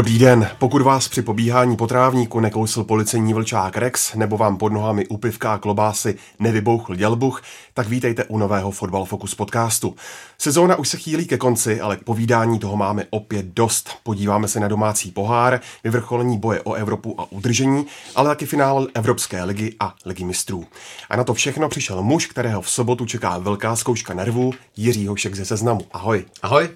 Dobrý 0.00 0.18
den, 0.18 0.50
pokud 0.58 0.82
vás 0.82 1.08
při 1.08 1.22
pobíhání 1.22 1.76
po 1.76 1.86
trávníku 1.86 2.40
nekousl 2.40 2.84
policejní 2.84 3.34
vlčák 3.34 3.76
Rex 3.76 4.14
nebo 4.14 4.36
vám 4.36 4.56
pod 4.56 4.72
nohami 4.72 5.06
u 5.06 5.16
pivka 5.16 5.54
a 5.54 5.58
klobásy 5.58 6.14
nevybouchl 6.38 6.94
dělbuch, 6.94 7.42
tak 7.74 7.88
vítejte 7.88 8.24
u 8.24 8.38
nového 8.38 8.70
Fotbal 8.70 9.04
Focus 9.04 9.34
podcastu. 9.34 9.94
Sezóna 10.38 10.76
už 10.76 10.88
se 10.88 10.96
chýlí 10.96 11.26
ke 11.26 11.38
konci, 11.38 11.80
ale 11.80 11.96
k 11.96 12.04
povídání 12.04 12.58
toho 12.58 12.76
máme 12.76 13.04
opět 13.10 13.46
dost. 13.46 13.90
Podíváme 14.02 14.48
se 14.48 14.60
na 14.60 14.68
domácí 14.68 15.10
pohár, 15.10 15.60
vyvrcholení 15.84 16.38
boje 16.38 16.60
o 16.60 16.74
Evropu 16.74 17.20
a 17.20 17.32
udržení, 17.32 17.86
ale 18.16 18.28
taky 18.28 18.46
finále 18.46 18.86
Evropské 18.94 19.44
ligy 19.44 19.74
a 19.80 19.94
ligy 20.06 20.24
mistrů. 20.24 20.64
A 21.10 21.16
na 21.16 21.24
to 21.24 21.34
všechno 21.34 21.68
přišel 21.68 22.02
muž, 22.02 22.26
kterého 22.26 22.60
v 22.60 22.70
sobotu 22.70 23.06
čeká 23.06 23.38
velká 23.38 23.76
zkouška 23.76 24.14
nervů, 24.14 24.52
Jiří 24.76 25.06
Hošek 25.06 25.34
ze 25.34 25.44
Seznamu. 25.44 25.80
Ahoj. 25.92 26.24
Ahoj. 26.42 26.68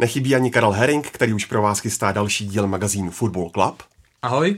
Nechybí 0.00 0.34
ani 0.34 0.50
Karel 0.50 0.70
Herring, 0.70 1.06
který 1.06 1.32
už 1.32 1.44
pro 1.44 1.62
vás 1.62 1.78
chystá 1.78 2.12
další 2.12 2.46
díl 2.46 2.66
magazínu 2.66 3.10
Football 3.10 3.50
Club. 3.50 3.82
Ahoj. 4.22 4.56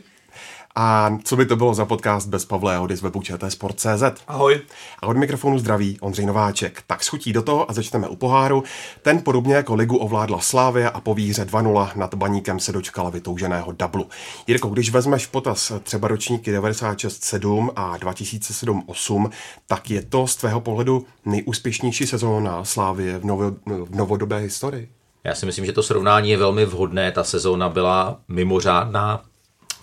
A 0.74 1.16
co 1.24 1.36
by 1.36 1.46
to 1.46 1.56
bylo 1.56 1.74
za 1.74 1.84
podcast 1.84 2.28
bez 2.28 2.44
Pavla 2.44 2.72
Jahody 2.72 2.96
z 2.96 3.02
webu 3.02 3.22
Sport.cz? 3.48 4.02
Ahoj. 4.28 4.60
A 4.98 5.06
od 5.06 5.16
mikrofonu 5.16 5.58
zdraví 5.58 6.00
Ondřej 6.00 6.26
Nováček. 6.26 6.82
Tak 6.86 7.04
schutí 7.04 7.32
do 7.32 7.42
toho 7.42 7.70
a 7.70 7.74
začneme 7.74 8.08
u 8.08 8.16
poháru. 8.16 8.64
Ten 9.02 9.22
podobně 9.22 9.54
jako 9.54 9.74
ligu 9.74 9.96
ovládla 9.96 10.40
Slávia 10.40 10.88
a 10.88 11.00
po 11.00 11.14
výhře 11.14 11.44
2-0 11.44 11.90
nad 11.96 12.14
baníkem 12.14 12.60
se 12.60 12.72
dočkala 12.72 13.10
vytouženého 13.10 13.72
dublu. 13.72 14.08
Jirko, 14.46 14.68
když 14.68 14.90
vezmeš 14.90 15.26
potaz 15.26 15.72
třeba 15.82 16.08
ročníky 16.08 16.58
96-7 16.58 17.70
a 17.76 17.98
2007-8, 17.98 19.30
tak 19.66 19.90
je 19.90 20.02
to 20.02 20.26
z 20.26 20.36
tvého 20.36 20.60
pohledu 20.60 21.06
nejúspěšnější 21.24 22.06
sezóna 22.06 22.64
Slávie 22.64 23.18
v, 23.18 23.24
novo, 23.24 23.50
v 23.66 23.96
novodobé 23.96 24.38
historii? 24.38 25.01
Já 25.24 25.34
si 25.34 25.46
myslím, 25.46 25.66
že 25.66 25.72
to 25.72 25.82
srovnání 25.82 26.30
je 26.30 26.36
velmi 26.36 26.64
vhodné. 26.64 27.12
Ta 27.12 27.24
sezóna 27.24 27.68
byla 27.68 28.20
mimořádná 28.28 29.24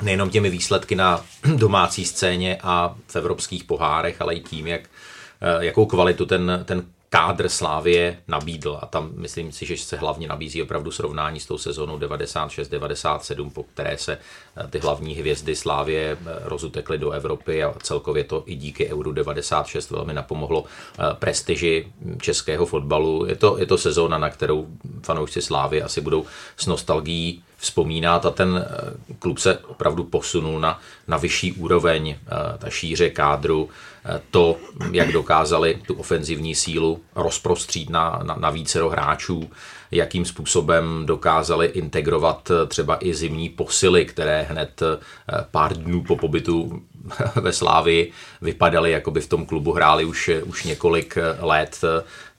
nejenom 0.02 0.30
těmi 0.30 0.50
výsledky 0.50 0.96
na 0.96 1.22
domácí 1.56 2.06
scéně 2.06 2.58
a 2.64 2.96
v 3.08 3.16
evropských 3.16 3.64
pohárech, 3.64 4.22
ale 4.22 4.36
i 4.36 4.40
tím, 4.40 4.68
jak, 4.68 4.82
eh, 4.82 5.66
jakou 5.66 5.86
kvalitu 5.86 6.26
ten, 6.26 6.62
ten 6.66 6.86
kádr 7.10 7.50
Slávie 7.50 8.22
nabídl 8.28 8.80
a 8.82 8.86
tam 8.86 9.12
myslím 9.16 9.52
si, 9.52 9.66
že 9.66 9.78
se 9.78 9.98
hlavně 9.98 10.28
nabízí 10.28 10.62
opravdu 10.62 10.92
srovnání 10.92 11.40
s 11.40 11.46
tou 11.46 11.58
sezónou 11.58 11.98
96-97, 11.98 13.50
po 13.50 13.64
které 13.64 13.98
se 13.98 14.18
eh, 14.18 14.68
ty 14.68 14.80
hlavní 14.80 15.14
hvězdy 15.14 15.56
Slávie 15.56 16.18
eh, 16.22 16.40
rozutekly 16.44 16.98
do 16.98 17.12
Evropy 17.12 17.64
a 17.64 17.74
celkově 17.84 18.24
to 18.24 18.44
i 18.46 18.56
díky 18.56 18.94
Euro 18.94 19.12
96 19.12 19.92
velmi 19.92 20.14
napomohlo 20.14 20.66
eh, 20.66 21.04
prestiži 21.14 21.94
českého 22.22 22.66
fotbalu. 22.66 23.26
Je 23.26 23.36
to, 23.36 23.58
je 23.58 23.66
to 23.66 23.78
sezóna, 23.78 24.18
na 24.18 24.30
kterou 24.30 24.68
fanoušci 25.04 25.42
Slávy 25.42 25.84
asi 25.84 26.02
budou 26.02 26.26
s 26.58 26.66
nostalgií 26.66 27.44
vzpomínat 27.60 28.26
a 28.26 28.32
ten 28.32 28.66
klub 29.20 29.40
se 29.40 29.58
opravdu 29.58 30.04
posunul 30.04 30.60
na, 30.60 30.80
na 31.08 31.18
vyšší 31.18 31.52
úroveň, 31.54 32.16
ta 32.58 32.70
šíře 32.70 33.10
kádru, 33.10 33.70
to, 34.32 34.58
jak 34.92 35.12
dokázali 35.12 35.82
tu 35.88 35.94
ofenzivní 35.94 36.56
sílu 36.56 37.02
rozprostřít 37.16 37.90
na, 37.90 38.20
na, 38.24 38.36
na 38.36 38.50
vícero 38.50 38.90
hráčů, 38.90 39.50
jakým 39.92 40.26
způsobem 40.26 41.06
dokázali 41.06 41.68
integrovat 41.68 42.52
třeba 42.68 42.98
i 43.00 43.14
zimní 43.14 43.50
posily, 43.50 44.06
které 44.06 44.42
hned 44.50 44.82
eh, 44.82 44.98
pár 45.52 45.78
dnů 45.78 46.04
po 46.04 46.16
pobytu 46.16 46.82
ve 47.36 47.54
Slávii 47.54 48.12
vypadaly, 48.42 48.92
jako 48.92 49.12
by 49.12 49.22
v 49.22 49.28
tom 49.28 49.46
klubu 49.46 49.72
hráli 49.72 50.06
už, 50.06 50.30
už 50.46 50.64
několik 50.64 51.18
let. 51.40 51.82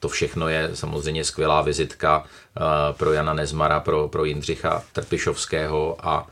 To 0.00 0.09
všechno 0.09 0.49
je 0.49 0.71
samozřejmě 0.75 1.25
skvělá 1.25 1.62
vizitka 1.62 2.25
eh, 2.25 2.61
pro 2.93 3.12
Jana 3.12 3.34
Nezmara, 3.34 3.81
pro, 3.81 4.09
pro 4.09 4.25
Jindřicha 4.25 4.83
Trpišovského 4.93 5.97
a 6.03 6.27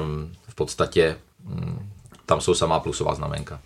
um, 0.00 0.32
v 0.48 0.54
podstatě 0.54 1.16
um, 1.46 1.90
tam 2.26 2.40
jsou 2.40 2.54
samá 2.54 2.80
plusová 2.80 3.14
znamenka. 3.14 3.60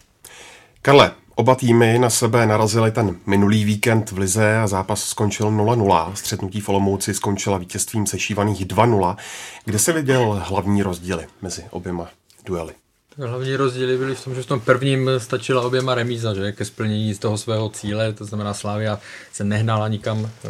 Karle, 0.82 1.12
oba 1.34 1.54
týmy 1.54 1.98
na 1.98 2.10
sebe 2.10 2.46
narazili 2.46 2.90
ten 2.90 3.16
minulý 3.26 3.64
víkend 3.64 4.10
v 4.10 4.18
Lize 4.18 4.58
a 4.58 4.66
zápas 4.66 5.04
skončil 5.04 5.50
0-0. 5.50 6.14
Střetnutí 6.14 6.60
v 6.60 6.68
Olomouci 6.68 7.14
skončila 7.14 7.58
vítězstvím 7.58 8.06
sešívaných 8.06 8.66
2-0. 8.66 9.16
Kde 9.64 9.78
se 9.78 9.92
viděl 9.92 10.42
hlavní 10.44 10.82
rozdíly 10.82 11.26
mezi 11.42 11.64
oběma 11.70 12.08
duely? 12.44 12.74
Hlavní 13.18 13.56
rozdíly 13.56 13.98
byly 13.98 14.14
v 14.14 14.24
tom, 14.24 14.34
že 14.34 14.42
v 14.42 14.46
tom 14.46 14.60
prvním 14.60 15.10
stačila 15.18 15.62
oběma 15.62 15.94
remíza, 15.94 16.34
že 16.34 16.52
ke 16.52 16.64
splnění 16.64 17.14
z 17.14 17.18
toho 17.18 17.38
svého 17.38 17.68
cíle, 17.68 18.12
to 18.12 18.24
znamená 18.24 18.54
Slávia 18.54 18.98
se 19.32 19.44
nehnala 19.44 19.88
nikam 19.88 20.24
e, 20.24 20.48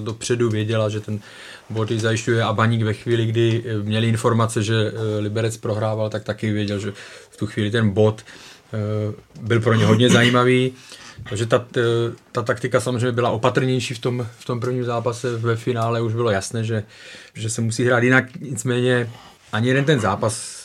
dopředu, 0.00 0.50
věděla, 0.50 0.88
že 0.88 1.00
ten 1.00 1.20
bod 1.70 1.90
zajišťuje 1.90 2.42
a 2.42 2.52
Baník 2.52 2.82
ve 2.82 2.94
chvíli, 2.94 3.26
kdy 3.26 3.64
měli 3.82 4.08
informace, 4.08 4.62
že 4.62 4.74
e, 4.74 5.18
Liberec 5.18 5.56
prohrával, 5.56 6.10
tak 6.10 6.24
taky 6.24 6.52
věděl, 6.52 6.78
že 6.78 6.92
v 7.30 7.36
tu 7.36 7.46
chvíli 7.46 7.70
ten 7.70 7.90
bod 7.90 8.22
Eh, 8.72 9.14
byl 9.40 9.60
pro 9.60 9.74
ně 9.74 9.86
hodně 9.86 10.10
zajímavý. 10.10 10.72
Takže 11.28 11.46
ta, 11.46 11.66
ta 12.32 12.42
taktika 12.42 12.80
samozřejmě 12.80 13.12
byla 13.12 13.30
opatrnější 13.30 13.94
v 13.94 13.98
tom, 13.98 14.26
v 14.38 14.44
tom 14.44 14.60
prvním 14.60 14.84
zápase. 14.84 15.36
Ve 15.36 15.56
finále 15.56 16.00
už 16.00 16.14
bylo 16.14 16.30
jasné, 16.30 16.64
že, 16.64 16.82
že 17.34 17.50
se 17.50 17.60
musí 17.60 17.84
hrát 17.84 18.02
jinak. 18.02 18.24
Nicméně 18.40 19.10
ani 19.52 19.68
jeden 19.68 19.84
ten 19.84 20.00
zápas 20.00 20.61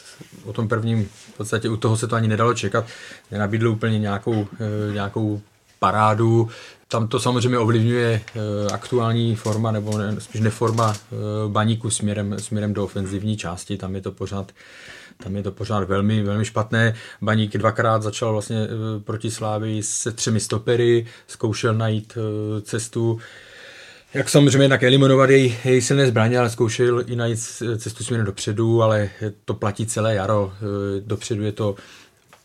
o 0.47 0.53
tom 0.53 0.67
prvním, 0.67 1.09
v 1.33 1.37
podstatě 1.37 1.69
u 1.69 1.77
toho 1.77 1.97
se 1.97 2.07
to 2.07 2.15
ani 2.15 2.27
nedalo 2.27 2.53
čekat, 2.53 2.85
nenabídl 3.31 3.67
úplně 3.67 3.99
nějakou, 3.99 4.47
eh, 4.59 4.93
nějakou 4.93 5.41
parádu. 5.79 6.49
Tam 6.87 7.07
to 7.07 7.19
samozřejmě 7.19 7.57
ovlivňuje 7.57 8.21
eh, 8.35 8.39
aktuální 8.73 9.35
forma, 9.35 9.71
nebo 9.71 9.97
ne, 9.97 10.15
spíš 10.21 10.41
neforma 10.41 10.95
baníku 11.47 11.89
směrem, 11.89 12.39
směrem 12.39 12.73
do 12.73 12.83
ofenzivní 12.83 13.37
části. 13.37 13.77
Tam 13.77 13.95
je 13.95 14.01
to 14.01 14.11
pořád 14.11 14.51
tam 15.23 15.35
je 15.35 15.43
to 15.43 15.51
pořád 15.51 15.83
velmi, 15.83 16.23
velmi 16.23 16.45
špatné. 16.45 16.93
Baník 17.21 17.57
dvakrát 17.57 18.03
začal 18.03 18.31
vlastně 18.31 18.57
eh, 18.63 18.99
proti 18.99 19.31
Slávii 19.31 19.83
se 19.83 20.11
třemi 20.11 20.39
stopery, 20.39 21.05
zkoušel 21.27 21.73
najít 21.73 22.17
eh, 22.17 22.61
cestu, 22.61 23.19
jak 24.13 24.29
samozřejmě 24.29 24.63
jednak 24.63 24.83
eliminovat 24.83 25.29
její, 25.29 25.57
její 25.65 25.81
silné 25.81 26.07
zbraně, 26.07 26.39
ale 26.39 26.49
zkoušel 26.49 27.03
i 27.07 27.15
najít 27.15 27.39
cestu 27.77 28.03
směrem 28.03 28.25
dopředu, 28.25 28.83
ale 28.83 29.09
to 29.45 29.53
platí 29.53 29.85
celé 29.85 30.15
jaro. 30.15 30.53
Eh, 30.55 31.01
dopředu 31.05 31.43
je 31.43 31.51
to 31.51 31.75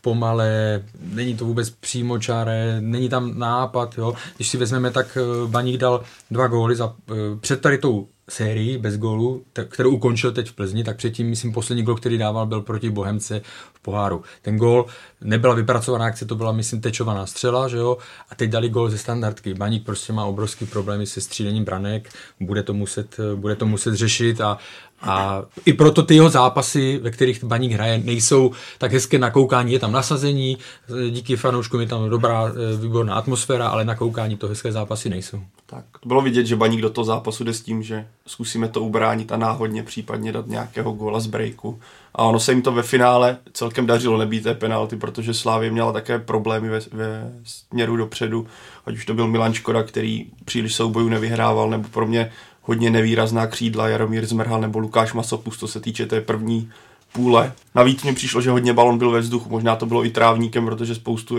pomalé, 0.01 0.83
není 1.13 1.35
to 1.35 1.45
vůbec 1.45 1.69
přímočaré, 1.69 2.77
není 2.81 3.09
tam 3.09 3.39
nápad. 3.39 3.97
Jo. 3.97 4.13
Když 4.35 4.47
si 4.47 4.57
vezmeme, 4.57 4.91
tak 4.91 5.17
Baník 5.47 5.77
dal 5.77 6.03
dva 6.31 6.47
góly 6.47 6.75
za, 6.75 6.93
před 7.39 7.61
tady 7.61 7.77
tou 7.77 8.07
sérii 8.29 8.77
bez 8.77 8.97
gólu, 8.97 9.43
kterou 9.69 9.89
ukončil 9.89 10.31
teď 10.31 10.49
v 10.49 10.53
Plzni, 10.53 10.83
tak 10.83 10.97
předtím, 10.97 11.29
myslím, 11.29 11.53
poslední 11.53 11.83
gol, 11.83 11.95
který 11.95 12.17
dával, 12.17 12.45
byl 12.45 12.61
proti 12.61 12.89
Bohemce 12.89 13.41
poháru. 13.83 14.23
Ten 14.41 14.57
gol 14.57 14.85
nebyla 15.21 15.53
vypracovaná 15.53 16.05
akce, 16.05 16.25
to 16.25 16.35
byla, 16.35 16.51
myslím, 16.51 16.81
tečovaná 16.81 17.25
střela, 17.25 17.67
že 17.67 17.77
jo, 17.77 17.97
a 18.29 18.35
teď 18.35 18.49
dali 18.49 18.69
gol 18.69 18.89
ze 18.89 18.97
standardky. 18.97 19.53
Baník 19.53 19.85
prostě 19.85 20.13
má 20.13 20.25
obrovský 20.25 20.65
problémy 20.65 21.05
se 21.05 21.21
střílením 21.21 21.65
branek, 21.65 22.09
bude 22.39 22.63
to 22.63 22.73
muset, 22.73 23.17
bude 23.35 23.55
to 23.55 23.65
muset 23.65 23.95
řešit 23.95 24.41
a, 24.41 24.57
a 25.01 25.43
i 25.65 25.73
proto 25.73 26.03
ty 26.03 26.15
jeho 26.15 26.29
zápasy, 26.29 26.99
ve 27.03 27.11
kterých 27.11 27.43
Baník 27.43 27.71
hraje, 27.71 27.97
nejsou 27.97 28.51
tak 28.77 28.91
hezké 28.91 29.19
na 29.19 29.31
koukání. 29.31 29.73
Je 29.73 29.79
tam 29.79 29.91
nasazení, 29.91 30.57
díky 31.09 31.35
fanouškům 31.35 31.81
je 31.81 31.87
tam 31.87 32.09
dobrá, 32.09 32.47
eh, 32.47 32.77
výborná 32.77 33.15
atmosféra, 33.15 33.67
ale 33.67 33.85
na 33.85 33.95
koukání 33.95 34.37
to 34.37 34.47
hezké 34.47 34.71
zápasy 34.71 35.09
nejsou. 35.09 35.41
Tak, 35.65 35.85
bylo 36.05 36.21
vidět, 36.21 36.45
že 36.45 36.55
Baník 36.55 36.81
do 36.81 36.89
toho 36.89 37.05
zápasu 37.05 37.43
jde 37.43 37.53
s 37.53 37.61
tím, 37.61 37.83
že 37.83 38.07
zkusíme 38.27 38.67
to 38.67 38.81
ubránit 38.81 39.31
a 39.31 39.37
náhodně 39.37 39.83
případně 39.83 40.31
dát 40.31 40.47
nějakého 40.47 40.91
góla 40.91 41.19
z 41.19 41.27
breaku. 41.27 41.79
A 42.15 42.23
ono 42.23 42.39
se 42.39 42.51
jim 42.51 42.61
to 42.61 42.71
ve 42.71 42.83
finále 42.83 43.37
celkem 43.53 43.85
dařilo 43.85 44.17
nebýt 44.17 44.43
té 44.43 44.53
penalty, 44.53 44.95
protože 44.95 45.33
Slávě 45.33 45.71
měla 45.71 45.91
také 45.91 46.19
problémy 46.19 46.69
ve, 46.69 46.79
ve 46.91 47.31
směru 47.43 47.97
dopředu, 47.97 48.47
ať 48.85 48.95
už 48.95 49.05
to 49.05 49.13
byl 49.13 49.27
Milan 49.27 49.53
Škoda, 49.53 49.83
který 49.83 50.25
příliš 50.45 50.75
soubojů 50.75 51.09
nevyhrával, 51.09 51.69
nebo 51.69 51.87
pro 51.89 52.07
mě 52.07 52.31
hodně 52.61 52.89
nevýrazná 52.89 53.47
křídla 53.47 53.87
Jaromír 53.87 54.25
Zmrhal 54.25 54.61
nebo 54.61 54.79
Lukáš 54.79 55.13
Masopust, 55.13 55.59
co 55.59 55.67
se 55.67 55.79
týče 55.79 56.05
té 56.05 56.21
první 56.21 56.69
půle. 57.13 57.51
Navíc 57.75 58.03
mi 58.03 58.13
přišlo, 58.13 58.41
že 58.41 58.49
hodně 58.49 58.73
balon 58.73 58.97
byl 58.97 59.11
ve 59.11 59.19
vzduchu, 59.19 59.49
možná 59.49 59.75
to 59.75 59.85
bylo 59.85 60.05
i 60.05 60.09
trávníkem, 60.09 60.65
protože 60.65 60.95
spoustu, 60.95 61.37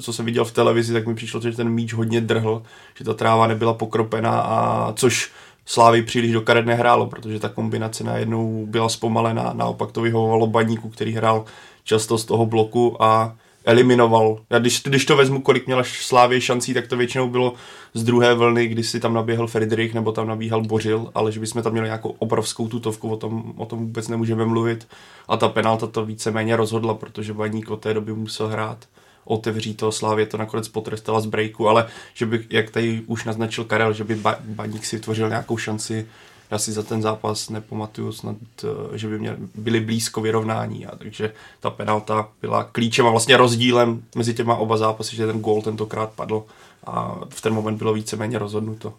co 0.00 0.12
jsem 0.12 0.24
viděl 0.24 0.44
v 0.44 0.52
televizi, 0.52 0.92
tak 0.92 1.06
mi 1.06 1.14
přišlo, 1.14 1.40
že 1.40 1.52
ten 1.52 1.68
míč 1.68 1.92
hodně 1.92 2.20
drhl, 2.20 2.62
že 2.98 3.04
ta 3.04 3.14
tráva 3.14 3.46
nebyla 3.46 3.74
pokropená 3.74 4.40
a 4.40 4.92
což 4.92 5.30
Slávy 5.66 6.02
příliš 6.02 6.32
do 6.32 6.40
karet 6.40 6.66
nehrálo, 6.66 7.06
protože 7.06 7.40
ta 7.40 7.48
kombinace 7.48 8.04
najednou 8.04 8.66
byla 8.66 8.88
zpomalená, 8.88 9.52
naopak 9.52 9.92
to 9.92 10.00
vyhovovalo 10.00 10.46
baníku, 10.46 10.88
který 10.88 11.12
hrál 11.12 11.44
často 11.84 12.18
z 12.18 12.24
toho 12.24 12.46
bloku 12.46 13.02
a 13.02 13.36
eliminoval. 13.64 14.38
Já 14.50 14.58
když, 14.58 14.82
když 14.82 15.04
to 15.04 15.16
vezmu, 15.16 15.40
kolik 15.40 15.66
měla 15.66 15.82
Slávě 15.84 16.40
šancí, 16.40 16.74
tak 16.74 16.86
to 16.86 16.96
většinou 16.96 17.28
bylo 17.28 17.52
z 17.94 18.04
druhé 18.04 18.34
vlny, 18.34 18.66
kdy 18.66 18.84
si 18.84 19.00
tam 19.00 19.14
naběhl 19.14 19.46
Friedrich 19.46 19.94
nebo 19.94 20.12
tam 20.12 20.28
nabíhal 20.28 20.62
Bořil, 20.62 21.10
ale 21.14 21.32
že 21.32 21.40
bychom 21.40 21.62
tam 21.62 21.72
měli 21.72 21.88
nějakou 21.88 22.14
obrovskou 22.18 22.68
tutovku, 22.68 23.10
o 23.10 23.16
tom, 23.16 23.52
o 23.56 23.66
tom 23.66 23.78
vůbec 23.78 24.08
nemůžeme 24.08 24.46
mluvit. 24.46 24.88
A 25.28 25.36
ta 25.36 25.48
penalta 25.48 25.86
to 25.86 26.04
víceméně 26.04 26.56
rozhodla, 26.56 26.94
protože 26.94 27.32
Baník 27.32 27.70
od 27.70 27.80
té 27.80 27.94
doby 27.94 28.12
musel 28.12 28.48
hrát 28.48 28.78
otevří 29.26 29.74
to 29.74 29.92
Slávě 29.92 30.26
to 30.26 30.36
nakonec 30.36 30.68
potrestala 30.68 31.20
z 31.20 31.26
breaku, 31.26 31.68
ale 31.68 31.86
že 32.14 32.26
by, 32.26 32.46
jak 32.50 32.70
tady 32.70 33.02
už 33.06 33.24
naznačil 33.24 33.64
Karel, 33.64 33.92
že 33.92 34.04
by 34.04 34.14
ba- 34.14 34.38
Baník 34.44 34.84
si 34.86 34.96
vytvořil 34.96 35.28
nějakou 35.28 35.56
šanci, 35.56 36.06
já 36.50 36.58
si 36.58 36.72
za 36.72 36.82
ten 36.82 37.02
zápas 37.02 37.50
nepamatuju 37.50 38.12
snad, 38.12 38.36
eh, 38.64 38.98
že 38.98 39.08
by 39.08 39.18
měli, 39.18 39.36
byli 39.54 39.80
blízko 39.80 40.20
vyrovnání, 40.20 40.86
a 40.86 40.96
takže 40.96 41.32
ta 41.60 41.70
penalta 41.70 42.28
byla 42.42 42.64
klíčem 42.64 43.06
a 43.06 43.10
vlastně 43.10 43.36
rozdílem 43.36 44.02
mezi 44.14 44.34
těma 44.34 44.56
oba 44.56 44.76
zápasy, 44.76 45.16
že 45.16 45.26
ten 45.26 45.40
gól 45.40 45.62
tentokrát 45.62 46.10
padl 46.10 46.44
a 46.86 47.14
v 47.30 47.40
ten 47.40 47.54
moment 47.54 47.76
bylo 47.78 47.94
víceméně 47.94 48.38
rozhodnuto. 48.38 48.94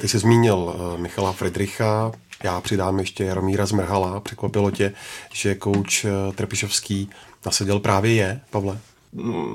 Ty 0.00 0.08
jsi 0.08 0.18
zmínil 0.18 0.74
eh, 0.74 0.98
Michala 0.98 1.32
Friedricha, 1.32 2.12
já 2.44 2.60
přidám 2.60 2.98
ještě 2.98 3.24
Jaromíra 3.24 3.66
Zmrhala. 3.66 4.20
Překvapilo 4.20 4.70
tě, 4.70 4.92
že 5.32 5.54
kouč 5.54 6.04
eh, 6.04 6.10
Trpišovský 6.34 7.10
nasadil 7.46 7.80
právě 7.80 8.14
je, 8.14 8.40
Pavle? 8.50 8.78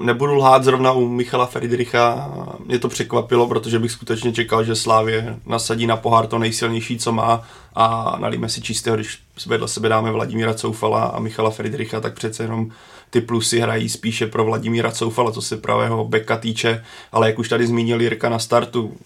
Nebudu 0.03 0.33
lhát 0.33 0.63
zrovna 0.63 0.91
u 0.91 1.07
Michala 1.07 1.45
Friedricha, 1.45 2.31
mě 2.65 2.79
to 2.79 2.87
překvapilo, 2.87 3.47
protože 3.47 3.79
bych 3.79 3.91
skutečně 3.91 4.33
čekal, 4.33 4.63
že 4.63 4.75
Slávě 4.75 5.39
nasadí 5.45 5.87
na 5.87 5.97
pohár 5.97 6.27
to 6.27 6.39
nejsilnější, 6.39 6.97
co 6.97 7.11
má. 7.11 7.43
A 7.75 8.17
nalíme 8.19 8.49
si 8.49 8.61
čistého, 8.61 8.95
když 8.95 9.19
vedle 9.45 9.67
sebe 9.67 9.89
dáme 9.89 10.11
Vladimíra 10.11 10.53
Coufala 10.53 11.03
a 11.03 11.19
Michala 11.19 11.49
Friedricha, 11.49 12.01
tak 12.01 12.13
přece 12.13 12.43
jenom 12.43 12.69
ty 13.09 13.21
plusy 13.21 13.59
hrají 13.59 13.89
spíše 13.89 14.27
pro 14.27 14.45
Vladimíra 14.45 14.91
Coufala, 14.91 15.31
co 15.31 15.41
se 15.41 15.57
pravého 15.57 16.05
beka 16.05 16.37
týče, 16.37 16.83
ale 17.11 17.27
jak 17.27 17.39
už 17.39 17.49
tady 17.49 17.67
zmínil 17.67 18.01
Jirka 18.01 18.29
na 18.29 18.39
startu, 18.39 18.97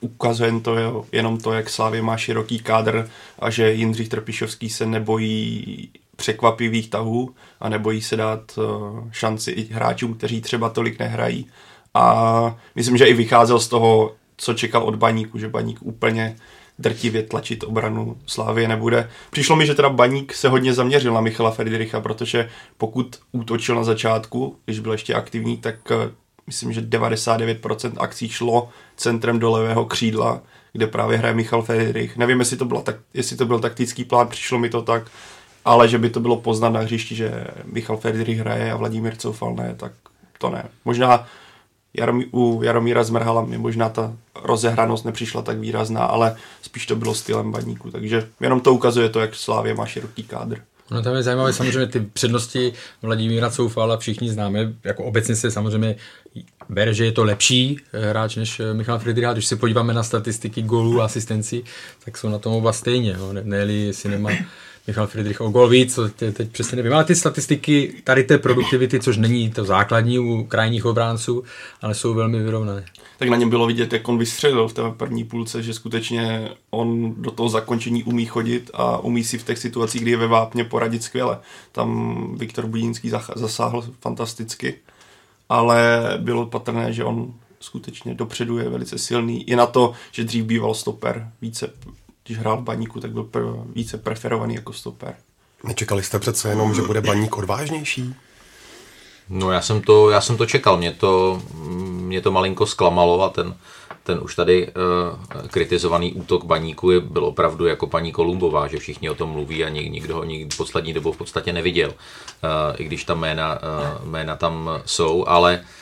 ukazuje 0.00 0.60
to 0.60 1.04
jenom 1.12 1.38
to, 1.38 1.52
jak 1.52 1.70
Slávě 1.70 2.02
má 2.02 2.16
široký 2.16 2.58
kádr 2.58 3.08
a 3.38 3.50
že 3.50 3.72
Jindřich 3.72 4.08
Trpišovský 4.08 4.70
se 4.70 4.86
nebojí 4.86 5.90
překvapivých 6.20 6.90
tahů 6.90 7.34
a 7.60 7.68
nebojí 7.68 8.02
se 8.02 8.16
dát 8.16 8.58
eh, 8.58 8.62
šanci 9.10 9.50
i 9.50 9.72
hráčům, 9.72 10.14
kteří 10.14 10.40
třeba 10.40 10.68
tolik 10.68 10.98
nehrají. 10.98 11.46
A 11.94 12.56
myslím, 12.74 12.96
že 12.96 13.06
i 13.06 13.14
vycházel 13.14 13.60
z 13.60 13.68
toho, 13.68 14.14
co 14.36 14.54
čekal 14.54 14.82
od 14.82 14.96
Baníku, 14.96 15.38
že 15.38 15.48
Baník 15.48 15.78
úplně 15.82 16.36
drtivě 16.78 17.22
tlačit 17.22 17.64
obranu 17.64 18.16
Slávě 18.26 18.68
nebude. 18.68 19.10
Přišlo 19.30 19.56
mi, 19.56 19.66
že 19.66 19.74
teda 19.74 19.88
Baník 19.88 20.34
se 20.34 20.48
hodně 20.48 20.74
zaměřil 20.74 21.14
na 21.14 21.20
Michala 21.20 21.50
Friedricha, 21.50 22.00
protože 22.00 22.48
pokud 22.78 23.16
útočil 23.32 23.74
na 23.74 23.84
začátku, 23.84 24.56
když 24.64 24.78
byl 24.78 24.92
ještě 24.92 25.14
aktivní, 25.14 25.56
tak 25.56 25.74
eh, 25.90 26.10
myslím, 26.46 26.72
že 26.72 26.80
99% 26.80 27.92
akcí 27.98 28.28
šlo 28.28 28.68
centrem 28.96 29.38
do 29.38 29.50
levého 29.50 29.84
křídla, 29.84 30.42
kde 30.72 30.86
právě 30.86 31.18
hraje 31.18 31.34
Michal 31.34 31.62
Friedrich. 31.62 32.16
Nevím, 32.16 32.38
jestli 32.40 32.56
to, 32.56 32.64
byla 32.64 32.84
jestli 33.14 33.36
to 33.36 33.46
byl 33.46 33.58
taktický 33.58 34.04
plán, 34.04 34.28
přišlo 34.28 34.58
mi 34.58 34.68
to 34.68 34.82
tak, 34.82 35.10
ale 35.64 35.88
že 35.88 35.98
by 35.98 36.10
to 36.10 36.20
bylo 36.20 36.36
poznat 36.36 36.68
na 36.68 36.80
hřišti, 36.80 37.14
že 37.14 37.44
Michal 37.64 37.96
Friedrich 37.96 38.38
hraje 38.38 38.72
a 38.72 38.76
Vladimír 38.76 39.16
Coufal 39.16 39.54
ne, 39.54 39.74
tak 39.76 39.92
to 40.38 40.50
ne. 40.50 40.64
Možná 40.84 41.26
Jaromí, 41.94 42.26
u 42.32 42.62
Jaromíra 42.62 43.04
Zmrhala 43.04 43.44
mi 43.44 43.58
možná 43.58 43.88
ta 43.88 44.12
rozehranost 44.42 45.04
nepřišla 45.04 45.42
tak 45.42 45.58
výrazná, 45.58 46.04
ale 46.04 46.36
spíš 46.62 46.86
to 46.86 46.96
bylo 46.96 47.14
stylem 47.14 47.52
baníku, 47.52 47.90
takže 47.90 48.28
jenom 48.40 48.60
to 48.60 48.74
ukazuje 48.74 49.08
to, 49.08 49.20
jak 49.20 49.34
Slávě 49.34 49.74
má 49.74 49.86
široký 49.86 50.22
kádr. 50.22 50.60
No 50.90 51.02
tam 51.02 51.16
je 51.16 51.22
zajímavé 51.22 51.52
samozřejmě 51.52 51.86
ty 51.86 52.00
přednosti 52.00 52.72
Vladimíra 53.02 53.50
Coufala 53.50 53.96
všichni 53.96 54.30
známe, 54.30 54.72
jako 54.84 55.04
obecně 55.04 55.36
se 55.36 55.50
samozřejmě 55.50 55.96
bere, 56.68 56.94
že 56.94 57.04
je 57.04 57.12
to 57.12 57.24
lepší 57.24 57.76
hráč 58.10 58.36
než 58.36 58.60
Michal 58.72 58.98
Friedrich, 58.98 59.28
když 59.32 59.46
se 59.46 59.56
podíváme 59.56 59.94
na 59.94 60.02
statistiky 60.02 60.62
gólů 60.62 61.00
a 61.00 61.04
asistencí, 61.04 61.64
tak 62.04 62.18
jsou 62.18 62.28
na 62.28 62.38
tom 62.38 62.52
oba 62.52 62.72
stejně, 62.72 63.16
ne, 63.32 63.42
ne 63.44 63.56
jestli 63.56 64.10
nemá 64.10 64.30
Michal 64.86 65.06
Friedrich 65.06 65.40
o 65.40 65.48
gol 65.48 65.68
víc, 65.68 65.94
co 65.94 66.08
teď 66.08 66.50
přesně 66.50 66.76
nevím. 66.76 66.92
Ale 66.92 67.04
ty 67.04 67.14
statistiky 67.14 67.94
tady 68.04 68.24
té 68.24 68.38
produktivity, 68.38 69.00
což 69.00 69.16
není 69.16 69.50
to 69.50 69.64
základní 69.64 70.18
u 70.18 70.44
krajních 70.44 70.84
obránců, 70.84 71.44
ale 71.82 71.94
jsou 71.94 72.14
velmi 72.14 72.42
vyrovnané. 72.42 72.84
Tak 73.18 73.28
na 73.28 73.36
něm 73.36 73.50
bylo 73.50 73.66
vidět, 73.66 73.92
jak 73.92 74.08
on 74.08 74.18
vystřelil 74.18 74.68
v 74.68 74.72
té 74.72 74.82
první 74.96 75.24
půlce, 75.24 75.62
že 75.62 75.74
skutečně 75.74 76.48
on 76.70 77.14
do 77.22 77.30
toho 77.30 77.48
zakončení 77.48 78.04
umí 78.04 78.26
chodit 78.26 78.70
a 78.74 78.98
umí 78.98 79.24
si 79.24 79.38
v 79.38 79.44
těch 79.44 79.58
situacích, 79.58 80.02
kdy 80.02 80.10
je 80.10 80.16
ve 80.16 80.26
vápně, 80.26 80.64
poradit 80.64 81.02
skvěle. 81.02 81.38
Tam 81.72 82.38
Viktor 82.38 82.66
Budínský 82.66 83.12
zasáhl 83.34 83.84
fantasticky, 84.00 84.74
ale 85.48 86.02
bylo 86.18 86.46
patrné, 86.46 86.92
že 86.92 87.04
on 87.04 87.34
skutečně 87.60 88.14
dopředu 88.14 88.58
je 88.58 88.68
velice 88.68 88.98
silný. 88.98 89.50
I 89.50 89.56
na 89.56 89.66
to, 89.66 89.92
že 90.12 90.24
dřív 90.24 90.44
býval 90.44 90.74
stoper, 90.74 91.28
více 91.42 91.72
když 92.30 92.40
hrál 92.40 92.56
v 92.56 92.62
baníku, 92.62 93.00
tak 93.00 93.10
byl 93.10 93.24
pr- 93.24 93.64
více 93.74 93.98
preferovaný 93.98 94.54
jako 94.54 94.72
stoper. 94.72 95.14
Nečekali 95.64 96.02
jste 96.02 96.18
přece 96.18 96.48
jenom, 96.48 96.74
že 96.74 96.82
bude 96.82 97.00
baník 97.00 97.36
odvážnější? 97.36 98.14
No 99.28 99.52
já 99.52 99.60
jsem 99.60 99.82
to, 99.82 100.10
já 100.10 100.20
jsem 100.20 100.36
to 100.36 100.46
čekal, 100.46 100.76
mě 100.76 100.92
to, 100.92 101.42
mě 101.90 102.20
to 102.20 102.30
malinko 102.30 102.66
zklamalo 102.66 103.22
a 103.22 103.28
ten, 103.28 103.54
ten 104.02 104.18
už 104.22 104.34
tady 104.34 104.68
uh, 104.68 105.46
kritizovaný 105.46 106.12
útok 106.12 106.44
baníku 106.44 106.90
je, 106.90 107.00
byl 107.00 107.24
opravdu 107.24 107.66
jako 107.66 107.86
paní 107.86 108.12
Kolumbová, 108.12 108.66
že 108.66 108.78
všichni 108.78 109.10
o 109.10 109.14
tom 109.14 109.30
mluví 109.30 109.64
a 109.64 109.68
nik, 109.68 109.92
nikdo 109.92 110.14
ho 110.14 110.24
nikdy 110.24 110.56
poslední 110.56 110.92
dobou 110.92 111.12
v 111.12 111.16
podstatě 111.16 111.52
neviděl, 111.52 111.88
uh, 111.88 111.94
i 112.76 112.84
když 112.84 113.04
ta 113.04 113.14
jména, 113.14 113.58
uh, 114.02 114.08
jména 114.08 114.36
tam 114.36 114.70
jsou, 114.86 115.24
ale 115.26 115.58
uh, 115.58 115.79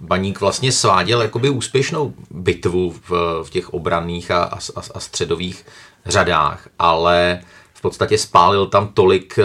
Baník 0.00 0.40
vlastně 0.40 0.72
sváděl 0.72 1.22
jakoby 1.22 1.50
úspěšnou 1.50 2.14
bitvu 2.30 2.90
v, 3.08 3.10
v 3.42 3.50
těch 3.50 3.74
obranných 3.74 4.30
a, 4.30 4.42
a, 4.42 4.58
a 4.94 5.00
středových 5.00 5.66
řadách, 6.06 6.68
ale 6.78 7.40
v 7.74 7.80
podstatě 7.80 8.18
spálil 8.18 8.66
tam 8.66 8.88
tolik, 8.88 9.38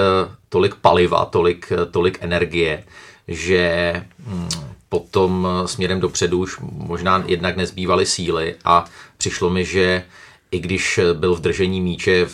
tolik 0.50 0.76
paliva, 0.76 1.26
tolik, 1.26 1.72
tolik 1.92 2.18
energie, 2.22 2.84
že 3.28 3.94
hm, 4.20 4.50
potom 4.90 5.48
směrem 5.66 6.00
dopředu 6.00 6.40
už 6.40 6.60
možná 6.72 7.24
jednak 7.26 7.58
nezbývaly 7.58 8.06
síly 8.06 8.56
a 8.66 8.86
přišlo 9.18 9.50
mi, 9.50 9.66
že 9.66 10.04
i 10.52 10.60
když 10.60 11.00
byl 11.14 11.36
v 11.36 11.42
držení 11.42 11.82
míče 11.82 12.28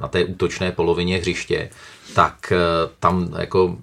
na 0.00 0.08
té 0.08 0.24
útočné 0.24 0.72
polovině 0.72 1.18
hřiště, 1.18 1.70
tak 2.14 2.52
tam 3.00 3.34
jako 3.38 3.76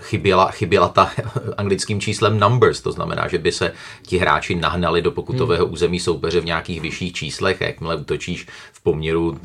chyběla, 0.00 0.50
chyběla 0.50 0.88
ta 0.88 1.10
anglickým 1.56 2.00
číslem 2.00 2.40
numbers, 2.40 2.80
to 2.80 2.92
znamená, 2.92 3.28
že 3.28 3.38
by 3.38 3.52
se 3.52 3.72
ti 4.02 4.18
hráči 4.18 4.54
nahnali 4.54 5.02
do 5.02 5.10
pokutového 5.10 5.64
hmm. 5.64 5.72
území 5.72 6.00
soupeře 6.00 6.40
v 6.40 6.44
nějakých 6.44 6.80
vyšších 6.80 7.12
číslech, 7.12 7.60
jakmile 7.60 7.96
útočíš 7.96 8.46
v 8.72 8.82
poměru 8.82 9.40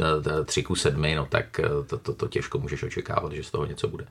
3 0.45 0.59
eh, 0.59 0.63
ku 0.63 0.75
7, 0.75 1.01
no 1.15 1.27
tak 1.29 1.59
eh, 1.59 1.67
to, 1.87 1.97
to, 1.97 2.13
to 2.13 2.27
těžko 2.27 2.59
můžeš 2.59 2.83
očekávat, 2.83 3.31
že 3.31 3.43
z 3.43 3.51
toho 3.51 3.65
něco 3.65 3.87
bude. 3.87 4.05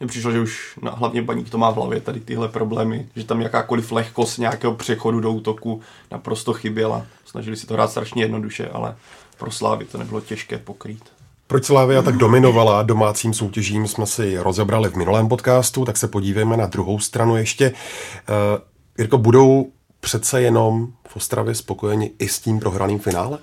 Mně 0.00 0.08
přišlo, 0.08 0.32
že 0.32 0.40
už 0.40 0.78
na, 0.82 0.90
hlavně 0.90 1.22
baník 1.22 1.50
to 1.50 1.58
má 1.58 1.70
v 1.70 1.74
hlavě 1.74 2.00
tady 2.00 2.20
tyhle 2.20 2.48
problémy, 2.48 3.08
že 3.16 3.24
tam 3.24 3.40
jakákoliv 3.40 3.92
lehkost 3.92 4.38
nějakého 4.38 4.74
přechodu 4.74 5.20
do 5.20 5.32
útoku 5.32 5.80
naprosto 6.10 6.52
chyběla. 6.52 7.06
Snažili 7.24 7.56
si 7.56 7.66
to 7.66 7.74
hrát 7.74 7.90
strašně 7.90 8.22
jednoduše, 8.22 8.68
ale 8.68 8.96
pro 9.38 9.50
Slávy 9.50 9.84
to 9.84 9.98
nebylo 9.98 10.20
těžké 10.20 10.58
pokrýt. 10.58 11.13
Proč 11.46 11.64
Slávia 11.64 12.02
tak 12.02 12.16
dominovala 12.16 12.82
domácím 12.82 13.34
soutěžím, 13.34 13.88
jsme 13.88 14.06
si 14.06 14.38
rozebrali 14.38 14.90
v 14.90 14.94
minulém 14.94 15.28
podcastu, 15.28 15.84
tak 15.84 15.96
se 15.96 16.08
podívejme 16.08 16.56
na 16.56 16.66
druhou 16.66 16.98
stranu 16.98 17.36
ještě. 17.36 17.70
Uh, 17.72 18.62
Jirko, 18.98 19.18
budou 19.18 19.66
přece 20.00 20.42
jenom 20.42 20.88
v 21.08 21.16
Ostravě 21.16 21.54
spokojeni 21.54 22.10
i 22.18 22.28
s 22.28 22.38
tím 22.38 22.60
prohraným 22.60 22.98
finále? 22.98 23.38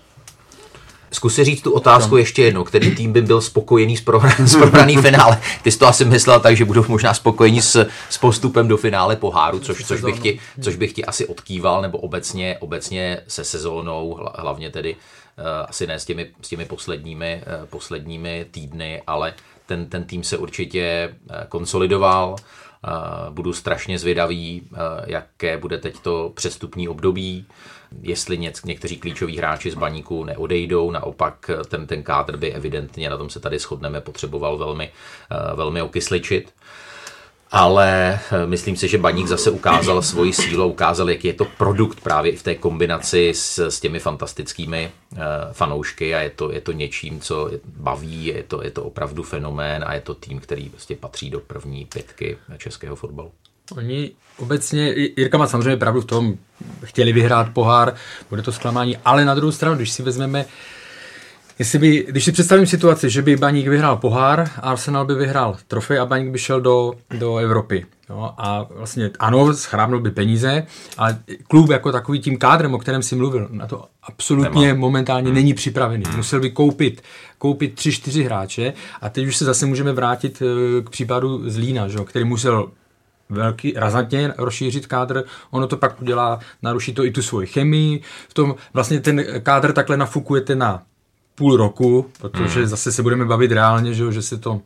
Zkus 1.11 1.35
si 1.35 1.43
říct 1.43 1.61
tu 1.61 1.71
otázku 1.71 2.17
ještě 2.17 2.43
jednou, 2.43 2.63
který 2.63 2.95
tým 2.95 3.13
by 3.13 3.21
byl 3.21 3.41
spokojený 3.41 3.97
s, 3.97 4.01
prohran, 4.01 4.47
s 4.47 4.55
prohraný 4.55 4.97
finále. 5.01 5.41
Ty 5.63 5.71
jsi 5.71 5.79
to 5.79 5.87
asi 5.87 6.05
myslel 6.05 6.39
tak, 6.39 6.57
že 6.57 6.65
budou 6.65 6.85
možná 6.87 7.13
spokojení 7.13 7.61
s, 7.61 7.87
s 8.09 8.17
postupem 8.17 8.67
do 8.67 8.77
finále 8.77 9.15
poháru, 9.15 9.59
což, 9.59 9.85
což, 9.85 10.01
bych 10.01 10.19
ti, 10.19 10.39
což 10.61 10.75
bych 10.75 10.93
ti 10.93 11.05
asi 11.05 11.27
odkýval, 11.27 11.81
nebo 11.81 11.97
obecně, 11.97 12.57
obecně 12.59 13.21
se 13.27 13.43
sezónou, 13.43 14.19
hlavně 14.35 14.69
tedy 14.69 14.95
Eh, 14.95 15.20
asi 15.67 15.87
ne 15.87 15.99
s 15.99 16.05
těmi, 16.05 16.31
s 16.41 16.49
těmi 16.49 16.65
posledními, 16.65 17.43
eh, 17.45 17.65
posledními 17.65 18.45
týdny, 18.51 19.01
ale 19.07 19.33
ten, 19.65 19.89
ten 19.89 20.03
tým 20.03 20.23
se 20.23 20.37
určitě 20.37 20.81
eh, 21.29 21.45
konsolidoval. 21.49 22.35
Budu 23.29 23.53
strašně 23.53 23.99
zvědavý, 23.99 24.67
jaké 25.05 25.57
bude 25.57 25.77
teď 25.77 25.99
to 25.99 26.31
přestupní 26.35 26.87
období, 26.87 27.45
jestli 28.01 28.37
něc, 28.37 28.63
někteří 28.63 28.97
klíčoví 28.97 29.37
hráči 29.37 29.71
z 29.71 29.75
baníku 29.75 30.23
neodejdou, 30.23 30.91
naopak 30.91 31.51
ten, 31.69 31.87
ten 31.87 32.03
kádr 32.03 32.37
by 32.37 32.53
evidentně, 32.53 33.09
na 33.09 33.17
tom 33.17 33.29
se 33.29 33.39
tady 33.39 33.59
shodneme, 33.59 34.01
potřeboval 34.01 34.57
velmi, 34.57 34.91
velmi 35.55 35.81
okysličit. 35.81 36.53
Ale 37.51 38.19
eh, 38.31 38.47
myslím 38.47 38.75
si, 38.75 38.87
že 38.87 38.97
Baník 38.97 39.27
zase 39.27 39.51
ukázal 39.51 40.01
svoji 40.01 40.33
sílu, 40.33 40.67
ukázal, 40.67 41.09
jaký 41.09 41.27
je 41.27 41.33
to 41.33 41.45
produkt 41.45 41.99
právě 42.01 42.31
i 42.31 42.35
v 42.35 42.43
té 42.43 42.55
kombinaci 42.55 43.31
s, 43.35 43.59
s 43.59 43.79
těmi 43.79 43.99
fantastickými 43.99 44.91
uh, 45.11 45.19
fanoušky 45.51 46.15
a 46.15 46.19
je 46.19 46.29
to, 46.29 46.51
je 46.51 46.61
to 46.61 46.71
něčím, 46.71 47.19
co 47.19 47.51
baví, 47.65 48.25
je 48.25 48.43
to, 48.43 48.63
je 48.63 48.71
to 48.71 48.83
opravdu 48.83 49.23
fenomén 49.23 49.83
a 49.87 49.93
je 49.93 50.01
to 50.01 50.13
tým, 50.13 50.39
který 50.39 50.69
prostě 50.69 50.95
patří 50.95 51.29
do 51.29 51.39
první 51.39 51.85
pětky 51.85 52.37
českého 52.57 52.95
fotbalu. 52.95 53.31
Oni 53.77 54.11
obecně, 54.37 54.93
Jirka 55.17 55.37
má 55.37 55.47
samozřejmě 55.47 55.77
pravdu 55.77 56.01
v 56.01 56.05
tom, 56.05 56.37
chtěli 56.83 57.13
vyhrát 57.13 57.53
pohár, 57.53 57.95
bude 58.29 58.41
to 58.41 58.51
zklamání, 58.51 58.97
ale 59.05 59.25
na 59.25 59.35
druhou 59.35 59.51
stranu, 59.51 59.75
když 59.75 59.91
si 59.91 60.03
vezmeme, 60.03 60.45
jestli 61.61 61.79
by, 61.79 62.05
když 62.09 62.25
si 62.25 62.31
představím 62.31 62.65
situaci, 62.65 63.09
že 63.09 63.21
by 63.21 63.35
Baník 63.35 63.67
vyhrál 63.67 63.97
pohár, 63.97 64.49
Arsenal 64.61 65.05
by 65.05 65.15
vyhrál 65.15 65.57
trofej 65.67 65.99
a 65.99 66.05
Baník 66.05 66.31
by 66.31 66.39
šel 66.39 66.61
do, 66.61 66.93
do 67.17 67.37
Evropy. 67.37 67.85
Jo, 68.09 68.33
a 68.37 68.67
vlastně 68.75 69.11
ano, 69.19 69.53
schrábnul 69.53 69.99
by 69.99 70.11
peníze, 70.11 70.63
ale 70.97 71.19
klub 71.47 71.69
jako 71.69 71.91
takový 71.91 72.19
tím 72.19 72.37
kádrem, 72.37 72.73
o 72.73 72.77
kterém 72.77 73.03
si 73.03 73.15
mluvil, 73.15 73.47
na 73.51 73.67
to 73.67 73.85
absolutně 74.03 74.67
Nemá. 74.67 74.79
momentálně 74.79 75.25
hmm. 75.25 75.35
není 75.35 75.53
připravený. 75.53 76.03
Musel 76.15 76.39
by 76.39 76.49
koupit, 76.49 77.01
koupit 77.37 77.75
tři, 77.75 77.91
čtyři 77.91 78.23
hráče 78.23 78.73
a 79.01 79.09
teď 79.09 79.27
už 79.27 79.37
se 79.37 79.45
zase 79.45 79.65
můžeme 79.65 79.91
vrátit 79.91 80.41
eh, 80.41 80.81
k 80.81 80.89
případu 80.89 81.49
Zlína, 81.49 81.87
že, 81.87 81.97
který 82.05 82.25
musel 82.25 82.71
velký, 83.29 83.73
razantně 83.75 84.33
rozšířit 84.37 84.87
kádr, 84.87 85.23
ono 85.51 85.67
to 85.67 85.77
pak 85.77 86.01
udělá, 86.01 86.39
naruší 86.61 86.93
to 86.93 87.05
i 87.05 87.11
tu 87.11 87.21
svoji 87.21 87.47
chemii, 87.47 88.01
v 88.29 88.33
tom 88.33 88.55
vlastně 88.73 88.99
ten 88.99 89.23
kádr 89.43 89.73
takhle 89.73 89.97
nafukujete 89.97 90.55
na 90.55 90.83
půl 91.41 91.57
roku, 91.57 92.05
protože 92.19 92.59
hmm. 92.59 92.67
zase 92.67 92.91
se 92.91 93.03
budeme 93.03 93.25
bavit 93.25 93.51
reálně, 93.51 93.93
že, 93.93 94.11
že 94.11 94.21
se 94.21 94.37
to 94.37 94.61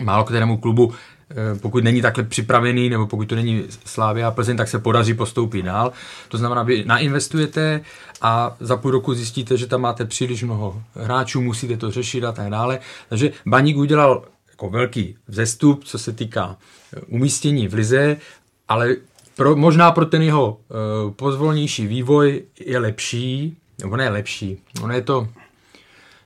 málo 0.00 0.24
kterému 0.24 0.56
klubu 0.56 0.92
eh, 1.30 1.58
pokud 1.58 1.84
není 1.84 2.02
takhle 2.02 2.24
připravený, 2.24 2.90
nebo 2.90 3.06
pokud 3.06 3.28
to 3.28 3.34
není 3.34 3.64
Slávia 3.84 4.28
a 4.28 4.30
Plzeň, 4.30 4.56
tak 4.56 4.68
se 4.68 4.78
podaří 4.78 5.14
postoupit 5.14 5.62
dál. 5.62 5.92
To 6.28 6.38
znamená, 6.38 6.62
vy 6.62 6.84
nainvestujete 6.84 7.80
a 8.20 8.56
za 8.60 8.76
půl 8.76 8.90
roku 8.90 9.14
zjistíte, 9.14 9.56
že 9.56 9.66
tam 9.66 9.80
máte 9.80 10.04
příliš 10.04 10.42
mnoho 10.42 10.82
hráčů, 10.94 11.40
musíte 11.40 11.76
to 11.76 11.90
řešit 11.90 12.24
a 12.24 12.32
tak 12.32 12.50
dále. 12.50 12.78
Takže 13.08 13.32
Baník 13.46 13.76
udělal 13.76 14.24
jako 14.50 14.70
velký 14.70 15.16
vzestup, 15.28 15.84
co 15.84 15.98
se 15.98 16.12
týká 16.12 16.56
eh, 16.56 17.00
umístění 17.00 17.68
v 17.68 17.74
lize, 17.74 18.16
ale 18.68 18.96
pro, 19.36 19.56
možná 19.56 19.90
pro 19.90 20.06
ten 20.06 20.22
jeho 20.22 20.52
uh, 20.52 21.10
pozvolnější 21.10 21.86
vývoj 21.86 22.42
je 22.60 22.78
lepší, 22.78 23.56
nebo 23.80 23.96
ne 23.96 24.08
lepší, 24.08 24.58
ono 24.82 24.94
je 24.94 25.02
to, 25.02 25.28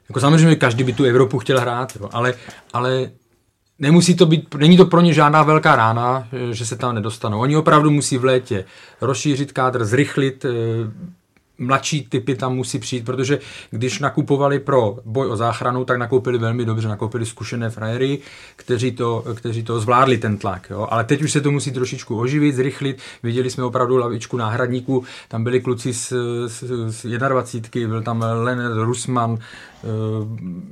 jako 0.09 0.21
samozřejmě 0.21 0.57
každý 0.57 0.85
by 0.85 0.93
tu 0.93 1.05
Evropu 1.05 1.38
chtěl 1.38 1.61
hrát, 1.61 1.97
jo, 2.00 2.09
ale, 2.12 2.35
ale 2.73 3.11
nemusí 3.79 4.15
to 4.15 4.27
být, 4.27 4.55
není 4.55 4.77
to 4.77 4.87
pro 4.87 5.00
ně 5.00 5.12
žádná 5.15 5.43
velká 5.43 5.77
rána, 5.77 6.29
eh, 6.33 6.55
že 6.55 6.67
se 6.67 6.77
tam 6.77 6.95
nedostanou. 6.95 7.41
Oni 7.41 7.57
opravdu 7.57 7.91
musí 7.91 8.19
v 8.19 8.25
létě 8.25 8.65
rozšířit 9.00 9.53
kádr, 9.53 9.85
zrychlit, 9.85 10.45
mladší 11.59 12.07
typy 12.09 12.35
tam 12.35 12.57
musí 12.57 12.79
přijít, 12.79 13.05
protože 13.05 13.38
když 13.71 13.99
nakupovali 13.99 14.59
pro 14.59 14.97
boj 15.05 15.31
o 15.31 15.37
záchranu, 15.37 15.85
tak 15.85 15.99
nakoupili 15.99 16.38
velmi 16.38 16.65
dobře, 16.65 16.88
nakoupili 16.88 17.27
zkušené 17.27 17.71
frajery, 17.71 18.19
kteří 18.57 18.93
to, 18.93 19.25
kteří 19.35 19.62
to 19.62 19.81
zvládli 19.81 20.19
ten 20.19 20.38
tlak. 20.38 20.71
Jo? 20.71 20.88
Ale 20.91 21.05
teď 21.05 21.23
už 21.23 21.33
se 21.33 21.41
to 21.41 21.50
musí 21.50 21.73
trošičku 21.73 22.19
oživit, 22.19 22.55
zrychlit. 22.55 22.99
Viděli 23.23 23.50
jsme 23.50 23.65
opravdu 23.65 23.97
lavičku 23.97 24.37
náhradníků, 24.37 25.05
tam 25.29 25.45
byli 25.45 25.61
kluci 25.61 25.93
z, 25.93 26.12
z, 26.47 26.65
z 26.87 27.19
21, 27.29 27.88
byl 27.88 28.03
tam 28.03 28.21
Leonard 28.21 28.77
Rusman, 28.77 29.31
uh, 29.31 29.38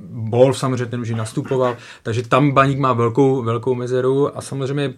Bol 0.09 0.53
samozřejmě 0.53 0.85
ten 0.85 1.01
už 1.01 1.09
nastupoval, 1.09 1.77
takže 2.03 2.27
tam 2.27 2.51
Baník 2.51 2.79
má 2.79 2.93
velkou, 2.93 3.43
velkou 3.43 3.75
mezeru 3.75 4.37
a 4.37 4.41
samozřejmě 4.41 4.93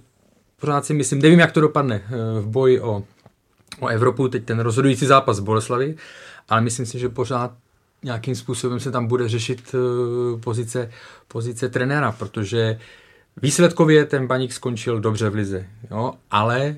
pořád 0.60 0.86
si 0.86 0.94
myslím, 0.94 1.22
nevím, 1.22 1.40
jak 1.40 1.52
to 1.52 1.62
dopadne 1.62 2.02
eh, 2.06 2.42
v 2.42 2.48
boji 2.48 2.82
o 2.82 3.04
o 3.80 3.88
Evropu, 3.88 4.28
teď 4.28 4.46
ten 4.46 4.60
rozhodující 4.60 5.06
zápas 5.06 5.40
v 5.40 5.44
Boleslavi, 5.44 5.96
ale 6.50 6.62
myslím 6.62 6.86
si, 6.86 7.00
že 7.00 7.10
pořád 7.10 7.52
nějakým 8.04 8.36
způsobem 8.36 8.80
se 8.80 8.92
tam 8.92 9.08
bude 9.08 9.28
řešit 9.30 9.74
uh, 9.74 10.40
pozice, 10.40 10.92
pozice 11.28 11.70
trenéra, 11.70 12.12
protože 12.12 12.80
výsledkově 13.42 14.06
ten 14.06 14.28
baník 14.28 14.54
skončil 14.54 15.00
dobře 15.00 15.30
v 15.30 15.36
lize, 15.36 15.66
jo, 15.92 16.14
ale 16.32 16.76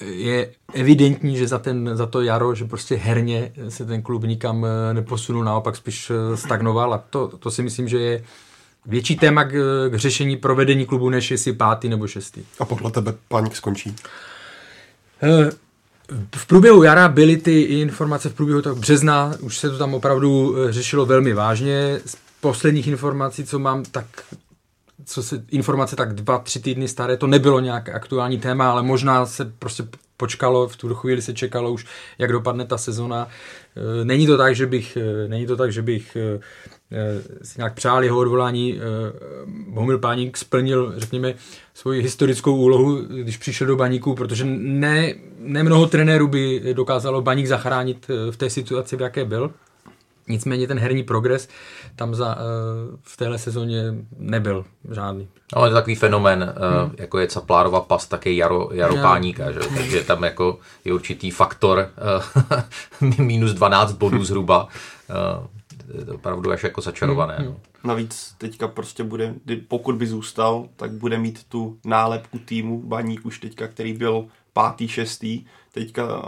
je 0.00 0.50
evidentní, 0.74 1.36
že 1.36 1.48
za, 1.48 1.58
ten, 1.58 1.90
za 1.94 2.06
to 2.06 2.22
jaro, 2.22 2.54
že 2.54 2.64
prostě 2.64 2.96
herně 2.96 3.52
se 3.68 3.84
ten 3.84 4.02
klub 4.02 4.24
nikam 4.24 4.66
eh, 4.66 4.94
neposunul, 4.94 5.44
naopak 5.44 5.76
spíš 5.76 6.10
eh, 6.10 6.36
stagnoval 6.36 6.94
a 6.94 6.98
to, 6.98 7.28
to 7.28 7.50
si 7.50 7.62
myslím, 7.62 7.88
že 7.88 7.98
je 7.98 8.24
větší 8.86 9.16
téma 9.16 9.44
k, 9.44 9.52
k 9.88 9.94
řešení 9.94 10.36
provedení 10.36 10.86
klubu, 10.86 11.10
než 11.10 11.30
jestli 11.30 11.52
pátý 11.52 11.88
nebo 11.88 12.06
šestý. 12.06 12.44
A 12.58 12.64
podle 12.64 12.90
tebe 12.90 13.14
paník 13.28 13.56
skončí? 13.56 13.96
V 16.36 16.46
průběhu 16.46 16.82
jara 16.82 17.08
byly 17.08 17.36
ty 17.36 17.60
informace 17.60 18.28
v 18.28 18.34
průběhu 18.34 18.62
tak 18.62 18.76
března, 18.76 19.34
už 19.40 19.58
se 19.58 19.70
to 19.70 19.78
tam 19.78 19.94
opravdu 19.94 20.56
eh, 20.56 20.72
řešilo 20.72 21.06
velmi 21.06 21.32
vážně. 21.32 22.00
Z 22.06 22.16
posledních 22.40 22.86
informací, 22.86 23.44
co 23.44 23.58
mám, 23.58 23.84
tak 23.84 24.06
co 25.04 25.22
se 25.22 25.44
informace 25.50 25.96
tak 25.96 26.14
dva, 26.14 26.38
tři 26.38 26.60
týdny 26.60 26.88
staré, 26.88 27.16
to 27.16 27.26
nebylo 27.26 27.60
nějak 27.60 27.88
aktuální 27.88 28.38
téma, 28.38 28.70
ale 28.70 28.82
možná 28.82 29.26
se 29.26 29.52
prostě 29.58 29.84
počkalo, 30.16 30.68
v 30.68 30.76
tu 30.76 30.94
chvíli 30.94 31.22
se 31.22 31.34
čekalo 31.34 31.72
už, 31.72 31.86
jak 32.18 32.32
dopadne 32.32 32.66
ta 32.66 32.78
sezona. 32.78 33.28
Eh, 33.76 34.04
není 34.04 34.26
to 34.26 34.36
tak, 34.36 34.56
že 34.56 34.66
bych, 34.66 34.96
eh, 34.96 35.28
není 35.28 35.46
to 35.46 35.56
tak, 35.56 35.72
že 35.72 35.82
bych 35.82 36.16
si 37.42 37.54
nějak 37.58 37.74
přál 37.74 38.04
jeho 38.04 38.18
odvolání. 38.18 38.80
Bohumil 39.68 39.98
Páník 39.98 40.36
splnil, 40.36 40.92
řekněme, 40.96 41.34
svoji 41.74 42.02
historickou 42.02 42.56
úlohu, 42.56 42.96
když 42.96 43.36
přišel 43.36 43.66
do 43.66 43.76
baníku, 43.76 44.14
protože 44.14 44.44
ne, 44.44 45.14
ne 45.38 45.62
mnoho 45.62 45.86
trenérů 45.86 46.28
by 46.28 46.62
dokázalo 46.72 47.22
baník 47.22 47.46
zachránit 47.46 48.10
v 48.30 48.36
té 48.36 48.50
situaci, 48.50 48.96
v 48.96 49.00
jaké 49.00 49.24
byl. 49.24 49.50
Nicméně 50.28 50.66
ten 50.66 50.78
herní 50.78 51.02
progres 51.02 51.48
tam 51.96 52.14
za, 52.14 52.38
v 53.02 53.16
téhle 53.16 53.38
sezóně 53.38 53.82
nebyl 54.18 54.64
žádný. 54.94 55.28
Ale 55.52 55.68
je 55.68 55.72
takový 55.72 55.94
fenomén, 55.94 56.54
hmm. 56.56 56.94
jako 56.98 57.18
je 57.18 57.26
Caplárova 57.26 57.80
pas, 57.80 58.06
také 58.06 58.32
Jaro, 58.32 58.68
Jaro 58.72 58.94
Já. 58.94 59.02
Páníka, 59.02 59.52
že? 59.52 59.60
takže 59.76 60.04
tam 60.04 60.24
jako 60.24 60.58
je 60.84 60.92
určitý 60.92 61.30
faktor 61.30 61.88
minus 63.18 63.52
12 63.52 63.92
bodů 63.92 64.24
zhruba 64.24 64.68
je 65.08 65.61
opravdu 66.14 66.50
až 66.50 66.62
jako 66.62 66.80
začarované. 66.80 67.36
Hmm. 67.36 67.46
No. 67.46 67.56
Navíc 67.84 68.34
teďka 68.38 68.68
prostě 68.68 69.04
bude, 69.04 69.34
pokud 69.68 69.94
by 69.94 70.06
zůstal, 70.06 70.68
tak 70.76 70.90
bude 70.90 71.18
mít 71.18 71.44
tu 71.44 71.78
nálepku 71.84 72.38
týmu 72.38 72.82
Baník 72.82 73.26
už 73.26 73.38
teďka, 73.38 73.68
který 73.68 73.92
byl 73.92 74.26
pátý, 74.52 74.88
šestý. 74.88 75.44
Teďka 75.72 76.22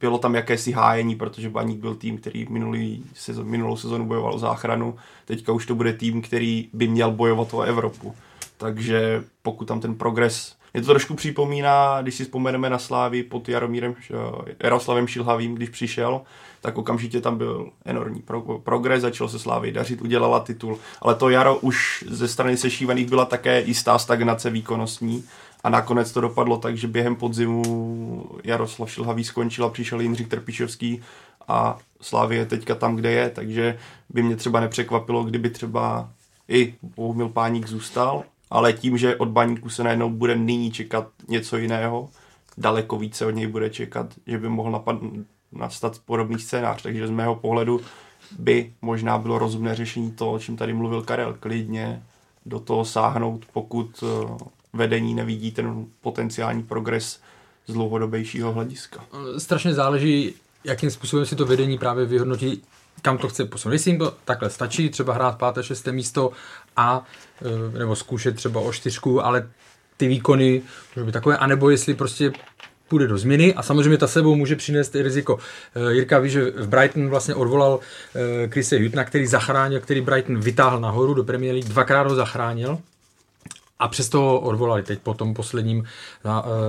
bylo 0.00 0.18
tam 0.18 0.34
jakési 0.34 0.72
hájení, 0.72 1.16
protože 1.16 1.50
Baník 1.50 1.80
byl 1.80 1.94
tým, 1.94 2.18
který 2.18 2.46
minulý 2.50 3.04
sezon, 3.14 3.46
minulou 3.46 3.76
sezonu 3.76 4.06
bojoval 4.06 4.34
o 4.34 4.38
záchranu. 4.38 4.96
Teďka 5.24 5.52
už 5.52 5.66
to 5.66 5.74
bude 5.74 5.92
tým, 5.92 6.22
který 6.22 6.68
by 6.72 6.88
měl 6.88 7.10
bojovat 7.10 7.54
o 7.54 7.62
Evropu. 7.62 8.14
Takže 8.56 9.24
pokud 9.42 9.64
tam 9.64 9.80
ten 9.80 9.94
progres 9.94 10.56
mě 10.74 10.82
to 10.82 10.88
trošku 10.88 11.14
připomíná, 11.14 12.02
když 12.02 12.14
si 12.14 12.24
vzpomeneme 12.24 12.70
na 12.70 12.78
Slávy 12.78 13.22
pod 13.22 13.48
Jaromírem, 13.48 13.94
Jaroslavem 14.62 15.06
Šilhavým, 15.06 15.54
když 15.54 15.68
přišel, 15.68 16.20
tak 16.60 16.78
okamžitě 16.78 17.20
tam 17.20 17.38
byl 17.38 17.70
enormní 17.84 18.22
pro, 18.22 18.40
progres, 18.40 19.02
začalo 19.02 19.30
se 19.30 19.38
Slávy 19.38 19.72
dařit, 19.72 20.02
udělala 20.02 20.40
titul, 20.40 20.78
ale 21.00 21.14
to 21.14 21.28
jaro 21.28 21.56
už 21.56 22.04
ze 22.08 22.28
strany 22.28 22.56
sešívaných 22.56 23.08
byla 23.08 23.24
také 23.24 23.60
jistá 23.60 23.98
stagnace 23.98 24.50
výkonnostní 24.50 25.24
a 25.64 25.68
nakonec 25.68 26.12
to 26.12 26.20
dopadlo 26.20 26.56
tak, 26.56 26.76
že 26.76 26.88
během 26.88 27.16
podzimu 27.16 28.24
Jaroslav 28.44 28.90
Šilhavý 28.90 29.24
skončil 29.24 29.64
a 29.64 29.68
přišel 29.68 30.00
Jindřich 30.00 30.28
Trpišovský 30.28 31.02
a 31.48 31.78
Slávy 32.00 32.36
je 32.36 32.46
teďka 32.46 32.74
tam, 32.74 32.96
kde 32.96 33.10
je, 33.10 33.30
takže 33.30 33.78
by 34.10 34.22
mě 34.22 34.36
třeba 34.36 34.60
nepřekvapilo, 34.60 35.24
kdyby 35.24 35.50
třeba 35.50 36.10
i 36.48 36.74
Bohumil 36.96 37.28
Páník 37.28 37.68
zůstal, 37.68 38.24
ale 38.54 38.72
tím, 38.72 38.98
že 38.98 39.16
od 39.16 39.28
baníku 39.28 39.68
se 39.68 39.84
najednou 39.84 40.10
bude 40.10 40.36
nyní 40.36 40.70
čekat 40.70 41.08
něco 41.28 41.56
jiného, 41.56 42.08
daleko 42.58 42.98
více 42.98 43.26
od 43.26 43.30
něj 43.30 43.46
bude 43.46 43.70
čekat, 43.70 44.06
že 44.26 44.38
by 44.38 44.48
mohl 44.48 44.70
napad, 44.70 44.96
nastat 45.52 45.98
podobný 46.06 46.38
scénář. 46.38 46.82
Takže 46.82 47.06
z 47.06 47.10
mého 47.10 47.34
pohledu 47.34 47.80
by 48.38 48.72
možná 48.82 49.18
bylo 49.18 49.38
rozumné 49.38 49.74
řešení 49.74 50.12
to, 50.12 50.32
o 50.32 50.38
čem 50.38 50.56
tady 50.56 50.72
mluvil 50.72 51.02
Karel, 51.02 51.36
klidně 51.40 52.02
do 52.46 52.60
toho 52.60 52.84
sáhnout, 52.84 53.44
pokud 53.52 54.04
eh, 54.04 54.34
vedení 54.72 55.14
nevidí 55.14 55.52
ten 55.52 55.86
potenciální 56.00 56.62
progres 56.62 57.20
z 57.66 57.72
dlouhodobějšího 57.72 58.52
hlediska. 58.52 59.04
Strašně 59.38 59.74
záleží, 59.74 60.34
jakým 60.64 60.90
způsobem 60.90 61.26
si 61.26 61.36
to 61.36 61.46
vedení 61.46 61.78
právě 61.78 62.04
vyhodnotí, 62.06 62.62
kam 63.02 63.18
to 63.18 63.28
chce 63.28 63.44
posunout. 63.44 63.72
Jestli 63.72 63.90
jim 63.90 63.98
to 63.98 64.14
takhle 64.24 64.50
stačí, 64.50 64.90
třeba 64.90 65.14
hrát 65.14 65.38
páté, 65.38 65.62
šesté 65.62 65.92
místo 65.92 66.30
a 66.76 67.04
nebo 67.78 67.96
zkoušet 67.96 68.36
třeba 68.36 68.60
o 68.60 68.72
čtyřku, 68.72 69.24
ale 69.24 69.48
ty 69.96 70.08
výkony 70.08 70.62
může 70.96 71.06
být 71.06 71.12
takové, 71.12 71.36
anebo 71.36 71.70
jestli 71.70 71.94
prostě 71.94 72.32
půjde 72.88 73.06
do 73.06 73.18
změny 73.18 73.54
a 73.54 73.62
samozřejmě 73.62 73.98
ta 73.98 74.06
sebou 74.06 74.34
může 74.34 74.56
přinést 74.56 74.94
i 74.94 75.02
riziko. 75.02 75.38
Eh, 75.74 75.92
Jirka 75.92 76.18
ví, 76.18 76.30
že 76.30 76.50
v 76.50 76.68
Brighton 76.68 77.08
vlastně 77.08 77.34
odvolal 77.34 77.80
Krise 78.48 78.76
eh, 78.76 78.82
Hutna, 78.82 79.04
který 79.04 79.26
zachránil, 79.26 79.80
který 79.80 80.00
Brighton 80.00 80.40
vytáhl 80.40 80.80
nahoru 80.80 81.14
do 81.14 81.24
Premier 81.24 81.54
League, 81.54 81.68
dvakrát 81.68 82.06
ho 82.06 82.14
zachránil 82.14 82.78
A 83.78 83.88
přesto 83.88 84.20
ho 84.20 84.40
odvolali 84.40 84.82
teď 84.82 84.98
po 84.98 85.14
tom 85.14 85.34
posledním 85.34 85.84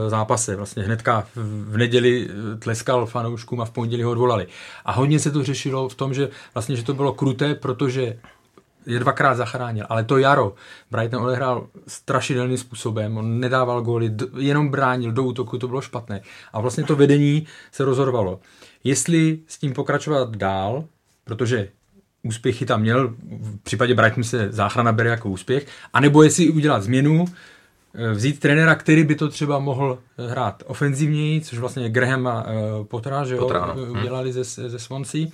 zápase. 0.07 0.55
Vlastně 0.55 0.84
hnedka 0.84 1.27
v 1.36 1.77
neděli 1.77 2.29
tleskal 2.60 3.05
fanouškům 3.05 3.62
a 3.62 3.65
v 3.65 3.72
pondělí 3.72 4.03
ho 4.03 4.12
odvolali. 4.12 4.48
A 4.86 4.91
hodně 4.91 5.19
se 5.19 5.31
to 5.31 5.43
řešilo 5.43 5.89
v 5.89 5.95
tom, 5.95 6.13
že 6.13 6.29
vlastně, 6.53 6.75
že 6.75 6.84
to 6.84 6.93
bylo 6.93 7.13
kruté, 7.13 7.55
protože 7.55 8.17
je 8.85 8.99
dvakrát 8.99 9.35
zachránil, 9.35 9.85
ale 9.89 10.03
to 10.03 10.17
jaro 10.17 10.53
Brighton 10.91 11.23
odehrál 11.23 11.67
strašidelným 11.87 12.57
způsobem, 12.57 13.17
on 13.17 13.39
nedával 13.39 13.81
góly, 13.81 14.11
jenom 14.37 14.69
bránil 14.69 15.11
do 15.11 15.23
útoku, 15.23 15.57
to 15.57 15.67
bylo 15.67 15.81
špatné. 15.81 16.21
A 16.53 16.61
vlastně 16.61 16.83
to 16.83 16.95
vedení 16.95 17.47
se 17.71 17.85
rozhodovalo, 17.85 18.39
jestli 18.83 19.39
s 19.47 19.57
tím 19.57 19.73
pokračovat 19.73 20.35
dál, 20.35 20.83
protože 21.23 21.67
úspěchy 22.23 22.65
tam 22.65 22.81
měl, 22.81 23.07
v 23.41 23.57
případě 23.63 23.93
Brighton 23.93 24.23
se 24.23 24.51
záchrana 24.51 24.91
bere 24.91 25.09
jako 25.09 25.29
úspěch, 25.29 25.67
anebo 25.93 26.23
jestli 26.23 26.49
udělat 26.49 26.83
změnu, 26.83 27.25
eh, 27.93 28.11
vzít 28.11 28.39
trenéra, 28.39 28.75
který 28.75 29.03
by 29.03 29.15
to 29.15 29.29
třeba 29.29 29.59
mohl 29.59 29.99
hrát 30.17 30.63
ofenzivněji, 30.65 31.41
což 31.41 31.59
vlastně 31.59 31.89
Graham 31.89 32.27
a 32.27 32.43
uh, 32.43 32.85
Pottera, 32.85 33.25
že 33.25 33.35
Pottera, 33.35 33.65
no. 33.65 33.85
Eh, 33.85 33.89
udělali 33.89 34.31
hmm. 34.31 34.43
ze, 34.43 34.69
ze 34.69 34.79
Swansea. 34.79 35.27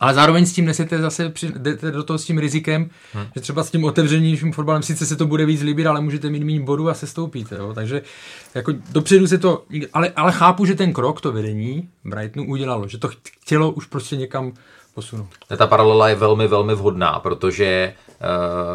Ale 0.00 0.14
zároveň 0.14 0.46
s 0.46 0.52
tím 0.52 0.64
nesete 0.64 0.98
zase, 0.98 1.28
při, 1.28 1.52
jdete 1.58 1.90
do 1.90 2.02
toho 2.02 2.18
s 2.18 2.24
tím 2.24 2.38
rizikem, 2.38 2.90
hmm. 3.12 3.26
že 3.34 3.40
třeba 3.40 3.64
s 3.64 3.70
tím 3.70 3.84
otevřenějším 3.84 4.52
fotbalem 4.52 4.82
sice 4.82 5.06
se 5.06 5.16
to 5.16 5.26
bude 5.26 5.46
víc 5.46 5.62
líbit, 5.62 5.86
ale 5.86 6.00
můžete 6.00 6.30
mít 6.30 6.44
méně 6.44 6.60
bodů 6.60 6.88
a 6.88 6.94
se 6.94 7.06
stoupíte. 7.06 7.56
Jo? 7.56 7.72
Takže 7.74 8.02
jako 8.54 8.72
dopředu 8.92 9.26
se 9.26 9.38
to, 9.38 9.64
ale, 9.92 10.12
ale 10.16 10.32
chápu, 10.32 10.64
že 10.64 10.74
ten 10.74 10.92
krok, 10.92 11.20
to 11.20 11.32
vedení 11.32 11.88
Brightonu 12.04 12.46
udělalo, 12.46 12.88
že 12.88 12.98
to 12.98 13.08
chtělo 13.40 13.70
už 13.70 13.86
prostě 13.86 14.16
někam 14.16 14.52
posunout. 14.94 15.28
Ta 15.56 15.66
paralela 15.66 16.08
je 16.08 16.14
velmi, 16.14 16.48
velmi 16.48 16.74
vhodná, 16.74 17.18
protože 17.18 17.94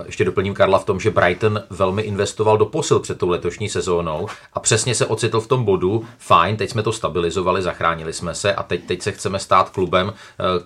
ještě 0.06 0.26
doplním 0.26 0.54
Karla 0.54 0.80
v 0.80 0.86
tom, 0.86 1.00
že 1.00 1.12
Brighton 1.12 1.64
velmi 1.70 2.02
investoval 2.02 2.58
do 2.58 2.66
posil 2.66 3.00
před 3.00 3.18
tou 3.18 3.30
letošní 3.30 3.70
sezónou 3.70 4.28
a 4.54 4.60
přesně 4.60 4.96
se 4.96 5.06
ocitl 5.06 5.42
v 5.42 5.48
tom 5.48 5.64
bodu, 5.64 6.06
fajn, 6.18 6.58
teď 6.58 6.70
jsme 6.70 6.84
to 6.84 6.92
stabilizovali, 6.92 7.62
zachránili 7.62 8.14
jsme 8.14 8.36
se 8.36 8.54
a 8.56 8.64
teď, 8.64 8.86
teď 8.86 9.02
se 9.02 9.12
chceme 9.12 9.40
stát 9.40 9.70
klubem 9.70 10.08
uh, 10.08 10.14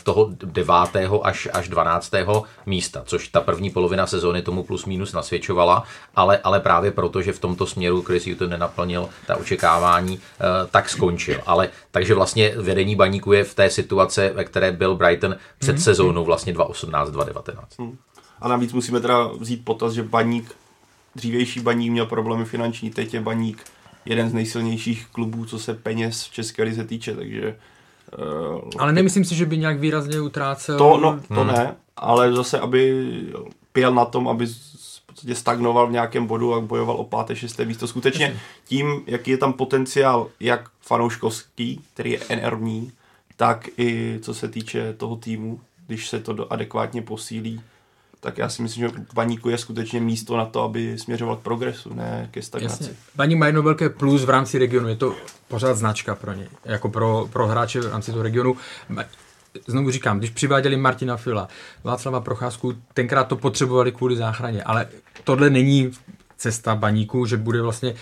toho 0.03 0.29
9. 0.43 0.75
až, 1.23 1.47
až 1.53 1.67
12. 1.67 2.11
místa, 2.65 3.03
což 3.05 3.27
ta 3.27 3.41
první 3.41 3.69
polovina 3.69 4.07
sezóny 4.07 4.41
tomu 4.41 4.63
plus 4.63 4.85
minus 4.85 5.13
nasvědčovala, 5.13 5.83
ale, 6.15 6.39
ale 6.43 6.59
právě 6.59 6.91
proto, 6.91 7.21
že 7.21 7.33
v 7.33 7.39
tomto 7.39 7.65
směru 7.65 8.01
Chris 8.01 8.27
Hutton 8.27 8.49
nenaplnil 8.49 9.09
ta 9.27 9.37
očekávání, 9.37 10.17
uh, 10.17 10.21
tak 10.71 10.89
skončil. 10.89 11.39
Ale 11.45 11.69
takže 11.91 12.13
vlastně 12.13 12.53
vedení 12.57 12.95
baníku 12.95 13.33
je 13.33 13.43
v 13.43 13.53
té 13.53 13.69
situace, 13.69 14.31
ve 14.35 14.43
které 14.43 14.71
byl 14.71 14.95
Brighton 14.95 15.35
před 15.57 15.75
mm-hmm. 15.75 15.83
sezónou 15.83 16.25
vlastně 16.25 16.53
2018-2019. 16.53 17.55
Mm. 17.79 17.97
A 18.41 18.47
navíc 18.47 18.73
musíme 18.73 18.99
teda 18.99 19.27
vzít 19.27 19.65
potaz, 19.65 19.93
že 19.93 20.03
baník, 20.03 20.55
dřívější 21.15 21.59
baník 21.59 21.91
měl 21.91 22.05
problémy 22.05 22.45
finanční, 22.45 22.89
teď 22.89 23.13
je 23.13 23.21
baník 23.21 23.63
jeden 24.05 24.29
z 24.29 24.33
nejsilnějších 24.33 25.07
klubů, 25.11 25.45
co 25.45 25.59
se 25.59 25.73
peněz 25.73 26.23
v 26.23 26.33
České 26.33 26.63
lize 26.63 26.83
týče, 26.83 27.15
takže... 27.15 27.57
Uh, 28.53 28.61
ale 28.77 28.93
nemyslím 28.93 29.25
si, 29.25 29.35
že 29.35 29.45
by 29.45 29.57
nějak 29.57 29.79
výrazně 29.79 30.21
utrácel. 30.21 30.77
To, 30.77 30.97
no, 30.97 31.19
to 31.27 31.41
hmm. 31.41 31.47
ne, 31.47 31.75
ale 31.97 32.33
zase, 32.33 32.59
aby 32.59 33.07
pěl 33.71 33.93
na 33.93 34.05
tom, 34.05 34.27
aby 34.27 34.45
v 34.45 35.05
podstatě 35.05 35.35
stagnoval 35.35 35.87
v 35.87 35.91
nějakém 35.91 36.25
bodu 36.25 36.53
a 36.53 36.59
bojoval 36.61 36.95
o 36.95 37.03
páté, 37.03 37.35
šesté 37.35 37.65
místo. 37.65 37.87
Skutečně 37.87 38.39
tím, 38.65 39.03
jaký 39.07 39.31
je 39.31 39.37
tam 39.37 39.53
potenciál, 39.53 40.27
jak 40.39 40.69
fanouškovský, 40.81 41.81
který 41.93 42.11
je 42.11 42.19
enormní, 42.29 42.91
tak 43.37 43.69
i 43.77 44.19
co 44.21 44.33
se 44.33 44.47
týče 44.47 44.93
toho 44.93 45.15
týmu, 45.15 45.59
když 45.87 46.09
se 46.09 46.19
to 46.19 46.53
adekvátně 46.53 47.01
posílí, 47.01 47.61
tak 48.23 48.37
já 48.37 48.49
si 48.49 48.61
myslím, 48.61 48.87
že 48.87 48.95
Baníku 49.13 49.49
je 49.49 49.57
skutečně 49.57 49.99
místo 49.99 50.37
na 50.37 50.45
to, 50.45 50.63
aby 50.63 50.97
směřoval 50.97 51.35
k 51.35 51.39
progresu, 51.39 51.93
ne 51.93 52.27
ke 52.31 52.41
stagnaci. 52.41 52.95
Baník 53.15 53.37
má 53.37 53.45
jedno 53.45 53.63
velké 53.63 53.89
plus 53.89 54.23
v 54.23 54.29
rámci 54.29 54.57
regionu, 54.57 54.87
je 54.87 54.95
to 54.95 55.15
pořád 55.47 55.77
značka 55.77 56.15
pro 56.15 56.33
ně, 56.33 56.47
jako 56.65 56.89
pro, 56.89 57.29
pro 57.33 57.47
hráče 57.47 57.81
v 57.81 57.91
rámci 57.91 58.11
toho 58.11 58.23
regionu. 58.23 58.55
Znovu 59.67 59.91
říkám, 59.91 60.17
když 60.17 60.29
přiváděli 60.29 60.77
Martina 60.77 61.17
Fila, 61.17 61.47
Václava 61.83 62.21
Procházku, 62.21 62.73
tenkrát 62.93 63.23
to 63.23 63.35
potřebovali 63.35 63.91
kvůli 63.91 64.15
záchraně, 64.15 64.63
ale 64.63 64.87
tohle 65.23 65.49
není 65.49 65.91
cesta 66.37 66.75
baníku, 66.75 67.25
že 67.25 67.37
bude 67.37 67.61
vlastně 67.61 67.93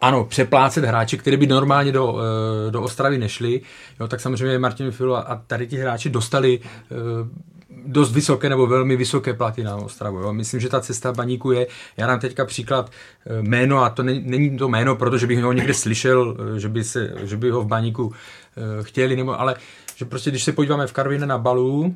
ano, 0.00 0.24
přeplácet 0.24 0.84
hráči, 0.84 1.18
kteří 1.18 1.36
by 1.36 1.46
normálně 1.46 1.92
do, 1.92 2.18
eh, 2.18 2.70
do 2.70 2.82
Ostravy 2.82 3.18
nešli, 3.18 3.60
jo, 4.00 4.08
tak 4.08 4.20
samozřejmě 4.20 4.58
Martin 4.58 4.90
Filo 4.90 5.30
a 5.30 5.42
tady 5.46 5.66
ti 5.66 5.76
hráči 5.76 6.10
dostali 6.10 6.60
eh, 6.60 7.55
dost 7.84 8.12
vysoké 8.12 8.48
nebo 8.48 8.66
velmi 8.66 8.96
vysoké 8.96 9.34
platy 9.34 9.64
na 9.64 9.76
Ostravu. 9.76 10.18
Jo. 10.18 10.32
Myslím, 10.32 10.60
že 10.60 10.68
ta 10.68 10.80
cesta 10.80 11.12
baníku 11.12 11.52
je, 11.52 11.66
já 11.96 12.06
dám 12.06 12.20
teďka 12.20 12.44
příklad 12.44 12.90
eh, 13.26 13.42
jméno, 13.42 13.84
a 13.84 13.90
to 13.90 14.02
není, 14.02 14.22
není 14.24 14.58
to 14.58 14.68
jméno, 14.68 14.96
protože 14.96 15.26
bych 15.26 15.42
ho 15.42 15.52
někde 15.52 15.74
slyšel, 15.74 16.36
eh, 16.56 16.60
že 16.60 16.68
by, 16.68 16.84
se, 16.84 17.14
že 17.22 17.36
by 17.36 17.50
ho 17.50 17.62
v 17.62 17.66
baníku 17.66 18.12
eh, 18.56 18.82
chtěli, 18.82 19.16
nebo, 19.16 19.40
ale 19.40 19.54
že 19.96 20.04
prostě 20.04 20.30
když 20.30 20.44
se 20.44 20.52
podíváme 20.52 20.86
v 20.86 20.92
Karvine 20.92 21.26
na 21.26 21.38
balu, 21.38 21.94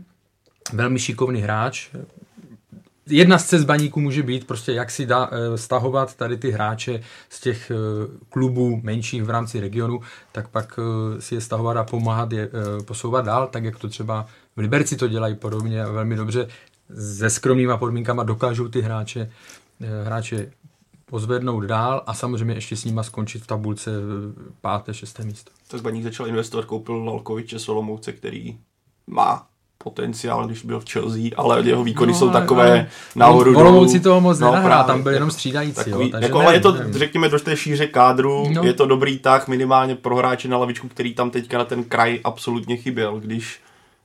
velmi 0.73 0.99
šikovný 0.99 1.41
hráč, 1.41 1.89
jedna 3.07 3.39
z 3.39 3.45
cest 3.45 3.65
baníku 3.65 4.01
může 4.01 4.23
být 4.23 4.47
prostě, 4.47 4.73
jak 4.73 4.91
si 4.91 5.07
dá, 5.07 5.31
stahovat 5.57 6.15
tady 6.15 6.37
ty 6.37 6.51
hráče 6.51 7.01
z 7.29 7.41
těch 7.41 7.73
klubů 8.29 8.81
menších 8.83 9.23
v 9.23 9.31
rámci 9.31 9.61
regionu, 9.61 10.01
tak 10.33 10.49
pak 10.49 10.79
si 11.19 11.35
je 11.35 11.41
stahovat 11.41 11.77
a 11.77 11.85
pomáhat 11.85 12.33
je 12.33 12.49
posouvat 12.85 13.25
dál, 13.25 13.47
tak 13.47 13.65
jak 13.65 13.79
to 13.79 13.89
třeba 13.89 14.27
v 14.61 14.63
Liberci 14.63 14.97
to 14.97 15.09
dělají 15.09 15.35
podobně 15.35 15.85
a 15.85 15.91
velmi 15.91 16.17
dobře. 16.17 16.49
Se 17.17 17.31
skromnýma 17.31 17.77
podmínkama 17.77 18.23
dokážou 18.23 18.69
ty 18.69 18.81
hráče, 18.81 19.31
eh, 19.81 20.05
hráče 20.05 20.53
pozvednout 21.07 21.65
dál 21.65 22.03
a 22.07 22.15
samozřejmě 22.15 22.55
ještě 22.55 22.77
s 22.77 22.85
nima 22.85 23.03
skončit 23.03 23.43
v 23.43 23.47
tabulce 23.47 23.91
páté, 24.61 24.95
šesté 24.95 25.25
místo. 25.25 25.51
Tak 25.69 25.83
Baník 25.83 26.05
začal 26.05 26.27
investovat, 26.27 26.65
koupil 26.65 27.05
Lalkoviče 27.05 27.59
Solomouce, 27.59 28.13
který 28.13 28.59
má 29.07 29.47
potenciál, 29.85 30.47
když 30.47 30.65
byl 30.65 30.81
v 30.81 30.91
Chelsea, 30.93 31.31
ale 31.37 31.63
jeho 31.67 31.85
výkony 31.85 32.13
no, 32.13 32.19
jsou 32.19 32.31
takové 32.31 32.89
nahoru 33.17 33.59
Olomouci 33.59 34.01
toho 34.01 34.21
moc 34.21 34.39
no, 34.39 34.47
nenahrá, 34.47 34.83
tam 34.83 35.03
byl 35.03 35.13
jenom 35.13 35.31
střídající. 35.31 35.85
Takový, 35.85 36.07
jo, 36.07 36.13
takže 36.13 36.27
jako, 36.27 36.39
nevím, 36.39 36.47
ale 36.49 36.57
je 36.57 36.61
to, 36.61 36.73
nevím. 36.73 36.93
řekněme, 36.93 37.29
do 37.29 37.39
té 37.39 37.57
šíře 37.57 37.87
kádru, 37.87 38.49
no. 38.53 38.63
je 38.63 38.73
to 38.73 38.87
dobrý 38.87 39.19
tah 39.19 39.49
minimálně 39.49 39.97
pro 39.97 40.17
hráče 40.17 40.49
na 40.49 40.57
lavičku, 40.57 40.89
který 40.89 41.15
tam 41.15 41.31
teďka 41.31 41.59
na 41.59 41.65
ten 41.65 41.85
kraj 41.85 42.21
absolutně 42.25 42.77
chyběl, 42.77 43.21
když 43.21 43.61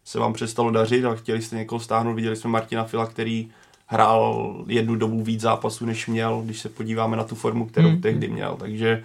se 0.06 0.20
vám 0.20 0.34
přestalo 0.34 0.72
dařit 0.72 1.06
a 1.06 1.16
chtěli 1.16 1.42
jste 1.42 1.56
někoho 1.56 1.80
stáhnout. 1.80 2.14
Viděli 2.14 2.36
jsme 2.36 2.50
Martina 2.50 2.84
Fila, 2.84 3.06
který 3.06 3.50
hrál 3.88 4.56
jednu 4.68 4.96
dobu 4.96 5.24
víc 5.24 5.42
zápasů, 5.42 5.86
než 5.86 6.08
měl, 6.08 6.42
když 6.46 6.60
se 6.60 6.70
podíváme 6.70 7.18
na 7.18 7.24
tu 7.24 7.36
formu, 7.36 7.66
kterou 7.66 7.90
mm. 7.90 8.02
tehdy 8.02 8.28
měl. 8.28 8.56
Takže 8.60 9.04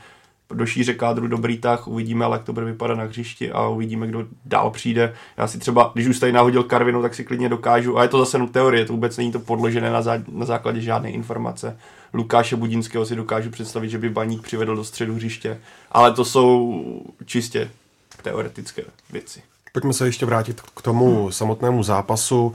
do 0.55 0.67
šíře 0.67 0.95
kádru 0.95 1.27
dobrý 1.27 1.59
tah, 1.59 1.89
uvidíme, 1.89 2.27
jak 2.33 2.45
to 2.45 2.53
bude 2.53 2.67
vypadat 2.67 2.99
na 2.99 3.05
hřišti 3.05 3.53
a 3.53 3.69
uvidíme, 3.69 4.07
kdo 4.07 4.27
dál 4.45 4.71
přijde. 4.71 5.15
Já 5.37 5.47
si 5.47 5.59
třeba, 5.59 5.91
když 5.95 6.07
už 6.07 6.19
tady 6.19 6.33
nahodil 6.33 6.63
Karvinu, 6.63 7.03
tak 7.03 7.15
si 7.15 7.25
klidně 7.25 7.49
dokážu, 7.49 7.99
a 7.99 8.03
je 8.03 8.09
to 8.09 8.19
zase 8.19 8.37
jenom 8.37 8.49
teorie, 8.49 8.85
to 8.85 8.93
vůbec 8.93 9.17
není 9.17 9.33
to 9.33 9.41
podložené 9.41 9.91
na, 9.91 10.03
zá, 10.03 10.23
na 10.33 10.47
základě 10.47 10.81
žádné 10.81 11.11
informace. 11.11 11.79
Lukáše 12.13 12.57
Budinského 12.57 13.07
si 13.07 13.17
dokážu 13.17 13.51
představit, 13.51 13.89
že 13.89 13.99
by 13.99 14.11
baník 14.11 14.43
přivedl 14.43 14.77
do 14.77 14.85
středu 14.85 15.15
hřiště, 15.15 15.61
ale 15.93 16.13
to 16.13 16.25
jsou 16.25 16.85
čistě 17.25 17.71
teoretické 18.23 18.83
věci. 19.11 19.43
Pojďme 19.73 19.93
se 19.93 20.07
ještě 20.07 20.27
vrátit 20.27 20.61
k 20.61 20.83
tomu 20.83 21.23
hmm. 21.23 21.33
samotnému 21.33 21.83
zápasu. 21.83 22.47
Uh, 22.47 22.55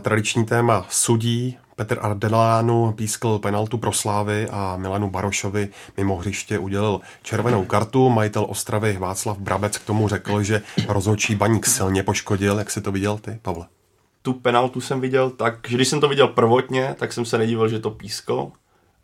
tradiční 0.00 0.44
téma 0.44 0.86
sudí. 0.90 1.58
Petr 1.76 1.98
Ardelánu 2.02 2.92
pískl 2.92 3.38
penaltu 3.38 3.78
pro 3.78 3.92
Slávy 3.92 4.48
a 4.50 4.76
Milanu 4.76 5.10
Barošovi 5.10 5.68
mimo 5.96 6.16
hřiště 6.16 6.58
udělil 6.58 7.00
červenou 7.22 7.64
kartu. 7.64 8.08
Majitel 8.08 8.46
Ostravy 8.48 8.96
Václav 8.96 9.38
Brabec 9.38 9.78
k 9.78 9.84
tomu 9.84 10.08
řekl, 10.08 10.42
že 10.42 10.62
rozhodčí 10.88 11.34
baník 11.34 11.66
silně 11.66 12.02
poškodil. 12.02 12.58
Jak 12.58 12.70
si 12.70 12.80
to 12.80 12.92
viděl 12.92 13.18
ty, 13.18 13.38
Pavle? 13.42 13.66
Tu 14.22 14.32
penaltu 14.32 14.80
jsem 14.80 15.00
viděl 15.00 15.30
tak, 15.30 15.54
že 15.68 15.76
když 15.76 15.88
jsem 15.88 16.00
to 16.00 16.08
viděl 16.08 16.28
prvotně, 16.28 16.94
tak 16.98 17.12
jsem 17.12 17.24
se 17.24 17.38
nedíval, 17.38 17.68
že 17.68 17.78
to 17.78 17.90
pískl 17.90 18.52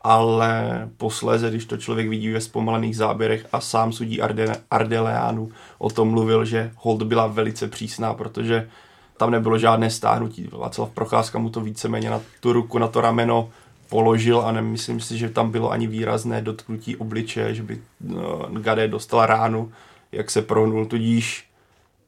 ale 0.09 0.88
posléze, 0.97 1.51
když 1.51 1.64
to 1.64 1.77
člověk 1.77 2.09
vidí 2.09 2.33
ve 2.33 2.40
zpomalených 2.40 2.97
záběrech 2.97 3.47
a 3.53 3.61
sám 3.61 3.92
sudí 3.92 4.23
Arde, 4.23 4.57
Ardeleánu 4.71 5.51
o 5.79 5.90
tom 5.90 6.11
mluvil, 6.11 6.45
že 6.45 6.71
hold 6.77 7.03
byla 7.03 7.27
velice 7.27 7.69
přísná, 7.69 8.14
protože 8.14 8.69
tam 9.16 9.31
nebylo 9.31 9.59
žádné 9.59 9.90
stáhnutí. 9.90 10.49
Václav 10.53 10.90
Procházka 10.90 11.38
mu 11.38 11.51
to 11.51 11.61
víceméně 11.61 12.11
na 12.11 12.21
tu 12.40 12.53
ruku, 12.53 12.79
na 12.79 12.88
to 12.88 13.01
rameno 13.01 13.51
položil 13.88 14.40
a 14.40 14.53
nemyslím 14.53 15.01
si, 15.01 15.19
že 15.19 15.29
tam 15.29 15.51
bylo 15.51 15.71
ani 15.71 15.87
výrazné 15.87 16.42
dotknutí 16.42 16.97
obliče, 16.97 17.55
že 17.55 17.62
by 17.62 17.79
no, 18.01 18.49
Gade 18.53 18.88
dostal 18.88 19.27
ránu, 19.27 19.73
jak 20.12 20.31
se 20.31 20.42
prohnul, 20.42 20.87
tudíž 20.87 21.45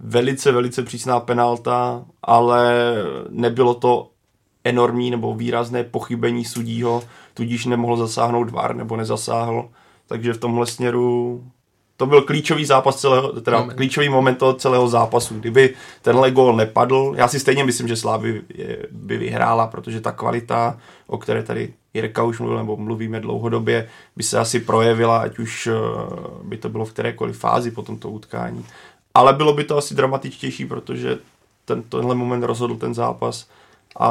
velice, 0.01 0.53
velice 0.53 0.83
přísná 0.83 1.21
penalta, 1.21 2.05
ale 2.23 2.95
nebylo 3.31 3.75
to 3.75 4.11
enormní 4.65 5.11
nebo 5.11 5.35
výrazné 5.35 5.85
pochybení 5.85 6.45
sudího, 6.45 7.03
tudíž 7.39 7.67
nemohl 7.67 7.97
zasáhnout 7.97 8.51
VAR 8.51 8.77
nebo 8.77 8.97
nezasáhl. 8.97 9.69
Takže 10.07 10.33
v 10.33 10.39
tomhle 10.39 10.67
směru 10.67 11.45
to 11.97 12.07
byl 12.07 12.23
klíčový 12.23 12.65
zápas 12.65 12.97
celého, 12.97 13.41
teda 13.41 13.59
moment. 13.59 13.77
klíčový 13.77 14.09
moment 14.09 14.35
toho 14.35 14.55
celého 14.55 14.89
zápasu. 14.89 15.39
Kdyby 15.39 15.75
tenhle 16.03 16.31
gól 16.31 16.57
nepadl, 16.57 17.15
já 17.17 17.29
si 17.29 17.41
stejně 17.41 17.65
myslím, 17.65 17.89
že 17.89 17.97
Slávy 17.97 18.43
by 18.91 19.19
vyhrála, 19.19 19.67
protože 19.67 20.01
ta 20.01 20.13
kvalita, 20.13 20.79
o 21.07 21.19
které 21.19 21.43
tady 21.43 21.75
Jirka 21.95 22.23
už 22.23 22.39
mluvil, 22.39 22.59
nebo 22.59 22.77
mluvíme 22.77 23.21
dlouhodobě, 23.21 23.89
by 24.17 24.23
se 24.23 24.39
asi 24.39 24.61
projevila, 24.61 25.19
ať 25.19 25.39
už 25.39 25.67
eh, 25.67 25.73
by 26.43 26.57
to 26.57 26.69
bylo 26.69 26.85
v 26.85 26.93
kterékoliv 26.93 27.39
fázi 27.39 27.71
po 27.71 27.83
tomto 27.83 28.11
utkání. 28.11 28.67
Ale 29.15 29.33
bylo 29.33 29.53
by 29.53 29.65
to 29.65 29.77
asi 29.79 29.95
dramatičtější, 29.95 30.67
protože 30.67 31.19
ten, 31.65 31.83
tenhle 31.83 32.15
moment 32.15 32.43
rozhodl 32.43 32.77
ten 32.77 32.95
zápas. 32.95 33.47
A, 33.97 34.09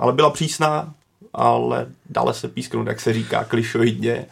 ale 0.00 0.12
byla 0.12 0.30
přísná, 0.30 0.94
ale 1.32 1.86
dala 2.10 2.32
se 2.32 2.48
písknout, 2.48 2.86
jak 2.86 3.00
se 3.00 3.12
říká, 3.12 3.44
klišoidně. 3.44 4.26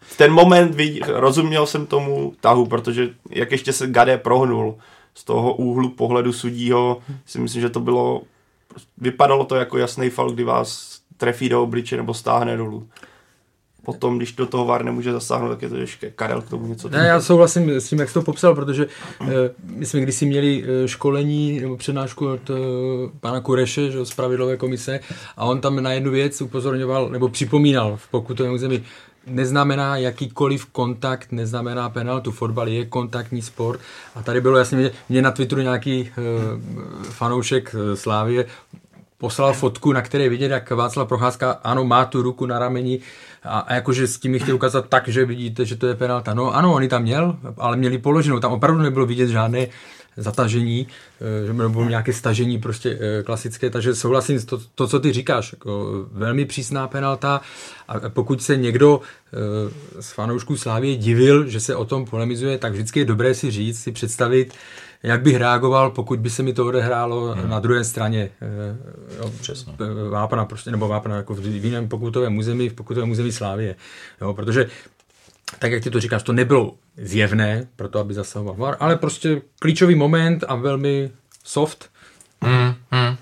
V 0.00 0.16
ten 0.16 0.32
moment 0.32 0.74
vid, 0.74 1.02
rozuměl 1.06 1.66
jsem 1.66 1.86
tomu 1.86 2.34
tahu, 2.40 2.66
protože 2.66 3.08
jak 3.30 3.52
ještě 3.52 3.72
se 3.72 3.86
Gade 3.86 4.18
prohnul 4.18 4.78
z 5.14 5.24
toho 5.24 5.54
úhlu 5.54 5.88
pohledu 5.88 6.32
sudího, 6.32 7.02
si 7.26 7.38
myslím, 7.38 7.62
že 7.62 7.70
to 7.70 7.80
bylo, 7.80 8.22
vypadalo 8.98 9.44
to 9.44 9.56
jako 9.56 9.78
jasný 9.78 10.10
fal, 10.10 10.30
kdy 10.30 10.44
vás 10.44 10.98
trefí 11.16 11.48
do 11.48 11.62
obliče 11.62 11.96
nebo 11.96 12.14
stáhne 12.14 12.56
dolů 12.56 12.88
potom, 13.84 14.16
když 14.16 14.32
do 14.32 14.46
toho 14.46 14.64
VAR 14.64 14.84
nemůže 14.84 15.12
zasáhnout, 15.12 15.48
tak 15.48 15.62
je 15.62 15.68
to 15.68 15.76
těžké. 15.76 16.10
Karel 16.10 16.42
k 16.42 16.48
tomu 16.48 16.66
něco. 16.66 16.88
Ne, 16.88 17.06
já 17.06 17.20
souhlasím 17.20 17.70
s 17.70 17.88
tím, 17.88 17.98
jak 17.98 18.12
to 18.12 18.22
popsal, 18.22 18.54
protože 18.54 18.86
uh, 19.20 19.28
my 19.64 19.86
jsme 19.86 20.00
kdysi 20.00 20.26
měli 20.26 20.62
uh, 20.62 20.86
školení 20.86 21.60
nebo 21.60 21.76
přednášku 21.76 22.28
od 22.28 22.50
uh, 22.50 22.56
pana 23.20 23.40
Kureše 23.40 23.90
že, 23.90 24.04
z 24.04 24.14
pravidlové 24.14 24.56
komise 24.56 25.00
a 25.36 25.44
on 25.44 25.60
tam 25.60 25.82
na 25.82 25.92
jednu 25.92 26.10
věc 26.10 26.40
upozorňoval 26.40 27.08
nebo 27.08 27.28
připomínal 27.28 27.96
v 27.96 28.08
pokutovém 28.08 28.52
území, 28.52 28.82
neznamená 29.26 29.96
jakýkoliv 29.96 30.66
kontakt, 30.66 31.32
neznamená 31.32 31.88
penaltu. 31.90 32.30
Fotbal 32.30 32.68
je 32.68 32.86
kontaktní 32.86 33.42
sport 33.42 33.80
a 34.14 34.22
tady 34.22 34.40
bylo 34.40 34.58
jasně, 34.58 34.90
mě 35.08 35.22
na 35.22 35.30
Twitteru 35.30 35.62
nějaký 35.62 36.10
fanoušek 37.02 37.74
Slávie 37.94 38.46
poslal 39.22 39.52
fotku, 39.52 39.92
na 39.92 40.02
které 40.02 40.28
vidět, 40.28 40.50
jak 40.50 40.70
Václav 40.70 41.08
Procházka, 41.08 41.50
ano, 41.64 41.84
má 41.84 42.04
tu 42.04 42.22
ruku 42.22 42.46
na 42.46 42.58
rameni 42.58 43.00
a, 43.42 43.58
a 43.58 43.74
jakože 43.74 44.06
s 44.06 44.18
tím 44.18 44.38
chtěl 44.38 44.54
ukázat 44.54 44.88
tak, 44.88 45.08
že 45.08 45.24
vidíte, 45.24 45.64
že 45.64 45.76
to 45.76 45.86
je 45.86 45.94
penalta. 45.94 46.34
No 46.34 46.54
ano, 46.54 46.74
oni 46.74 46.88
tam 46.88 47.02
měl, 47.02 47.36
ale 47.58 47.76
měli 47.76 47.98
položenou, 47.98 48.40
tam 48.40 48.52
opravdu 48.52 48.82
nebylo 48.82 49.06
vidět 49.06 49.28
žádné 49.28 49.66
zatažení, 50.16 50.86
eh, 51.20 51.46
že 51.46 51.52
bylo 51.52 51.88
nějaké 51.88 52.12
stažení 52.12 52.58
prostě 52.58 52.98
eh, 53.00 53.22
klasické, 53.22 53.70
takže 53.70 53.94
souhlasím 53.94 54.40
s 54.40 54.44
to, 54.44 54.58
to, 54.74 54.88
co 54.88 55.00
ty 55.00 55.12
říkáš, 55.12 55.52
jako 55.52 55.86
velmi 56.12 56.44
přísná 56.44 56.88
penalta. 56.88 57.40
A 57.88 58.08
pokud 58.08 58.42
se 58.42 58.56
někdo 58.56 59.00
eh, 59.00 60.02
z 60.02 60.12
fanoušků 60.12 60.56
Slávě 60.56 60.96
divil, 60.96 61.46
že 61.46 61.60
se 61.60 61.76
o 61.76 61.84
tom 61.84 62.04
polemizuje, 62.04 62.58
tak 62.58 62.72
vždycky 62.72 62.98
je 62.98 63.04
dobré 63.04 63.34
si 63.34 63.50
říct, 63.50 63.82
si 63.82 63.92
představit, 63.92 64.54
jak 65.02 65.22
bych 65.22 65.36
reagoval, 65.36 65.90
pokud 65.90 66.18
by 66.18 66.30
se 66.30 66.42
mi 66.42 66.52
to 66.52 66.66
odehrálo 66.66 67.34
hmm. 67.34 67.50
na 67.50 67.60
druhé 67.60 67.84
straně 67.84 68.30
eh, 68.42 68.76
jo, 69.18 69.32
Přesně. 69.40 69.72
Vápna, 70.10 70.44
prostě, 70.44 70.70
nebo 70.70 70.88
Vápna 70.88 71.16
jako 71.16 71.34
v 71.34 71.64
jiném 71.64 71.88
pokutovém 71.88 72.38
území, 72.38 72.68
v 72.68 72.74
pokutovém 72.74 73.10
území 73.10 73.32
Slávie. 73.32 73.76
Jo, 74.20 74.34
protože 74.34 74.66
tak 75.58 75.72
jak 75.72 75.82
ty 75.82 75.90
to 75.90 76.00
říkáš, 76.00 76.22
to 76.22 76.32
nebylo 76.32 76.74
zjevné, 76.96 77.66
proto 77.76 77.98
aby 77.98 78.14
zasahoval 78.14 78.54
VAR, 78.54 78.76
ale 78.80 78.96
prostě 78.96 79.42
klíčový 79.58 79.94
moment 79.94 80.44
a 80.48 80.54
velmi 80.54 81.10
soft. 81.44 81.90
Hmm, 82.42 82.74
hmm. 82.90 83.16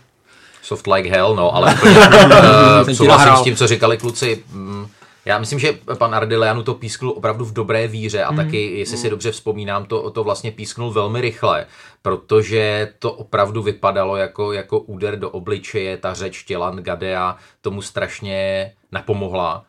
Soft 0.63 0.87
like 0.87 1.11
hell, 1.11 1.37
no, 1.37 1.55
ale 1.55 1.75
úplně, 2.83 2.91
uh, 2.91 2.93
souhlasím 2.93 3.37
s 3.37 3.43
tím, 3.43 3.57
co 3.57 3.67
říkali 3.67 3.99
kluci. 3.99 4.45
Mm, 4.53 4.87
já 5.25 5.39
myslím, 5.39 5.59
že 5.59 5.79
pan 5.99 6.15
Ardilianu 6.15 6.63
to 6.63 6.75
písknul 6.75 7.11
opravdu 7.11 7.45
v 7.45 7.53
dobré 7.53 7.89
víře 7.89 8.25
a 8.25 8.31
mm. 8.31 8.37
taky, 8.37 8.79
jestli 8.79 8.97
si 8.97 9.11
dobře 9.11 9.31
vzpomínám, 9.31 9.85
to, 9.85 10.11
to 10.11 10.25
vlastně 10.25 10.53
písknul 10.53 10.91
velmi 10.91 11.21
rychle, 11.21 11.67
protože 12.03 12.93
to 12.99 13.13
opravdu 13.13 13.63
vypadalo 13.63 14.17
jako, 14.17 14.53
jako 14.53 14.79
úder 14.79 15.19
do 15.19 15.31
obličeje, 15.31 15.97
ta 15.97 16.15
řeč 16.15 16.43
Tělan 16.43 16.77
Gadea 16.77 17.37
tomu 17.61 17.83
strašně 17.83 18.73
napomohla. 18.93 19.65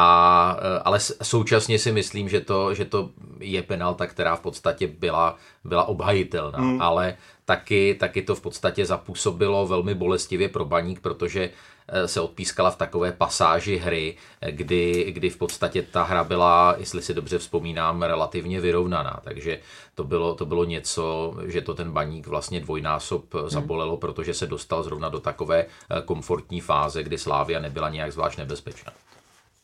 A, 0.00 0.56
eh, 0.60 0.80
ale 0.84 1.00
současně 1.22 1.78
si 1.78 1.92
myslím, 1.92 2.28
že 2.28 2.40
to, 2.40 2.74
že 2.74 2.84
to 2.84 3.10
je 3.40 3.62
penalta, 3.62 4.06
která 4.06 4.36
v 4.36 4.40
podstatě 4.40 4.86
byla, 4.86 5.36
byla 5.64 5.84
obhajitelná, 5.84 6.58
mm. 6.58 6.82
ale 6.82 7.16
taky, 7.44 7.96
taky 8.00 8.22
to 8.22 8.34
v 8.34 8.40
podstatě 8.40 8.86
zapůsobilo 8.86 9.66
velmi 9.66 9.94
bolestivě 9.94 10.48
pro 10.48 10.64
baník, 10.64 11.00
protože 11.00 11.50
Eh, 11.90 12.08
se 12.08 12.20
odpískala 12.20 12.70
v 12.70 12.76
takové 12.76 13.12
pasáži 13.12 13.76
hry, 13.76 14.16
eh, 14.40 14.52
kdy, 14.52 15.12
kdy 15.12 15.30
v 15.30 15.36
podstatě 15.36 15.82
ta 15.82 16.02
hra 16.02 16.24
byla, 16.24 16.74
jestli 16.78 17.02
si 17.02 17.14
dobře 17.14 17.38
vzpomínám, 17.38 18.02
relativně 18.02 18.60
vyrovnaná. 18.60 19.20
Takže 19.24 19.60
to 19.94 20.04
bylo, 20.04 20.34
to 20.34 20.46
bylo 20.46 20.64
něco, 20.64 21.34
že 21.46 21.60
to 21.60 21.74
ten 21.74 21.92
baník 21.92 22.26
vlastně 22.26 22.60
dvojnásob 22.60 23.34
hmm. 23.34 23.50
zabolelo, 23.50 23.96
protože 23.96 24.34
se 24.34 24.46
dostal 24.46 24.82
zrovna 24.82 25.08
do 25.08 25.20
takové 25.20 25.66
komfortní 26.04 26.60
fáze, 26.60 27.02
kdy 27.02 27.18
Slávia 27.18 27.60
nebyla 27.60 27.88
nějak 27.88 28.12
zvlášť 28.12 28.38
nebezpečná. 28.38 28.92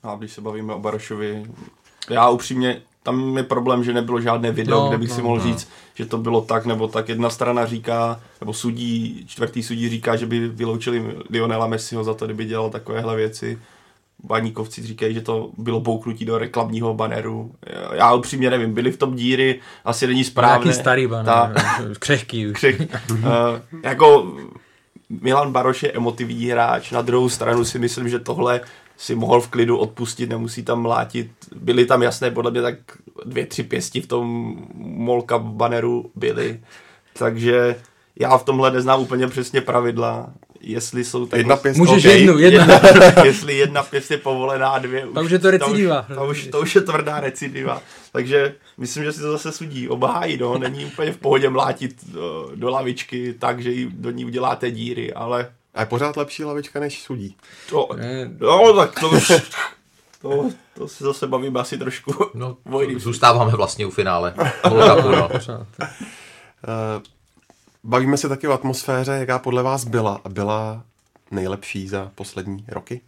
A 0.05 0.17
když 0.17 0.33
se 0.33 0.41
bavíme 0.41 0.75
o 0.75 0.79
Barošovi, 0.79 1.45
já 2.11 2.29
upřímně 2.29 2.83
tam 3.05 3.37
je 3.37 3.43
problém, 3.43 3.85
že 3.85 3.93
nebylo 3.93 4.21
žádné 4.21 4.53
video, 4.53 4.81
no, 4.81 4.89
kde 4.89 4.99
bych 4.99 5.09
no, 5.09 5.15
si 5.15 5.23
mohl 5.23 5.37
no. 5.37 5.43
říct, 5.43 5.69
že 5.95 6.07
to 6.07 6.19
bylo 6.19 6.41
tak 6.41 6.67
nebo 6.67 6.89
tak. 6.89 7.09
Jedna 7.09 7.31
strana 7.31 7.67
říká, 7.67 8.21
nebo 8.41 8.53
sudí, 8.53 9.25
čtvrtý 9.27 9.63
sudí 9.63 9.89
říká, 9.89 10.17
že 10.17 10.27
by 10.27 10.49
vyloučili 10.49 11.17
Lionela 11.31 11.67
Messiho 11.67 12.05
za 12.05 12.15
to, 12.15 12.25
kdyby 12.25 12.45
dělal 12.45 12.71
takovéhle 12.71 13.17
věci. 13.17 13.59
Baníkovci 14.23 14.83
říkají, 14.83 15.15
že 15.15 15.21
to 15.21 15.51
bylo 15.59 15.81
bouknutí 15.81 16.25
do 16.25 16.39
reklamního 16.39 16.95
baneru. 16.95 17.53
Já 17.93 18.15
upřímně 18.15 18.51
nevím, 18.51 18.75
byly 18.75 18.93
v 18.93 18.97
tom 18.97 19.15
díry, 19.15 19.61
asi 19.85 20.07
není 20.07 20.25
správné. 20.25 20.65
Nějaký 20.65 20.81
starý 20.81 21.07
baner, 21.07 21.27
ta, 21.27 21.53
křehký. 21.99 22.53
Křeh, 22.53 22.81
uh, 22.81 23.19
jako 23.83 24.35
Milan 25.09 25.53
Baroš 25.53 25.83
je 25.83 25.93
emotivní 25.93 26.47
hráč, 26.47 26.91
na 26.91 27.03
druhou 27.03 27.29
stranu 27.29 27.65
si 27.65 27.79
myslím, 27.79 28.09
že 28.09 28.19
tohle 28.19 28.61
si 28.97 29.15
mohl 29.15 29.41
v 29.41 29.49
klidu 29.49 29.77
odpustit, 29.77 30.31
nemusí 30.31 30.63
tam 30.63 30.83
mlátit. 30.83 31.31
Byly 31.57 31.87
tam 31.87 32.03
jasné, 32.03 32.31
podle 32.31 32.51
mě 32.51 32.63
tak 32.63 32.75
dvě, 33.25 33.47
tři 33.47 33.63
pěsti 33.63 34.01
v 34.01 34.07
tom 34.07 34.57
molka 34.75 35.39
baneru 35.39 36.11
byly. 36.15 36.61
Takže 37.19 37.77
já 38.21 38.39
v 38.39 38.45
tomhle 38.45 38.71
neznám 38.71 39.01
úplně 39.01 39.27
přesně 39.27 39.61
pravidla. 39.61 40.33
Jestli 40.61 41.05
jsou 41.05 41.27
tak... 41.27 41.39
Jedna 41.39 41.57
pěst, 41.57 41.79
Můžeš 41.79 42.05
okay. 42.05 42.19
jednu, 42.19 42.39
jedna. 42.39 42.81
jestli 43.25 43.57
jedna 43.57 43.83
pěst 43.83 44.11
je 44.11 44.19
povolená 44.19 44.69
a 44.69 44.79
dvě 44.79 45.07
už... 45.07 45.25
už 45.25 45.31
je 45.31 45.39
to 45.39 45.51
recidiva. 45.51 46.03
To 46.03 46.15
už, 46.15 46.17
to, 46.17 46.27
už, 46.27 46.47
to 46.47 46.61
už 46.61 46.75
je 46.75 46.81
tvrdá 46.81 47.21
recidiva. 47.21 47.83
Takže 48.13 48.55
myslím, 48.79 49.05
že 49.05 49.13
si 49.13 49.21
to 49.21 49.33
zase 49.33 49.53
sudí. 49.53 49.89
Obhájí, 49.89 50.37
no. 50.37 50.59
Není 50.59 50.85
úplně 50.85 51.13
v 51.13 51.17
pohodě 51.17 51.51
mlátit 51.51 51.97
do, 52.13 52.51
do 52.55 52.71
lavičky 52.71 53.35
tak, 53.39 53.63
že 53.63 53.71
do 53.91 54.11
ní 54.11 54.25
uděláte 54.25 54.71
díry, 54.71 55.13
ale 55.13 55.51
a 55.75 55.81
je 55.81 55.87
pořád 55.87 56.17
lepší 56.17 56.45
lavička 56.45 56.81
než 56.81 57.03
sudí. 57.03 57.37
To, 57.71 57.89
no, 58.41 58.77
tak 58.77 59.01
to 59.01 59.11
už... 59.11 59.33
To, 60.23 60.51
to 60.75 60.89
si 60.89 61.05
zase 61.05 61.27
bavíme 61.27 61.61
asi 61.61 61.79
trošku. 61.79 62.31
No, 62.35 62.57
zůstáváme 62.97 63.51
vlastně 63.51 63.87
u 63.87 63.91
finále. 63.91 64.35
Kapu, 64.63 65.09
no. 65.11 65.29
Eh, 66.65 67.03
bavíme 67.85 68.17
se 68.17 68.29
taky 68.29 68.49
o 68.49 68.53
atmosféře, 68.53 69.13
jaká 69.13 69.39
podle 69.39 69.63
vás 69.63 69.85
byla 69.85 70.21
a 70.25 70.29
byla 70.29 70.83
nejlepší 71.31 71.89
za 71.89 72.11
poslední 72.15 72.65
roky? 72.69 73.01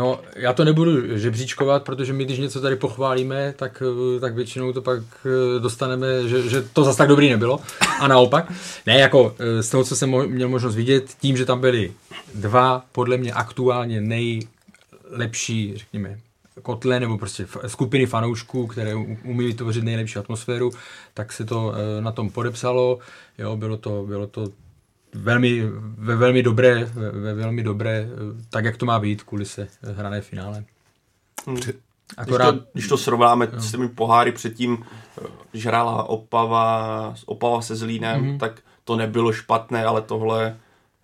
No, 0.00 0.20
já 0.36 0.52
to 0.52 0.64
nebudu 0.64 1.18
žebříčkovat, 1.18 1.82
protože 1.82 2.12
my, 2.12 2.24
když 2.24 2.38
něco 2.38 2.60
tady 2.60 2.76
pochválíme, 2.76 3.54
tak, 3.56 3.82
eh, 4.16 4.20
tak 4.20 4.34
většinou 4.34 4.72
to 4.72 4.82
pak 4.82 5.02
eh, 5.26 5.60
dostaneme, 5.60 6.28
že, 6.28 6.48
že 6.48 6.62
to 6.62 6.84
zase 6.84 6.98
tak 6.98 7.08
dobrý 7.08 7.30
nebylo. 7.30 7.60
A 8.00 8.08
naopak, 8.08 8.52
ne, 8.86 8.98
jako 8.98 9.34
eh, 9.38 9.62
z 9.62 9.70
toho, 9.70 9.84
co 9.84 9.96
jsem 9.96 10.28
měl 10.28 10.48
možnost 10.48 10.74
vidět, 10.74 11.04
tím, 11.20 11.36
že 11.36 11.44
tam 11.44 11.60
byly 11.60 11.92
dva, 12.34 12.84
podle 12.92 13.16
mě 13.16 13.32
aktuálně 13.32 14.00
nejlepší, 14.00 15.72
řekněme, 15.76 16.18
kotle 16.62 17.00
nebo 17.00 17.18
prostě 17.18 17.46
skupiny 17.66 18.06
fanoušků, 18.06 18.66
které 18.66 18.94
umí 19.24 19.46
vytvořit 19.46 19.84
nejlepší 19.84 20.18
atmosféru, 20.18 20.72
tak 21.14 21.32
se 21.32 21.44
to 21.44 21.74
na 22.00 22.12
tom 22.12 22.30
podepsalo. 22.30 22.98
Jo, 23.38 23.56
bylo 23.56 23.76
to, 23.76 24.04
bylo 24.08 24.26
to 24.26 24.48
velmi, 25.14 25.62
ve 25.80 26.16
velmi 26.16 26.42
dobré, 26.42 26.84
ve, 26.84 27.10
ve 27.10 27.34
velmi 27.34 27.62
dobré, 27.62 28.08
tak 28.50 28.64
jak 28.64 28.76
to 28.76 28.86
má 28.86 28.98
být 28.98 29.22
kvůli 29.22 29.44
se 29.44 29.68
hrané 29.82 30.20
finále. 30.20 30.64
Hmm. 31.46 31.56
Akorát... 32.16 32.54
Když, 32.54 32.64
to, 32.64 32.70
když 32.72 32.88
to 32.88 32.98
srovnáme 32.98 33.48
jo. 33.52 33.60
s 33.60 33.70
těmi 33.70 33.88
poháry 33.88 34.32
předtím, 34.32 34.84
když 35.50 35.66
hrála 35.66 36.04
Opava, 36.04 37.14
Opava 37.26 37.62
se 37.62 37.76
Zlínem, 37.76 38.22
mm-hmm. 38.22 38.38
tak 38.38 38.60
to 38.84 38.96
nebylo 38.96 39.32
špatné, 39.32 39.84
ale 39.84 40.02
tohle 40.02 40.56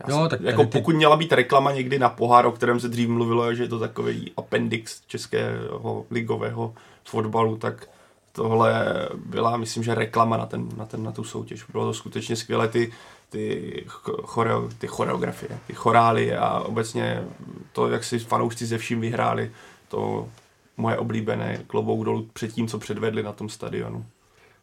jo, 0.08 0.28
tak 0.30 0.40
jako 0.40 0.64
ty... 0.64 0.78
pokud 0.78 0.96
měla 0.96 1.16
být 1.16 1.32
reklama 1.32 1.72
někdy 1.72 1.98
na 1.98 2.08
pohár, 2.08 2.46
o 2.46 2.52
kterém 2.52 2.80
se 2.80 2.88
dřív 2.88 3.08
mluvilo, 3.08 3.54
že 3.54 3.62
je 3.62 3.68
to 3.68 3.78
takový 3.78 4.32
appendix 4.36 5.02
českého 5.06 6.06
ligového 6.10 6.74
fotbalu, 7.04 7.56
tak 7.56 7.88
tohle 8.32 8.84
byla, 9.14 9.56
myslím, 9.56 9.82
že 9.82 9.94
reklama 9.94 10.36
na, 10.36 10.46
ten, 10.46 10.68
na, 10.76 10.86
ten, 10.86 11.02
na 11.02 11.12
tu 11.12 11.24
soutěž. 11.24 11.64
Bylo 11.72 11.84
to 11.84 11.94
skutečně 11.94 12.36
skvělé. 12.36 12.68
Ty 12.68 12.92
ty, 13.30 13.84
choreo, 14.22 14.68
ty 14.78 14.86
choreografie, 14.86 15.58
ty 15.66 15.74
chorály 15.74 16.36
a 16.36 16.60
obecně 16.60 17.24
to, 17.72 17.88
jak 17.88 18.04
si 18.04 18.18
fanoušci 18.18 18.66
ze 18.66 18.78
vším 18.78 19.00
vyhráli, 19.00 19.50
to 19.88 20.28
moje 20.76 20.96
oblíbené 20.98 21.64
klobouk 21.66 22.04
dolů 22.04 22.28
před 22.32 22.52
tím, 22.52 22.68
co 22.68 22.78
předvedli 22.78 23.22
na 23.22 23.32
tom 23.32 23.48
stadionu. 23.48 24.06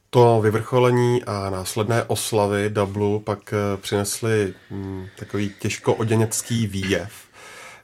To 0.10 0.41
vyvrcholení 0.41 1.23
a 1.23 1.49
následné 1.49 2.04
oslavy 2.04 2.69
Dublu 2.69 3.19
pak 3.19 3.54
eh, 3.54 3.78
přinesly 3.78 4.54
hm, 4.71 5.06
takový 5.19 5.52
těžko 5.60 5.93
oděněcký 5.93 6.67
výjev. 6.67 7.13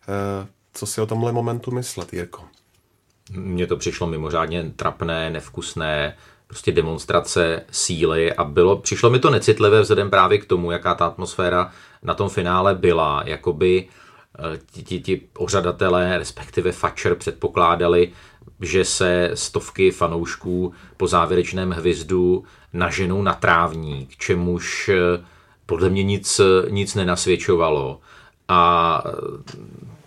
Eh, 0.10 0.48
Co 0.74 0.86
si 0.86 1.02
o 1.02 1.06
tomhle 1.06 1.32
momentu 1.32 1.72
myslet, 1.72 2.14
Jirko? 2.14 2.44
Mně 3.32 3.68
to 3.68 3.78
přišlo 3.78 4.08
mimořádně 4.08 4.64
trapné, 4.76 5.30
nevkusné, 5.30 6.16
prostě 6.50 6.72
demonstrace 6.72 7.62
síly 7.72 8.34
a 8.34 8.44
bylo, 8.44 8.78
přišlo 8.78 9.10
mi 9.10 9.20
to 9.20 9.30
necitlivé 9.30 9.82
vzhledem 9.82 10.10
právě 10.10 10.38
k 10.38 10.46
tomu, 10.46 10.72
jaká 10.72 10.96
ta 10.96 11.06
atmosféra 11.06 11.72
na 12.04 12.14
tom 12.14 12.30
finále 12.30 12.76
byla, 12.76 13.24
jakoby 13.26 13.88
eh, 14.40 14.60
ti, 14.72 14.84
ti, 14.84 15.00
ti 15.00 15.22
ořadatelé, 15.38 16.18
respektive 16.18 16.72
Fatcher 16.72 17.16
předpokládali, 17.16 18.12
že 18.62 18.86
se 18.86 19.32
stovky 19.34 19.92
fanoušků 19.92 20.74
po 20.98 21.08
závěrečném 21.08 21.72
hvizdu 21.72 22.44
naženou 22.74 23.22
na 23.22 23.34
trávník, 23.34 24.18
čemuž 24.18 24.90
eh, 24.90 25.24
podle 25.66 25.90
mě 25.90 26.04
nic, 26.04 26.42
nic 26.70 26.96
nenasvědčovalo. 26.96 28.00
A 28.48 29.04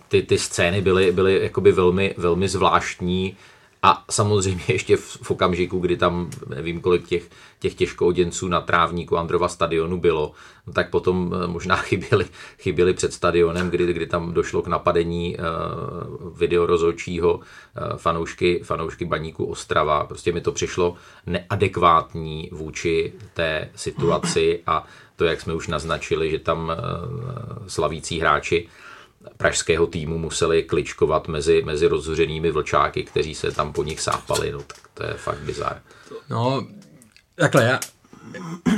ty, 0.07 0.21
ty 0.21 0.37
scény 0.37 0.81
byly, 0.81 1.11
byly 1.11 1.39
jakoby 1.43 1.71
velmi, 1.71 2.15
velmi 2.17 2.47
zvláštní 2.47 3.37
a 3.83 4.05
samozřejmě 4.11 4.63
ještě 4.73 4.97
v, 4.97 5.17
v 5.21 5.31
okamžiku, 5.31 5.79
kdy 5.79 5.97
tam 5.97 6.29
nevím, 6.47 6.81
kolik 6.81 7.07
těch, 7.07 7.29
těch 7.59 7.75
těžkooděnců 7.75 8.47
na 8.47 8.61
trávníku 8.61 9.17
Androva 9.17 9.47
stadionu 9.47 9.97
bylo, 9.97 10.31
no 10.67 10.73
tak 10.73 10.89
potom 10.89 11.35
eh, 11.35 11.47
možná 11.47 11.75
chyběli, 11.89 12.25
chyběli 12.59 12.93
před 12.93 13.13
stadionem, 13.13 13.69
kdy, 13.69 13.93
kdy 13.93 14.07
tam 14.07 14.33
došlo 14.33 14.61
k 14.61 14.67
napadení 14.67 15.37
uh, 15.37 16.37
videorozhodčího 16.37 17.35
uh, 17.35 17.41
fanoušky, 17.97 18.61
fanoušky 18.63 19.05
baníku 19.05 19.45
Ostrava. 19.45 20.05
Prostě 20.05 20.31
mi 20.31 20.41
to 20.41 20.51
přišlo 20.51 20.95
neadekvátní 21.25 22.49
vůči 22.51 23.13
té 23.33 23.69
situaci 23.75 24.59
a 24.67 24.83
to, 25.15 25.25
jak 25.25 25.41
jsme 25.41 25.53
už 25.53 25.67
naznačili, 25.67 26.31
že 26.31 26.39
tam 26.39 26.63
uh, 26.63 27.67
slavící 27.67 28.19
hráči 28.19 28.67
pražského 29.37 29.87
týmu 29.87 30.17
museli 30.17 30.63
kličkovat 30.63 31.27
mezi, 31.27 31.61
mezi 31.65 31.87
rozhořenými 31.87 32.51
vlčáky, 32.51 33.03
kteří 33.03 33.35
se 33.35 33.51
tam 33.51 33.73
po 33.73 33.83
nich 33.83 34.01
sápali. 34.01 34.51
No, 34.51 34.59
tak 34.59 34.77
to 34.93 35.03
je 35.03 35.13
fakt 35.13 35.39
bizar. 35.39 35.81
No, 36.29 36.67
takhle, 37.35 37.63
já, 37.63 37.79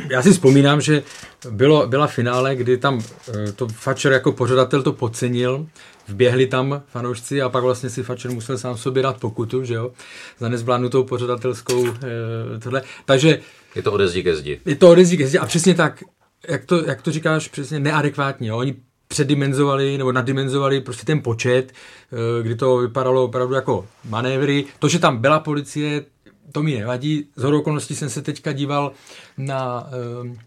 já 0.10 0.22
si 0.22 0.32
vzpomínám, 0.32 0.82
že 0.82 1.04
bylo, 1.50 1.88
byla 1.88 2.08
finále, 2.08 2.56
kdy 2.56 2.78
tam 2.78 3.02
eh, 3.34 3.52
to 3.52 3.68
Fatcher 3.68 4.12
jako 4.12 4.32
pořadatel 4.32 4.84
to 4.84 4.94
podcenil, 4.94 5.68
vběhli 6.08 6.48
tam 6.48 6.84
fanoušci 6.88 7.42
a 7.42 7.50
pak 7.50 7.64
vlastně 7.64 7.90
si 7.90 8.04
Fatcher 8.04 8.32
musel 8.32 8.58
sám 8.58 8.78
sobě 8.78 9.04
dát 9.04 9.20
pokutu, 9.20 9.64
že 9.64 9.74
jo, 9.74 9.92
za 10.40 10.50
nezvládnutou 10.50 11.04
pořadatelskou 11.04 11.88
eh, 11.88 12.60
tohle. 12.60 12.82
Takže 13.06 13.40
je 13.76 13.82
to 13.82 13.92
ode 13.92 14.08
zdi 14.08 14.24
ke 14.24 14.36
zdi. 14.36 14.62
Je 14.66 14.76
to 14.76 14.90
ode 14.90 15.06
zdi 15.06 15.18
ke 15.18 15.28
zdi 15.28 15.38
a 15.38 15.46
přesně 15.46 15.76
tak, 15.76 16.04
jak 16.48 16.66
to, 16.66 16.86
jak 16.86 17.02
to 17.02 17.12
říkáš, 17.12 17.48
přesně 17.48 17.80
neadekvátně. 17.80 18.50
Jo? 18.50 18.58
Oni 18.58 18.76
předimenzovali 19.16 19.98
nebo 19.98 20.12
nadimenzovali 20.12 20.82
prostě 20.82 21.06
ten 21.06 21.22
počet, 21.22 21.72
eh, 21.72 22.44
kdy 22.44 22.56
to 22.56 22.78
vypadalo 22.78 23.24
opravdu 23.24 23.56
jako 23.56 23.86
manévry. 24.10 24.66
To, 24.80 24.88
že 24.88 25.00
tam 25.00 25.18
byla 25.18 25.40
policie, 25.40 26.04
to 26.52 26.64
mi 26.64 26.80
nevadí. 26.80 27.28
Z 27.36 27.44
hodou 27.44 27.60
okolností 27.60 27.96
jsem 27.96 28.10
se 28.10 28.22
teďka 28.22 28.52
díval 28.52 28.92
na 29.38 29.88
eh, 29.88 30.38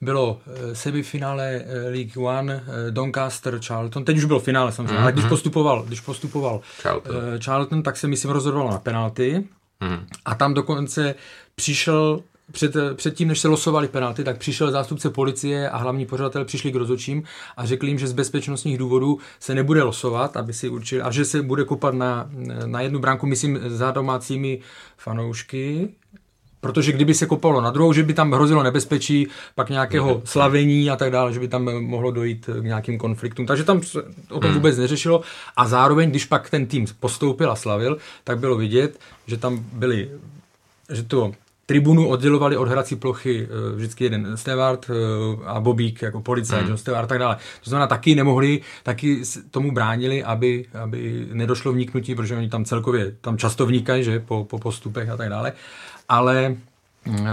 bylo 0.00 0.40
eh, 0.46 0.74
semifinále 0.74 1.64
League 1.90 2.16
One, 2.16 2.64
Doncaster, 2.90 3.60
Charlton, 3.66 4.04
teď 4.04 4.16
už 4.16 4.24
bylo 4.24 4.40
finále 4.40 4.72
samozřejmě, 4.72 4.94
mm-hmm. 4.94 5.02
ale 5.02 5.12
když 5.12 5.24
mhm. 5.24 5.28
postupoval, 5.28 5.82
když 5.82 6.00
postupoval 6.00 6.60
Charlton. 6.82 7.14
Charlton, 7.44 7.82
tak 7.82 7.96
se 7.96 8.08
myslím 8.08 8.30
rozhodoval 8.30 8.70
na 8.70 8.78
penalty 8.78 9.44
mm-hmm. 9.80 10.00
a 10.24 10.34
tam 10.34 10.54
dokonce 10.54 11.14
přišel 11.54 12.20
před, 12.52 12.76
před 12.94 13.14
tím, 13.14 13.28
než 13.28 13.40
se 13.40 13.48
losovali 13.48 13.88
penalty, 13.88 14.24
tak 14.24 14.38
přišel 14.38 14.70
zástupce 14.70 15.10
policie 15.10 15.70
a 15.70 15.76
hlavní 15.76 16.06
pořadatel 16.06 16.44
přišli 16.44 16.72
k 16.72 16.76
rozhodčím 16.76 17.22
a 17.56 17.66
řekli 17.66 17.88
jim, 17.88 17.98
že 17.98 18.08
z 18.08 18.12
bezpečnostních 18.12 18.78
důvodů 18.78 19.18
se 19.40 19.54
nebude 19.54 19.82
losovat, 19.82 20.36
aby 20.36 20.52
si 20.52 20.68
určili, 20.68 21.02
a 21.02 21.10
že 21.10 21.24
se 21.24 21.42
bude 21.42 21.64
kopat 21.64 21.94
na, 21.94 22.30
na 22.66 22.80
jednu 22.80 22.98
bránku, 22.98 23.26
myslím, 23.26 23.58
za 23.66 23.90
domácími 23.90 24.60
fanoušky, 24.96 25.88
Protože 26.60 26.92
kdyby 26.92 27.14
se 27.14 27.26
kopalo 27.26 27.60
na 27.60 27.70
druhou, 27.70 27.92
že 27.92 28.02
by 28.02 28.14
tam 28.14 28.32
hrozilo 28.32 28.62
nebezpečí, 28.62 29.26
pak 29.54 29.70
nějakého 29.70 30.14
mhm. 30.14 30.20
slavení 30.24 30.90
a 30.90 30.96
tak 30.96 31.10
dále, 31.10 31.32
že 31.32 31.40
by 31.40 31.48
tam 31.48 31.64
mohlo 31.64 32.10
dojít 32.10 32.50
k 32.60 32.64
nějakým 32.64 32.98
konfliktům. 32.98 33.46
Takže 33.46 33.64
tam 33.64 33.82
se 33.82 34.02
o 34.30 34.40
tom 34.40 34.50
mhm. 34.50 34.54
vůbec 34.54 34.78
neřešilo. 34.78 35.20
A 35.56 35.68
zároveň, 35.68 36.10
když 36.10 36.24
pak 36.24 36.50
ten 36.50 36.66
tým 36.66 36.86
postoupil 37.00 37.50
a 37.50 37.56
slavil, 37.56 37.98
tak 38.24 38.38
bylo 38.38 38.56
vidět, 38.56 38.98
že 39.26 39.36
tam 39.36 39.64
byli, 39.72 40.10
že 40.92 41.02
to 41.02 41.32
tribunu 41.68 42.08
oddělovali 42.08 42.56
od 42.56 42.68
hrací 42.68 42.96
plochy 42.96 43.46
uh, 43.46 43.76
vždycky 43.76 44.04
jeden 44.04 44.36
Stewart 44.36 44.90
uh, 44.90 44.96
a 45.48 45.60
Bobík 45.60 46.02
jako 46.02 46.20
policajt, 46.20 46.62
mm. 46.62 46.68
John 46.68 46.78
Stewart 46.78 47.04
a 47.04 47.06
tak 47.06 47.18
dále. 47.18 47.36
To 47.64 47.70
znamená, 47.70 47.86
taky 47.86 48.14
nemohli, 48.14 48.60
taky 48.82 49.22
tomu 49.50 49.72
bránili, 49.72 50.24
aby, 50.24 50.64
aby 50.82 51.28
nedošlo 51.32 51.72
vniknutí, 51.72 52.14
protože 52.14 52.36
oni 52.36 52.48
tam 52.48 52.64
celkově 52.64 53.12
tam 53.20 53.38
často 53.38 53.66
vnikají, 53.66 54.04
že, 54.04 54.20
po, 54.20 54.44
po 54.44 54.58
postupech 54.58 55.08
a 55.08 55.16
tak 55.16 55.28
dále. 55.28 55.52
Ale 56.08 56.56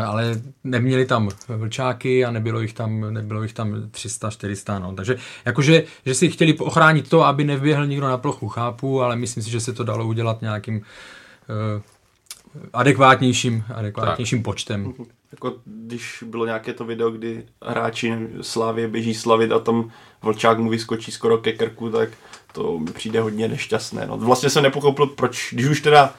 ale 0.05 0.41
neměli 0.63 1.05
tam 1.05 1.29
vlčáky 1.47 2.25
a 2.25 2.31
nebylo 2.31 2.59
jich 2.59 2.73
tam, 2.73 3.13
nebylo 3.13 3.43
jich 3.43 3.53
tam 3.53 3.89
300, 3.91 4.29
400, 4.29 4.79
no. 4.79 4.93
Takže 4.95 5.17
jakože, 5.45 5.83
že 6.05 6.13
si 6.13 6.29
chtěli 6.29 6.53
ochránit 6.57 7.09
to, 7.09 7.25
aby 7.25 7.43
nevběhl 7.43 7.87
nikdo 7.87 8.07
na 8.07 8.17
plochu, 8.17 8.47
chápu, 8.47 9.01
ale 9.01 9.15
myslím 9.15 9.43
si, 9.43 9.51
že 9.51 9.59
se 9.59 9.73
to 9.73 9.83
dalo 9.83 10.07
udělat 10.07 10.41
nějakým 10.41 10.75
uh, 10.75 11.81
adekvátnějším, 12.73 13.63
adekvátnějším 13.75 14.39
tak. 14.39 14.45
počtem. 14.45 14.93
Jako 15.31 15.53
když 15.65 16.23
bylo 16.27 16.45
nějaké 16.45 16.73
to 16.73 16.85
video, 16.85 17.11
kdy 17.11 17.45
hráči 17.61 18.13
Slávě 18.41 18.87
běží 18.87 19.13
slavit 19.13 19.51
a 19.51 19.59
tam 19.59 19.91
Vlčák 20.21 20.59
mu 20.59 20.69
vyskočí 20.69 21.11
skoro 21.11 21.37
ke 21.37 21.53
krku, 21.53 21.89
tak 21.89 22.09
to 22.53 22.79
mi 22.79 22.91
přijde 22.91 23.21
hodně 23.21 23.47
nešťastné. 23.47 24.07
No, 24.07 24.17
vlastně 24.17 24.49
jsem 24.49 24.63
nepochopil, 24.63 25.07
proč, 25.07 25.49
když 25.53 25.65
už 25.65 25.81
teda 25.81 26.13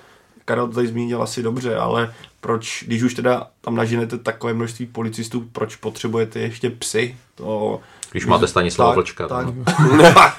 Karel 0.44 0.68
tady 0.68 0.86
zmínil 0.86 1.22
asi 1.22 1.42
dobře, 1.42 1.76
ale 1.76 2.14
proč, 2.40 2.84
když 2.86 3.02
už 3.02 3.14
teda 3.14 3.46
tam 3.60 3.76
naženete 3.76 4.18
takové 4.18 4.54
množství 4.54 4.86
policistů, 4.86 5.48
proč 5.52 5.76
potřebujete 5.76 6.40
ještě 6.40 6.70
psy? 6.70 7.16
To, 7.34 7.80
když 8.10 8.26
máte 8.26 8.48
Stanislava 8.48 8.94
Vlčka. 8.94 9.28
Tak, 9.28 9.46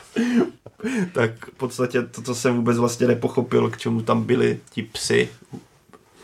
tak 1.14 1.46
v 1.46 1.58
podstatě 1.58 2.02
to, 2.02 2.22
co 2.22 2.36
jsem 2.36 2.56
vůbec 2.56 2.78
vlastně 2.78 3.08
nepochopil, 3.08 3.70
k 3.70 3.78
čemu 3.78 4.02
tam 4.02 4.24
byli 4.24 4.60
ti 4.70 4.84
psy 4.84 5.30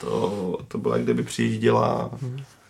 to, 0.04 0.58
to 0.68 0.78
bylo, 0.78 0.94
jak 0.94 1.04
kdyby 1.04 1.24
přijížděla 1.24 2.12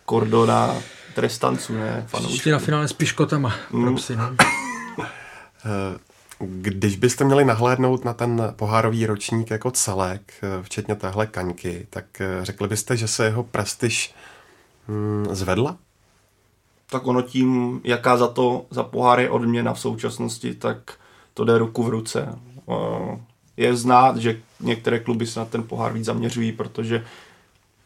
kordona 0.06 0.76
trestanců, 1.16 1.74
ne? 1.74 2.06
Fanoušků. 2.08 2.50
na 2.50 2.60
finále 2.60 2.88
s 2.88 2.94
piškotama. 2.94 3.56
Mm. 3.72 3.98
Když 6.40 6.96
byste 6.96 7.24
měli 7.24 7.46
nahlédnout 7.46 8.06
na 8.06 8.14
ten 8.14 8.54
pohárový 8.56 9.06
ročník 9.06 9.52
jako 9.52 9.72
celek, 9.72 10.34
včetně 10.62 10.96
téhle 10.96 11.28
kaňky, 11.28 11.88
tak 11.90 12.06
řekli 12.42 12.68
byste, 12.68 12.98
že 12.98 13.08
se 13.08 13.26
jeho 13.26 13.44
prestiž 13.44 14.14
hmm, 14.88 15.26
zvedla? 15.32 15.78
Tak 16.90 17.08
ono 17.08 17.22
tím, 17.22 17.82
jaká 17.84 18.18
za 18.18 18.28
to 18.28 18.66
za 18.70 18.84
pohár 18.84 19.20
je 19.20 19.30
odměna 19.30 19.74
v 19.74 19.80
současnosti, 19.80 20.54
tak 20.54 20.94
to 21.34 21.46
jde 21.46 21.58
ruku 21.58 21.84
v 21.84 21.90
ruce 21.90 22.40
je 23.58 23.76
znát, 23.76 24.18
že 24.18 24.40
některé 24.60 25.00
kluby 25.00 25.28
se 25.28 25.40
na 25.40 25.46
ten 25.46 25.64
pohár 25.64 25.94
víc 25.94 26.06
zaměřují, 26.06 26.52
protože 26.52 27.06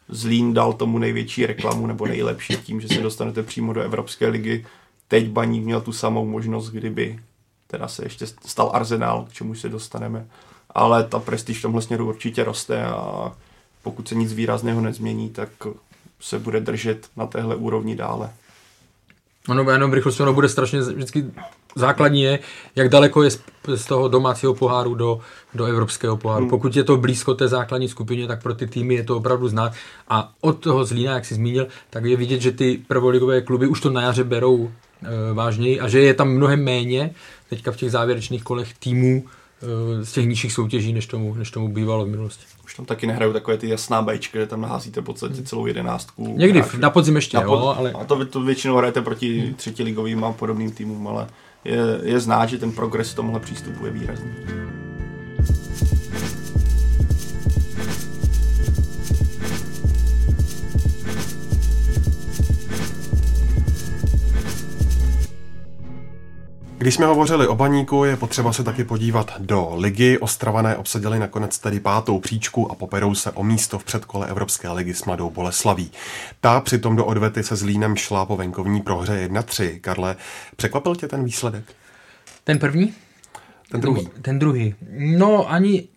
Zlín 0.08 0.54
dal 0.54 0.72
tomu 0.72 0.98
největší 0.98 1.46
reklamu 1.46 1.86
nebo 1.86 2.06
nejlepší 2.06 2.56
tím, 2.56 2.80
že 2.80 2.88
se 2.88 3.00
dostanete 3.00 3.42
přímo 3.42 3.72
do 3.72 3.80
Evropské 3.80 4.28
ligy. 4.28 4.66
Teď 5.08 5.28
Baník 5.28 5.64
měl 5.64 5.80
tu 5.80 5.92
samou 5.92 6.26
možnost, 6.26 6.70
kdyby 6.70 7.18
teda 7.66 7.88
se 7.88 8.04
ještě 8.04 8.26
stal 8.26 8.70
Arsenal, 8.74 9.24
k 9.24 9.32
čemu 9.32 9.54
se 9.54 9.68
dostaneme. 9.68 10.26
Ale 10.70 11.04
ta 11.04 11.18
prestiž 11.18 11.58
v 11.58 11.62
tomhle 11.62 11.82
směru 11.82 12.08
určitě 12.08 12.44
roste 12.44 12.84
a 12.84 13.32
pokud 13.82 14.08
se 14.08 14.14
nic 14.14 14.32
výrazného 14.32 14.80
nezmění, 14.80 15.30
tak 15.30 15.48
se 16.20 16.38
bude 16.38 16.60
držet 16.60 17.08
na 17.16 17.26
téhle 17.26 17.56
úrovni 17.56 17.96
dále. 17.96 18.30
Ano, 19.48 19.70
jenom 19.70 19.92
rychlost 19.92 20.20
ono 20.20 20.32
bude 20.32 20.48
strašně 20.48 20.80
vždycky 20.80 21.24
základní 21.76 22.22
je, 22.22 22.38
jak 22.76 22.88
daleko 22.88 23.22
je 23.22 23.30
z, 23.74 23.84
toho 23.88 24.08
domácího 24.08 24.54
poháru 24.54 24.94
do, 24.94 25.20
do 25.54 25.64
evropského 25.64 26.16
poháru. 26.16 26.42
Hmm. 26.42 26.50
Pokud 26.50 26.76
je 26.76 26.84
to 26.84 26.96
blízko 26.96 27.34
té 27.34 27.48
základní 27.48 27.88
skupině, 27.88 28.26
tak 28.26 28.42
pro 28.42 28.54
ty 28.54 28.66
týmy 28.66 28.94
je 28.94 29.04
to 29.04 29.16
opravdu 29.16 29.48
znát. 29.48 29.72
A 30.08 30.32
od 30.40 30.52
toho 30.52 30.84
Zlína, 30.84 31.14
jak 31.14 31.24
jsi 31.24 31.34
zmínil, 31.34 31.66
tak 31.90 32.04
je 32.04 32.16
vidět, 32.16 32.40
že 32.40 32.52
ty 32.52 32.80
prvoligové 32.88 33.40
kluby 33.40 33.66
už 33.66 33.80
to 33.80 33.90
na 33.90 34.02
jaře 34.02 34.24
berou 34.24 34.70
e, 35.02 35.34
vážněji 35.34 35.80
a 35.80 35.88
že 35.88 36.00
je 36.00 36.14
tam 36.14 36.28
mnohem 36.28 36.64
méně 36.64 37.10
teďka 37.50 37.72
v 37.72 37.76
těch 37.76 37.90
závěrečných 37.90 38.42
kolech 38.42 38.74
týmů 38.78 39.24
e, 39.62 40.04
z 40.04 40.12
těch 40.12 40.26
nižších 40.26 40.52
soutěží, 40.52 40.92
než 40.92 41.06
tomu, 41.06 41.34
než 41.34 41.50
tomu 41.50 41.68
bývalo 41.68 42.04
v 42.04 42.08
minulosti. 42.08 42.44
Už 42.64 42.74
tam 42.74 42.86
taky 42.86 43.06
nehrajou 43.06 43.32
takové 43.32 43.58
ty 43.58 43.68
jasná 43.68 44.02
bajčky, 44.02 44.38
že 44.38 44.46
tam 44.46 44.60
naházíte 44.60 45.00
v 45.00 45.04
podstatě 45.04 45.42
celou 45.42 45.66
jedenáctku. 45.66 46.34
Někdy 46.36 46.60
hráči. 46.60 46.78
na 46.78 46.90
podzim 46.90 47.16
ještě, 47.16 47.36
na 47.36 47.42
pod, 47.42 47.54
jo, 47.54 47.74
ale... 47.78 47.92
A 47.92 48.04
to, 48.04 48.26
to 48.26 48.40
většinou 48.40 48.76
hrajete 48.76 49.02
proti 49.02 49.38
hmm. 49.38 49.54
třetiligovým 49.54 50.24
a 50.24 50.32
podobným 50.32 50.70
týmům, 50.70 51.08
ale 51.08 51.26
je, 51.64 51.78
je 52.02 52.20
znát, 52.20 52.46
že 52.46 52.58
ten 52.58 52.72
progres 52.72 53.12
v 53.12 53.14
tomhle 53.14 53.40
přístupu 53.40 53.86
je 53.86 53.92
výrazný. 53.92 54.30
Když 66.78 66.94
jsme 66.94 67.06
hovořili 67.06 67.48
o 67.48 67.54
baníku, 67.54 68.04
je 68.04 68.16
potřeba 68.16 68.52
se 68.52 68.64
taky 68.64 68.84
podívat 68.84 69.32
do 69.38 69.74
ligy. 69.76 70.18
Ostravané 70.18 70.76
obsadili 70.76 71.18
nakonec 71.18 71.58
tedy 71.58 71.80
pátou 71.80 72.18
příčku 72.18 72.72
a 72.72 72.74
poperou 72.74 73.14
se 73.14 73.30
o 73.30 73.44
místo 73.44 73.78
v 73.78 73.84
předkole 73.84 74.26
Evropské 74.26 74.70
ligy 74.70 74.94
s 74.94 75.04
Mladou 75.04 75.30
Boleslaví. 75.30 75.90
Ta 76.40 76.60
přitom 76.60 76.96
do 76.96 77.04
odvety 77.04 77.42
se 77.42 77.56
Zlínem 77.56 77.96
šla 77.96 78.26
po 78.26 78.36
venkovní 78.36 78.80
prohře 78.80 79.28
1-3. 79.28 79.80
Karle, 79.80 80.16
překvapil 80.56 80.96
tě 80.96 81.08
ten 81.08 81.24
výsledek? 81.24 81.64
Ten 82.44 82.58
první? 82.58 82.94
Ten 83.70 83.80
druhý. 83.80 84.08
Ten 84.22 84.38
druhý. 84.38 84.74
No, 84.98 85.50
ani, 85.50 85.88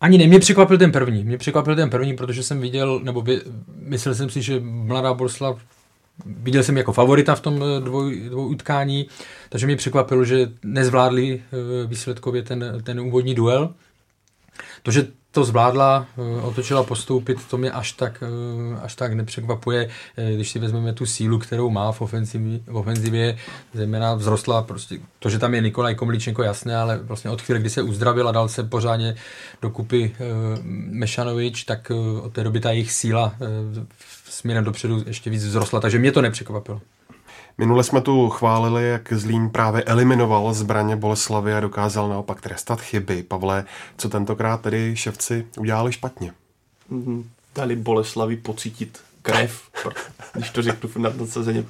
ani 0.00 0.18
ne, 0.18 0.26
mě 0.26 0.38
překvapil 0.38 0.78
ten 0.78 0.92
první. 0.92 1.24
Mě 1.24 1.38
překvapil 1.38 1.76
ten 1.76 1.90
první, 1.90 2.16
protože 2.16 2.42
jsem 2.42 2.60
viděl, 2.60 3.00
nebo 3.00 3.22
by, 3.22 3.40
myslel 3.78 4.14
jsem 4.14 4.30
si, 4.30 4.42
že 4.42 4.60
Mladá 4.60 5.14
Boleslav 5.14 5.58
viděl 6.26 6.62
jsem 6.62 6.76
jako 6.76 6.92
favorita 6.92 7.34
v 7.34 7.40
tom 7.40 7.62
eh, 7.62 7.80
dvou, 7.80 8.10
dvou 8.10 8.46
utkání, 8.46 9.06
takže 9.48 9.66
mě 9.66 9.76
překvapilo, 9.76 10.24
že 10.24 10.50
nezvládli 10.62 11.42
eh, 11.42 11.86
výsledkově 11.86 12.42
ten, 12.42 12.80
ten 12.84 13.00
úvodní 13.00 13.34
duel. 13.34 13.74
To, 14.82 14.90
že 14.90 15.06
to 15.30 15.44
zvládla, 15.44 16.06
eh, 16.18 16.40
otočila 16.40 16.82
postoupit, 16.82 17.38
to 17.50 17.58
mě 17.58 17.70
až 17.70 17.92
tak, 17.92 18.22
až 18.82 18.94
tak 18.94 19.12
nepřekvapuje, 19.12 19.88
když 20.34 20.50
si 20.50 20.58
vezmeme 20.58 20.92
tu 20.92 21.06
sílu, 21.06 21.38
kterou 21.38 21.70
má 21.70 21.92
v 21.92 22.00
ofenzivě, 22.00 22.60
v 22.66 22.76
ofenzivě 22.76 23.36
zejména 23.74 24.16
vzrostla 24.16 24.62
prostě, 24.62 24.98
to, 25.18 25.30
že 25.30 25.38
tam 25.38 25.54
je 25.54 25.60
Nikolaj 25.60 25.94
Komličenko 25.94 26.42
jasné, 26.42 26.76
ale 26.76 26.98
vlastně 26.98 27.30
od 27.30 27.42
chvíle, 27.42 27.60
kdy 27.60 27.70
se 27.70 27.82
uzdravil 27.82 28.28
a 28.28 28.32
dal 28.32 28.48
se 28.48 28.64
pořádně 28.64 29.14
dokupy 29.62 30.16
Mešanovič, 30.90 31.64
tak 31.64 31.92
od 32.22 32.32
té 32.32 32.44
doby 32.44 32.60
ta 32.60 32.70
jejich 32.70 32.92
síla 32.92 33.34
směrem 34.44 34.64
dopředu 34.64 35.02
ještě 35.06 35.30
víc 35.30 35.44
vzrostla, 35.44 35.80
takže 35.80 35.98
mě 35.98 36.12
to 36.12 36.22
nepřekvapilo. 36.22 36.80
Minule 37.58 37.84
jsme 37.84 38.00
tu 38.00 38.28
chválili, 38.28 38.88
jak 38.88 39.12
Zlín 39.12 39.50
právě 39.50 39.82
eliminoval 39.82 40.54
zbraně 40.54 40.96
Boleslavy 40.96 41.54
a 41.54 41.60
dokázal 41.60 42.08
naopak 42.08 42.40
trestat 42.40 42.80
chyby. 42.80 43.22
Pavle, 43.22 43.64
co 43.96 44.08
tentokrát 44.08 44.60
tedy 44.60 44.96
ševci 44.96 45.46
udělali 45.58 45.92
špatně? 45.92 46.32
Mhm. 46.90 47.24
Dali 47.54 47.76
Boleslavi 47.76 48.36
pocítit 48.36 49.00
krev, 49.22 49.62
když 50.32 50.50
to 50.50 50.62
řeknu 50.62 50.90
na 50.96 51.10
nasazeně. 51.20 51.64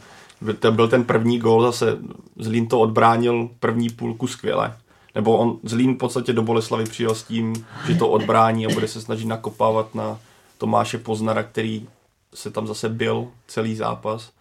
To 0.58 0.72
byl 0.72 0.88
ten 0.88 1.04
první 1.04 1.38
gól, 1.38 1.62
zase 1.62 1.98
Zlín 2.38 2.66
to 2.66 2.80
odbránil 2.80 3.50
první 3.60 3.90
půlku 3.90 4.26
skvěle. 4.26 4.76
Nebo 5.14 5.36
on 5.36 5.58
Zlín 5.62 5.94
v 5.94 5.98
podstatě 5.98 6.32
do 6.32 6.42
Boleslavy 6.42 6.84
přijel 6.84 7.14
s 7.14 7.22
tím, 7.22 7.66
že 7.86 7.94
to 7.94 8.08
odbrání 8.08 8.66
a 8.66 8.74
bude 8.74 8.88
se 8.88 9.00
snažit 9.00 9.26
nakopávat 9.26 9.94
na 9.94 10.18
Tomáše 10.58 10.98
Poznara, 10.98 11.42
který 11.42 11.86
se 12.34 12.50
tam 12.50 12.66
zase 12.66 12.88
byl 12.88 13.28
celý 13.46 13.76
zápas. 13.76 14.32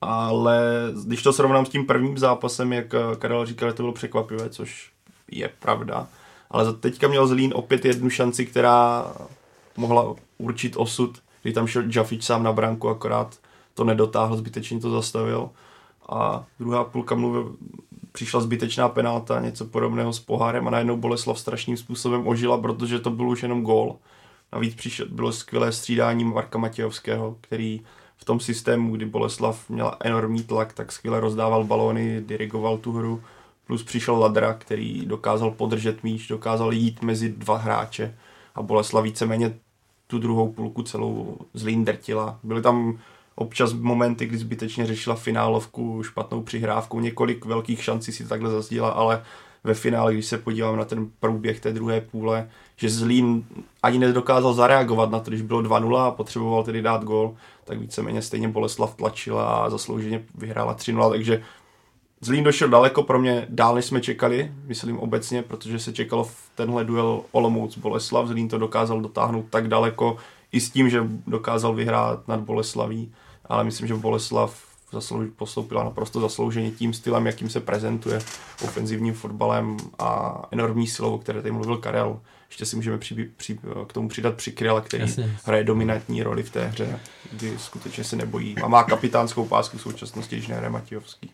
Ale 0.00 0.62
když 1.04 1.22
to 1.22 1.32
srovnám 1.32 1.66
s 1.66 1.68
tím 1.68 1.86
prvním 1.86 2.18
zápasem, 2.18 2.72
jak 2.72 2.94
eh, 2.94 3.16
Karel 3.18 3.46
říkal, 3.46 3.72
to 3.72 3.82
bylo 3.82 3.92
překvapivé, 3.92 4.50
což 4.50 4.90
je 5.30 5.50
pravda. 5.58 6.06
Ale 6.50 6.72
teďka 6.72 7.08
měl 7.08 7.26
Zlín 7.26 7.52
opět 7.56 7.84
jednu 7.84 8.10
šanci, 8.10 8.46
která 8.46 9.06
mohla 9.76 10.14
určit 10.38 10.76
osud, 10.76 11.18
kdy 11.42 11.52
tam 11.52 11.66
šel 11.66 11.82
Jafič 11.94 12.24
sám 12.24 12.42
na 12.42 12.52
branku, 12.52 12.88
akorát 12.88 13.38
to 13.74 13.84
nedotáhl, 13.84 14.36
zbytečně 14.36 14.80
to 14.80 14.90
zastavil. 14.90 15.50
A 16.08 16.44
druhá 16.58 16.84
půlka 16.84 17.14
mluvil, 17.14 17.56
přišla 18.12 18.40
zbytečná 18.40 18.88
penalta, 18.88 19.40
něco 19.40 19.64
podobného 19.64 20.12
s 20.12 20.20
pohárem 20.20 20.68
a 20.68 20.70
najednou 20.70 20.96
Boleslav 20.96 21.38
strašným 21.38 21.76
způsobem 21.76 22.28
ožila, 22.28 22.58
protože 22.58 22.98
to 22.98 23.10
byl 23.10 23.28
už 23.28 23.42
jenom 23.42 23.62
gól. 23.62 23.96
Navíc 24.52 24.74
přišel, 24.74 25.06
bylo 25.10 25.32
skvělé 25.32 25.72
střídání 25.72 26.24
Marka 26.24 26.58
Matějovského, 26.58 27.36
který 27.40 27.80
v 28.16 28.24
tom 28.24 28.40
systému, 28.40 28.96
kdy 28.96 29.06
Boleslav 29.06 29.70
měla 29.70 29.96
enormní 30.00 30.42
tlak, 30.42 30.72
tak 30.72 30.92
skvěle 30.92 31.20
rozdával 31.20 31.64
balóny, 31.64 32.22
dirigoval 32.26 32.78
tu 32.78 32.92
hru. 32.92 33.22
Plus 33.66 33.82
přišel 33.82 34.18
Ladra, 34.18 34.54
který 34.54 35.06
dokázal 35.06 35.50
podržet 35.50 36.02
míč, 36.02 36.28
dokázal 36.28 36.72
jít 36.72 37.02
mezi 37.02 37.28
dva 37.28 37.56
hráče 37.56 38.14
a 38.54 38.62
Boleslav 38.62 39.04
víceméně 39.04 39.58
tu 40.06 40.18
druhou 40.18 40.52
půlku 40.52 40.82
celou 40.82 41.38
zlín 41.54 41.84
drtila. 41.84 42.38
Byly 42.42 42.62
tam 42.62 42.98
občas 43.34 43.72
momenty, 43.72 44.26
kdy 44.26 44.38
zbytečně 44.38 44.86
řešila 44.86 45.16
finálovku 45.16 46.02
špatnou 46.02 46.42
přihrávkou, 46.42 47.00
několik 47.00 47.44
velkých 47.44 47.84
šancí 47.84 48.12
si 48.12 48.28
takhle 48.28 48.50
zazdíla, 48.50 48.90
ale 48.90 49.22
ve 49.64 49.74
finále, 49.74 50.12
když 50.12 50.26
se 50.26 50.38
podívám 50.38 50.76
na 50.76 50.84
ten 50.84 51.10
průběh 51.20 51.60
té 51.60 51.72
druhé 51.72 52.00
půle, 52.00 52.50
že 52.82 52.90
Zlín 52.90 53.44
ani 53.82 53.98
nedokázal 53.98 54.54
zareagovat 54.54 55.10
na 55.10 55.20
to, 55.20 55.30
když 55.30 55.42
bylo 55.42 55.62
2-0 55.62 55.96
a 55.96 56.10
potřeboval 56.10 56.64
tedy 56.64 56.82
dát 56.82 57.04
gol, 57.04 57.34
tak 57.64 57.78
víceméně 57.78 58.22
stejně 58.22 58.48
Boleslav 58.48 58.94
tlačila 58.94 59.54
a 59.54 59.70
zaslouženě 59.70 60.24
vyhrála 60.34 60.74
3-0, 60.74 61.10
takže 61.10 61.42
Zlín 62.20 62.44
došel 62.44 62.68
daleko 62.68 63.02
pro 63.02 63.18
mě 63.18 63.46
dál, 63.48 63.74
než 63.74 63.84
jsme 63.84 64.00
čekali, 64.00 64.52
myslím 64.66 64.98
obecně, 64.98 65.42
protože 65.42 65.78
se 65.78 65.92
čekalo 65.92 66.24
v 66.24 66.50
tenhle 66.54 66.84
duel 66.84 67.22
Olomouc 67.32 67.78
Boleslav. 67.78 68.26
Zlín 68.26 68.48
to 68.48 68.58
dokázal 68.58 69.00
dotáhnout 69.00 69.46
tak 69.50 69.68
daleko 69.68 70.16
i 70.52 70.60
s 70.60 70.70
tím, 70.70 70.90
že 70.90 71.06
dokázal 71.26 71.74
vyhrát 71.74 72.28
nad 72.28 72.40
Boleslaví, 72.40 73.12
ale 73.46 73.64
myslím, 73.64 73.88
že 73.88 73.94
Boleslav 73.94 74.62
zaslouž, 74.92 75.28
postoupila 75.36 75.84
naprosto 75.84 76.20
zaslouženě 76.20 76.70
tím 76.70 76.92
stylem, 76.92 77.26
jakým 77.26 77.48
se 77.48 77.60
prezentuje 77.60 78.20
ofenzivním 78.64 79.14
fotbalem 79.14 79.76
a 79.98 80.42
enormní 80.50 80.86
silou, 80.86 81.14
o 81.14 81.18
které 81.18 81.42
tady 81.42 81.52
mluvil 81.52 81.76
Karel. 81.76 82.20
Ještě 82.52 82.66
si 82.66 82.76
můžeme 82.76 82.98
při, 82.98 83.30
při, 83.36 83.58
k 83.86 83.92
tomu 83.92 84.08
přidat 84.08 84.34
Přikryla, 84.34 84.80
který 84.80 85.02
Jasně. 85.02 85.36
hraje 85.44 85.64
dominantní 85.64 86.22
roli 86.22 86.42
v 86.42 86.50
té 86.50 86.66
hře, 86.66 87.00
kdy 87.32 87.58
skutečně 87.58 88.04
se 88.04 88.16
nebojí 88.16 88.58
a 88.58 88.68
má 88.68 88.84
kapitánskou 88.84 89.44
pásku 89.44 89.78
v 89.78 89.82
současnosti, 89.82 90.36
když 90.36 90.48
nehraje 90.48 90.70
Matějovský. 90.70 91.30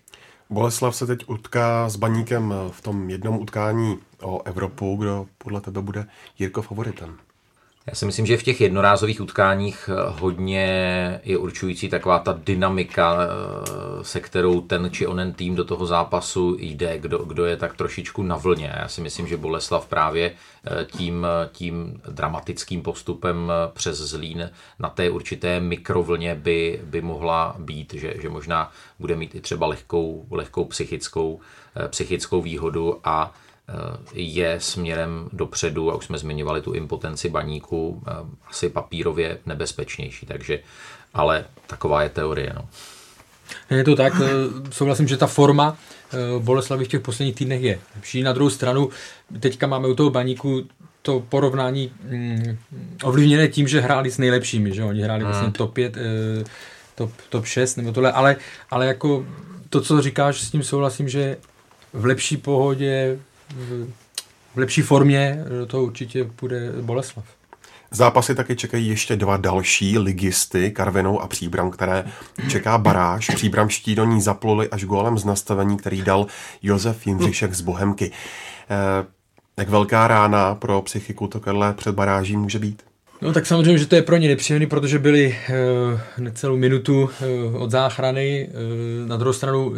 Boleslav 0.50 0.96
se 0.96 1.06
teď 1.06 1.24
utká 1.26 1.88
s 1.88 1.96
Baníkem 1.96 2.54
v 2.70 2.80
tom 2.80 3.10
jednom 3.10 3.38
utkání 3.38 3.98
o 4.22 4.42
Evropu. 4.42 4.96
Kdo 4.96 5.26
podle 5.38 5.60
tebe 5.60 5.82
bude 5.82 6.06
Jirko 6.38 6.62
favoritem? 6.62 7.18
Já 7.88 7.94
si 7.94 8.06
myslím, 8.06 8.26
že 8.26 8.36
v 8.36 8.42
těch 8.42 8.60
jednorázových 8.60 9.20
utkáních 9.20 9.90
eh, 9.92 9.94
hodně 10.20 11.20
je 11.24 11.38
určující 11.38 11.88
taková 11.88 12.18
ta 12.18 12.38
dynamika, 12.44 13.18
eh, 13.20 14.04
se 14.04 14.20
kterou 14.20 14.60
ten 14.60 14.88
či 14.92 15.06
onen 15.06 15.32
tým 15.32 15.54
do 15.54 15.64
toho 15.64 15.86
zápasu 15.86 16.56
jde, 16.60 16.98
kdo, 16.98 17.18
kdo 17.18 17.44
je 17.44 17.56
tak 17.56 17.76
trošičku 17.76 18.22
na 18.22 18.36
vlně. 18.36 18.72
Já 18.76 18.88
si 18.88 19.00
myslím, 19.00 19.26
že 19.26 19.36
Boleslav 19.36 19.86
právě 19.86 20.32
eh, 20.64 20.84
tím, 20.84 21.26
tím 21.52 22.00
dramatickým 22.08 22.82
postupem 22.82 23.52
přes 23.72 23.98
Zlín 23.98 24.50
na 24.78 24.88
té 24.88 25.10
určité 25.10 25.60
mikrovlně 25.60 26.34
by, 26.34 26.80
by 26.84 27.00
mohla 27.00 27.56
být, 27.58 27.94
že, 27.94 28.14
že 28.20 28.28
možná 28.28 28.72
bude 28.98 29.16
mít 29.16 29.34
i 29.34 29.40
třeba 29.40 29.66
lehkou, 29.66 30.26
lehkou 30.30 30.64
psychickou, 30.64 31.40
psychickou 31.90 32.42
výhodu 32.42 33.00
a 33.04 33.34
je 34.12 34.60
směrem 34.60 35.28
dopředu, 35.32 35.92
a 35.92 35.94
už 35.94 36.04
jsme 36.04 36.18
zmiňovali 36.18 36.60
tu 36.60 36.72
impotenci 36.72 37.28
baníku, 37.28 38.02
eh, 38.06 38.12
asi 38.50 38.68
papírově 38.68 39.38
nebezpečnější, 39.46 40.26
takže, 40.26 40.60
ale 41.14 41.44
taková 41.66 42.02
je 42.02 42.08
teorie. 42.08 42.52
No. 42.54 42.68
Je 43.70 43.84
to 43.84 43.96
tak, 43.96 44.12
eh, 44.24 44.28
souhlasím, 44.70 45.08
že 45.08 45.16
ta 45.16 45.26
forma 45.26 45.76
eh, 46.12 46.16
Boleslavy 46.38 46.84
v 46.84 46.88
těch 46.88 47.00
posledních 47.00 47.34
týdnech 47.34 47.62
je 47.62 47.78
lepší. 47.94 48.22
Na 48.22 48.32
druhou 48.32 48.50
stranu, 48.50 48.88
teďka 49.40 49.66
máme 49.66 49.88
u 49.88 49.94
toho 49.94 50.10
baníku 50.10 50.66
to 51.02 51.20
porovnání 51.20 51.92
mm, 52.02 52.58
ovlivněné 53.02 53.48
tím, 53.48 53.68
že 53.68 53.80
hráli 53.80 54.10
s 54.10 54.18
nejlepšími, 54.18 54.74
že 54.74 54.84
oni 54.84 55.02
hráli 55.02 55.24
vlastně 55.24 55.50
top 55.52 55.72
5, 55.72 55.96
top, 56.94 57.10
top 57.28 57.46
6 57.46 57.76
nebo 57.76 57.92
tohle, 57.92 58.12
ale, 58.12 58.36
ale 58.70 58.86
jako 58.86 59.26
to, 59.70 59.80
co 59.80 60.02
říkáš, 60.02 60.40
s 60.40 60.50
tím 60.50 60.62
souhlasím, 60.62 61.08
že 61.08 61.36
v 61.92 62.04
lepší 62.04 62.36
pohodě, 62.36 63.18
v 64.54 64.58
lepší 64.58 64.82
formě 64.82 65.44
do 65.58 65.66
toho 65.66 65.84
určitě 65.84 66.24
bude 66.40 66.72
Boleslav. 66.80 67.24
Zápasy 67.90 68.34
taky 68.34 68.56
čekají 68.56 68.88
ještě 68.88 69.16
dva 69.16 69.36
další 69.36 69.98
ligisty, 69.98 70.70
Karvinou 70.70 71.20
a 71.20 71.26
Příbram, 71.26 71.70
které 71.70 72.04
čeká 72.50 72.78
baráž. 72.78 73.30
Příbramští 73.34 73.94
do 73.94 74.04
ní 74.04 74.20
zapluli 74.20 74.68
až 74.68 74.84
gólem 74.84 75.18
z 75.18 75.24
nastavení, 75.24 75.76
který 75.76 76.02
dal 76.02 76.26
Josef 76.62 77.06
Jindřišek 77.06 77.54
z 77.54 77.60
Bohemky. 77.60 78.10
Eh, 78.70 79.06
jak 79.56 79.68
velká 79.68 80.08
rána 80.08 80.54
pro 80.54 80.82
psychiku 80.82 81.26
to 81.26 81.40
Karle 81.40 81.72
před 81.72 81.94
baráží 81.94 82.36
může 82.36 82.58
být? 82.58 82.82
No 83.22 83.32
tak 83.32 83.46
samozřejmě, 83.46 83.78
že 83.78 83.86
to 83.86 83.94
je 83.94 84.02
pro 84.02 84.16
ně 84.16 84.28
nepříjemné, 84.28 84.66
protože 84.66 84.98
byli 84.98 85.26
uh, 85.28 86.00
necelou 86.18 86.56
minutu 86.56 87.02
uh, 87.02 87.62
od 87.62 87.70
záchrany. 87.70 88.48
Uh, 89.02 89.08
na 89.08 89.16
druhou 89.16 89.32
stranu, 89.32 89.66
uh, 89.66 89.76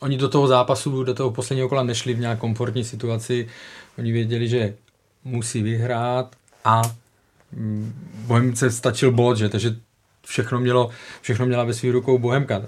oni 0.00 0.16
do 0.16 0.28
toho 0.28 0.46
zápasu, 0.46 1.04
do 1.04 1.14
toho 1.14 1.30
posledního 1.30 1.68
kola 1.68 1.82
nešli 1.82 2.14
v 2.14 2.20
nějak 2.20 2.38
komfortní 2.38 2.84
situaci. 2.84 3.48
Oni 3.98 4.12
věděli, 4.12 4.48
že 4.48 4.74
musí 5.24 5.62
vyhrát 5.62 6.36
a 6.64 6.82
um, 7.56 7.94
Bohemce 8.26 8.70
stačil 8.70 9.12
bod, 9.12 9.36
že, 9.36 9.48
takže 9.48 9.76
všechno, 10.26 10.60
mělo, 10.60 10.90
všechno 11.20 11.46
měla 11.46 11.64
ve 11.64 11.74
svých 11.74 11.92
rukou 11.92 12.18
Bohemka. 12.18 12.62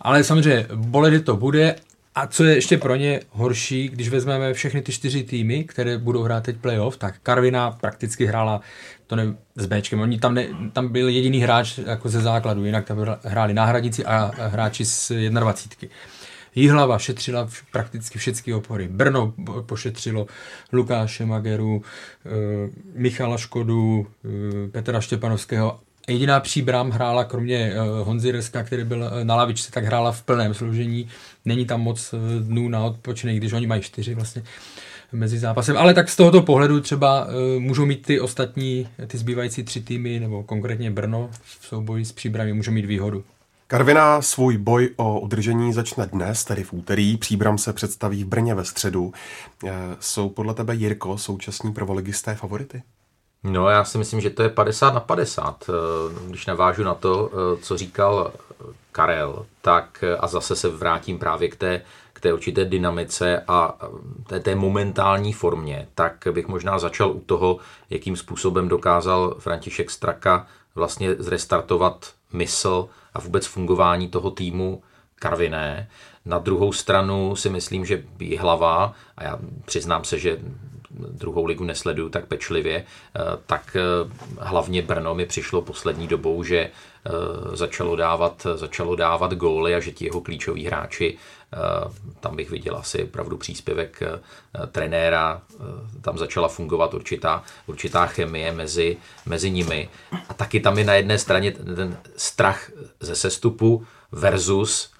Ale 0.00 0.24
samozřejmě, 0.24 0.66
boledy 0.74 1.20
to 1.20 1.36
bude 1.36 1.76
a 2.14 2.26
co 2.26 2.44
je 2.44 2.54
ještě 2.54 2.78
pro 2.78 2.96
ně 2.96 3.20
horší, 3.30 3.88
když 3.88 4.08
vezmeme 4.08 4.54
všechny 4.54 4.82
ty 4.82 4.92
čtyři 4.92 5.22
týmy, 5.22 5.64
které 5.64 5.98
budou 5.98 6.22
hrát 6.22 6.44
teď 6.44 6.56
playoff, 6.56 6.96
tak 6.96 7.14
Karvina 7.22 7.70
prakticky 7.70 8.26
hrála 8.26 8.60
to 9.12 9.16
ne, 9.16 9.34
s 9.56 9.66
Bčkem. 9.66 10.00
Oni 10.00 10.18
tam, 10.18 10.34
ne, 10.34 10.46
tam 10.72 10.88
byl 10.88 11.08
jediný 11.08 11.38
hráč 11.38 11.78
jako 11.78 12.08
ze 12.08 12.20
základu, 12.20 12.64
jinak 12.64 12.84
tam 12.84 12.98
hráli 13.24 13.54
náhradníci 13.54 14.04
a 14.04 14.30
hráči 14.38 14.84
z 14.84 15.12
21. 15.30 15.96
Jihlava 16.54 16.98
šetřila 16.98 17.48
prakticky 17.72 18.18
všechny 18.18 18.54
opory. 18.54 18.88
Brno 18.88 19.34
pošetřilo 19.66 20.26
Lukáše 20.72 21.26
Mageru, 21.26 21.82
Michala 22.94 23.36
Škodu, 23.36 24.06
Petra 24.72 25.00
Štěpanovského 25.00 25.80
Jediná 26.08 26.40
příbram 26.40 26.90
hrála, 26.90 27.24
kromě 27.24 27.72
uh, 27.74 28.06
Honzy 28.06 28.32
Reska, 28.32 28.62
který 28.62 28.84
byl 28.84 29.10
na 29.22 29.36
lavičce, 29.36 29.72
tak 29.72 29.84
hrála 29.84 30.12
v 30.12 30.22
plném 30.22 30.54
složení. 30.54 31.08
Není 31.44 31.66
tam 31.66 31.80
moc 31.80 32.14
dnů 32.40 32.68
na 32.68 32.84
odpočinek, 32.84 33.36
když 33.36 33.52
oni 33.52 33.66
mají 33.66 33.82
čtyři 33.82 34.14
vlastně 34.14 34.42
mezi 35.12 35.38
zápasem. 35.38 35.76
Ale 35.76 35.94
tak 35.94 36.08
z 36.08 36.16
tohoto 36.16 36.42
pohledu 36.42 36.80
třeba 36.80 37.24
uh, 37.24 37.32
můžou 37.58 37.86
mít 37.86 38.06
ty 38.06 38.20
ostatní, 38.20 38.88
ty 39.06 39.18
zbývající 39.18 39.64
tři 39.64 39.80
týmy, 39.80 40.20
nebo 40.20 40.42
konkrétně 40.42 40.90
Brno 40.90 41.30
v 41.32 41.66
souboji 41.66 42.04
s 42.04 42.12
příbrami, 42.12 42.52
můžou 42.52 42.72
mít 42.72 42.84
výhodu. 42.84 43.24
Karviná 43.66 44.22
svůj 44.22 44.58
boj 44.58 44.90
o 44.96 45.20
udržení 45.20 45.72
začne 45.72 46.06
dnes, 46.06 46.44
tedy 46.44 46.64
v 46.64 46.72
úterý. 46.72 47.16
Příbram 47.16 47.58
se 47.58 47.72
představí 47.72 48.24
v 48.24 48.26
Brně 48.26 48.54
ve 48.54 48.64
středu. 48.64 49.12
Jsou 50.00 50.28
podle 50.28 50.54
tebe, 50.54 50.74
Jirko, 50.74 51.18
současní 51.18 51.72
prvoligisté 51.72 52.34
favority? 52.34 52.82
No, 53.44 53.68
já 53.68 53.84
si 53.84 53.98
myslím, 53.98 54.20
že 54.20 54.30
to 54.30 54.42
je 54.42 54.48
50 54.48 54.94
na 54.94 55.00
50. 55.00 55.70
Když 56.28 56.46
navážu 56.46 56.84
na 56.84 56.94
to, 56.94 57.30
co 57.62 57.76
říkal 57.76 58.32
Karel, 58.92 59.46
tak 59.60 60.04
a 60.18 60.26
zase 60.26 60.56
se 60.56 60.68
vrátím 60.68 61.18
právě 61.18 61.48
k 61.48 61.56
té 61.56 61.82
té 62.22 62.32
určité 62.32 62.64
dynamice 62.64 63.42
a 63.48 63.78
té, 64.26 64.40
té 64.40 64.54
momentální 64.54 65.32
formě, 65.32 65.88
tak 65.94 66.28
bych 66.32 66.48
možná 66.48 66.78
začal 66.78 67.10
u 67.10 67.20
toho, 67.20 67.58
jakým 67.90 68.16
způsobem 68.16 68.68
dokázal 68.68 69.34
František 69.38 69.90
Straka 69.90 70.46
vlastně 70.74 71.14
zrestartovat 71.14 72.12
mysl 72.32 72.88
a 73.14 73.20
vůbec 73.20 73.46
fungování 73.46 74.08
toho 74.08 74.30
týmu 74.30 74.82
Karviné. 75.14 75.88
Na 76.24 76.38
druhou 76.38 76.72
stranu 76.72 77.36
si 77.36 77.50
myslím, 77.50 77.84
že 77.84 78.04
hlava, 78.38 78.94
a 79.16 79.24
já 79.24 79.38
přiznám 79.64 80.04
se, 80.04 80.18
že 80.18 80.38
druhou 80.92 81.44
ligu 81.44 81.64
nesleduju 81.64 82.08
tak 82.08 82.26
pečlivě, 82.26 82.84
tak 83.46 83.76
hlavně 84.38 84.82
Brno 84.82 85.14
mi 85.14 85.26
přišlo 85.26 85.62
poslední 85.62 86.06
dobou, 86.06 86.44
že 86.44 86.70
začalo 87.52 87.96
dávat, 87.96 88.46
začalo 88.54 88.96
dávat 88.96 89.34
góly 89.34 89.74
a 89.74 89.80
že 89.80 89.92
ti 89.92 90.04
jeho 90.04 90.20
klíčoví 90.20 90.66
hráči 90.66 91.18
Eh, 91.54 91.90
tam 92.20 92.36
bych 92.36 92.50
viděl 92.50 92.76
asi 92.76 93.04
opravdu 93.04 93.36
příspěvek 93.36 94.02
eh, 94.02 94.66
trenéra, 94.66 95.42
eh, 95.54 95.64
tam 96.00 96.18
začala 96.18 96.48
fungovat 96.48 96.94
určitá, 96.94 97.44
určitá 97.66 98.06
chemie 98.06 98.52
mezi, 98.52 98.96
mezi 99.26 99.50
nimi. 99.50 99.88
A 100.28 100.34
taky 100.34 100.60
tam 100.60 100.78
je 100.78 100.84
na 100.84 100.94
jedné 100.94 101.18
straně 101.18 101.52
ten 101.52 101.96
strach 102.16 102.70
ze 103.00 103.14
sestupu 103.14 103.86
versus 104.12 104.92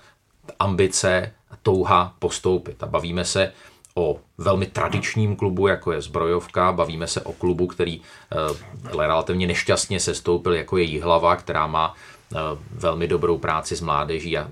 ambice 0.59 1.33
a 1.51 1.57
touha 1.63 2.15
postoupit. 2.19 2.83
A 2.83 2.87
bavíme 2.87 3.25
se 3.25 3.53
o 3.95 4.21
velmi 4.39 4.67
tradičním 4.67 5.37
klubu, 5.37 5.67
jako 5.67 5.93
je 5.93 6.03
Zbrojovka, 6.03 6.73
bavíme 6.73 7.07
se 7.07 7.21
o 7.21 7.33
klubu, 7.33 7.67
který 7.67 8.01
relativně 8.99 9.47
nešťastně 9.47 10.01
sestoupil, 10.01 10.55
jako 10.55 10.77
je 10.77 10.85
Jihlava, 10.85 11.37
která 11.37 11.67
má 11.67 11.95
Eh, 11.95 12.12
velmi 12.71 13.09
dobrou 13.09 13.39
práci 13.39 13.77
s 13.77 13.81
mládeží 13.81 14.39
a 14.39 14.49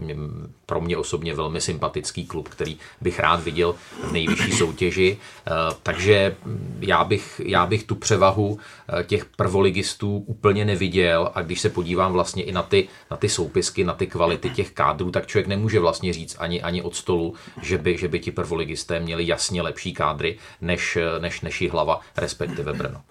pro 0.67 0.81
mě 0.81 0.97
osobně 0.97 1.35
velmi 1.35 1.61
sympatický 1.61 2.27
klub, 2.27 2.49
který 2.49 2.79
bych 3.01 3.19
rád 3.19 3.43
viděl 3.43 3.75
v 4.05 4.13
nejvyšší 4.13 4.53
soutěži. 4.53 5.19
Eh, 5.47 5.51
takže 5.83 6.37
já 6.81 7.05
bych, 7.05 7.41
já 7.45 7.67
bych 7.67 7.85
tu 7.85 7.95
převahu 7.95 8.59
eh, 8.59 9.05
těch 9.05 9.25
prvoligistů 9.25 10.25
úplně 10.27 10.65
neviděl 10.65 11.31
a 11.35 11.43
když 11.43 11.61
se 11.61 11.71
podívám 11.71 12.13
vlastně 12.13 12.43
i 12.43 12.53
na 12.53 12.63
ty, 12.63 12.89
na 13.11 13.17
ty 13.17 13.29
soupisky, 13.29 13.85
na 13.85 13.95
ty 13.95 14.07
kvality 14.07 14.51
těch 14.51 14.71
kádrů, 14.71 15.11
tak 15.11 15.27
člověk 15.27 15.47
nemůže 15.47 15.81
vlastně 15.81 16.13
říct 16.13 16.37
ani, 16.39 16.63
ani 16.63 16.83
od 16.83 16.97
stolu, 16.97 17.35
že 17.63 17.79
by, 17.79 17.99
že 17.99 18.09
by 18.09 18.21
ti 18.21 18.31
prvoligisté 18.31 19.01
měli 19.01 19.27
jasně 19.27 19.63
lepší 19.63 19.93
kádry 19.93 20.39
než, 20.61 20.99
než, 21.21 21.41
než 21.41 21.71
hlava, 21.71 22.01
respektive 22.17 22.73
Brno. 22.73 23.03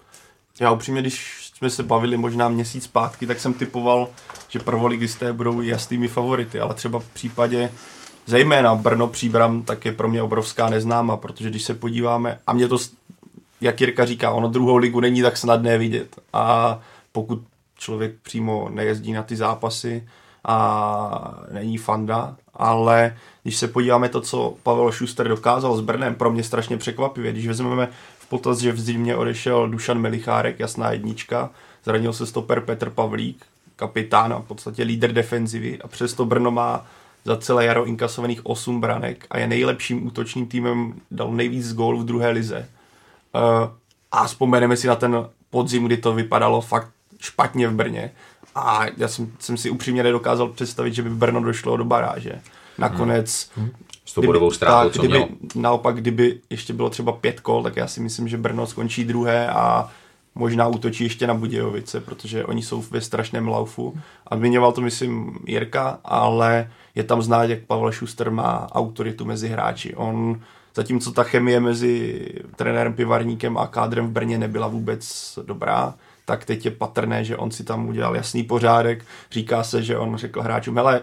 Já 0.60 0.70
upřímně, 0.70 1.00
když 1.00 1.49
jsme 1.60 1.70
se 1.70 1.82
bavili 1.82 2.16
možná 2.16 2.48
měsíc 2.48 2.84
zpátky, 2.84 3.26
tak 3.26 3.40
jsem 3.40 3.54
typoval, 3.54 4.08
že 4.48 4.58
prvoligisté 4.58 5.32
budou 5.32 5.60
jasnými 5.60 6.08
favority, 6.08 6.60
ale 6.60 6.74
třeba 6.74 6.98
v 6.98 7.08
případě 7.08 7.70
zejména 8.26 8.74
Brno 8.74 9.08
Příbram, 9.08 9.62
tak 9.62 9.84
je 9.84 9.92
pro 9.92 10.08
mě 10.08 10.22
obrovská 10.22 10.70
neznáma, 10.70 11.16
protože 11.16 11.50
když 11.50 11.62
se 11.62 11.74
podíváme, 11.74 12.38
a 12.46 12.52
mě 12.52 12.68
to, 12.68 12.78
jak 13.60 13.80
Jirka 13.80 14.04
říká, 14.04 14.30
ono 14.30 14.48
druhou 14.48 14.76
ligu 14.76 15.00
není 15.00 15.22
tak 15.22 15.36
snadné 15.36 15.78
vidět. 15.78 16.16
A 16.32 16.78
pokud 17.12 17.42
člověk 17.78 18.14
přímo 18.22 18.68
nejezdí 18.70 19.12
na 19.12 19.22
ty 19.22 19.36
zápasy 19.36 20.08
a 20.44 21.38
není 21.52 21.78
fanda, 21.78 22.36
ale 22.54 23.16
když 23.42 23.56
se 23.56 23.68
podíváme 23.68 24.08
to, 24.08 24.20
co 24.20 24.54
Pavel 24.62 24.92
Schuster 24.92 25.28
dokázal 25.28 25.76
s 25.76 25.80
Brnem, 25.80 26.14
pro 26.14 26.30
mě 26.30 26.42
strašně 26.42 26.76
překvapivě, 26.76 27.32
když 27.32 27.46
vezmeme 27.46 27.88
potaz, 28.30 28.58
že 28.58 28.72
v 28.72 28.80
zimě 28.80 29.16
odešel 29.16 29.68
Dušan 29.68 29.98
Melichárek, 29.98 30.60
jasná 30.60 30.92
jednička, 30.92 31.50
zranil 31.84 32.12
se 32.12 32.26
stoper 32.26 32.60
Petr 32.60 32.90
Pavlík, 32.90 33.44
kapitán 33.76 34.32
a 34.32 34.38
v 34.38 34.44
podstatě 34.44 34.82
líder 34.82 35.12
defenzivy 35.12 35.78
a 35.82 35.88
přesto 35.88 36.24
Brno 36.24 36.50
má 36.50 36.86
za 37.24 37.36
celé 37.36 37.64
jaro 37.64 37.84
inkasovaných 37.84 38.46
8 38.46 38.80
branek 38.80 39.26
a 39.30 39.38
je 39.38 39.46
nejlepším 39.46 40.06
útočným 40.06 40.46
týmem, 40.46 40.94
dal 41.10 41.32
nejvíc 41.32 41.74
gólů 41.74 42.00
v 42.00 42.04
druhé 42.04 42.30
lize. 42.30 42.68
Uh, 43.34 43.70
a 44.12 44.26
vzpomeneme 44.26 44.76
si 44.76 44.86
na 44.86 44.96
ten 44.96 45.28
podzim, 45.50 45.84
kdy 45.84 45.96
to 45.96 46.12
vypadalo 46.12 46.60
fakt 46.60 46.88
špatně 47.20 47.68
v 47.68 47.74
Brně. 47.74 48.10
A 48.54 48.86
já 48.96 49.08
jsem, 49.08 49.32
jsem 49.38 49.56
si 49.56 49.70
upřímně 49.70 50.02
nedokázal 50.02 50.48
představit, 50.48 50.94
že 50.94 51.02
by 51.02 51.10
Brno 51.10 51.42
došlo 51.42 51.76
do 51.76 51.84
baráže. 51.84 52.40
Nakonec 52.78 53.50
hmm. 53.56 53.70
S 54.10 54.12
tou 54.12 54.22
bodovou 54.22 54.50
ztrátou, 54.50 54.90
co 54.90 54.98
kdyby, 54.98 55.14
mělo. 55.14 55.28
Naopak, 55.54 55.96
kdyby 55.96 56.40
ještě 56.50 56.72
bylo 56.72 56.90
třeba 56.90 57.12
pět 57.12 57.40
kol, 57.40 57.62
tak 57.62 57.76
já 57.76 57.86
si 57.86 58.00
myslím, 58.00 58.28
že 58.28 58.36
Brno 58.36 58.66
skončí 58.66 59.04
druhé 59.04 59.50
a 59.50 59.90
možná 60.34 60.66
útočí 60.66 61.04
ještě 61.04 61.26
na 61.26 61.34
Budějovice, 61.34 62.00
protože 62.00 62.44
oni 62.44 62.62
jsou 62.62 62.82
ve 62.90 63.00
strašném 63.00 63.48
laufu. 63.48 63.98
A 64.26 64.36
zmiňoval 64.36 64.72
to, 64.72 64.80
myslím, 64.80 65.38
Jirka, 65.46 65.98
ale 66.04 66.70
je 66.94 67.04
tam 67.04 67.22
znát, 67.22 67.44
jak 67.44 67.60
Pavel 67.60 67.92
Schuster 67.92 68.30
má 68.30 68.68
autoritu 68.72 69.24
mezi 69.24 69.48
hráči. 69.48 69.94
On, 69.94 70.40
zatímco 70.74 71.12
ta 71.12 71.22
chemie 71.22 71.60
mezi 71.60 72.26
trenérem 72.56 72.94
Pivarníkem 72.94 73.58
a 73.58 73.66
kádrem 73.66 74.06
v 74.06 74.10
Brně 74.10 74.38
nebyla 74.38 74.68
vůbec 74.68 75.38
dobrá, 75.46 75.94
tak 76.24 76.44
teď 76.44 76.64
je 76.64 76.70
patrné, 76.70 77.24
že 77.24 77.36
on 77.36 77.50
si 77.50 77.64
tam 77.64 77.88
udělal 77.88 78.16
jasný 78.16 78.42
pořádek. 78.42 79.04
Říká 79.30 79.62
se, 79.62 79.82
že 79.82 79.98
on 79.98 80.16
řekl 80.16 80.42
hráčům, 80.42 80.76
hele, 80.76 81.00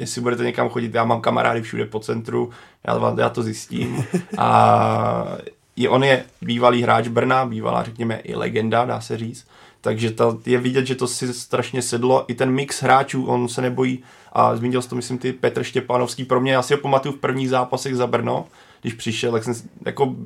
jestli 0.00 0.20
budete 0.20 0.44
někam 0.44 0.68
chodit, 0.68 0.94
já 0.94 1.04
mám 1.04 1.20
kamarády 1.20 1.62
všude 1.62 1.86
po 1.86 2.00
centru, 2.00 2.50
já, 2.86 3.14
já 3.18 3.28
to 3.28 3.42
zjistím. 3.42 4.04
A 4.38 5.36
i 5.76 5.88
on 5.88 6.04
je 6.04 6.24
bývalý 6.42 6.82
hráč 6.82 7.08
Brna, 7.08 7.46
bývalá, 7.46 7.82
řekněme, 7.82 8.16
i 8.16 8.34
legenda, 8.34 8.84
dá 8.84 9.00
se 9.00 9.18
říct. 9.18 9.46
Takže 9.80 10.10
to, 10.10 10.40
je 10.46 10.58
vidět, 10.58 10.86
že 10.86 10.94
to 10.94 11.06
si 11.06 11.34
strašně 11.34 11.82
sedlo. 11.82 12.24
I 12.28 12.34
ten 12.34 12.50
mix 12.50 12.82
hráčů, 12.82 13.26
on 13.26 13.48
se 13.48 13.62
nebojí. 13.62 14.02
A 14.32 14.56
zmínil 14.56 14.82
to, 14.82 14.96
myslím, 14.96 15.18
ty 15.18 15.32
Petr 15.32 15.62
Štěpánovský. 15.62 16.24
Pro 16.24 16.40
mě, 16.40 16.52
já 16.52 16.62
si 16.62 16.74
ho 16.74 16.80
pamatuju 16.80 17.14
v 17.14 17.18
prvních 17.18 17.48
zápasech 17.48 17.96
za 17.96 18.06
Brno, 18.06 18.46
když 18.80 18.94
přišel, 18.94 19.32
tak 19.32 19.44
jsem, 19.44 19.54
jako, 19.86 20.16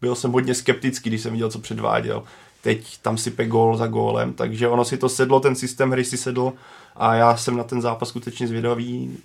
byl 0.00 0.14
jsem 0.14 0.32
hodně 0.32 0.54
skeptický, 0.54 1.10
když 1.10 1.20
jsem 1.20 1.32
viděl, 1.32 1.50
co 1.50 1.58
předváděl. 1.58 2.22
Teď 2.62 2.98
tam 3.02 3.18
sype 3.18 3.46
gól 3.46 3.76
za 3.76 3.86
gólem, 3.86 4.32
takže 4.32 4.68
ono 4.68 4.84
si 4.84 4.96
to 4.96 5.08
sedlo, 5.08 5.40
ten 5.40 5.54
systém 5.54 5.90
hry 5.90 6.04
si 6.04 6.16
sedl 6.16 6.52
a 6.96 7.14
já 7.14 7.36
jsem 7.36 7.56
na 7.56 7.64
ten 7.64 7.82
zápas 7.82 8.08
skutečně 8.08 8.48
zvědavý. 8.48 9.18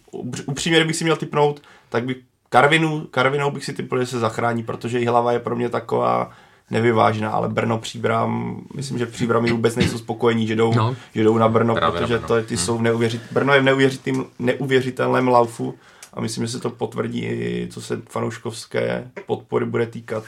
Upřímně, 0.45 0.80
kdybych 0.80 0.95
si 0.95 1.03
měl 1.03 1.18
typnout, 1.18 1.61
tak 1.89 2.05
bych 2.05 2.18
Karvinu, 2.49 3.07
Karvinou 3.11 3.51
bych 3.51 3.65
si 3.65 3.74
typl, 3.74 3.99
že 3.99 4.05
se 4.05 4.20
zachrání, 4.20 4.63
protože 4.63 4.99
její 4.99 5.07
hlava 5.07 5.32
je 5.32 5.39
pro 5.39 5.55
mě 5.55 5.70
taková 5.70 6.32
nevyvážená, 6.72 7.30
ale 7.30 7.49
Brno 7.49 7.78
Příbram, 7.78 8.61
myslím, 8.76 8.97
že 8.97 9.05
Příbramy 9.05 9.51
vůbec 9.51 9.76
nejsou 9.76 9.97
spokojení, 9.97 10.47
že 10.47 10.55
jdou, 10.55 10.74
no. 10.74 10.95
že 11.15 11.24
jdou 11.24 11.38
na 11.38 11.47
Brno, 11.49 11.76
Právě 11.76 11.99
protože 11.99 12.13
na 12.13 12.20
Brno. 12.20 12.28
To, 12.28 12.47
ty 12.47 12.55
hmm. 12.55 12.65
jsou 12.65 12.82
neuvěřit, 12.82 13.22
Brno 13.32 13.53
je 13.53 13.61
v 13.61 13.63
neuvěřitým, 13.63 14.26
neuvěřitelném 14.39 15.28
laufu 15.28 15.74
a 16.13 16.22
myslím, 16.22 16.45
že 16.45 16.51
se 16.51 16.59
to 16.59 16.70
potvrdí 16.70 17.26
i 17.26 17.68
co 17.72 17.82
se 17.82 18.01
fanouškovské 18.09 19.11
podpory 19.26 19.65
bude 19.65 19.86
týkat 19.86 20.24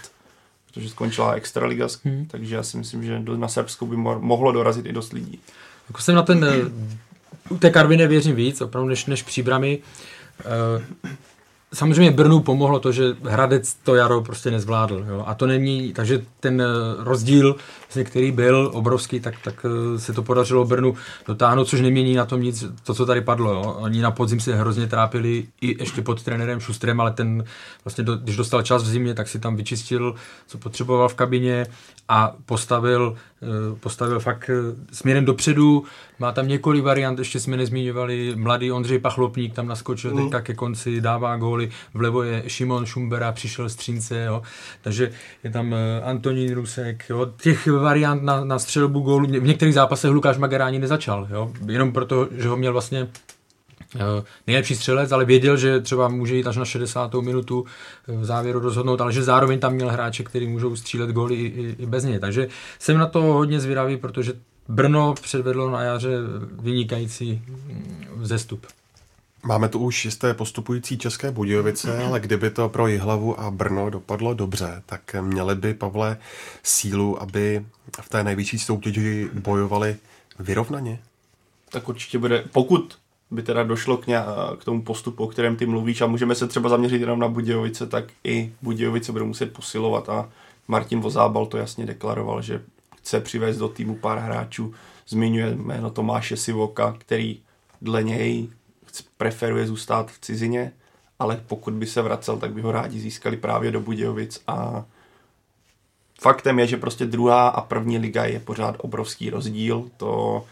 protože 0.73 0.89
skončila 0.89 1.33
Extraliga, 1.33 1.87
hmm. 2.03 2.25
takže 2.25 2.55
já 2.55 2.63
si 2.63 2.77
myslím, 2.77 3.03
že 3.03 3.19
na 3.35 3.47
Srbsku 3.47 3.85
by 3.85 3.97
mohlo 3.97 4.51
dorazit 4.51 4.85
i 4.85 4.93
dost 4.93 5.13
lidí. 5.13 5.39
Jako 5.89 6.01
jsem 6.01 6.15
na 6.15 6.23
ten, 6.23 6.45
u 6.45 7.08
té 7.59 7.69
Karviny 7.69 8.07
věřím 8.07 8.35
víc, 8.35 8.61
opravdu 8.61 8.89
než, 8.89 9.05
než 9.05 9.23
příbramy. 9.23 9.79
Uh, 10.45 11.11
Samozřejmě 11.73 12.11
Brnu 12.11 12.39
pomohlo 12.39 12.79
to, 12.79 12.91
že 12.91 13.03
Hradec 13.23 13.73
to 13.73 13.95
jaro 13.95 14.21
prostě 14.21 14.51
nezvládl. 14.51 15.05
Jo? 15.09 15.23
A 15.27 15.33
to 15.33 15.47
není, 15.47 15.93
takže 15.93 16.21
ten 16.39 16.61
eh, 16.61 16.65
rozdíl, 17.03 17.55
vlastně, 17.81 18.03
který 18.03 18.31
byl 18.31 18.71
obrovský, 18.73 19.19
tak, 19.19 19.35
tak 19.43 19.65
eh, 19.65 19.99
se 19.99 20.13
to 20.13 20.23
podařilo 20.23 20.65
Brnu 20.65 20.95
dotáhnout, 21.27 21.65
což 21.65 21.81
nemění 21.81 22.15
na 22.15 22.25
tom 22.25 22.41
nic, 22.41 22.65
to, 22.83 22.93
co 22.93 23.05
tady 23.05 23.21
padlo. 23.21 23.53
Jo? 23.53 23.61
Oni 23.79 24.01
na 24.01 24.11
podzim 24.11 24.39
se 24.39 24.55
hrozně 24.55 24.87
trápili 24.87 25.47
i 25.61 25.79
ještě 25.79 26.01
pod 26.01 26.23
trenérem 26.23 26.59
Šustrem, 26.59 27.01
ale 27.01 27.11
ten 27.11 27.43
vlastně, 27.85 28.03
do, 28.03 28.15
když 28.17 28.35
dostal 28.35 28.61
čas 28.61 28.83
v 28.83 28.87
zimě, 28.87 29.13
tak 29.13 29.27
si 29.27 29.39
tam 29.39 29.55
vyčistil, 29.55 30.15
co 30.47 30.57
potřeboval 30.57 31.09
v 31.09 31.15
kabině 31.15 31.65
a 32.09 32.35
postavil 32.45 33.15
postavil 33.79 34.19
fakt 34.19 34.49
směrem 34.91 35.25
dopředu, 35.25 35.83
má 36.19 36.31
tam 36.31 36.47
několik 36.47 36.83
variant, 36.83 37.19
ještě 37.19 37.39
jsme 37.39 37.57
nezmíňovali, 37.57 38.33
mladý 38.35 38.71
Ondřej 38.71 38.99
Pachlopník 38.99 39.53
tam 39.53 39.67
naskočil 39.67 40.11
mm. 40.11 40.23
teďka 40.23 40.41
ke 40.41 40.53
konci, 40.53 41.01
dává 41.01 41.37
góly, 41.37 41.69
vlevo 41.93 42.23
je 42.23 42.43
Šimon 42.47 42.85
Šumbera, 42.85 43.31
přišel 43.31 43.69
z 43.69 43.75
Třince, 43.75 44.23
jo. 44.23 44.41
takže 44.81 45.11
je 45.43 45.51
tam 45.51 45.75
Antonín 46.03 46.53
Rusek, 46.53 47.03
jo. 47.09 47.31
těch 47.41 47.67
variant 47.67 48.23
na, 48.23 48.43
na 48.43 48.59
střelbu 48.59 48.99
gólu, 48.99 49.27
v 49.27 49.47
některých 49.47 49.73
zápasech 49.73 50.11
Lukáš 50.11 50.37
Mageráni 50.37 50.79
nezačal, 50.79 51.27
jo. 51.31 51.51
jenom 51.65 51.91
proto, 51.91 52.27
že 52.31 52.47
ho 52.47 52.57
měl 52.57 52.73
vlastně 52.73 53.07
Eh, 53.07 53.38
nejlepší 54.47 54.75
střelec, 54.75 55.11
ale 55.11 55.25
věděl, 55.25 55.57
že 55.57 55.79
třeba 55.79 56.07
může 56.07 56.35
jít 56.35 56.47
až 56.47 56.57
na 56.57 56.65
60. 56.65 57.13
minutu 57.13 57.65
eh, 58.07 58.11
v 58.11 58.25
závěru 58.25 58.59
rozhodnout, 58.59 59.01
ale 59.01 59.13
že 59.13 59.23
zároveň 59.23 59.59
tam 59.59 59.73
měl 59.73 59.89
hráče, 59.89 60.23
který 60.23 60.47
můžou 60.47 60.75
střílet 60.75 61.09
góly 61.09 61.35
i, 61.35 61.45
i, 61.45 61.75
i 61.79 61.85
bez 61.85 62.03
něj. 62.03 62.19
Takže 62.19 62.47
jsem 62.79 62.97
na 62.97 63.07
to 63.07 63.21
hodně 63.21 63.59
zvědavý, 63.59 63.97
protože 63.97 64.33
Brno 64.67 65.13
předvedlo 65.13 65.69
na 65.69 65.81
jaře 65.81 66.17
vynikající 66.59 67.41
mm, 67.47 68.05
vzestup. 68.15 68.67
Máme 69.43 69.69
tu 69.69 69.79
už 69.79 70.05
jisté 70.05 70.33
postupující 70.33 70.97
České 70.97 71.31
Budějovice, 71.31 72.05
ale 72.05 72.19
kdyby 72.19 72.49
to 72.49 72.69
pro 72.69 72.87
Jihlavu 72.87 73.39
a 73.39 73.51
Brno 73.51 73.89
dopadlo 73.89 74.33
dobře, 74.33 74.83
tak 74.85 75.15
měli 75.21 75.55
by, 75.55 75.73
Pavle, 75.73 76.17
sílu, 76.63 77.21
aby 77.21 77.65
v 78.01 78.09
té 78.09 78.23
nejvyšší 78.23 78.59
soutěži 78.59 79.29
bojovali 79.33 79.95
vyrovnaně? 80.39 80.99
Tak 81.69 81.89
určitě 81.89 82.19
bude, 82.19 82.43
pokud 82.51 82.97
by 83.31 83.43
teda 83.43 83.63
došlo 83.63 83.97
k, 83.97 84.07
ně, 84.07 84.17
k 84.59 84.63
tomu 84.65 84.81
postupu, 84.81 85.23
o 85.23 85.27
kterém 85.27 85.55
ty 85.55 85.65
mluvíš 85.65 86.01
a 86.01 86.07
můžeme 86.07 86.35
se 86.35 86.47
třeba 86.47 86.69
zaměřit 86.69 87.01
jenom 87.01 87.19
na 87.19 87.27
Budějovice, 87.27 87.87
tak 87.87 88.05
i 88.23 88.53
Budějovice 88.61 89.11
budou 89.11 89.25
muset 89.25 89.53
posilovat 89.53 90.09
a 90.09 90.29
Martin 90.67 90.99
Vozábal 90.99 91.45
to 91.45 91.57
jasně 91.57 91.85
deklaroval, 91.85 92.41
že 92.41 92.61
chce 92.97 93.19
přivést 93.21 93.57
do 93.57 93.69
týmu 93.69 93.95
pár 93.95 94.19
hráčů. 94.19 94.73
Zmiňuje 95.07 95.55
jméno 95.55 95.89
Tomáše 95.89 96.37
Sivoka, 96.37 96.95
který 96.97 97.39
dle 97.81 98.03
něj 98.03 98.49
preferuje 99.17 99.67
zůstat 99.67 100.11
v 100.11 100.19
cizině, 100.19 100.71
ale 101.19 101.43
pokud 101.47 101.73
by 101.73 101.85
se 101.85 102.01
vracel, 102.01 102.37
tak 102.37 102.53
by 102.53 102.61
ho 102.61 102.71
rádi 102.71 102.99
získali 102.99 103.37
právě 103.37 103.71
do 103.71 103.79
Budějovic 103.79 104.41
a 104.47 104.85
faktem 106.21 106.59
je, 106.59 106.67
že 106.67 106.77
prostě 106.77 107.05
druhá 107.05 107.47
a 107.47 107.61
první 107.61 107.97
liga 107.97 108.25
je 108.25 108.39
pořád 108.39 108.75
obrovský 108.77 109.29
rozdíl. 109.29 109.89
To 109.97 110.45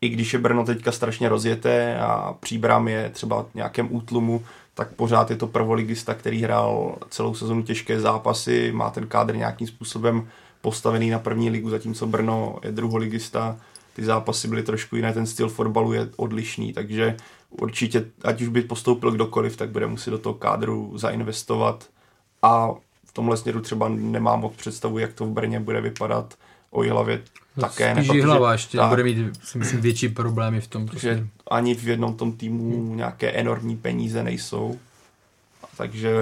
i 0.00 0.08
když 0.08 0.32
je 0.32 0.38
Brno 0.38 0.64
teďka 0.64 0.92
strašně 0.92 1.28
rozjeté 1.28 1.98
a 1.98 2.32
příbram 2.40 2.88
je 2.88 3.10
třeba 3.10 3.42
v 3.42 3.54
nějakém 3.54 3.88
útlumu, 3.90 4.44
tak 4.74 4.92
pořád 4.92 5.30
je 5.30 5.36
to 5.36 5.46
prvoligista, 5.46 6.14
který 6.14 6.42
hrál 6.42 6.96
celou 7.08 7.34
sezonu 7.34 7.62
těžké 7.62 8.00
zápasy, 8.00 8.72
má 8.72 8.90
ten 8.90 9.06
kádr 9.06 9.36
nějakým 9.36 9.66
způsobem 9.66 10.28
postavený 10.60 11.10
na 11.10 11.18
první 11.18 11.50
ligu, 11.50 11.70
zatímco 11.70 12.06
Brno 12.06 12.58
je 12.64 12.72
druholigista, 12.72 13.56
ty 13.92 14.04
zápasy 14.04 14.48
byly 14.48 14.62
trošku 14.62 14.96
jiné, 14.96 15.12
ten 15.12 15.26
styl 15.26 15.48
fotbalu 15.48 15.92
je 15.92 16.08
odlišný, 16.16 16.72
takže 16.72 17.16
určitě, 17.50 18.04
ať 18.24 18.42
už 18.42 18.48
by 18.48 18.62
postoupil 18.62 19.10
kdokoliv, 19.10 19.56
tak 19.56 19.70
bude 19.70 19.86
muset 19.86 20.10
do 20.10 20.18
toho 20.18 20.34
kádru 20.34 20.98
zainvestovat 20.98 21.88
a 22.42 22.70
v 23.04 23.12
tomhle 23.12 23.36
směru 23.36 23.60
třeba 23.60 23.88
nemám 23.88 24.40
moc 24.40 24.52
představu, 24.56 24.98
jak 24.98 25.12
to 25.12 25.26
v 25.26 25.30
Brně 25.30 25.60
bude 25.60 25.80
vypadat. 25.80 26.34
O 26.70 26.82
Jihlavě 26.82 27.22
také. 27.60 28.04
Spíš 28.04 28.24
hlava 28.24 28.52
ještě 28.52 28.78
tak, 28.78 28.88
bude 28.88 29.02
mít 29.02 29.38
si 29.42 29.58
myslím, 29.58 29.80
větší 29.80 30.08
problémy 30.08 30.60
v 30.60 30.66
tom. 30.66 30.82
Že 30.82 30.90
prostě. 30.90 31.26
ani 31.50 31.74
v 31.74 31.88
jednom 31.88 32.14
tom 32.14 32.32
týmu 32.32 32.86
hmm. 32.86 32.96
nějaké 32.96 33.30
enormní 33.30 33.76
peníze 33.76 34.22
nejsou. 34.22 34.78
Takže 35.76 36.14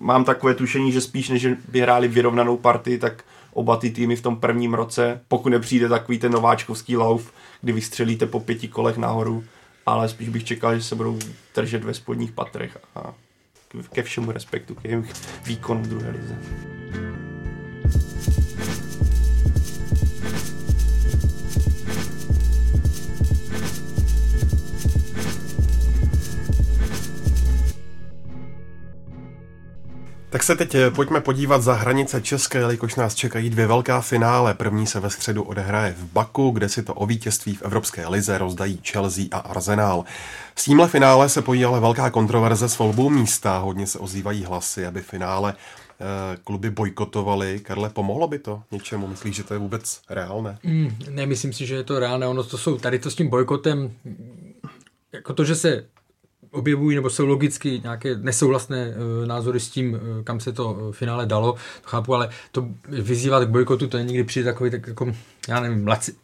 mám 0.00 0.24
takové 0.24 0.54
tušení, 0.54 0.92
že 0.92 1.00
spíš 1.00 1.28
než 1.28 1.46
by 1.68 1.80
hráli 1.80 2.08
vyrovnanou 2.08 2.56
partii, 2.56 2.98
tak 2.98 3.24
oba 3.52 3.76
ty 3.76 3.90
týmy 3.90 4.16
v 4.16 4.22
tom 4.22 4.36
prvním 4.36 4.74
roce, 4.74 5.20
pokud 5.28 5.48
nepřijde 5.48 5.88
takový 5.88 6.18
ten 6.18 6.32
nováčkovský 6.32 6.96
lauf, 6.96 7.32
kdy 7.62 7.72
vystřelíte 7.72 8.26
po 8.26 8.40
pěti 8.40 8.68
kolech 8.68 8.96
nahoru, 8.96 9.44
ale 9.86 10.08
spíš 10.08 10.28
bych 10.28 10.44
čekal, 10.44 10.76
že 10.76 10.82
se 10.82 10.94
budou 10.94 11.18
držet 11.54 11.84
ve 11.84 11.94
spodních 11.94 12.32
patrech 12.32 12.78
a 12.94 13.14
ke 13.92 14.02
všemu 14.02 14.32
respektu, 14.32 14.74
k 14.74 14.84
jejich 14.84 15.12
výkonu 15.46 15.82
v 15.82 15.86
druhé 15.86 16.10
lize. 16.10 16.38
Tak 30.30 30.42
se 30.42 30.56
teď 30.56 30.74
eh, 30.74 30.90
pojďme 30.90 31.20
podívat 31.20 31.62
za 31.62 31.74
hranice 31.74 32.22
České, 32.22 32.58
jelikož 32.58 32.94
nás 32.94 33.14
čekají 33.14 33.50
dvě 33.50 33.66
velká 33.66 34.00
finále. 34.00 34.54
První 34.54 34.86
se 34.86 35.00
ve 35.00 35.10
středu 35.10 35.42
odehraje 35.42 35.92
v 35.92 36.12
Baku, 36.12 36.50
kde 36.50 36.68
si 36.68 36.82
to 36.82 36.94
o 36.94 37.06
vítězství 37.06 37.54
v 37.54 37.62
Evropské 37.62 38.08
lize 38.08 38.38
rozdají 38.38 38.80
Chelsea 38.90 39.24
a 39.32 39.38
Arsenal. 39.38 40.04
S 40.56 40.64
tímhle 40.64 40.88
finále 40.88 41.28
se 41.28 41.42
pojí 41.42 41.64
ale 41.64 41.80
velká 41.80 42.10
kontroverze 42.10 42.68
s 42.68 42.78
volbou 42.78 43.10
místa. 43.10 43.58
Hodně 43.58 43.86
se 43.86 43.98
ozývají 43.98 44.44
hlasy, 44.44 44.86
aby 44.86 45.00
finále 45.00 45.54
eh, 45.54 46.36
kluby 46.44 46.70
bojkotovaly. 46.70 47.60
Karle, 47.60 47.90
pomohlo 47.90 48.28
by 48.28 48.38
to 48.38 48.62
něčemu? 48.70 49.06
Myslíš, 49.06 49.36
že 49.36 49.44
to 49.44 49.54
je 49.54 49.58
vůbec 49.58 50.00
reálné? 50.10 50.58
Mm, 50.62 50.96
nemyslím 51.10 51.52
si, 51.52 51.66
že 51.66 51.74
je 51.74 51.84
to 51.84 51.98
reálné. 51.98 52.26
Ono 52.26 52.44
to 52.44 52.58
jsou 52.58 52.78
tady 52.78 52.98
to 52.98 53.10
s 53.10 53.14
tím 53.14 53.28
bojkotem, 53.28 53.92
jako 55.12 55.34
to, 55.34 55.44
že 55.44 55.54
se 55.54 55.84
objevují 56.50 56.96
nebo 56.96 57.10
jsou 57.10 57.26
logicky 57.26 57.80
nějaké 57.82 58.16
nesouhlasné 58.16 58.88
uh, 58.88 59.26
názory 59.26 59.60
s 59.60 59.70
tím, 59.70 59.92
uh, 59.92 60.00
kam 60.24 60.40
se 60.40 60.52
to 60.52 60.72
uh, 60.72 60.92
finále 60.92 61.26
dalo, 61.26 61.52
to 61.52 61.88
chápu, 61.88 62.14
ale 62.14 62.28
to 62.52 62.68
vyzývat 62.88 63.44
k 63.44 63.50
bojkotu, 63.50 63.86
to 63.86 63.98
je 63.98 64.04
někdy 64.04 64.24
přijde 64.24 64.52
takový, 64.52 64.70
tak 64.70 64.86
jako, 64.86 65.12
já 65.48 65.60
nevím, 65.60 65.86
laci, 65.86 66.14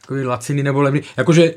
takový 0.00 0.24
laciny 0.24 0.62
nebo 0.62 0.82
levný, 0.82 1.00
jakože 1.16 1.54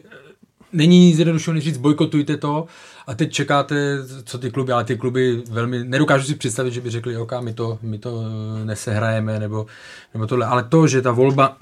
není 0.73 1.13
zjednodušený 1.13 1.61
říct, 1.61 1.77
bojkotujte 1.77 2.37
to 2.37 2.67
a 3.07 3.13
teď 3.13 3.31
čekáte, 3.31 3.97
co 4.23 4.37
ty 4.37 4.51
kluby, 4.51 4.71
ale 4.71 4.83
ty 4.83 4.97
kluby 4.97 5.43
velmi, 5.49 5.83
nedokážu 5.83 6.25
si 6.25 6.35
představit, 6.35 6.71
že 6.71 6.81
by 6.81 6.89
řekli, 6.89 7.17
ok, 7.17 7.31
my 7.41 7.53
to, 7.53 7.79
my 7.81 7.97
to 7.97 8.23
nesehrajeme, 8.63 9.39
nebo, 9.39 9.65
nebo 10.13 10.27
tohle, 10.27 10.45
ale 10.45 10.63
to, 10.63 10.87
že 10.87 11.01
ta 11.01 11.11
volba 11.11 11.57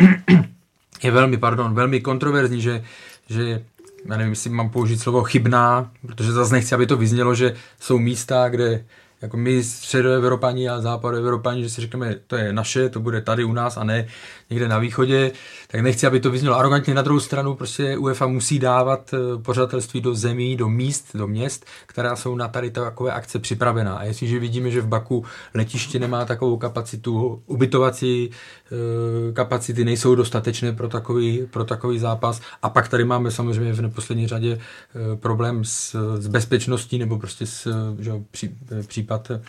je 1.03 1.11
velmi, 1.11 1.37
pardon, 1.37 1.73
velmi 1.73 2.01
kontroverzní, 2.01 2.61
že, 2.61 2.83
že 3.29 3.63
já 4.05 4.17
nevím, 4.17 4.31
jestli 4.31 4.49
mám 4.49 4.69
použít 4.69 4.97
slovo 4.97 5.23
chybná, 5.23 5.91
protože 6.07 6.31
zase 6.31 6.53
nechci, 6.53 6.75
aby 6.75 6.87
to 6.87 6.97
vyznělo, 6.97 7.35
že 7.35 7.55
jsou 7.79 7.99
místa, 7.99 8.49
kde 8.49 8.85
jako 9.21 9.37
my 9.37 9.63
středoevropani 9.63 10.69
a 10.69 10.81
západoevropani, 10.81 11.63
že 11.63 11.69
si 11.69 11.81
řekneme, 11.81 12.15
to 12.27 12.35
je 12.35 12.53
naše, 12.53 12.89
to 12.89 12.99
bude 12.99 13.21
tady 13.21 13.43
u 13.43 13.53
nás 13.53 13.77
a 13.77 13.83
ne 13.83 14.07
někde 14.49 14.67
na 14.67 14.79
východě, 14.79 15.31
tak 15.67 15.81
nechci, 15.81 16.07
aby 16.07 16.19
to 16.19 16.31
vyznělo 16.31 16.57
arrogantně. 16.57 16.93
Na 16.93 17.01
druhou 17.01 17.19
stranu 17.19 17.55
prostě 17.55 17.97
UEFA 17.97 18.27
musí 18.27 18.59
dávat 18.59 19.13
eh, 19.13 19.41
pořadatelství 19.41 20.01
do 20.01 20.15
zemí, 20.15 20.57
do 20.57 20.69
míst, 20.69 21.07
do 21.13 21.27
měst, 21.27 21.65
která 21.85 22.15
jsou 22.15 22.35
na 22.35 22.47
tady 22.47 22.71
takové 22.71 23.11
akce 23.11 23.39
připravená. 23.39 23.95
A 23.95 24.03
jestliže 24.03 24.39
vidíme, 24.39 24.71
že 24.71 24.81
v 24.81 24.87
Baku 24.87 25.25
letiště 25.53 25.99
nemá 25.99 26.25
takovou 26.25 26.57
kapacitu, 26.57 27.41
ubytovací 27.45 28.29
eh, 28.31 29.33
kapacity 29.33 29.85
nejsou 29.85 30.15
dostatečné 30.15 30.71
pro 30.71 30.87
takový, 30.87 31.47
pro 31.51 31.63
takový 31.63 31.99
zápas. 31.99 32.41
A 32.61 32.69
pak 32.69 32.87
tady 32.87 33.05
máme 33.05 33.31
samozřejmě 33.31 33.73
v 33.73 33.81
neposlední 33.81 34.27
řadě 34.27 34.59
eh, 34.59 35.15
problém 35.15 35.65
s, 35.65 35.95
s 36.17 36.27
bezpečností 36.27 36.97
nebo 36.97 37.19
prostě 37.19 37.45
s 37.45 37.67
že, 37.99 38.11
pří, 38.31 39.03
případ 39.19 39.41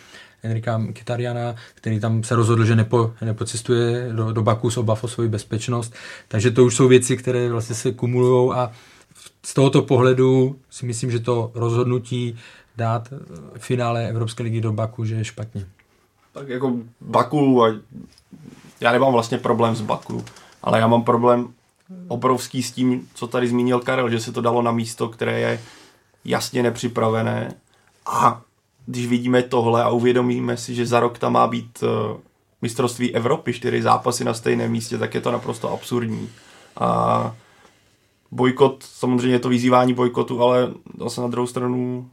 Enrika 0.43 0.81
Kitariana, 0.93 1.55
který 1.75 1.99
tam 1.99 2.23
se 2.23 2.35
rozhodl, 2.35 2.65
že 2.65 2.75
nepo, 2.75 3.13
nepocestuje 3.21 4.09
do, 4.13 4.33
do 4.33 4.43
Baku 4.43 4.69
s 4.69 4.77
obav 4.77 5.03
o 5.03 5.07
svoji 5.07 5.29
bezpečnost. 5.29 5.93
Takže 6.27 6.51
to 6.51 6.65
už 6.65 6.75
jsou 6.75 6.87
věci, 6.87 7.17
které 7.17 7.49
vlastně 7.49 7.75
se 7.75 7.91
kumulují 7.91 8.51
a 8.53 8.71
z 9.45 9.53
tohoto 9.53 9.81
pohledu 9.81 10.55
si 10.69 10.85
myslím, 10.85 11.11
že 11.11 11.19
to 11.19 11.51
rozhodnutí 11.55 12.35
dát 12.77 13.13
finále 13.57 14.09
Evropské 14.09 14.43
ligy 14.43 14.61
do 14.61 14.73
Baku, 14.73 15.05
že 15.05 15.15
je 15.15 15.25
špatně. 15.25 15.65
Tak 16.33 16.47
jako 16.47 16.73
Baku, 17.01 17.63
já 18.81 18.91
nemám 18.91 19.13
vlastně 19.13 19.37
problém 19.37 19.75
s 19.75 19.81
Baku, 19.81 20.25
ale 20.63 20.79
já 20.79 20.87
mám 20.87 21.03
problém 21.03 21.47
obrovský 22.07 22.63
s 22.63 22.71
tím, 22.71 23.07
co 23.13 23.27
tady 23.27 23.47
zmínil 23.47 23.79
Karel, 23.79 24.09
že 24.09 24.19
se 24.19 24.31
to 24.31 24.41
dalo 24.41 24.61
na 24.61 24.71
místo, 24.71 25.09
které 25.09 25.39
je 25.39 25.59
jasně 26.25 26.63
nepřipravené 26.63 27.53
a 28.05 28.41
když 28.85 29.07
vidíme 29.07 29.43
tohle 29.43 29.83
a 29.83 29.89
uvědomíme 29.89 30.57
si, 30.57 30.75
že 30.75 30.85
za 30.85 30.99
rok 30.99 31.19
tam 31.19 31.33
má 31.33 31.47
být 31.47 31.83
uh, 31.83 32.17
mistrovství 32.61 33.15
Evropy, 33.15 33.53
čtyři 33.53 33.81
zápasy 33.81 34.23
na 34.23 34.33
stejném 34.33 34.71
místě, 34.71 34.97
tak 34.97 35.15
je 35.15 35.21
to 35.21 35.31
naprosto 35.31 35.71
absurdní. 35.71 36.29
A 36.79 37.35
bojkot, 38.31 38.83
samozřejmě 38.83 39.35
je 39.35 39.39
to 39.39 39.49
vyzývání 39.49 39.93
bojkotu, 39.93 40.41
ale 40.41 40.73
zase 40.99 41.21
na 41.21 41.27
druhou 41.27 41.47
stranu, 41.47 42.09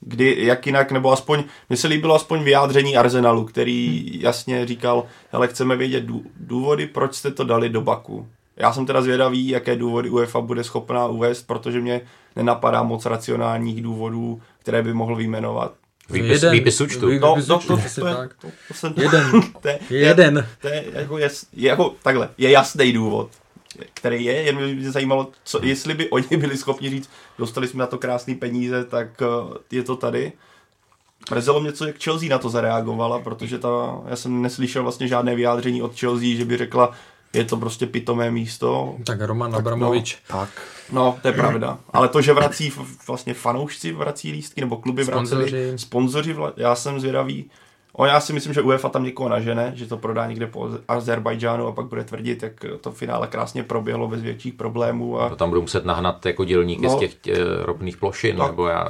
kdy, 0.00 0.36
jak 0.38 0.66
jinak, 0.66 0.92
nebo 0.92 1.12
aspoň, 1.12 1.44
mně 1.68 1.76
se 1.76 1.88
líbilo 1.88 2.14
aspoň 2.14 2.42
vyjádření 2.42 2.96
Arsenalu, 2.96 3.44
který 3.44 4.10
jasně 4.22 4.66
říkal, 4.66 5.04
hele, 5.32 5.48
chceme 5.48 5.76
vědět 5.76 6.04
důvody, 6.40 6.86
proč 6.86 7.14
jste 7.14 7.30
to 7.30 7.44
dali 7.44 7.68
do 7.68 7.80
Baku. 7.80 8.26
Já 8.56 8.72
jsem 8.72 8.86
teda 8.86 9.02
zvědavý, 9.02 9.48
jaké 9.48 9.76
důvody 9.76 10.10
UEFA 10.10 10.40
bude 10.40 10.64
schopná 10.64 11.06
uvést, 11.06 11.42
protože 11.42 11.80
mě 11.80 12.00
nenapadá 12.36 12.82
moc 12.82 13.06
racionálních 13.06 13.82
důvodů, 13.82 14.40
které 14.58 14.82
by 14.82 14.94
mohl 14.94 15.16
vyjmenovat 15.16 15.72
Výpis, 16.10 16.30
Jeden. 16.42 16.52
výpis 16.52 16.80
účtu. 16.80 17.08
Vý- 17.08 17.18
No, 17.18 17.34
výpis 17.34 17.48
no, 17.48 17.56
účtu, 17.58 17.68
to, 17.76 17.82
to, 17.94 18.00
to, 18.00 18.06
je- 18.08 18.14
tak. 18.14 18.34
to, 18.34 18.48
to 18.68 18.74
jsem... 18.74 18.94
Jeden. 18.96 19.30
To 19.62 19.68
je, 19.68 19.78
Jeden. 19.90 20.46
To 20.60 20.68
je 20.68 20.84
jako, 20.92 21.18
je 21.18 21.28
jako 21.56 21.94
takhle, 22.02 22.28
je 22.38 22.50
jasný 22.50 22.92
důvod, 22.92 23.30
který 23.94 24.24
je, 24.24 24.32
jen 24.42 24.56
by 24.56 24.74
mě 24.74 24.90
zajímalo, 24.90 25.28
co, 25.44 25.60
jestli 25.64 25.94
by 25.94 26.10
oni 26.10 26.36
byli 26.36 26.56
schopni 26.56 26.90
říct, 26.90 27.10
dostali 27.38 27.68
jsme 27.68 27.80
na 27.80 27.86
to 27.86 27.98
krásné 27.98 28.34
peníze, 28.34 28.84
tak 28.84 29.06
uh, 29.20 29.54
je 29.70 29.82
to 29.82 29.96
tady. 29.96 30.32
Mrzelo 31.30 31.60
mě, 31.60 31.72
co 31.72 31.86
jak 31.86 32.02
Chelsea 32.02 32.28
na 32.28 32.38
to 32.38 32.48
zareagovala, 32.50 33.18
protože 33.20 33.58
ta, 33.58 34.00
já 34.08 34.16
jsem 34.16 34.42
neslyšel 34.42 34.82
vlastně 34.82 35.08
žádné 35.08 35.34
vyjádření 35.34 35.82
od 35.82 35.98
Chelsea, 36.00 36.36
že 36.36 36.44
by 36.44 36.56
řekla, 36.56 36.92
je 37.34 37.44
to 37.44 37.56
prostě 37.56 37.86
pitomé 37.86 38.30
místo. 38.30 38.94
Tak 39.06 39.20
Roman 39.20 39.56
Abramovič. 39.56 40.18
Tak. 40.28 40.48
No, 40.92 41.18
to 41.22 41.28
je 41.28 41.34
pravda. 41.34 41.78
Ale 41.92 42.08
to, 42.08 42.22
že 42.22 42.32
vrací 42.32 42.72
vlastně 43.06 43.34
fanoušci 43.34 43.92
vrací 43.92 44.32
lístky, 44.32 44.60
nebo 44.60 44.76
kluby 44.76 45.04
vraceli, 45.04 45.26
Sponzoři. 45.48 45.72
sponzoři, 45.76 46.34
vla- 46.34 46.52
já 46.56 46.74
jsem 46.74 47.00
zvědavý. 47.00 47.50
O, 47.94 48.04
já 48.06 48.20
si 48.20 48.32
myslím, 48.32 48.54
že 48.54 48.62
UEFA 48.62 48.88
tam 48.88 49.04
někoho 49.04 49.28
nažene, 49.28 49.72
že 49.76 49.86
to 49.86 49.96
prodá 49.96 50.26
někde 50.26 50.46
po 50.46 50.68
Azerbajdžánu 50.88 51.66
a 51.66 51.72
pak 51.72 51.86
bude 51.86 52.04
tvrdit, 52.04 52.42
jak 52.42 52.52
to 52.80 52.92
finále 52.92 53.26
krásně 53.26 53.62
proběhlo 53.62 54.08
bez 54.08 54.22
větších 54.22 54.54
problémů. 54.54 55.20
A... 55.20 55.28
To 55.28 55.36
tam 55.36 55.48
budou 55.48 55.60
muset 55.60 55.84
nahnat 55.84 56.26
jako 56.26 56.44
dělníky 56.44 56.82
No. 56.82 56.96
z 56.96 56.98
těch 56.98 57.14
tě, 57.14 57.34
ropných 57.62 57.96
plošin, 57.96 58.36
Tak. 58.36 58.46
nebo 58.50 58.66
já... 58.66 58.88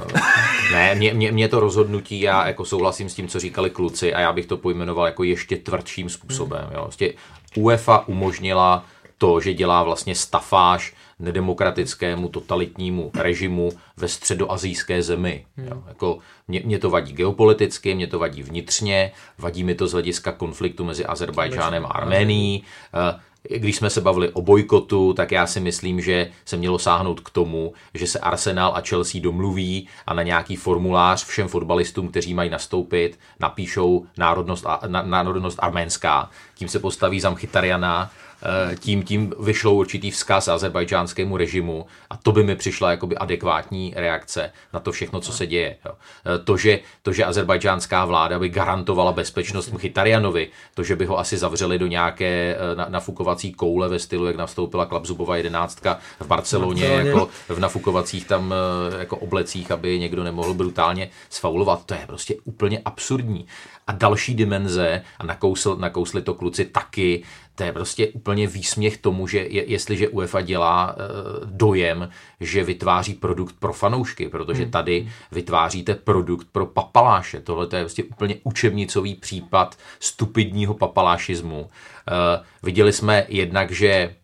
Ne, 0.72 0.94
mě, 0.94 1.14
mě, 1.14 1.32
mě, 1.32 1.48
to 1.48 1.60
rozhodnutí, 1.60 2.20
já 2.20 2.46
jako 2.46 2.64
souhlasím 2.64 3.08
s 3.08 3.14
tím, 3.14 3.28
co 3.28 3.40
říkali 3.40 3.70
kluci 3.70 4.14
a 4.14 4.20
já 4.20 4.32
bych 4.32 4.46
to 4.46 4.56
pojmenoval 4.56 5.06
jako 5.06 5.24
ještě 5.24 5.56
tvrdším 5.56 6.08
způsobem. 6.08 6.68
Jo. 6.74 6.80
Vlastně 6.82 7.10
UEFA 7.56 8.08
umožnila 8.08 8.84
to, 9.18 9.40
že 9.40 9.54
dělá 9.54 9.82
vlastně 9.82 10.14
stafáž 10.14 10.94
nedemokratickému 11.18 12.28
totalitnímu 12.28 13.10
režimu 13.14 13.72
ve 13.96 14.08
středoazijské 14.08 15.02
zemi. 15.02 15.46
Jo. 15.56 15.82
Jako 15.88 16.18
mě, 16.48 16.62
mě 16.64 16.78
to 16.78 16.90
vadí 16.90 17.12
geopoliticky, 17.12 17.94
mě 17.94 18.06
to 18.06 18.18
vadí 18.18 18.42
vnitřně, 18.42 19.12
vadí 19.38 19.64
mi 19.64 19.74
to 19.74 19.86
z 19.86 19.92
hlediska 19.92 20.32
konfliktu 20.32 20.84
mezi 20.84 21.04
Azerbajdžánem 21.04 21.86
a 21.86 21.88
Arménií. 21.88 22.62
Eh, 22.94 23.20
když 23.48 23.76
jsme 23.76 23.90
se 23.90 24.00
bavili 24.00 24.28
o 24.28 24.42
bojkotu, 24.42 25.12
tak 25.12 25.32
já 25.32 25.46
si 25.46 25.60
myslím, 25.60 26.00
že 26.00 26.30
se 26.44 26.56
mělo 26.56 26.78
sáhnout 26.78 27.20
k 27.20 27.30
tomu, 27.30 27.72
že 27.94 28.06
se 28.06 28.18
Arsenal 28.18 28.72
a 28.76 28.80
Chelsea 28.80 29.20
domluví 29.20 29.88
a 30.06 30.14
na 30.14 30.22
nějaký 30.22 30.56
formulář 30.56 31.24
všem 31.24 31.48
fotbalistům, 31.48 32.08
kteří 32.08 32.34
mají 32.34 32.50
nastoupit, 32.50 33.18
napíšou 33.40 34.06
národnost, 34.16 34.66
národnost 35.02 35.58
arménská. 35.62 36.30
Tím 36.54 36.68
se 36.68 36.78
postaví 36.78 37.20
za 37.20 37.30
Mkhitarjana, 37.30 38.10
eh, 38.10 38.31
tím, 38.80 39.02
tím 39.02 39.34
vyšlou 39.40 39.74
určitý 39.78 40.10
vzkaz 40.10 40.48
azerbajdžánskému 40.48 41.36
režimu 41.36 41.86
a 42.10 42.16
to 42.16 42.32
by 42.32 42.42
mi 42.42 42.56
přišla 42.56 42.90
jakoby 42.90 43.16
adekvátní 43.16 43.92
reakce 43.96 44.52
na 44.72 44.80
to 44.80 44.92
všechno, 44.92 45.20
co 45.20 45.32
se 45.32 45.46
děje. 45.46 45.76
Eh, 45.86 46.38
To, 46.44 46.56
že, 46.56 46.78
to, 47.02 47.12
že 47.12 47.24
azerbajdžánská 47.24 48.04
vláda 48.04 48.38
by 48.38 48.48
garantovala 48.48 49.12
bezpečnost 49.12 49.70
Mkhitarjanovi, 49.70 50.48
to, 50.74 50.82
že 50.82 50.96
by 50.96 51.04
ho 51.06 51.18
asi 51.18 51.36
zavřeli 51.38 51.78
do 51.78 51.86
nějaké 51.86 52.56
eh, 52.56 52.76
na- 52.76 52.86
nafukovací 52.88 53.52
koule 53.52 53.88
ve 53.88 53.98
stylu, 53.98 54.26
jak 54.26 54.36
nastoupila 54.36 54.86
Klapzubova 54.86 55.36
jedenáctka 55.36 55.98
v 56.20 56.26
Barceloně, 56.26 56.84
jako 56.86 57.28
v 57.48 57.58
nafukovacích 57.58 58.26
tam 58.26 58.54
eh, 58.94 58.98
jako 58.98 59.16
oblecích, 59.16 59.70
aby 59.70 59.98
někdo 59.98 60.22
nemohl 60.24 60.54
brutálně 60.54 61.10
sfaulovat. 61.30 61.84
To 61.86 61.94
je 61.94 62.04
prostě 62.06 62.34
úplně 62.44 62.80
absurdní. 62.84 63.46
A 63.86 63.92
další 63.92 64.34
dimenze, 64.34 65.02
a 65.18 65.26
nakousl, 65.26 65.76
nakousli 65.76 66.22
to 66.22 66.34
kluci 66.34 66.64
taky, 66.64 67.22
to 67.54 67.64
je 67.64 67.72
prostě 67.72 68.08
úplně 68.08 68.46
výsměch 68.46 68.98
tomu, 68.98 69.26
že 69.26 69.38
je, 69.38 69.70
jestliže 69.70 70.08
UEFA 70.08 70.40
dělá 70.40 70.96
e, 70.96 71.02
dojem, 71.44 72.08
že 72.40 72.64
vytváří 72.64 73.14
produkt 73.14 73.56
pro 73.58 73.72
fanoušky, 73.72 74.28
protože 74.28 74.66
tady 74.66 75.08
vytváříte 75.32 75.94
produkt 75.94 76.46
pro 76.52 76.66
papaláše. 76.66 77.40
Tohle 77.40 77.66
to 77.66 77.76
je 77.76 77.82
prostě 77.82 78.04
úplně 78.04 78.36
učebnicový 78.42 79.14
případ 79.14 79.78
stupidního 80.00 80.74
papalášismu. 80.74 81.68
E, 81.68 82.44
viděli 82.62 82.92
jsme 82.92 83.26
jednak, 83.28 83.70
že 83.70 84.14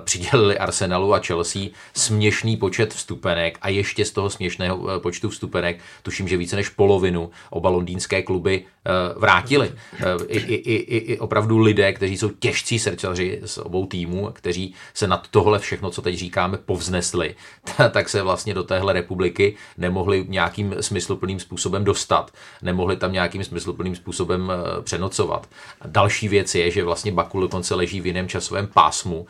přidělili 0.00 0.58
Arsenalu 0.58 1.14
a 1.14 1.18
Chelsea 1.18 1.62
směšný 1.94 2.56
počet 2.56 2.94
vstupenek 2.94 3.58
a 3.62 3.68
ještě 3.68 4.04
z 4.04 4.10
toho 4.10 4.30
směšného 4.30 4.90
eh, 4.90 5.00
počtu 5.00 5.28
vstupenek, 5.28 5.80
tuším, 6.02 6.28
že 6.28 6.36
více 6.36 6.56
než 6.56 6.68
polovinu 6.68 7.30
oba 7.50 7.70
londýnské 7.70 8.22
kluby 8.22 8.64
eh, 8.86 8.90
vrátili. 9.16 9.72
Eh, 9.94 10.04
I, 10.28 10.38
i, 10.38 10.54
i, 10.54 10.96
i, 11.12 11.18
opravdu 11.18 11.58
lidé, 11.58 11.92
kteří 11.92 12.18
jsou 12.18 12.28
těžcí 12.28 12.78
srdcaři 12.78 13.40
z 13.44 13.58
obou 13.58 13.86
týmů, 13.86 14.30
kteří 14.32 14.74
se 14.94 15.06
nad 15.06 15.28
tohle 15.28 15.58
všechno, 15.58 15.90
co 15.90 16.02
teď 16.02 16.14
říkáme, 16.14 16.58
povznesli, 16.58 17.34
tak 17.90 18.08
se 18.08 18.22
vlastně 18.22 18.54
do 18.54 18.62
téhle 18.62 18.92
republiky 18.92 19.56
nemohli 19.78 20.24
nějakým 20.28 20.74
smysluplným 20.80 21.40
způsobem 21.40 21.84
dostat. 21.84 22.30
Nemohli 22.62 22.96
tam 22.96 23.12
nějakým 23.12 23.44
smysluplným 23.44 23.96
způsobem 23.96 24.52
eh, 24.52 24.82
přenocovat. 24.82 25.48
Další 25.86 26.28
věc 26.28 26.54
je, 26.54 26.70
že 26.70 26.84
vlastně 26.84 27.12
Baku 27.12 27.40
dokonce 27.40 27.74
leží 27.74 28.00
v 28.00 28.06
jiném 28.06 28.28
časovém 28.28 28.66
pásmu 28.66 29.26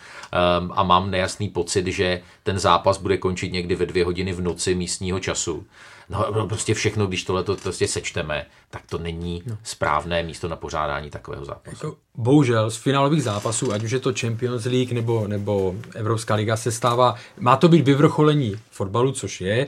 um, 0.60 0.72
a 0.74 0.82
mám 0.82 1.10
nejasný 1.10 1.48
pocit, 1.48 1.86
že 1.86 2.22
ten 2.42 2.58
zápas 2.58 2.98
bude 2.98 3.16
končit 3.16 3.52
někdy 3.52 3.74
ve 3.74 3.86
dvě 3.86 4.04
hodiny 4.04 4.32
v 4.32 4.40
noci 4.40 4.74
místního 4.74 5.20
času. 5.20 5.66
No 6.10 6.26
no, 6.34 6.48
prostě 6.48 6.74
všechno, 6.74 7.06
když 7.06 7.24
tohle 7.24 7.44
to 7.44 7.56
prostě 7.56 7.88
sečteme, 7.88 8.46
tak 8.70 8.82
to 8.86 8.98
není 8.98 9.42
správné 9.62 10.22
místo 10.22 10.48
na 10.48 10.56
pořádání 10.56 11.10
takového 11.10 11.44
zápasu. 11.44 11.76
Jako, 11.76 11.96
bohužel 12.14 12.70
z 12.70 12.76
finálových 12.76 13.22
zápasů, 13.22 13.72
ať 13.72 13.82
už 13.82 13.90
je 13.90 14.00
to 14.00 14.12
Champions 14.20 14.64
League 14.64 14.92
nebo, 14.92 15.28
nebo 15.28 15.74
Evropská 15.94 16.34
liga, 16.34 16.56
se 16.56 16.72
stává, 16.72 17.14
má 17.38 17.56
to 17.56 17.68
být 17.68 17.84
vyvrcholení 17.84 18.56
fotbalu, 18.70 19.12
což 19.12 19.40
je, 19.40 19.66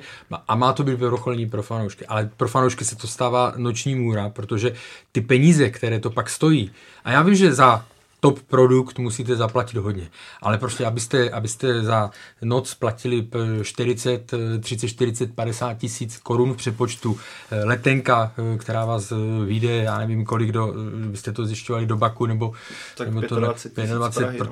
a 0.49 0.55
má 0.57 0.73
to 0.73 0.83
být 0.83 0.99
vyvrcholení 0.99 1.47
pro 1.47 1.63
fanoušky, 1.63 2.07
ale 2.07 2.31
pro 2.37 2.49
fanoušky 2.49 2.85
se 2.85 2.97
to 2.97 3.07
stává 3.07 3.53
noční 3.57 3.95
můra, 3.95 4.29
protože 4.29 4.75
ty 5.13 5.21
peníze, 5.21 5.71
které 5.71 6.01
to 6.01 6.11
pak 6.11 6.31
stojí, 6.31 6.71
a 7.05 7.11
já 7.11 7.23
vím, 7.23 7.35
že 7.35 7.55
za 7.55 7.85
top 8.23 8.41
produkt 8.43 8.99
musíte 8.99 9.37
zaplatit 9.37 9.77
hodně. 9.77 10.11
Ale 10.43 10.59
prostě, 10.59 10.87
abyste, 10.87 11.31
abyste 11.31 11.83
za 11.83 12.11
noc 12.43 12.75
platili 12.75 13.23
p- 13.23 13.39
40, 13.63 14.33
eh, 14.35 14.59
30, 14.59 14.89
40, 14.89 15.35
50 15.35 15.75
tisíc 15.79 16.17
korun 16.17 16.55
v 16.55 16.57
přepočtu 16.57 17.19
eh, 17.51 17.65
letenka, 17.65 18.33
eh, 18.55 18.59
která 18.59 18.85
vás 18.85 19.13
eh, 19.13 19.17
vyjde, 19.47 19.77
já 19.77 19.99
nevím 19.99 20.25
kolik, 20.25 20.53
do, 20.53 20.75
byste 21.11 21.33
to 21.33 21.47
zjišťovali 21.47 21.87
do 21.87 21.97
Baku, 21.97 22.27
nebo, 22.27 22.53
Tak 22.97 23.09
nebo 23.09 23.21
25 23.21 23.83
tisíc 23.83 23.97
25, 23.97 24.25
Prahy, 24.25 24.39
no. 24.39 24.45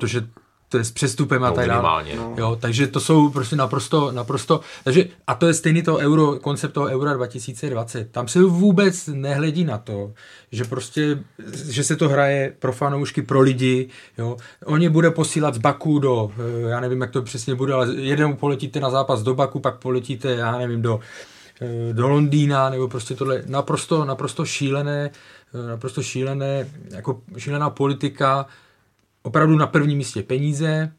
To 0.71 0.77
je 0.77 0.83
s 0.83 0.91
přestupem 0.91 1.43
a 1.43 1.49
No, 1.49 1.55
tak 1.55 1.67
dále. 1.67 2.03
minimálně. 2.03 2.35
Jo, 2.37 2.57
takže 2.61 2.87
to 2.87 2.99
jsou 2.99 3.29
prostě 3.29 3.55
naprosto, 3.55 4.11
naprosto, 4.11 4.61
takže 4.83 5.05
a 5.27 5.35
to 5.35 5.47
je 5.47 5.53
stejný 5.53 5.81
to 5.83 5.97
euro, 5.97 6.39
koncept 6.39 6.71
toho 6.73 6.85
eura 6.87 7.13
2020. 7.13 8.11
Tam 8.11 8.27
se 8.27 8.41
vůbec 8.43 9.07
nehledí 9.07 9.63
na 9.63 9.77
to, 9.77 10.11
že 10.51 10.63
prostě, 10.63 11.19
že 11.69 11.83
se 11.83 11.95
to 11.95 12.09
hraje 12.09 12.53
pro 12.59 12.73
fanoušky, 12.73 13.21
pro 13.21 13.41
lidi, 13.41 13.89
jo. 14.17 14.37
Oni 14.65 14.89
bude 14.89 15.11
posílat 15.11 15.53
z 15.55 15.57
Baku 15.57 15.99
do, 15.99 16.31
eh, 16.65 16.69
já 16.69 16.79
nevím, 16.79 17.01
jak 17.01 17.11
to 17.11 17.21
přesně 17.21 17.55
bude, 17.55 17.73
ale 17.73 17.93
jednou 17.95 18.33
poletíte 18.35 18.79
na 18.79 18.89
zápas 18.89 19.23
do 19.23 19.33
Baku, 19.33 19.59
pak 19.59 19.75
poletíte, 19.79 20.31
já 20.31 20.57
nevím, 20.57 20.81
do, 20.81 20.99
eh, 21.61 21.93
do 21.93 22.07
Londýna, 22.09 22.69
nebo 22.69 22.87
prostě 22.87 23.15
tohle 23.15 23.43
naprosto, 23.47 24.05
naprosto 24.05 24.45
šílené, 24.45 25.11
eh, 25.65 25.67
naprosto 25.67 26.03
šílené, 26.03 26.67
jako 26.91 27.21
šílená 27.37 27.69
politika, 27.69 28.45
opravdu 29.23 29.57
na 29.57 29.67
prvním 29.67 29.97
místě 29.97 30.23
peníze, 30.23 30.91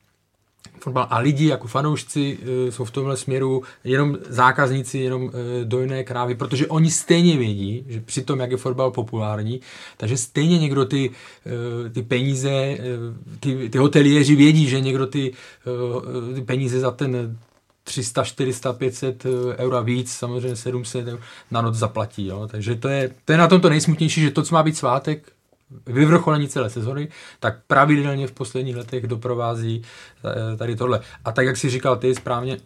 fotbal 0.82 1.06
a 1.10 1.18
lidi 1.18 1.46
jako 1.46 1.68
fanoušci 1.68 2.38
e, 2.68 2.72
jsou 2.72 2.84
v 2.84 2.90
tomhle 2.90 3.16
směru 3.16 3.62
jenom 3.84 4.18
zákazníci, 4.28 4.98
jenom 4.98 5.30
e, 5.30 5.64
dojné 5.64 6.04
krávy, 6.04 6.34
protože 6.34 6.66
oni 6.66 6.90
stejně 6.90 7.36
vědí, 7.36 7.84
že 7.88 8.00
při 8.00 8.22
tom, 8.22 8.40
jak 8.40 8.50
je 8.50 8.56
fotbal 8.56 8.90
populární, 8.90 9.60
takže 9.96 10.16
stejně 10.16 10.58
někdo 10.58 10.84
ty, 10.84 11.10
e, 11.86 11.90
ty 11.90 12.02
peníze, 12.02 12.78
ty, 13.40 13.68
ty 13.68 13.78
hoteliéři 13.78 14.36
vědí, 14.36 14.68
že 14.68 14.80
někdo 14.80 15.06
ty, 15.06 15.32
ty 16.34 16.42
peníze 16.42 16.80
za 16.80 16.90
ten 16.90 17.38
300, 17.84 18.24
400, 18.24 18.72
500 18.72 19.24
eura 19.56 19.80
víc, 19.80 20.12
samozřejmě 20.12 20.56
700 20.56 21.06
eur 21.08 21.20
na 21.50 21.62
noc 21.62 21.74
zaplatí. 21.74 22.26
Jo? 22.26 22.48
Takže 22.50 22.74
to 22.74 22.88
je, 22.88 23.10
to 23.24 23.32
je 23.32 23.38
na 23.38 23.48
tom 23.48 23.60
to 23.60 23.68
nejsmutnější, 23.68 24.20
že 24.20 24.30
to, 24.30 24.42
co 24.42 24.54
má 24.54 24.62
být 24.62 24.76
svátek, 24.76 25.32
vyvrcholení 25.86 26.48
celé 26.48 26.70
sezony, 26.70 27.08
tak 27.40 27.58
pravidelně 27.66 28.26
v 28.26 28.32
posledních 28.32 28.76
letech 28.76 29.06
doprovází 29.06 29.82
eh, 30.24 30.56
tady 30.56 30.76
tohle. 30.76 31.00
A 31.24 31.32
tak, 31.32 31.46
jak 31.46 31.56
si 31.56 31.70
říkal 31.70 31.96
ty 31.96 32.14
správně, 32.14 32.56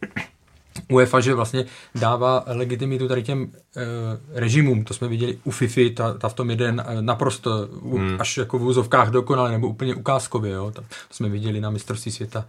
UEFA, 0.89 1.21
že 1.21 1.35
vlastně 1.35 1.65
dává 1.95 2.45
legitimitu 2.47 3.09
tady 3.09 3.23
těm 3.23 3.53
e, 3.77 3.83
režimům, 4.41 4.85
to 4.85 4.95
jsme 4.95 5.09
viděli 5.09 5.39
u 5.45 5.51
FIFA, 5.51 5.81
ta, 5.95 6.15
ta 6.15 6.29
v 6.29 6.35
tom 6.35 6.51
jeden 6.51 6.85
naprosto 7.01 7.69
u, 7.81 7.99
hmm. 7.99 8.17
až 8.21 8.37
jako 8.37 8.59
v 8.59 8.65
úzovkách 8.65 9.11
dokonale, 9.11 9.53
nebo 9.53 9.69
úplně 9.69 9.95
ukázkově, 9.95 10.53
jo, 10.53 10.71
to, 10.75 10.81
to 10.81 11.15
jsme 11.15 11.29
viděli 11.29 11.61
na 11.61 11.71
mistrovství 11.71 12.13
světa 12.13 12.47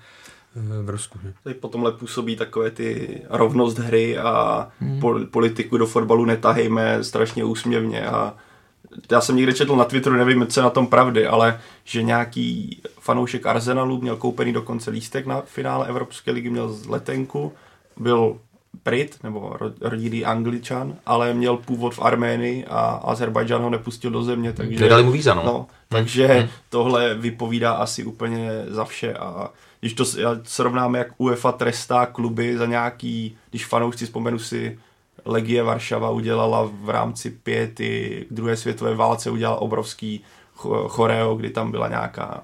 e, 0.55 0.83
v 0.83 0.89
Rusku. 0.89 1.19
Že? 1.23 1.33
Tady 1.43 1.53
po 1.53 1.67
tomhle 1.67 1.91
působí 1.91 2.35
takové 2.35 2.71
ty 2.71 3.21
rovnost 3.29 3.77
hry 3.77 4.17
a 4.17 4.67
hmm. 4.79 5.01
politiku 5.31 5.77
do 5.77 5.85
fotbalu 5.85 6.25
netahejme 6.25 7.03
strašně 7.03 7.43
úsměvně 7.43 8.07
a 8.07 8.35
já 9.11 9.21
jsem 9.21 9.35
někde 9.35 9.53
četl 9.53 9.75
na 9.75 9.85
Twitteru, 9.85 10.15
nevím, 10.15 10.47
co 10.47 10.59
je 10.59 10.63
na 10.63 10.69
tom 10.69 10.87
pravdy, 10.87 11.27
ale 11.27 11.59
že 11.83 12.03
nějaký 12.03 12.81
fanoušek 12.99 13.45
Arsenalu 13.45 14.01
měl 14.01 14.15
koupený 14.15 14.53
dokonce 14.53 14.91
lístek 14.91 15.25
na 15.25 15.41
finále 15.41 15.87
Evropské 15.87 16.31
ligy, 16.31 16.49
měl 16.49 16.75
letenku, 16.87 17.53
byl 17.97 18.37
Brit, 18.85 19.17
nebo 19.23 19.57
rodilý 19.81 20.25
Angličan, 20.25 20.95
ale 21.05 21.33
měl 21.33 21.57
původ 21.57 21.95
v 21.95 22.01
Arménii 22.01 22.65
a 22.65 22.79
Azerbajdžán 22.79 23.61
ho 23.61 23.69
nepustil 23.69 24.11
do 24.11 24.23
země, 24.23 24.53
takže... 24.53 24.79
Nedali 24.79 25.03
mu 25.03 25.11
víza, 25.11 25.33
no. 25.33 25.43
no 25.43 25.67
takže 25.89 26.27
hmm. 26.27 26.49
tohle 26.69 27.15
vypovídá 27.15 27.71
asi 27.71 28.03
úplně 28.03 28.49
za 28.67 28.85
vše 28.85 29.13
a 29.13 29.49
když 29.79 29.93
to 29.93 30.05
srovnáme, 30.43 30.97
jak 30.97 31.07
UEFA 31.17 31.51
trestá 31.51 32.05
kluby 32.05 32.57
za 32.57 32.65
nějaký, 32.65 33.37
když 33.49 33.65
fanoušci 33.65 34.05
vzpomenu 34.05 34.39
si, 34.39 34.79
Legie 35.25 35.63
Varšava 35.63 36.09
udělala 36.09 36.69
v 36.81 36.89
rámci 36.89 37.29
pěty 37.29 38.25
druhé 38.31 38.57
světové 38.57 38.95
válce 38.95 39.29
udělala 39.29 39.61
obrovský 39.61 40.23
choreo, 40.87 41.35
kdy 41.35 41.49
tam 41.49 41.71
byla 41.71 41.87
nějaká 41.87 42.41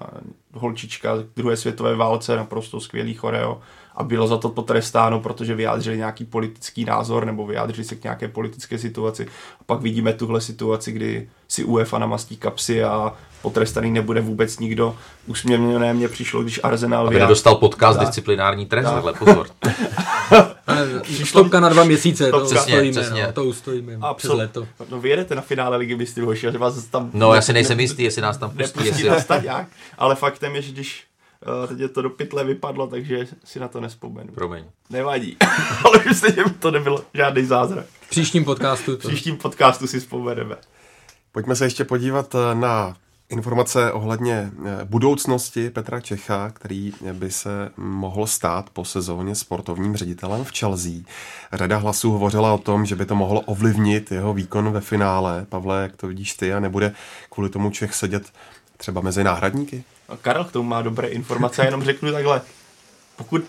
holčička 0.52 1.14
druhé 1.36 1.56
světové 1.56 1.96
válce, 1.96 2.36
naprosto 2.36 2.80
skvělý 2.80 3.14
choreo 3.14 3.60
a 3.94 4.04
bylo 4.04 4.26
za 4.26 4.36
to 4.36 4.48
potrestáno, 4.48 5.20
protože 5.20 5.54
vyjádřili 5.54 5.96
nějaký 5.96 6.24
politický 6.24 6.84
názor 6.84 7.24
nebo 7.24 7.46
vyjádřili 7.46 7.84
se 7.84 7.94
k 7.94 8.02
nějaké 8.02 8.28
politické 8.28 8.78
situaci. 8.78 9.26
A 9.60 9.64
pak 9.66 9.80
vidíme 9.80 10.12
tuhle 10.12 10.40
situaci, 10.40 10.92
kdy 10.92 11.28
si 11.48 11.64
UEFA 11.64 11.98
namastí 11.98 12.36
kapsy 12.36 12.84
a 12.84 13.12
potrestaný 13.42 13.90
nebude 13.90 14.20
vůbec 14.20 14.58
nikdo. 14.58 14.96
Usměvněné 15.26 15.94
mě 15.94 16.08
přišlo, 16.08 16.42
když 16.42 16.60
Arsenal... 16.62 17.06
Aby 17.06 17.18
nedostal 17.18 17.54
podcast 17.54 17.98
tak. 17.98 18.06
disciplinární 18.06 18.66
trest, 18.66 18.84
takhle 18.84 19.12
pozor. 19.12 19.46
Stopka 21.24 21.60
na 21.60 21.68
dva 21.68 21.84
měsíce, 21.84 22.30
to 22.30 22.44
přesně, 22.44 22.58
ustojíme, 22.58 23.00
přesně. 23.00 23.26
No, 23.26 23.32
to 23.32 23.44
ustojíme 23.44 23.96
a 24.00 24.14
přes 24.14 24.30
leto. 24.30 24.66
No 24.90 25.00
vyjedete 25.00 25.34
na 25.34 25.42
finále 25.42 25.76
ligy 25.76 25.96
mistrů, 25.96 26.26
hoši, 26.26 26.46
že 26.52 26.58
vás 26.58 26.84
tam... 26.84 27.10
No, 27.12 27.34
já 27.34 27.42
si 27.42 27.52
nejsem 27.52 27.80
jistý, 27.80 28.02
jestli 28.02 28.22
nás 28.22 28.36
tam 28.36 28.50
pustí. 28.50 28.78
Nepustí 28.78 29.08
nás 29.08 29.24
tam 29.24 29.44
jak, 29.44 29.66
ale 29.98 30.14
faktem 30.14 30.54
je, 30.54 30.62
že 30.62 30.72
když 30.72 31.04
teď 31.68 31.78
je 31.78 31.88
to 31.88 32.02
do 32.02 32.10
pytle 32.10 32.44
vypadlo, 32.44 32.86
takže 32.86 33.26
si 33.44 33.60
na 33.60 33.68
to 33.68 33.80
nespomenu. 33.80 34.32
Promiň. 34.32 34.64
Nevadí. 34.90 35.36
Ale 35.84 36.04
myslím, 36.08 36.34
že 36.34 36.42
to 36.58 36.70
nebylo 36.70 37.04
žádný 37.14 37.44
zázrak. 37.44 37.86
V 38.00 38.10
příštím 38.10 38.44
podcastu. 38.44 38.96
To... 38.96 39.08
V 39.08 39.10
příštím 39.10 39.36
podcastu 39.36 39.86
si 39.86 40.00
vzpomeneme. 40.00 40.56
Pojďme 41.32 41.56
se 41.56 41.64
ještě 41.64 41.84
podívat 41.84 42.34
eh, 42.34 42.54
na 42.54 42.96
informace 43.28 43.92
ohledně 43.92 44.50
eh, 44.64 44.84
budoucnosti 44.84 45.70
Petra 45.70 46.00
Čecha, 46.00 46.50
který 46.50 46.92
by 47.12 47.30
se 47.30 47.70
mohl 47.76 48.26
stát 48.26 48.70
po 48.70 48.84
sezóně 48.84 49.34
sportovním 49.34 49.96
ředitelem 49.96 50.44
v 50.44 50.58
Chelsea. 50.58 50.92
Řada 51.52 51.76
hlasů 51.76 52.10
hovořila 52.10 52.54
o 52.54 52.58
tom, 52.58 52.86
že 52.86 52.96
by 52.96 53.06
to 53.06 53.14
mohlo 53.14 53.40
ovlivnit 53.40 54.12
jeho 54.12 54.34
výkon 54.34 54.72
ve 54.72 54.80
finále. 54.80 55.46
Pavle, 55.48 55.82
jak 55.82 55.96
to 55.96 56.06
vidíš 56.06 56.34
ty 56.34 56.54
a 56.54 56.60
nebude 56.60 56.94
kvůli 57.30 57.50
tomu 57.50 57.70
Čech 57.70 57.94
sedět 57.94 58.32
třeba 58.76 59.00
mezi 59.00 59.24
náhradníky? 59.24 59.84
Karel 60.22 60.44
k 60.44 60.52
tomu 60.52 60.68
má 60.68 60.82
dobré 60.82 61.08
informace, 61.08 61.64
jenom 61.64 61.84
řeknu 61.84 62.12
takhle. 62.12 62.40
Pokud 63.16 63.44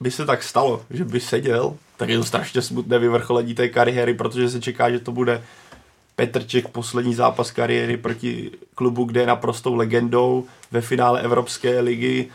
by 0.00 0.10
se 0.10 0.26
tak 0.26 0.42
stalo, 0.42 0.82
že 0.90 1.04
by 1.04 1.20
seděl, 1.20 1.76
tak 1.96 2.08
je 2.08 2.18
to 2.18 2.24
strašně 2.24 2.62
smutné 2.62 2.98
vyvrcholení 2.98 3.54
té 3.54 3.68
kariéry, 3.68 4.14
protože 4.14 4.50
se 4.50 4.60
čeká, 4.60 4.90
že 4.90 4.98
to 4.98 5.12
bude 5.12 5.42
Petr 6.16 6.46
Čech 6.46 6.68
poslední 6.68 7.14
zápas 7.14 7.50
kariéry 7.50 7.96
proti 7.96 8.50
klubu, 8.74 9.04
kde 9.04 9.20
je 9.20 9.26
naprostou 9.26 9.74
legendou 9.74 10.44
ve 10.70 10.80
finále 10.80 11.22
Evropské 11.22 11.80
ligy. 11.80 12.28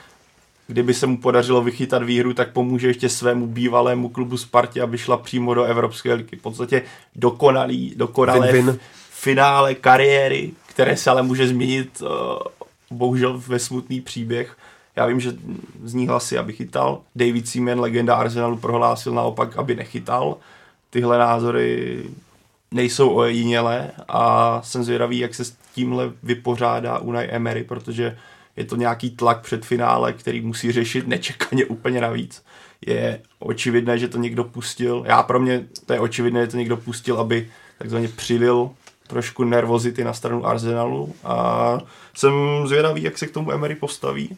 Kdyby 0.68 0.94
se 0.94 1.08
mu 1.08 1.18
podařilo 1.18 1.62
vychytat 1.62 2.04
výhru, 2.04 2.34
tak 2.34 2.52
pomůže 2.52 2.88
ještě 2.88 3.10
svému 3.10 3.48
bývalému 3.48 4.10
klubu 4.10 4.38
Spartě, 4.38 4.82
aby 4.82 4.98
šla 4.98 5.18
přímo 5.18 5.54
do 5.54 5.64
Evropské 5.64 6.14
ligy. 6.14 6.38
V 6.38 6.42
podstatě 6.42 6.82
dokonalý, 7.16 7.94
dokonalé 7.96 8.78
finále 9.10 9.76
kariéry, 9.76 10.52
které 10.68 10.98
se 10.98 11.10
ale 11.10 11.24
může 11.24 11.48
změnit 11.48 12.02
uh, 12.02 12.10
bohužel 12.92 13.44
ve 13.48 13.60
smutný 13.60 14.02
příběh. 14.02 14.58
Já 14.96 15.06
vím, 15.06 15.20
že 15.20 15.34
zní 15.84 16.08
hlasy, 16.08 16.38
aby 16.38 16.54
chytal. 16.54 17.02
David 17.16 17.48
Seaman, 17.48 17.80
legenda 17.80 18.16
Arsenalu, 18.16 18.58
prohlásil 18.58 19.14
naopak, 19.14 19.58
aby 19.58 19.76
nechytal. 19.76 20.38
Tyhle 20.90 21.18
názory 21.18 22.04
nejsou 22.72 23.10
ojedinělé 23.10 23.92
a 24.08 24.62
jsem 24.64 24.84
zvědavý, 24.84 25.20
jak 25.20 25.36
se 25.36 25.46
s 25.46 25.54
tímhle 25.74 26.12
vypořádá 26.24 27.00
Unai 27.00 27.28
Emery, 27.32 27.64
protože 27.64 28.18
je 28.56 28.66
to 28.66 28.76
nějaký 28.76 29.10
tlak 29.10 29.42
před 29.42 29.66
finále, 29.66 30.14
který 30.14 30.42
musí 30.42 30.72
řešit 30.72 31.08
nečekaně 31.08 31.66
úplně 31.66 32.02
navíc. 32.02 32.44
Je 32.88 33.22
očividné, 33.40 34.00
že 34.00 34.08
to 34.08 34.18
někdo 34.18 34.44
pustil. 34.44 35.04
Já 35.08 35.24
pro 35.24 35.40
mě 35.40 35.66
to 35.86 35.94
je 35.94 36.00
očividné, 36.00 36.42
že 36.42 36.48
to 36.48 36.58
někdo 36.58 36.78
pustil, 36.78 37.20
aby 37.20 37.48
takzvaně 37.78 38.08
přilil 38.08 38.70
trošku 39.10 39.44
nervozity 39.44 40.04
na 40.04 40.14
stranu 40.14 40.46
Arsenalu 40.46 41.16
a 41.24 41.78
jsem 42.14 42.34
zvědavý, 42.66 43.04
jak 43.04 43.18
se 43.18 43.28
k 43.28 43.32
tomu 43.32 43.52
Emery 43.52 43.76
postaví. 43.76 44.38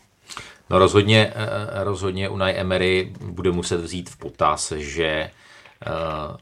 No 0.69 0.79
rozhodně, 0.79 1.33
eh, 1.35 1.83
rozhodně 1.83 2.29
Unai 2.29 2.53
Emery 2.55 3.13
bude 3.21 3.51
muset 3.51 3.81
vzít 3.81 4.09
v 4.09 4.17
potaz, 4.17 4.71
že 4.71 5.05
eh, 5.05 5.89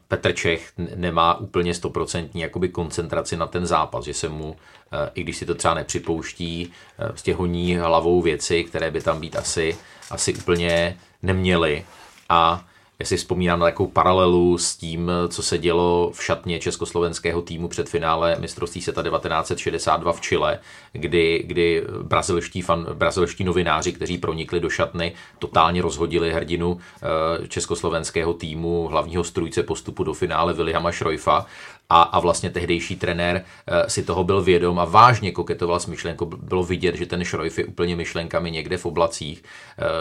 Petr 0.08 0.32
Čech 0.32 0.72
nemá 0.94 1.34
úplně 1.34 1.74
stoprocentní 1.74 2.40
jakoby 2.40 2.68
koncentraci 2.68 3.36
na 3.36 3.46
ten 3.46 3.66
zápas, 3.66 4.04
že 4.04 4.14
se 4.14 4.28
mu, 4.28 4.56
eh, 4.92 5.10
i 5.14 5.22
když 5.22 5.36
si 5.36 5.46
to 5.46 5.54
třeba 5.54 5.74
nepřipouští, 5.74 6.72
prostě 6.96 7.34
honí 7.34 7.76
hlavou 7.76 8.22
věci, 8.22 8.64
které 8.64 8.90
by 8.90 9.00
tam 9.00 9.20
být 9.20 9.36
asi, 9.36 9.76
asi 10.10 10.34
úplně 10.34 10.96
neměly 11.22 11.84
a 12.28 12.64
já 13.00 13.06
si 13.06 13.16
vzpomínám 13.16 13.58
na 13.58 13.66
takovou 13.66 13.88
paralelu 13.88 14.58
s 14.58 14.76
tím, 14.76 15.10
co 15.28 15.42
se 15.42 15.58
dělo 15.58 16.10
v 16.14 16.24
šatně 16.24 16.58
československého 16.58 17.42
týmu 17.42 17.68
před 17.68 17.88
finále 17.88 18.36
mistrovství 18.40 18.82
světa 18.82 19.02
1962 19.02 20.12
v 20.12 20.20
Chile, 20.20 20.58
kdy, 20.92 21.42
kdy 21.46 21.84
brazilští, 22.02 22.62
fan, 22.62 22.86
brazilští 22.94 23.44
novináři, 23.44 23.92
kteří 23.92 24.18
pronikli 24.18 24.60
do 24.60 24.70
šatny, 24.70 25.12
totálně 25.38 25.82
rozhodili 25.82 26.32
hrdinu 26.32 26.78
eh, 26.78 27.48
československého 27.48 28.34
týmu, 28.34 28.88
hlavního 28.88 29.24
strůjce 29.24 29.62
postupu 29.62 30.04
do 30.04 30.14
finále 30.14 30.52
Williama 30.52 30.92
Šrojfa 30.92 31.46
a, 31.90 32.02
a 32.02 32.20
vlastně 32.20 32.50
tehdejší 32.50 32.96
trenér 32.96 33.44
e, 33.66 33.90
si 33.90 34.02
toho 34.02 34.24
byl 34.24 34.42
vědom 34.42 34.78
a 34.78 34.84
vážně 34.84 35.32
koketoval 35.32 35.80
s 35.80 35.86
myšlenkou. 35.86 36.26
Bylo 36.26 36.64
vidět, 36.64 36.94
že 36.94 37.06
ten 37.06 37.24
Šrojf 37.24 37.58
je 37.58 37.64
úplně 37.64 37.96
myšlenkami 37.96 38.50
někde 38.50 38.76
v 38.76 38.86
oblacích, 38.86 39.42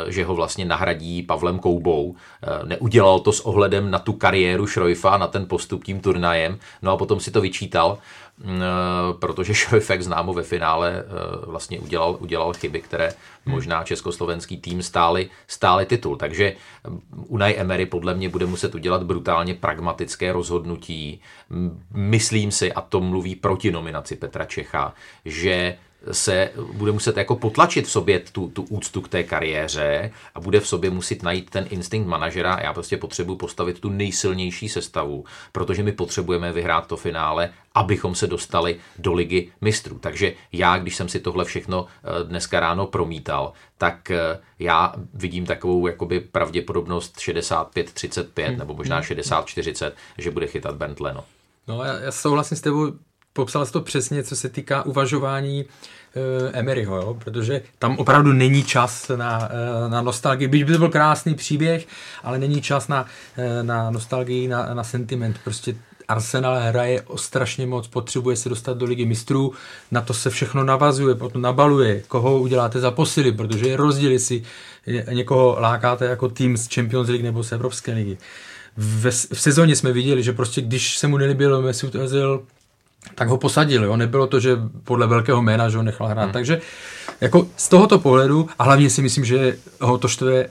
e, 0.08 0.12
že 0.12 0.26
ho 0.26 0.36
vlastně 0.36 0.66
nahradí 0.66 1.24
Pavlem 1.24 1.60
Koubou. 1.60 2.16
E, 2.16 2.68
neudělal 2.68 3.20
to 3.20 3.32
s 3.32 3.40
ohledem 3.40 3.92
na 3.92 4.00
tu 4.00 4.14
kariéru 4.14 4.68
Šrojfa, 4.68 5.18
na 5.18 5.28
ten 5.28 5.46
postup 5.46 5.84
tím 5.84 6.00
turnajem, 6.00 6.60
no 6.82 6.92
a 6.92 6.98
potom 6.98 7.20
si 7.20 7.32
to 7.32 7.42
vyčítal 7.42 7.98
eh, 7.98 8.29
protože 9.20 9.54
Šojfek 9.54 10.02
známo 10.02 10.34
ve 10.34 10.44
finále 10.44 11.04
eh, 11.04 11.46
vlastně 11.46 11.80
udělal, 11.80 12.18
udělal 12.20 12.54
chyby, 12.54 12.82
které 12.82 13.14
možná 13.46 13.84
československý 13.84 14.58
tým 14.58 14.84
stály, 14.84 15.30
stály 15.48 15.86
titul. 15.86 16.18
Takže 16.18 16.56
mm, 16.88 17.02
Unai 17.28 17.56
Emery 17.58 17.86
podle 17.86 18.14
mě 18.14 18.30
bude 18.30 18.46
muset 18.46 18.76
udělat 18.76 19.04
brutálně 19.04 19.54
pragmatické 19.54 20.34
rozhodnutí. 20.34 21.22
Myslím 21.94 22.52
si, 22.52 22.74
a 22.74 22.82
to 22.82 23.02
mluví 23.02 23.36
proti 23.36 23.72
nominaci 23.72 24.16
Petra 24.16 24.46
Čecha, 24.46 24.94
že 25.26 25.78
se 26.12 26.52
bude 26.74 26.92
muset 26.92 27.18
jako 27.18 27.36
potlačit 27.36 27.86
v 27.86 27.92
sobě 27.92 28.20
tu, 28.20 28.50
tu 28.50 28.64
úctu 28.70 29.02
k 29.02 29.08
té 29.08 29.24
kariéře 29.24 30.12
a 30.36 30.40
bude 30.40 30.60
v 30.60 30.68
sobě 30.68 30.90
muset 30.90 31.24
najít 31.24 31.50
ten 31.50 31.68
instinkt 31.70 32.08
manažera. 32.08 32.60
Já 32.64 32.74
prostě 32.74 32.98
potřebuji 32.98 33.36
postavit 33.36 33.80
tu 33.80 33.90
nejsilnější 33.90 34.70
sestavu, 34.70 35.26
protože 35.52 35.84
my 35.84 35.92
potřebujeme 35.92 36.52
vyhrát 36.54 36.88
to 36.88 36.98
finále, 36.98 37.50
abychom 37.76 38.16
se 38.16 38.28
dostali 38.28 38.80
do 39.00 39.14
ligy 39.14 39.52
mistrů. 39.62 40.00
Takže 40.00 40.34
já, 40.52 40.78
když 40.78 40.96
jsem 40.96 41.10
si 41.10 41.20
tohle 41.20 41.46
všechno 41.46 41.86
eh, 41.86 42.24
dneska 42.24 42.60
ráno 42.60 42.88
promítal, 42.88 43.54
tak 43.78 44.12
eh, 44.12 44.40
já 44.60 44.94
vidím 45.14 45.46
takovou 45.46 45.88
jakoby 45.88 46.20
pravděpodobnost 46.20 47.18
65-35 47.18 48.48
hmm. 48.48 48.58
nebo 48.58 48.74
možná 48.74 49.02
60-40, 49.02 49.86
hmm. 49.86 49.94
že 50.18 50.32
bude 50.32 50.48
chytat 50.48 50.76
Bernd 50.76 51.00
Leno. 51.00 51.24
No 51.68 51.84
já, 51.84 52.00
já 52.00 52.12
souhlasím 52.12 52.58
s 52.58 52.62
tebou 52.62 52.92
popsal 53.40 53.66
jsi 53.66 53.72
to 53.72 53.82
přesně, 53.82 54.24
co 54.24 54.36
se 54.36 54.50
týká 54.50 54.86
uvažování 54.86 55.66
uh, 55.66 56.50
Emeryho, 56.54 56.96
jo? 56.96 57.18
protože 57.24 57.62
tam 57.80 57.98
opravdu 57.98 58.34
není 58.34 58.64
čas 58.64 59.12
na, 59.16 59.38
uh, 59.38 59.92
na 59.92 60.02
nostalgii. 60.02 60.48
Byť 60.48 60.64
by 60.66 60.72
to 60.72 60.80
byl 60.80 60.90
krásný 60.90 61.36
příběh, 61.36 61.88
ale 62.24 62.40
není 62.40 62.62
čas 62.62 62.88
na, 62.88 63.06
uh, 63.38 63.64
na 63.64 63.92
nostalgii, 63.92 64.48
na, 64.48 64.74
na 64.74 64.84
sentiment. 64.84 65.40
Prostě 65.44 65.76
Arsenal 66.10 66.60
hraje 66.60 67.02
o 67.02 67.18
strašně 67.18 67.68
moc, 67.68 67.88
potřebuje 67.88 68.36
se 68.36 68.50
dostat 68.50 68.78
do 68.78 68.86
ligy 68.86 69.06
mistrů, 69.06 69.54
na 69.92 70.02
to 70.02 70.14
se 70.14 70.30
všechno 70.30 70.64
navazuje, 70.64 71.16
potom 71.16 71.42
nabaluje, 71.42 72.04
koho 72.08 72.40
uděláte 72.40 72.80
za 72.80 72.92
posily, 72.92 73.32
protože 73.32 73.68
je 73.68 73.78
rozdíl, 73.78 74.12
jestli 74.12 74.44
někoho 75.12 75.58
lákáte 75.60 76.06
jako 76.06 76.30
tým 76.30 76.58
z 76.58 76.68
Champions 76.76 77.10
League 77.10 77.24
nebo 77.24 77.44
z 77.44 77.52
Evropské 77.52 77.94
ligy. 77.94 78.18
V, 78.78 79.10
v 79.34 79.42
sezóně 79.42 79.76
jsme 79.76 79.92
viděli, 79.92 80.24
že 80.24 80.34
prostě 80.34 80.62
když 80.62 80.98
se 80.98 81.08
mu 81.08 81.18
nelíbilo 81.18 81.62
Mesut 81.62 81.96
Özil, 81.96 82.42
tak 83.16 83.28
ho 83.28 83.38
posadili. 83.38 83.86
Jo? 83.86 83.98
Nebylo 83.98 84.28
to, 84.28 84.40
že 84.40 84.58
podle 84.84 85.08
velkého 85.08 85.42
jména, 85.42 85.70
že 85.70 85.78
ho 85.78 85.84
nechal 85.84 86.08
hrát. 86.08 86.24
Hmm. 86.24 86.34
Takže 86.34 86.62
jako 87.22 87.48
z 87.58 87.70
tohoto 87.70 88.00
pohledu, 88.00 88.50
a 88.60 88.64
hlavně 88.64 88.90
si 88.90 89.02
myslím, 89.02 89.26
že 89.26 89.58
ho 89.82 89.98
to 89.98 90.08
štve 90.08 90.46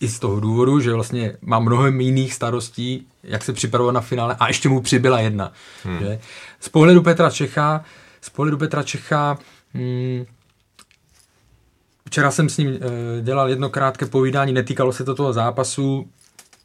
i 0.00 0.08
z 0.08 0.18
toho 0.18 0.40
důvodu, 0.40 0.80
že 0.80 0.92
vlastně 0.92 1.36
má 1.42 1.58
mnohem 1.58 2.00
jiných 2.00 2.34
starostí, 2.34 3.06
jak 3.22 3.42
se 3.42 3.52
připravovat 3.52 3.92
na 3.92 4.00
finále 4.00 4.36
a 4.40 4.48
ještě 4.48 4.68
mu 4.68 4.80
přibyla 4.80 5.20
jedna. 5.20 5.52
Hmm. 5.84 5.98
Že? 5.98 6.20
Z 6.60 6.68
pohledu 6.68 7.02
Petra 7.02 7.30
Čecha, 7.30 7.84
z 8.20 8.30
pohledu 8.30 8.58
Petra 8.58 8.82
Čecha 8.82 9.38
hmm, 9.74 10.24
Včera 12.06 12.30
jsem 12.30 12.48
s 12.48 12.56
ním 12.56 12.68
e, 12.68 12.78
dělal 13.22 13.48
jedno 13.48 13.68
krátké 13.68 14.06
povídání, 14.06 14.52
netýkalo 14.52 14.92
se 14.92 15.04
to 15.04 15.14
toho 15.14 15.32
zápasu, 15.32 16.08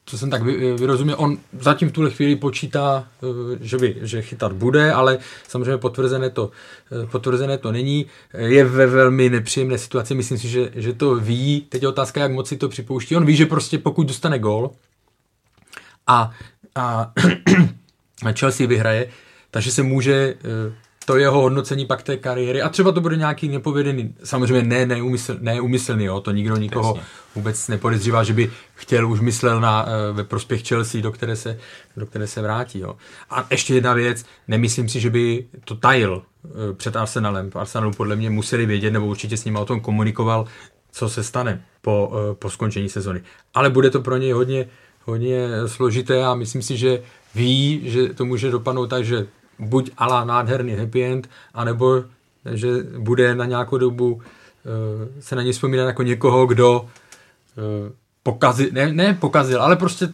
co 0.05 0.17
jsem 0.17 0.29
tak 0.29 0.43
vyrozuměl, 0.43 1.15
on 1.19 1.37
zatím 1.59 1.89
v 1.89 1.91
tuhle 1.91 2.09
chvíli 2.11 2.35
počítá, 2.35 3.07
že, 3.61 3.77
by, 3.77 3.95
že 4.01 4.21
chytat 4.21 4.53
bude, 4.53 4.93
ale 4.93 5.17
samozřejmě 5.47 5.77
potvrzené 5.77 6.29
to, 6.29 6.51
potvrzené 7.11 7.57
to 7.57 7.71
není. 7.71 8.05
Je 8.37 8.65
ve 8.65 8.87
velmi 8.87 9.29
nepříjemné 9.29 9.77
situaci, 9.77 10.15
myslím 10.15 10.37
si, 10.37 10.47
že, 10.47 10.71
že 10.75 10.93
to 10.93 11.15
ví. 11.15 11.65
Teď 11.69 11.81
je 11.81 11.87
otázka, 11.87 12.21
jak 12.21 12.31
moc 12.31 12.47
si 12.47 12.57
to 12.57 12.69
připouští. 12.69 13.15
On 13.15 13.25
ví, 13.25 13.35
že 13.35 13.45
prostě 13.45 13.77
pokud 13.77 14.07
dostane 14.07 14.39
gol 14.39 14.71
a, 16.07 16.31
a 16.75 17.13
Chelsea 18.39 18.67
vyhraje, 18.67 19.09
takže 19.51 19.71
se 19.71 19.83
může 19.83 20.35
to 21.05 21.17
jeho 21.17 21.41
hodnocení 21.41 21.85
pak 21.85 22.03
té 22.03 22.17
kariéry. 22.17 22.61
A 22.61 22.69
třeba 22.69 22.91
to 22.91 23.01
bude 23.01 23.15
nějaký 23.15 23.47
nepovědený, 23.47 24.15
samozřejmě 24.23 24.63
ne 24.63 24.85
neumysl, 24.85 25.37
neumyslný, 25.39 26.05
jo, 26.05 26.19
to 26.19 26.31
nikdo 26.31 26.55
nikoho 26.57 26.89
Jasně. 26.95 27.09
vůbec 27.35 27.67
nepodezřívá, 27.67 28.23
že 28.23 28.33
by 28.33 28.51
chtěl, 28.73 29.11
už 29.11 29.19
myslel 29.19 29.61
na, 29.61 29.85
eh, 29.87 30.13
ve 30.13 30.23
prospěch 30.23 30.67
Chelsea, 30.67 31.01
do 31.01 31.11
které 31.11 31.35
se, 31.35 31.57
do 31.97 32.05
které 32.05 32.27
se 32.27 32.41
vrátí. 32.41 32.79
Jo. 32.79 32.95
A 33.29 33.47
ještě 33.51 33.75
jedna 33.75 33.93
věc, 33.93 34.25
nemyslím 34.47 34.89
si, 34.89 34.99
že 34.99 35.09
by 35.09 35.45
to 35.65 35.75
tajil 35.75 36.23
eh, 36.45 36.73
před 36.73 36.95
Arsenalem. 36.95 37.49
Arsenalu 37.55 37.93
podle 37.93 38.15
mě 38.15 38.29
museli 38.29 38.65
vědět, 38.65 38.91
nebo 38.91 39.05
určitě 39.05 39.37
s 39.37 39.45
ním 39.45 39.55
o 39.55 39.65
tom 39.65 39.79
komunikoval, 39.79 40.45
co 40.91 41.09
se 41.09 41.23
stane 41.23 41.61
po, 41.81 42.11
eh, 42.13 42.35
po 42.35 42.49
skončení 42.49 42.89
sezony. 42.89 43.21
Ale 43.53 43.69
bude 43.69 43.89
to 43.89 44.01
pro 44.01 44.17
něj 44.17 44.31
hodně, 44.31 44.67
hodně 45.03 45.47
složité 45.65 46.25
a 46.25 46.35
myslím 46.35 46.61
si, 46.61 46.77
že 46.77 47.01
ví, 47.35 47.81
že 47.83 48.13
to 48.13 48.25
může 48.25 48.51
dopadnout 48.51 48.87
tak, 48.87 49.05
že 49.05 49.27
buď 49.59 49.91
ala 49.97 50.25
nádherný 50.25 50.75
happy 50.75 51.03
end, 51.03 51.29
anebo 51.53 52.03
že 52.53 52.67
bude 52.99 53.35
na 53.35 53.45
nějakou 53.45 53.77
dobu 53.77 54.13
uh, 54.13 54.21
se 55.19 55.35
na 55.35 55.41
ně 55.41 55.51
vzpomínat 55.51 55.85
jako 55.85 56.03
někoho, 56.03 56.45
kdo 56.45 56.81
uh, 56.81 56.87
pokazil, 58.23 58.67
ne, 58.71 58.93
ne 58.93 59.17
pokazil, 59.19 59.61
ale 59.61 59.75
prostě 59.75 60.09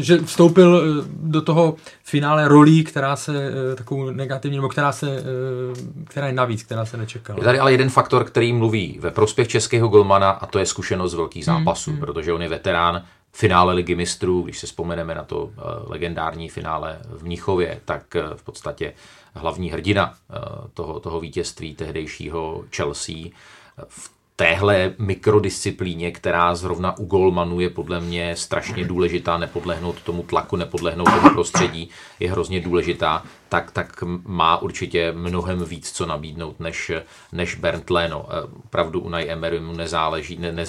že 0.00 0.18
vstoupil 0.18 1.04
do 1.08 1.42
toho 1.42 1.76
finále 2.04 2.48
rolí, 2.48 2.84
která 2.84 3.16
se 3.16 3.50
takovou 3.74 4.10
negativní, 4.10 4.56
nebo 4.56 4.68
která 4.68 4.92
se, 4.92 5.22
která 6.06 6.26
je 6.26 6.32
navíc, 6.32 6.62
která 6.62 6.84
se 6.84 6.96
nečekala. 6.96 7.38
Je 7.38 7.44
tady 7.44 7.58
ale 7.58 7.72
jeden 7.72 7.90
faktor, 7.90 8.24
který 8.24 8.52
mluví 8.52 8.98
ve 9.00 9.10
prospěch 9.10 9.48
českého 9.48 9.88
golmana 9.88 10.30
a 10.30 10.46
to 10.46 10.58
je 10.58 10.66
zkušenost 10.66 11.14
velkých 11.14 11.46
hmm, 11.46 11.58
zápasů, 11.58 11.90
hmm. 11.90 12.00
protože 12.00 12.32
on 12.32 12.42
je 12.42 12.48
veterán, 12.48 13.02
finále 13.34 13.74
ligy 13.74 13.94
mistrů, 13.94 14.42
když 14.42 14.58
se 14.58 14.66
vzpomeneme 14.66 15.14
na 15.14 15.24
to 15.24 15.50
eh, 15.52 15.60
legendární 15.86 16.48
finále 16.48 16.98
v 17.08 17.24
Mnichově, 17.24 17.80
tak 17.84 18.16
eh, 18.16 18.22
v 18.36 18.42
podstatě 18.42 18.94
hlavní 19.34 19.70
hrdina 19.70 20.14
eh, 20.14 20.34
toho, 20.74 21.00
toho 21.00 21.20
vítězství 21.20 21.74
tehdejšího 21.74 22.64
Chelsea 22.76 23.16
v 23.88 24.10
téhle 24.36 24.92
mikrodisciplíně, 24.98 26.12
která 26.12 26.54
zrovna 26.54 26.98
u 26.98 27.04
golmanů 27.04 27.60
je 27.60 27.70
podle 27.70 28.00
mě 28.00 28.36
strašně 28.36 28.84
důležitá, 28.84 29.38
nepodlehnout 29.38 30.02
tomu 30.02 30.22
tlaku, 30.22 30.56
nepodlehnout 30.56 31.08
tomu 31.10 31.30
prostředí, 31.30 31.90
je 32.20 32.30
hrozně 32.30 32.60
důležitá, 32.60 33.22
tak, 33.48 33.70
tak 33.70 34.04
má 34.24 34.62
určitě 34.62 35.12
mnohem 35.12 35.64
víc 35.64 35.92
co 35.92 36.06
nabídnout 36.06 36.60
než, 36.60 36.92
než 37.32 37.54
Bernd 37.54 37.90
Leno. 37.90 38.28
Pravdu 38.70 39.00
Unai 39.00 39.30
Emery 39.30 39.60
mu 39.60 39.72
nezáleží, 39.72 40.36
ne, 40.38 40.52
ne, 40.52 40.64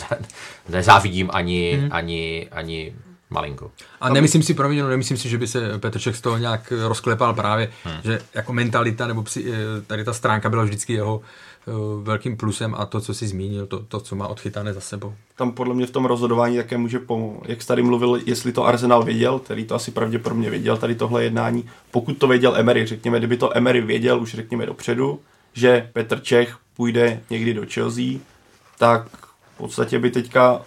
nezávidím 0.70 1.30
ani, 1.34 1.78
hmm. 1.82 1.90
ani, 1.92 2.48
ani 2.52 2.96
malinko. 3.30 3.72
A 4.02 4.10
nemyslím 4.10 4.44
si, 4.44 4.54
promiň, 4.54 4.80
no, 4.80 4.90
nemyslím 4.90 5.18
si, 5.18 5.30
že 5.30 5.38
by 5.38 5.48
se 5.48 5.80
Petr 5.80 6.00
Čech 6.00 6.16
z 6.16 6.22
toho 6.22 6.38
nějak 6.38 6.74
rozklepal 6.88 7.34
právě, 7.34 7.72
hmm. 7.84 7.98
že 8.04 8.20
jako 8.34 8.54
mentalita 8.54 9.08
nebo 9.08 9.24
psi, 9.24 9.46
tady 9.88 10.04
ta 10.04 10.14
stránka 10.14 10.50
byla 10.50 10.64
vždycky 10.64 10.94
jeho 10.94 11.22
Eh, 11.22 11.55
velkým 12.04 12.38
plusem 12.38 12.76
a 12.78 12.86
to, 12.86 13.02
co 13.02 13.14
si 13.14 13.28
zmínil, 13.28 13.68
to, 13.68 13.80
to, 13.80 14.00
co 14.00 14.16
má 14.16 14.28
odchytané 14.28 14.74
za 14.74 14.82
sebou. 14.82 15.14
Tam 15.36 15.52
podle 15.52 15.74
mě 15.74 15.86
v 15.86 15.92
tom 15.92 16.06
rozhodování 16.06 16.58
také 16.58 16.78
může 16.78 17.00
pomoct. 17.00 17.44
Jak 17.48 17.62
jsi 17.62 17.68
tady 17.68 17.84
mluvil, 17.84 18.22
jestli 18.26 18.52
to 18.52 18.66
Arsenal 18.66 19.04
věděl, 19.04 19.40
který 19.40 19.66
to 19.66 19.76
asi 19.76 19.92
pravděpodobně 19.92 20.50
věděl, 20.50 20.78
tady 20.78 20.96
tohle 20.96 21.24
jednání. 21.24 21.70
Pokud 21.92 22.18
to 22.18 22.28
věděl 22.28 22.56
Emery, 22.56 22.86
řekněme, 22.86 23.18
kdyby 23.18 23.38
to 23.38 23.58
Emery 23.58 23.82
věděl 23.82 24.22
už 24.22 24.36
řekněme 24.36 24.66
dopředu, 24.66 25.20
že 25.54 25.90
Petr 25.94 26.20
Čech 26.20 26.58
půjde 26.76 27.22
někdy 27.30 27.54
do 27.54 27.66
Chelsea, 27.74 28.20
tak 28.80 29.08
v 29.56 29.58
podstatě 29.58 30.00
by 30.00 30.12
teďka 30.12 30.62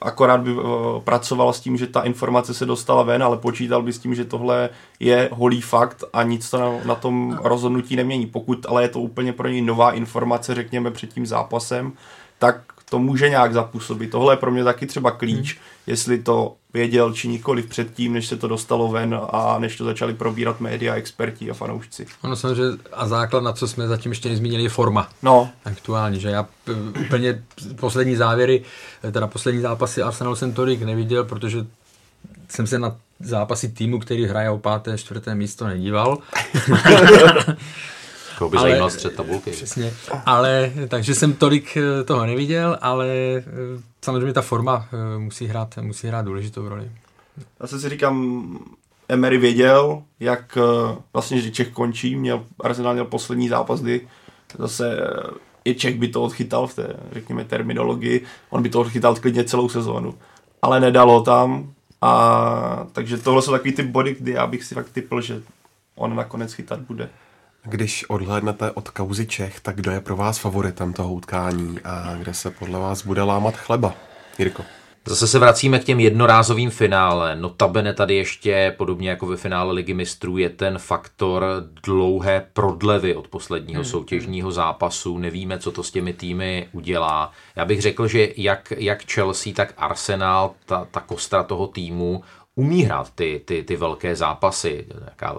akorát 0.00 0.40
by 0.40 0.52
uh, 0.52 0.62
pracoval 1.04 1.52
s 1.52 1.60
tím, 1.60 1.76
že 1.76 1.86
ta 1.86 2.00
informace 2.00 2.54
se 2.54 2.66
dostala 2.66 3.02
ven, 3.02 3.22
ale 3.22 3.36
počítal 3.36 3.82
by 3.82 3.92
s 3.92 3.98
tím, 3.98 4.14
že 4.14 4.24
tohle 4.24 4.70
je 5.00 5.28
holý 5.32 5.60
fakt 5.60 6.04
a 6.12 6.22
nic 6.22 6.50
to 6.50 6.58
na, 6.58 6.72
na 6.84 6.94
tom 6.94 7.38
rozhodnutí 7.42 7.96
nemění. 7.96 8.26
Pokud 8.26 8.66
ale 8.68 8.82
je 8.82 8.88
to 8.88 9.00
úplně 9.00 9.32
pro 9.32 9.48
něj 9.48 9.62
nová 9.62 9.92
informace, 9.92 10.54
řekněme 10.54 10.90
před 10.90 11.14
tím 11.14 11.26
zápasem, 11.26 11.92
tak 12.38 12.60
to 12.90 12.98
může 12.98 13.28
nějak 13.28 13.52
zapůsobit. 13.52 14.10
Tohle 14.10 14.32
je 14.32 14.36
pro 14.36 14.50
mě 14.50 14.64
taky 14.64 14.86
třeba 14.86 15.10
klíč, 15.10 15.54
hmm. 15.54 15.62
jestli 15.86 16.22
to 16.22 16.54
věděl 16.76 17.12
či 17.12 17.28
nikoli 17.28 17.62
předtím, 17.62 18.12
než 18.12 18.26
se 18.26 18.36
to 18.36 18.48
dostalo 18.48 18.88
ven 18.88 19.20
a 19.30 19.58
než 19.58 19.76
to 19.76 19.84
začali 19.84 20.14
probírat 20.14 20.60
média, 20.60 20.94
experti 20.94 21.50
a 21.50 21.54
fanoušci. 21.54 22.06
Ono 22.22 22.36
samozřejmě 22.36 22.78
a 22.92 23.08
základ, 23.08 23.42
na 23.42 23.52
co 23.52 23.68
jsme 23.68 23.88
zatím 23.88 24.12
ještě 24.12 24.28
nezmínili, 24.28 24.62
je 24.62 24.68
forma. 24.68 25.08
No. 25.22 25.50
Aktuální, 25.64 26.20
že 26.20 26.28
já 26.28 26.46
úplně 27.06 27.42
poslední 27.76 28.16
závěry, 28.16 28.62
teda 29.12 29.26
poslední 29.26 29.60
zápasy 29.60 30.02
Arsenal 30.02 30.36
jsem 30.36 30.52
tolik 30.52 30.82
neviděl, 30.82 31.24
protože 31.24 31.66
jsem 32.48 32.66
se 32.66 32.78
na 32.78 32.96
zápasy 33.20 33.68
týmu, 33.68 33.98
který 33.98 34.26
hraje 34.26 34.50
o 34.50 34.58
páté, 34.58 34.98
čtvrté 34.98 35.34
místo, 35.34 35.66
nedíval. 35.66 36.18
Koho 38.38 38.50
by 38.50 38.58
zajímal 38.58 38.90
střed 38.90 39.16
tabulky. 39.16 39.50
Přesně. 39.50 39.92
Ale, 40.26 40.72
takže 40.88 41.14
jsem 41.14 41.32
tolik 41.32 41.76
eh, 41.76 42.04
toho 42.04 42.26
neviděl, 42.26 42.78
ale 42.80 43.08
eh, 43.36 43.42
samozřejmě 44.06 44.32
ta 44.32 44.42
forma 44.42 44.88
eh, 44.92 45.18
musí 45.18 45.46
hrát, 45.46 45.78
musí 45.80 46.08
hrát 46.08 46.24
důležitou 46.24 46.68
roli. 46.68 46.90
Já 47.60 47.66
si 47.66 47.88
říkám, 47.88 48.58
Emery 49.08 49.38
věděl, 49.38 50.02
jak 50.20 50.58
vlastně, 51.12 51.40
že 51.40 51.50
Čech 51.50 51.68
končí, 51.68 52.16
měl, 52.16 52.44
Arsenal 52.60 52.92
měl 52.92 53.04
poslední 53.04 53.48
zápas, 53.48 53.80
kdy 53.80 54.08
zase 54.58 54.96
i 55.64 55.74
Čech 55.74 55.98
by 55.98 56.08
to 56.08 56.22
odchytal 56.22 56.66
v 56.66 56.74
té, 56.74 56.96
řekněme, 57.12 57.44
terminologii, 57.44 58.24
on 58.50 58.62
by 58.62 58.68
to 58.68 58.80
odchytal 58.80 59.16
klidně 59.16 59.44
celou 59.44 59.68
sezónu. 59.68 60.14
Ale 60.62 60.80
nedalo 60.80 61.22
tam, 61.22 61.72
a 62.00 62.86
takže 62.92 63.18
tohle 63.18 63.42
jsou 63.42 63.50
takový 63.52 63.72
ty 63.72 63.82
body, 63.82 64.16
kdy 64.20 64.32
já 64.32 64.46
bych 64.46 64.64
si 64.64 64.74
fakt 64.74 64.90
typl, 64.90 65.20
že 65.20 65.42
on 65.94 66.16
nakonec 66.16 66.52
chytat 66.52 66.80
bude. 66.80 67.08
Když 67.68 68.04
odhlédnete 68.10 68.70
od 68.70 68.90
kauzy 68.90 69.26
Čech, 69.26 69.60
tak 69.60 69.76
kdo 69.76 69.90
je 69.90 70.00
pro 70.00 70.16
vás 70.16 70.38
favoritem 70.38 70.92
toho 70.92 71.12
utkání 71.14 71.78
a 71.84 72.14
kde 72.14 72.34
se 72.34 72.50
podle 72.50 72.78
vás 72.78 73.06
bude 73.06 73.22
lámat 73.22 73.56
chleba? 73.56 73.94
Jirko. 74.38 74.62
Zase 75.06 75.26
se 75.26 75.38
vracíme 75.38 75.78
k 75.78 75.84
těm 75.84 76.00
jednorázovým 76.00 76.70
finále. 76.70 77.36
Notabene 77.36 77.94
tady 77.94 78.14
ještě, 78.14 78.74
podobně 78.78 79.10
jako 79.10 79.26
ve 79.26 79.36
finále 79.36 79.72
Ligy 79.72 79.94
mistrů, 79.94 80.38
je 80.38 80.50
ten 80.50 80.78
faktor 80.78 81.44
dlouhé 81.84 82.46
prodlevy 82.52 83.14
od 83.14 83.28
posledního 83.28 83.82
hmm. 83.82 83.90
soutěžního 83.90 84.52
zápasu. 84.52 85.18
Nevíme, 85.18 85.58
co 85.58 85.72
to 85.72 85.82
s 85.82 85.90
těmi 85.90 86.12
týmy 86.12 86.68
udělá. 86.72 87.32
Já 87.56 87.64
bych 87.64 87.82
řekl, 87.82 88.08
že 88.08 88.28
jak, 88.36 88.72
jak 88.76 89.12
Chelsea, 89.12 89.52
tak 89.52 89.74
Arsenal, 89.76 90.54
ta, 90.66 90.86
ta 90.90 91.00
kostra 91.00 91.42
toho 91.42 91.66
týmu, 91.66 92.22
umí 92.54 92.82
hrát 92.82 93.10
ty, 93.10 93.42
ty, 93.44 93.62
ty 93.62 93.76
velké 93.76 94.16
zápasy. 94.16 94.86
Jaká 95.04 95.38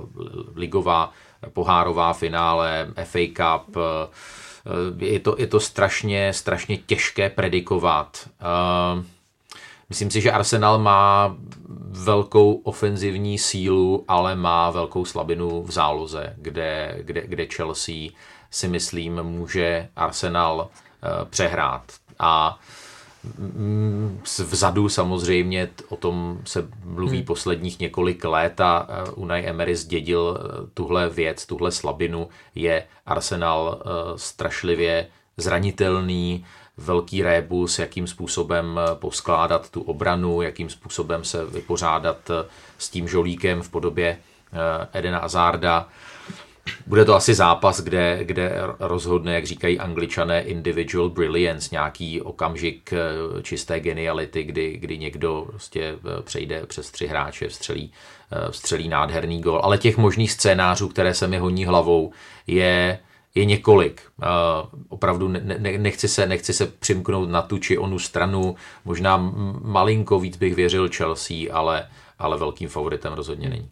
ligová 0.55 1.11
pohárová 1.53 2.13
finále, 2.13 2.87
FA 3.03 3.19
Cup, 3.33 3.77
eh, 3.77 5.05
je 5.05 5.19
to, 5.19 5.35
je 5.37 5.47
to 5.47 5.59
strašně, 5.59 6.33
strašně 6.33 6.77
těžké 6.77 7.29
predikovat. 7.29 8.29
Eh, 8.41 9.03
myslím 9.89 10.11
si, 10.11 10.21
že 10.21 10.31
Arsenal 10.31 10.79
má 10.79 11.35
velkou 11.89 12.53
ofenzivní 12.53 13.37
sílu, 13.37 14.05
ale 14.07 14.35
má 14.35 14.71
velkou 14.71 15.05
slabinu 15.05 15.63
v 15.63 15.71
záloze, 15.71 16.33
kde, 16.37 16.97
kde, 17.01 17.27
kde 17.27 17.45
Chelsea 17.45 18.09
si 18.51 18.67
myslím 18.67 19.23
může 19.23 19.89
Arsenal 19.95 20.69
eh, 20.69 21.25
přehrát. 21.29 21.83
A 22.19 22.59
Vzadu 24.39 24.89
samozřejmě 24.89 25.69
o 25.89 25.95
tom 25.95 26.39
se 26.45 26.67
mluví 26.83 27.17
hmm. 27.17 27.25
posledních 27.25 27.79
několik 27.79 28.25
let 28.25 28.61
a 28.61 28.87
Unai 29.15 29.45
Emery 29.45 29.75
zdědil 29.75 30.39
eh, 30.39 30.67
tuhle 30.73 31.09
věc, 31.09 31.45
tuhle 31.45 31.71
slabinu. 31.71 32.29
Je 32.55 32.83
Arsenal 33.05 33.79
eh, 33.79 33.89
strašlivě 34.15 35.07
zranitelný, 35.37 36.45
velký 36.77 37.23
rébus, 37.23 37.79
jakým 37.79 38.07
způsobem 38.07 38.79
poskládat 38.93 39.69
tu 39.69 39.81
obranu, 39.81 40.41
jakým 40.41 40.69
způsobem 40.69 41.23
se 41.23 41.45
vypořádat 41.45 42.31
s 42.77 42.89
tím 42.89 43.07
žolíkem 43.07 43.61
v 43.61 43.69
podobě 43.69 44.17
Edena 44.93 45.19
Azarda. 45.19 45.87
Bude 46.87 47.05
to 47.05 47.15
asi 47.15 47.33
zápas, 47.33 47.81
kde, 47.81 48.19
kde 48.23 48.51
rozhodne, 48.79 49.33
jak 49.33 49.45
říkají 49.45 49.79
angličané, 49.79 50.41
individual 50.41 51.09
brilliance, 51.09 51.69
nějaký 51.71 52.21
okamžik 52.21 52.93
eh, 52.93 53.43
čisté 53.43 53.79
geniality, 53.79 54.43
kdy, 54.43 54.77
kdy 54.77 54.97
někdo 54.97 55.45
prostě 55.49 55.83
eh, 55.83 56.21
přejde 56.21 56.65
přes 56.65 56.91
tři 56.91 57.07
hráče, 57.07 57.47
vstřelí, 57.47 57.91
eh, 58.31 58.51
vstřelí 58.51 58.89
nádherný 58.89 59.41
gol. 59.41 59.59
Ale 59.63 59.77
těch 59.77 59.97
možných 59.97 60.31
scénářů, 60.31 60.87
které 60.87 61.13
se 61.13 61.27
mi 61.27 61.37
honí 61.37 61.65
hlavou, 61.65 62.11
je 62.47 62.99
je 63.35 63.45
několik. 63.45 64.01
Opravdu 64.89 65.27
ne, 65.27 65.39
ne, 65.39 65.77
nechci, 65.77 66.07
se, 66.07 66.25
nechci 66.25 66.53
se 66.53 66.65
přimknout 66.65 67.29
na 67.29 67.41
tu 67.41 67.57
či 67.57 67.77
onu 67.77 67.99
stranu. 67.99 68.55
Možná 68.85 69.17
malinko 69.61 70.19
víc 70.19 70.37
bych 70.37 70.55
věřil 70.55 70.89
Chelsea, 70.95 71.37
ale, 71.51 71.87
ale 72.19 72.37
velkým 72.37 72.69
favoritem 72.69 73.13
rozhodně 73.13 73.49
není. 73.49 73.69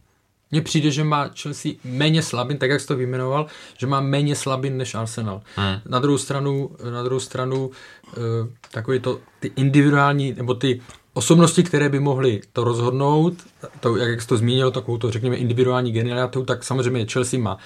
Mně 0.51 0.61
přijde, 0.61 0.91
že 0.91 1.03
má 1.03 1.29
Chelsea 1.41 1.71
méně 1.83 2.21
slabin, 2.21 2.57
tak 2.57 2.69
jak 2.69 2.81
jsi 2.81 2.87
to 2.87 2.95
vyjmenoval, 2.95 3.45
že 3.77 3.87
má 3.87 4.01
méně 4.01 4.35
slabin 4.35 4.77
než 4.77 4.95
Arsenal. 4.95 5.41
Hmm. 5.55 5.79
Na 5.85 5.99
druhou 5.99 6.17
stranu, 6.17 6.71
na 6.91 7.03
druhou 7.03 7.19
stranu 7.19 7.67
uh, 7.67 8.23
takový 8.71 8.99
to, 8.99 9.19
ty 9.39 9.51
individuální, 9.55 10.33
nebo 10.37 10.53
ty 10.53 10.81
osobnosti, 11.13 11.63
které 11.63 11.89
by 11.89 11.99
mohly 11.99 12.41
to 12.53 12.63
rozhodnout, 12.63 13.33
to, 13.79 13.97
jak 13.97 14.21
jsi 14.21 14.27
to 14.27 14.37
zmínil, 14.37 14.71
takovou 14.71 14.97
to 14.97 15.11
řekněme 15.11 15.35
individuální 15.35 15.91
genialitu, 15.91 16.43
tak 16.43 16.63
samozřejmě 16.63 17.05
Chelsea 17.05 17.39
má 17.39 17.57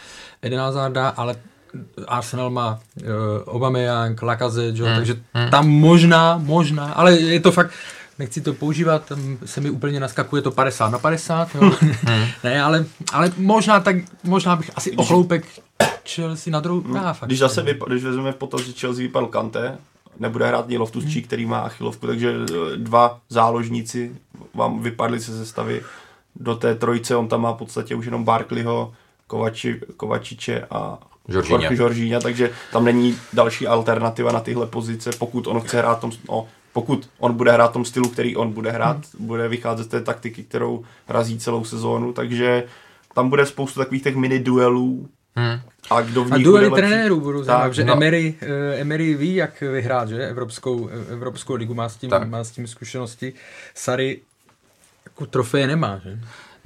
Eden 0.41 0.59
Hazarda, 0.59 1.09
ale 1.09 1.35
Arsenal 2.07 2.49
má 2.49 2.79
uh, 3.01 3.07
Aubameyang, 3.55 4.21
Lacazette, 4.21 4.83
hmm. 4.83 4.95
takže 4.95 5.15
hmm. 5.33 5.49
tam 5.49 5.69
možná, 5.69 6.37
možná, 6.37 6.93
ale 6.93 7.19
je 7.19 7.39
to 7.39 7.51
fakt, 7.51 7.71
nechci 8.19 8.41
to 8.41 8.53
používat, 8.53 9.05
tam 9.05 9.37
se 9.45 9.61
mi 9.61 9.69
úplně 9.69 9.99
naskakuje 9.99 10.41
to 10.41 10.51
50 10.51 10.89
na 10.89 10.99
50, 10.99 11.55
jo. 11.55 11.71
Hmm. 11.81 12.25
ne, 12.43 12.61
ale, 12.61 12.85
ale 13.13 13.31
možná 13.37 13.79
tak, 13.79 13.95
možná 14.23 14.55
bych 14.55 14.71
asi 14.75 14.91
ochloupek 14.91 15.45
Chelsea 16.09 16.51
na 16.51 16.59
druhou, 16.59 16.83
no, 16.87 17.13
fakt. 17.13 17.27
Když 17.27 17.39
zase 17.39 17.63
vypa- 17.63 17.87
když 17.87 18.03
vezmeme 18.03 18.31
v 18.31 18.35
potaz, 18.35 18.61
že 18.61 18.71
Chelsea 18.71 19.01
vypadl 19.01 19.25
Kante, 19.25 19.77
nebude 20.19 20.47
hrát 20.47 20.69
ní 20.69 20.77
Loftus 20.77 21.03
hmm. 21.03 21.23
který 21.23 21.45
má 21.45 21.59
achilovku, 21.59 22.07
takže 22.07 22.33
eh, 22.33 22.77
dva 22.77 23.19
záložníci 23.29 24.15
vám 24.53 24.81
vypadli 24.81 25.19
se 25.19 25.37
sestavy 25.37 25.81
do 26.35 26.55
té 26.55 26.75
trojice, 26.75 27.15
on 27.15 27.27
tam 27.27 27.41
má 27.41 27.51
v 27.51 27.57
podstatě 27.57 27.95
už 27.95 28.05
jenom 28.05 28.23
Barkleyho, 28.23 28.93
Kovači, 29.27 29.81
Kovačiče 29.97 30.65
a 30.71 30.97
Žoržíňa, 31.71 32.19
takže 32.19 32.51
tam 32.71 32.85
není 32.85 33.15
další 33.33 33.67
alternativa 33.67 34.31
na 34.31 34.39
tyhle 34.39 34.67
pozice, 34.67 35.09
pokud 35.19 35.47
on 35.47 35.61
chce 35.61 35.77
hrát 35.77 35.99
tom, 35.99 36.11
no, 36.29 36.47
pokud 36.79 37.09
on 37.19 37.33
bude 37.33 37.51
hrát 37.51 37.73
tom 37.73 37.85
stylu, 37.85 38.09
který 38.09 38.35
on 38.35 38.53
bude 38.53 38.71
hrát, 38.71 38.95
hmm. 38.95 39.27
bude 39.27 39.47
vycházet 39.47 39.83
z 39.83 39.87
té 39.87 40.01
taktiky, 40.01 40.43
kterou 40.43 40.83
razí 41.07 41.39
celou 41.39 41.63
sezónu, 41.63 42.13
takže 42.13 42.63
tam 43.13 43.29
bude 43.29 43.45
spoustu 43.45 43.79
takových 43.79 44.03
těch 44.03 44.15
mini 44.15 44.39
duelů, 44.39 45.09
Hmm. 45.35 45.59
A 45.89 46.01
kdo 46.01 46.23
v 46.23 46.31
nich 46.31 46.33
a 46.33 46.43
duely 46.43 46.71
trenérů 46.71 47.19
budou 47.19 47.43
znamenat, 47.43 47.73
že 47.73 47.83
no. 47.83 47.93
Emery, 47.93 48.35
uh, 48.41 48.81
Emery 48.81 49.15
ví, 49.15 49.35
jak 49.35 49.61
vyhrát, 49.61 50.09
že? 50.09 50.27
Evropskou, 50.27 50.87
Evropskou 50.87 51.55
ligu 51.55 51.73
má 51.73 51.89
s 51.89 51.95
tím, 51.95 52.11
má 52.25 52.43
s 52.43 52.51
tím 52.51 52.67
zkušenosti. 52.67 53.33
Sary 53.75 54.21
jako 55.05 55.25
trofeje 55.25 55.67
nemá, 55.67 56.01
že? 56.03 56.19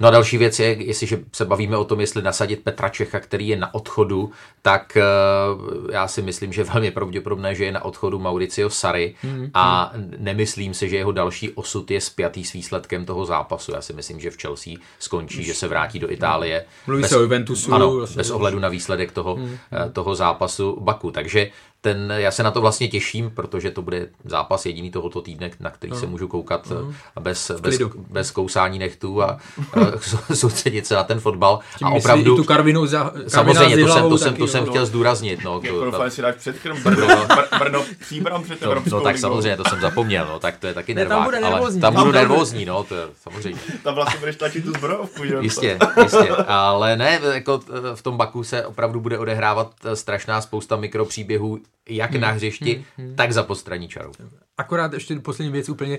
No 0.04 0.08
a 0.08 0.10
další 0.10 0.38
věc 0.38 0.58
je, 0.58 0.66
jestliže 0.66 1.20
se 1.32 1.44
bavíme 1.44 1.76
o 1.76 1.84
tom, 1.84 2.00
jestli 2.00 2.22
nasadit 2.22 2.62
Petra 2.64 2.88
Čecha, 2.88 3.20
který 3.20 3.48
je 3.48 3.56
na 3.56 3.74
odchodu, 3.74 4.30
tak 4.62 4.96
uh, 4.96 5.90
já 5.92 6.08
si 6.08 6.22
myslím, 6.22 6.52
že 6.52 6.64
velmi 6.64 6.90
pravděpodobné, 6.90 7.54
že 7.54 7.64
je 7.64 7.72
na 7.72 7.84
odchodu 7.84 8.18
Mauricio 8.18 8.70
Sary 8.70 9.14
mm, 9.22 9.50
a 9.54 9.92
nemyslím 10.18 10.74
si, 10.74 10.88
že 10.88 10.96
jeho 10.96 11.12
další 11.12 11.50
osud 11.50 11.90
je 11.90 12.00
spjatý 12.00 12.44
s 12.44 12.52
výsledkem 12.52 13.04
toho 13.04 13.24
zápasu. 13.24 13.72
Já 13.72 13.80
si 13.80 13.92
myslím, 13.92 14.20
že 14.20 14.30
v 14.30 14.36
Chelsea 14.36 14.74
skončí, 14.98 15.44
že 15.44 15.54
se 15.54 15.68
vrátí 15.68 15.98
do 15.98 16.10
Itálie. 16.10 16.64
Mluví 16.86 17.02
bez, 17.02 17.10
se 17.10 17.16
o 17.16 17.20
Juventusu. 17.20 17.74
Ano, 17.74 17.94
vlastně 17.94 18.16
bez 18.16 18.30
ohledu 18.30 18.58
na 18.58 18.68
výsledek 18.68 19.12
toho, 19.12 19.36
mm, 19.36 19.58
toho 19.92 20.14
zápasu 20.14 20.80
Baku. 20.80 21.10
Takže 21.10 21.50
ten, 21.84 22.12
já 22.16 22.30
se 22.30 22.42
na 22.42 22.50
to 22.50 22.60
vlastně 22.60 22.88
těším, 22.88 23.30
protože 23.30 23.70
to 23.70 23.82
bude 23.82 24.08
zápas 24.24 24.66
jediný 24.66 24.90
tohoto 24.90 25.22
týdne, 25.22 25.50
na 25.60 25.70
který 25.70 25.90
no. 25.90 25.98
se 25.98 26.06
můžu 26.06 26.28
koukat 26.28 26.70
no. 26.70 26.94
bez, 27.20 27.50
bez, 27.60 27.80
bez 28.10 28.30
kousání 28.30 28.78
nechtů 28.78 29.22
a 29.22 29.38
soustředit 30.34 30.86
se 30.86 30.94
na 30.94 31.04
ten 31.04 31.20
fotbal. 31.20 31.60
Tím 31.78 31.86
a 31.86 31.90
opravdu, 31.90 32.36
tu 32.36 32.44
Karvinu 32.44 32.86
za, 32.86 33.12
samozřejmě, 33.28 33.76
to 33.76 33.88
jsem, 33.88 34.08
to 34.08 34.18
jsem, 34.18 34.34
to 34.34 34.46
jsem 34.46 34.66
chtěl 34.66 34.86
zdůraznit. 34.86 35.44
No, 35.44 35.60
to, 35.60 35.90
to, 35.90 36.10
si 36.10 36.22
dáš 36.22 36.34
před 36.34 36.56
Brno, 36.84 37.06
Brno, 37.06 37.26
Brno 37.58 37.84
příbram 38.00 38.42
před 38.42 38.62
no, 38.62 38.74
no, 38.90 39.00
tak 39.00 39.18
samozřejmě, 39.18 39.56
to 39.56 39.64
jsem 39.64 39.80
zapomněl, 39.80 40.26
no, 40.26 40.38
tak 40.38 40.58
to 40.58 40.66
je 40.66 40.74
taky 40.74 40.94
nervák. 40.94 41.30
Tam, 41.30 41.54
ale 41.54 41.72
tam 41.72 41.94
budu 41.94 42.12
nervózní, 42.12 42.64
no, 42.64 42.84
to 42.84 42.94
je 42.94 43.02
samozřejmě. 43.22 43.60
Tam 43.82 43.94
vlastně 43.94 44.20
budeš 44.20 44.36
tlačit 44.36 44.64
tu 44.64 44.72
zbrojovku, 44.72 45.24
že? 45.24 45.36
Jistě, 45.40 45.78
jistě, 46.02 46.28
ale 46.46 46.96
ne, 46.96 47.20
jako 47.32 47.60
v 47.94 48.02
tom 48.02 48.16
Baku 48.16 48.44
se 48.44 48.66
opravdu 48.66 49.00
bude 49.00 49.18
odehrávat 49.18 49.72
strašná 49.94 50.40
spousta 50.40 50.76
mikropříběhů, 50.76 51.58
jak 51.88 52.10
hmm. 52.10 52.20
na 52.20 52.30
hřišti, 52.30 52.74
hmm. 52.74 53.06
hmm. 53.06 53.16
tak 53.16 53.32
za 53.32 53.42
postraní 53.42 53.88
čarou. 53.88 54.12
Akorát 54.58 54.92
ještě 54.92 55.20
poslední 55.20 55.52
věc 55.52 55.68
úplně, 55.68 55.98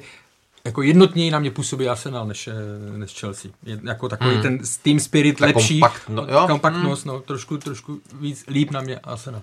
jako 0.66 0.82
jednotněji 0.82 1.32
na 1.32 1.40
mě 1.40 1.52
působí 1.52 1.90
Arsenal 1.90 2.28
než, 2.28 2.48
eh, 2.48 2.98
než 2.98 3.20
Chelsea. 3.20 3.52
Je, 3.64 3.80
jako 3.84 4.10
takový 4.10 4.34
hmm. 4.34 4.42
ten 4.42 4.60
team 4.84 5.00
spirit 5.00 5.38
tak 5.38 5.56
lepší, 5.56 5.80
kompakt, 5.80 6.10
no, 6.10 6.28
jo? 6.30 6.48
kompaktnost, 6.48 7.06
hmm. 7.06 7.14
no, 7.14 7.22
trošku, 7.22 7.58
trošku 7.58 8.02
víc, 8.14 8.46
líp 8.48 8.72
na 8.72 8.82
mě 8.82 9.00
Arsenal. 9.00 9.42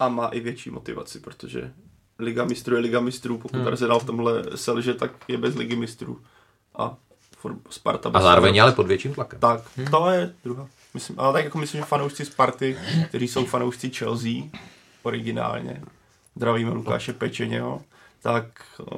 A 0.00 0.08
má 0.08 0.26
i 0.26 0.40
větší 0.40 0.70
motivaci, 0.70 1.20
protože 1.20 1.72
Liga 2.18 2.44
mistrů 2.44 2.74
je 2.74 2.80
Liga 2.80 3.00
mistrů, 3.00 3.38
pokud 3.38 3.56
hmm. 3.56 3.66
Arsenal 3.66 4.00
v 4.00 4.04
tomhle 4.04 4.44
selže, 4.54 4.94
tak 4.94 5.10
je 5.28 5.38
bez 5.38 5.54
Ligy 5.54 5.76
mistrů. 5.76 6.20
A 6.78 6.96
Sparta 7.70 8.10
A 8.14 8.20
zároveň 8.20 8.62
ale 8.62 8.72
pod 8.72 8.86
větším 8.86 9.14
tlakem. 9.14 9.40
Tak, 9.40 9.60
hmm. 9.76 9.86
to 9.86 10.10
je 10.10 10.34
druhá. 10.44 10.68
Myslím, 10.94 11.20
ale 11.20 11.32
tak 11.32 11.44
jako 11.44 11.58
myslím, 11.58 11.80
že 11.80 11.84
fanoušci 11.84 12.24
Sparty, 12.24 12.76
kteří 13.08 13.28
jsou 13.28 13.44
fanoušci 13.44 13.90
Chelsea, 13.90 14.32
originálně, 15.06 15.82
zdravíme 16.36 16.70
Lukáše 16.70 17.12
Pečeněho, 17.12 17.80
tak 18.22 18.44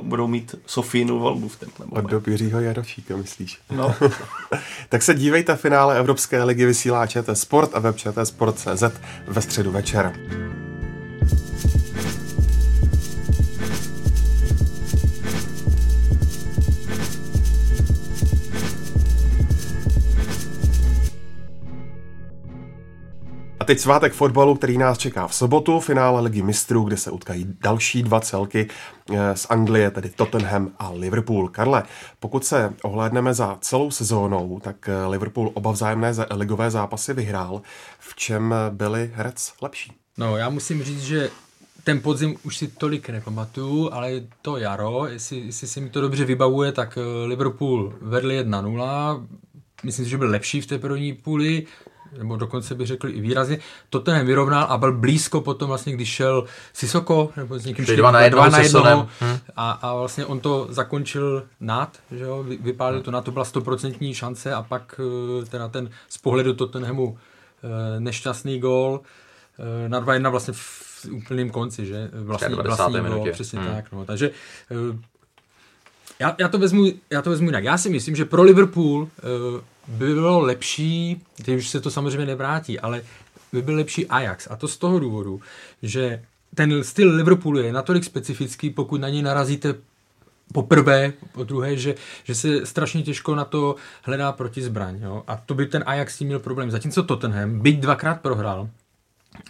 budou 0.03 0.27
mít 0.27 0.55
Sofínu 0.67 1.19
volbu 1.19 1.49
v 1.49 1.57
tenhle 1.57 1.87
moment. 1.87 2.05
Od 2.05 2.11
dob 2.11 2.27
Jiřího 2.27 2.61
Jarošíka, 2.61 3.17
myslíš? 3.17 3.61
No. 3.71 3.95
tak 4.89 5.03
se 5.03 5.15
dívejte 5.15 5.57
finále 5.57 5.99
Evropské 5.99 6.45
ligy 6.45 6.67
vysílá 6.67 7.07
ČT 7.07 7.39
Sport 7.39 7.71
a 7.75 7.79
web 7.79 7.97
ČT 7.97 8.27
Sport.cz 8.27 8.83
ve 9.27 9.43
středu 9.43 9.71
večer. 9.71 10.13
Teď 23.69 23.79
svátek 23.79 24.13
fotbalu, 24.13 24.55
který 24.55 24.79
nás 24.79 24.99
čeká 24.99 25.27
v 25.27 25.35
sobotu, 25.35 25.81
finále 25.81 26.21
Ligy 26.21 26.43
mistrů, 26.43 26.85
kde 26.85 26.97
se 26.97 27.11
utkají 27.11 27.47
další 27.61 28.03
dva 28.03 28.21
celky 28.21 28.69
eh, 29.13 29.37
z 29.37 29.47
Anglie, 29.51 29.91
tedy 29.91 30.11
Tottenham 30.11 30.71
a 30.79 30.91
Liverpool. 30.91 31.49
Karle, 31.49 31.83
pokud 32.21 32.45
se 32.45 32.75
ohlédneme 32.83 33.35
za 33.35 33.59
celou 33.61 33.91
sezónou, 33.91 34.61
tak 34.63 34.89
eh, 34.89 35.07
Liverpool 35.07 35.51
oba 35.55 35.71
vzájemné 35.71 36.13
ligové 36.31 36.71
zápasy 36.71 37.15
vyhrál. 37.15 37.63
V 37.99 38.17
čem 38.17 38.55
byli 38.71 39.11
Reds 39.17 39.53
lepší? 39.63 39.93
No, 40.19 40.37
já 40.37 40.49
musím 40.49 40.83
říct, 40.83 41.03
že 41.03 41.31
ten 41.85 42.01
podzim 42.01 42.37
už 42.43 42.57
si 42.57 42.69
tolik 42.69 43.09
nepamatuju, 43.09 43.93
ale 43.93 44.11
to 44.43 44.57
jaro, 44.57 45.07
jestli, 45.07 45.39
jestli 45.39 45.67
si 45.67 45.81
mi 45.81 45.91
to 45.91 46.01
dobře 46.01 46.25
vybavuje, 46.25 46.73
tak 46.73 46.99
eh, 46.99 47.27
Liverpool 47.27 47.95
vedli 48.01 48.45
1-0, 48.45 49.27
myslím 49.85 50.05
si, 50.05 50.11
že 50.11 50.19
byl 50.19 50.31
lepší 50.31 50.61
v 50.61 50.67
té 50.67 50.79
první 50.79 51.13
půli, 51.13 51.67
nebo 52.19 52.37
dokonce 52.37 52.75
bych 52.75 52.87
řekl 52.87 53.09
i 53.09 53.21
výrazně, 53.21 53.59
to 53.91 54.01
ten 54.01 54.27
vyrovnal 54.27 54.67
a 54.69 54.79
byl 54.79 54.93
blízko 54.93 55.41
potom 55.41 55.69
vlastně, 55.69 55.93
když 55.93 56.09
šel 56.09 56.45
Sisoko, 56.73 57.31
nebo 57.37 57.59
s 57.59 57.65
někým 57.65 57.85
šli 57.85 57.97
dva 57.97 58.11
na 58.11 58.21
jednoho, 58.21 58.49
dva 58.49 58.59
na 58.59 58.63
jednoho 58.63 59.09
hmm. 59.21 59.39
a, 59.57 59.71
a, 59.71 59.95
vlastně 59.95 60.27
on 60.27 60.41
to 60.41 60.67
zakončil 60.71 61.43
nad, 61.61 61.99
že 62.11 62.25
jo, 62.25 62.45
vypálil 62.61 62.99
hmm. 62.99 63.05
to 63.05 63.11
na 63.11 63.21
to 63.21 63.31
byla 63.31 63.45
stoprocentní 63.45 64.15
šance 64.15 64.55
a 64.55 64.63
pak 64.63 65.01
eh, 65.43 65.45
teda 65.45 65.69
ten 65.69 65.91
z 66.09 66.19
pohledu 66.19 66.55
Tottenhamu 66.55 67.19
eh, 67.19 68.01
nešťastný 68.01 68.59
gól 68.59 69.01
eh, 69.59 69.89
na 69.89 70.01
2-1 70.01 70.31
vlastně 70.31 70.55
v 70.55 71.07
úplném 71.13 71.51
konci, 71.51 71.87
že 71.87 72.11
vlastně, 72.13 72.57
vlastní 72.57 73.01
gól, 73.01 73.33
přesně 73.33 73.59
hmm. 73.59 73.75
tak, 73.75 73.93
no, 73.93 74.05
takže 74.05 74.31
já, 76.21 76.37
já, 76.39 76.49
to 76.49 76.59
vezmu, 76.59 76.87
já 77.11 77.23
to 77.23 77.31
vezmu 77.31 77.47
jinak. 77.47 77.65
Já 77.65 77.79
si 77.79 77.91
myslím, 77.91 78.17
že 78.17 78.25
pro 78.25 78.43
Liverpool 78.43 79.09
by 79.89 80.15
bylo 80.15 80.41
lepší, 80.41 81.23
teď 81.45 81.57
už 81.57 81.69
se 81.69 81.81
to 81.81 81.91
samozřejmě 81.91 82.27
nevrátí, 82.27 82.81
ale 82.81 83.03
by 83.53 83.63
byl 83.63 83.75
lepší 83.75 84.07
Ajax. 84.07 84.49
A 84.51 84.57
to 84.57 84.69
z 84.69 84.77
toho 84.77 84.99
důvodu, 84.99 85.41
že 85.83 86.23
ten 86.55 86.85
styl 86.85 87.17
Liverpoolu 87.17 87.59
je 87.59 87.73
natolik 87.73 88.05
specifický, 88.05 88.71
pokud 88.71 89.01
na 89.01 89.09
něj 89.09 89.23
narazíte 89.23 89.75
poprvé, 90.53 91.13
po 91.33 91.45
druhé, 91.45 91.77
že, 91.77 91.95
že 92.25 92.35
se 92.35 92.67
strašně 92.67 93.03
těžko 93.03 93.35
na 93.35 93.45
to 93.45 93.77
hledá 94.03 94.33
proti 94.33 94.63
zbraň. 94.63 94.99
Jo? 95.03 95.23
A 95.27 95.37
to 95.37 95.55
by 95.55 95.67
ten 95.67 95.85
Ajax 95.87 96.15
s 96.15 96.19
tím 96.19 96.27
měl 96.27 96.39
problém. 96.39 96.71
Zatímco 96.71 97.03
Tottenham, 97.03 97.61
byť 97.61 97.81
dvakrát 97.81 98.21
prohrál, 98.21 98.69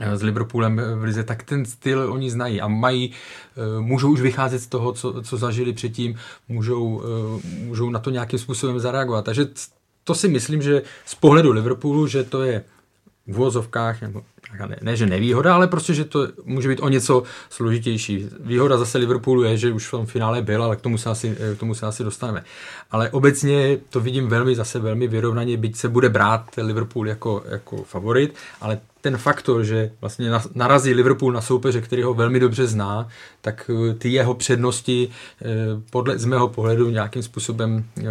s 0.00 0.22
Liverpoolem 0.22 0.80
v 0.94 1.02
Lize, 1.02 1.24
tak 1.24 1.42
ten 1.42 1.64
styl 1.64 2.12
oni 2.12 2.30
znají 2.30 2.60
a 2.60 2.68
mají, 2.68 3.12
eh, 3.12 3.80
můžou 3.80 4.12
už 4.12 4.20
vycházet 4.20 4.58
z 4.58 4.66
toho, 4.66 4.92
co, 4.92 5.22
co 5.22 5.36
zažili 5.36 5.72
předtím, 5.72 6.18
můžou, 6.48 7.02
eh, 7.02 7.64
můžou 7.64 7.90
na 7.90 7.98
to 7.98 8.10
nějakým 8.10 8.38
způsobem 8.38 8.80
zareagovat. 8.80 9.24
Takže 9.24 9.46
to 10.04 10.14
si 10.14 10.28
myslím, 10.28 10.62
že 10.62 10.82
z 11.06 11.14
pohledu 11.14 11.52
Liverpoolu, 11.52 12.06
že 12.06 12.24
to 12.24 12.42
je 12.42 12.64
v 13.26 13.32
vozovkách, 13.34 14.02
nebo 14.02 14.22
ne, 14.66 14.76
ne, 14.82 14.96
že 14.96 15.06
nevýhoda, 15.06 15.54
ale 15.54 15.66
prostě, 15.66 15.94
že 15.94 16.04
to 16.04 16.28
může 16.44 16.68
být 16.68 16.80
o 16.80 16.88
něco 16.88 17.22
složitější. 17.50 18.28
Výhoda 18.40 18.78
zase 18.78 18.98
Liverpoolu 18.98 19.42
je, 19.42 19.56
že 19.56 19.72
už 19.72 19.86
v 19.86 19.90
tom 19.90 20.06
finále 20.06 20.42
byl, 20.42 20.62
ale 20.62 20.76
k 20.76 20.80
tomu 20.80 20.98
se 20.98 21.10
asi, 21.10 21.36
k 21.56 21.58
tomu 21.58 21.74
se 21.74 21.86
asi 21.86 22.04
dostaneme. 22.04 22.44
Ale 22.90 23.10
obecně 23.10 23.78
to 23.90 24.00
vidím 24.00 24.28
velmi 24.28 24.54
zase 24.54 24.78
velmi 24.78 25.08
vyrovnaně, 25.08 25.56
byť 25.56 25.76
se 25.76 25.88
bude 25.88 26.08
brát 26.08 26.50
Liverpool 26.56 27.08
jako, 27.08 27.42
jako 27.48 27.76
favorit, 27.76 28.34
ale 28.60 28.80
ten 29.00 29.18
faktor, 29.18 29.64
že 29.64 29.90
vlastně 30.00 30.30
narazí 30.54 30.94
Liverpool 30.94 31.32
na 31.32 31.40
soupeře, 31.40 31.80
který 31.80 32.02
ho 32.02 32.14
velmi 32.14 32.40
dobře 32.40 32.66
zná, 32.66 33.08
tak 33.40 33.70
eh, 33.90 33.94
ty 33.94 34.08
jeho 34.08 34.34
přednosti 34.34 35.08
eh, 35.42 35.46
podle, 35.90 36.18
z 36.18 36.24
mého 36.24 36.48
pohledu 36.48 36.90
nějakým 36.90 37.22
způsobem 37.22 37.84
eh, 37.98 38.04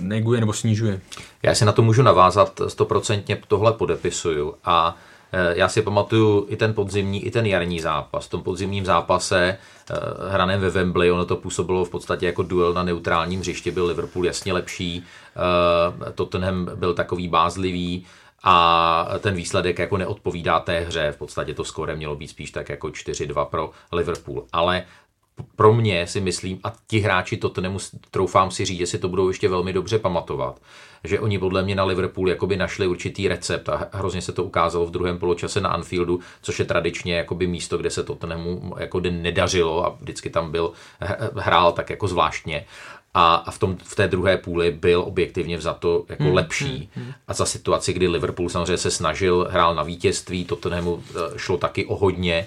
neguje 0.00 0.40
nebo 0.40 0.52
snižuje. 0.52 1.00
Já 1.42 1.54
si 1.54 1.64
na 1.64 1.72
to 1.72 1.82
můžu 1.82 2.02
navázat, 2.02 2.60
stoprocentně 2.68 3.38
tohle 3.48 3.72
podepisuju 3.72 4.54
a 4.64 4.96
já 5.32 5.68
si 5.68 5.82
pamatuju 5.82 6.46
i 6.48 6.56
ten 6.56 6.74
podzimní, 6.74 7.24
i 7.24 7.30
ten 7.30 7.46
jarní 7.46 7.80
zápas. 7.80 8.26
V 8.26 8.30
tom 8.30 8.42
podzimním 8.42 8.84
zápase 8.84 9.58
hraném 10.30 10.60
ve 10.60 10.70
Wembley, 10.70 11.10
ono 11.10 11.24
to 11.26 11.36
působilo 11.36 11.84
v 11.84 11.90
podstatě 11.90 12.26
jako 12.26 12.42
duel 12.42 12.74
na 12.74 12.82
neutrálním 12.82 13.40
hřišti, 13.40 13.70
byl 13.70 13.86
Liverpool 13.86 14.26
jasně 14.26 14.52
lepší, 14.52 15.04
Tottenham 16.14 16.68
byl 16.74 16.94
takový 16.94 17.28
bázlivý, 17.28 18.06
a 18.48 19.08
ten 19.20 19.34
výsledek 19.34 19.78
jako 19.78 19.96
neodpovídá 19.96 20.60
té 20.60 20.80
hře. 20.80 21.12
V 21.12 21.16
podstatě 21.16 21.54
to 21.54 21.64
skóre 21.64 21.96
mělo 21.96 22.16
být 22.16 22.28
spíš 22.28 22.50
tak 22.50 22.68
jako 22.68 22.88
4-2 22.88 23.44
pro 23.44 23.70
Liverpool. 23.92 24.44
Ale 24.52 24.84
pro 25.56 25.72
mě 25.72 26.06
si 26.06 26.20
myslím, 26.20 26.60
a 26.64 26.72
ti 26.86 26.98
hráči 26.98 27.36
to 27.36 27.52
nemus, 27.60 27.90
troufám 28.10 28.50
si 28.50 28.64
říct, 28.64 28.78
že 28.78 28.86
si 28.86 28.98
to 28.98 29.08
budou 29.08 29.28
ještě 29.28 29.48
velmi 29.48 29.72
dobře 29.72 29.98
pamatovat, 29.98 30.60
že 31.06 31.20
oni 31.20 31.38
podle 31.38 31.62
mě 31.62 31.74
na 31.74 31.84
Liverpool 31.84 32.28
jakoby 32.28 32.56
našli 32.56 32.86
určitý 32.86 33.28
recept 33.28 33.68
a 33.68 33.88
hrozně 33.92 34.22
se 34.22 34.32
to 34.32 34.44
ukázalo 34.44 34.86
v 34.86 34.90
druhém 34.90 35.18
poločase 35.18 35.60
na 35.60 35.68
Anfieldu, 35.68 36.20
což 36.42 36.58
je 36.58 36.64
tradičně 36.64 37.16
jakoby 37.16 37.46
místo, 37.46 37.78
kde 37.78 37.90
se 37.90 38.04
Tottenhamu 38.04 38.74
jako 38.78 39.00
nedařilo 39.00 39.86
a 39.86 39.96
vždycky 40.00 40.30
tam 40.30 40.50
byl, 40.50 40.72
hrál 41.34 41.72
tak 41.72 41.90
jako 41.90 42.08
zvláštně 42.08 42.64
a, 43.18 43.50
v, 43.50 43.58
tom, 43.58 43.76
v 43.82 43.94
té 43.94 44.08
druhé 44.08 44.36
půli 44.36 44.70
byl 44.70 45.00
objektivně 45.06 45.56
vzato 45.56 46.04
jako 46.08 46.24
hmm, 46.24 46.34
lepší. 46.34 46.90
Hmm, 46.94 47.04
hmm. 47.04 47.14
A 47.28 47.34
za 47.34 47.46
situaci, 47.46 47.92
kdy 47.92 48.08
Liverpool 48.08 48.48
samozřejmě 48.48 48.78
se 48.78 48.90
snažil, 48.90 49.48
hrál 49.50 49.74
na 49.74 49.82
vítězství, 49.82 50.44
Tottenhamu 50.44 51.02
eh, 51.10 51.38
šlo 51.38 51.58
taky 51.58 51.86
o 51.86 51.96
hodně. 51.96 52.46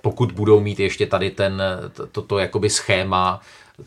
Pokud 0.00 0.32
budou 0.32 0.60
mít 0.60 0.80
ještě 0.80 1.06
tady 1.06 1.30
ten, 1.30 1.62
toto 1.94 2.22
to, 2.22 2.38
jakoby 2.38 2.70
schéma 2.70 3.40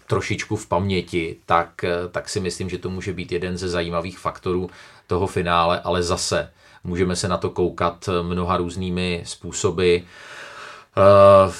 trošičku 0.07 0.55
v 0.55 0.67
paměti, 0.67 1.35
tak, 1.45 1.83
eh, 1.83 1.89
tak 2.11 2.29
si 2.29 2.39
myslím, 2.39 2.69
že 2.69 2.77
to 2.77 2.89
může 2.89 3.13
být 3.13 3.31
jeden 3.31 3.57
ze 3.57 3.69
zajímavých 3.69 4.19
faktorů 4.19 4.69
toho 5.07 5.27
finále, 5.27 5.81
ale 5.81 6.03
zase 6.03 6.51
můžeme 6.83 7.15
se 7.15 7.27
na 7.27 7.37
to 7.37 7.49
koukat 7.49 8.09
mnoha 8.21 8.57
různými 8.57 9.23
způsoby. 9.25 9.97
Eh, 9.97 11.51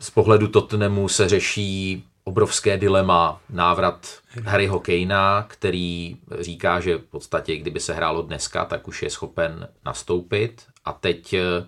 z 0.00 0.10
pohledu 0.10 0.48
Tottenhamu 0.48 1.08
se 1.08 1.28
řeší 1.28 2.04
obrovské 2.24 2.76
dilema 2.76 3.40
návrat 3.50 4.06
Harryho 4.44 4.80
Kanea, 4.80 5.44
který 5.48 6.16
říká, 6.40 6.80
že 6.80 6.96
v 6.96 7.02
podstatě, 7.02 7.56
kdyby 7.56 7.80
se 7.80 7.94
hrálo 7.94 8.22
dneska, 8.22 8.64
tak 8.64 8.88
už 8.88 9.02
je 9.02 9.10
schopen 9.10 9.68
nastoupit. 9.84 10.62
A 10.84 10.92
teď, 10.92 11.32
eh, 11.32 11.66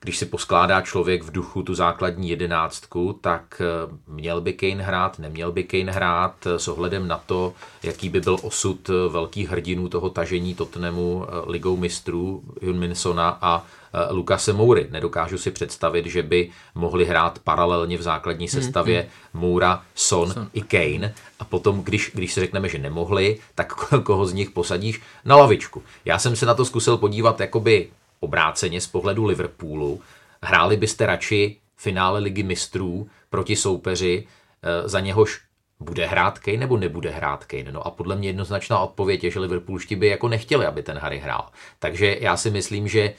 když 0.00 0.18
si 0.18 0.26
poskládá 0.26 0.80
člověk 0.80 1.22
v 1.22 1.30
duchu 1.30 1.62
tu 1.62 1.74
základní 1.74 2.30
jedenáctku, 2.30 3.18
tak 3.20 3.62
eh, 3.64 3.96
měl 4.06 4.40
by 4.40 4.52
Kane 4.52 4.82
hrát, 4.82 5.18
neměl 5.18 5.52
by 5.52 5.64
Kane 5.64 5.92
hrát 5.92 6.46
s 6.46 6.68
ohledem 6.68 7.08
na 7.08 7.20
to, 7.26 7.54
jaký 7.82 8.08
by 8.08 8.20
byl 8.20 8.36
osud 8.42 8.90
eh, 8.90 9.08
velkých 9.08 9.48
hrdinů 9.48 9.88
toho 9.88 10.10
tažení 10.10 10.54
Tottenhamu 10.54 11.26
ligou 11.46 11.76
mistrů 11.76 12.42
Junminsona 12.62 13.38
a 13.40 13.66
Eh, 13.92 14.12
Lukase 14.12 14.52
Moury. 14.52 14.86
Nedokážu 14.90 15.38
si 15.38 15.50
představit, 15.50 16.06
že 16.06 16.22
by 16.22 16.50
mohli 16.74 17.04
hrát 17.04 17.38
paralelně 17.38 17.98
v 17.98 18.02
základní 18.02 18.46
hmm, 18.46 18.62
sestavě 18.62 19.00
hmm. 19.00 19.42
Moura, 19.42 19.82
Son, 19.94 20.32
Son 20.32 20.50
i 20.52 20.62
Kane 20.62 21.14
a 21.40 21.44
potom, 21.44 21.82
když, 21.82 22.10
když 22.14 22.32
si 22.32 22.40
řekneme, 22.40 22.68
že 22.68 22.78
nemohli, 22.78 23.38
tak 23.54 23.72
koho 24.02 24.26
z 24.26 24.32
nich 24.32 24.50
posadíš 24.50 25.00
na 25.24 25.36
lavičku. 25.36 25.82
Já 26.04 26.18
jsem 26.18 26.36
se 26.36 26.46
na 26.46 26.54
to 26.54 26.64
zkusil 26.64 26.96
podívat 26.96 27.40
jakoby 27.40 27.88
obráceně 28.20 28.80
z 28.80 28.86
pohledu 28.86 29.24
Liverpoolu. 29.24 30.00
Hráli 30.42 30.76
byste 30.76 31.06
radši 31.06 31.56
finále 31.76 32.20
ligy 32.20 32.42
mistrů 32.42 33.08
proti 33.30 33.56
soupeři, 33.56 34.26
eh, 34.62 34.88
za 34.88 35.00
něhož 35.00 35.40
bude 35.80 36.06
hrát 36.06 36.38
Kane 36.38 36.56
nebo 36.56 36.76
nebude 36.76 37.10
hrát 37.10 37.44
Kane? 37.44 37.72
No 37.72 37.86
a 37.86 37.90
podle 37.90 38.16
mě 38.16 38.28
jednoznačná 38.28 38.78
odpověď 38.78 39.24
je, 39.24 39.30
že 39.30 39.40
Liverpoolští 39.40 39.96
by 39.96 40.06
jako 40.06 40.28
nechtěli, 40.28 40.66
aby 40.66 40.82
ten 40.82 40.98
Harry 40.98 41.18
hrál. 41.18 41.48
Takže 41.78 42.16
já 42.20 42.36
si 42.36 42.50
myslím, 42.50 42.88
že 42.88 43.00
eh, 43.00 43.14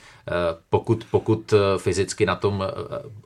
pokud, 0.69 1.05
pokud 1.11 1.53
eh, 1.53 1.57
fyzicky 1.77 2.25
na 2.25 2.35
tom 2.35 2.63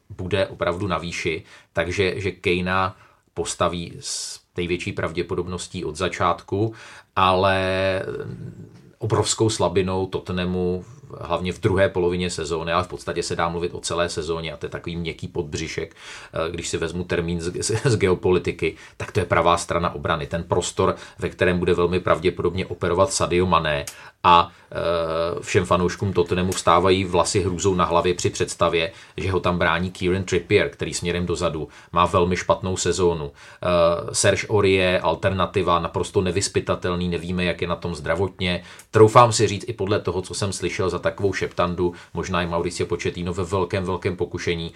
bude 0.09 0.47
opravdu 0.47 0.87
na 0.87 0.97
výši, 0.97 1.43
takže 1.73 2.21
že 2.21 2.31
Kanea 2.31 2.95
postaví 3.33 3.93
s 3.99 4.39
největší 4.57 4.91
pravděpodobností 4.91 5.85
od 5.85 5.95
začátku, 5.95 6.73
ale 7.15 8.01
obrovskou 8.97 9.49
slabinou 9.49 10.07
Tottenhamu 10.07 10.85
hlavně 11.21 11.53
v 11.53 11.59
druhé 11.59 11.89
polovině 11.89 12.29
sezóny, 12.29 12.71
ale 12.71 12.83
v 12.83 12.87
podstatě 12.87 13.23
se 13.23 13.35
dá 13.35 13.49
mluvit 13.49 13.73
o 13.73 13.79
celé 13.79 14.09
sezóně 14.09 14.53
a 14.53 14.57
to 14.57 14.65
je 14.65 14.69
takový 14.69 14.95
měkký 14.95 15.27
podbřišek, 15.27 15.95
eh, 15.95 16.51
když 16.51 16.67
si 16.67 16.77
vezmu 16.77 17.03
termín 17.03 17.41
z, 17.41 17.63
z, 17.63 17.81
z 17.85 17.97
geopolitiky, 17.97 18.75
tak 18.97 19.11
to 19.11 19.19
je 19.19 19.25
pravá 19.25 19.57
strana 19.57 19.95
obrany. 19.95 20.27
Ten 20.27 20.43
prostor, 20.43 20.95
ve 21.19 21.29
kterém 21.29 21.59
bude 21.59 21.73
velmi 21.73 21.99
pravděpodobně 21.99 22.65
operovat 22.65 23.13
Sadio 23.13 23.45
Mané 23.45 23.85
a 24.23 24.51
e, 24.71 25.41
všem 25.41 25.65
fanouškům 25.65 26.13
Tottenhamu 26.13 26.51
vstávají 26.51 27.05
vlasy 27.05 27.39
hrůzou 27.39 27.75
na 27.75 27.85
hlavě 27.85 28.13
při 28.13 28.29
představě, 28.29 28.91
že 29.17 29.31
ho 29.31 29.39
tam 29.39 29.57
brání 29.57 29.91
Kieran 29.91 30.23
Trippier, 30.23 30.69
který 30.69 30.93
směrem 30.93 31.25
dozadu 31.25 31.67
má 31.91 32.05
velmi 32.05 32.37
špatnou 32.37 32.77
sezónu. 32.77 33.31
E, 33.31 34.15
Serge 34.15 34.47
Aurier, 34.47 34.99
alternativa, 35.03 35.79
naprosto 35.79 36.21
nevyspytatelný, 36.21 37.09
nevíme, 37.09 37.43
jak 37.43 37.61
je 37.61 37.67
na 37.67 37.75
tom 37.75 37.95
zdravotně. 37.95 38.63
Troufám 38.91 39.31
si 39.31 39.47
říct 39.47 39.65
i 39.67 39.73
podle 39.73 39.99
toho, 39.99 40.21
co 40.21 40.33
jsem 40.33 40.53
slyšel 40.53 40.89
za 40.89 40.99
takovou 40.99 41.33
šeptandu, 41.33 41.93
možná 42.13 42.41
i 42.41 42.47
Mauricio 42.47 42.87
Početino 42.87 43.33
ve 43.33 43.43
velkém, 43.43 43.83
velkém 43.83 44.15
pokušení 44.15 44.67
e, 44.67 44.71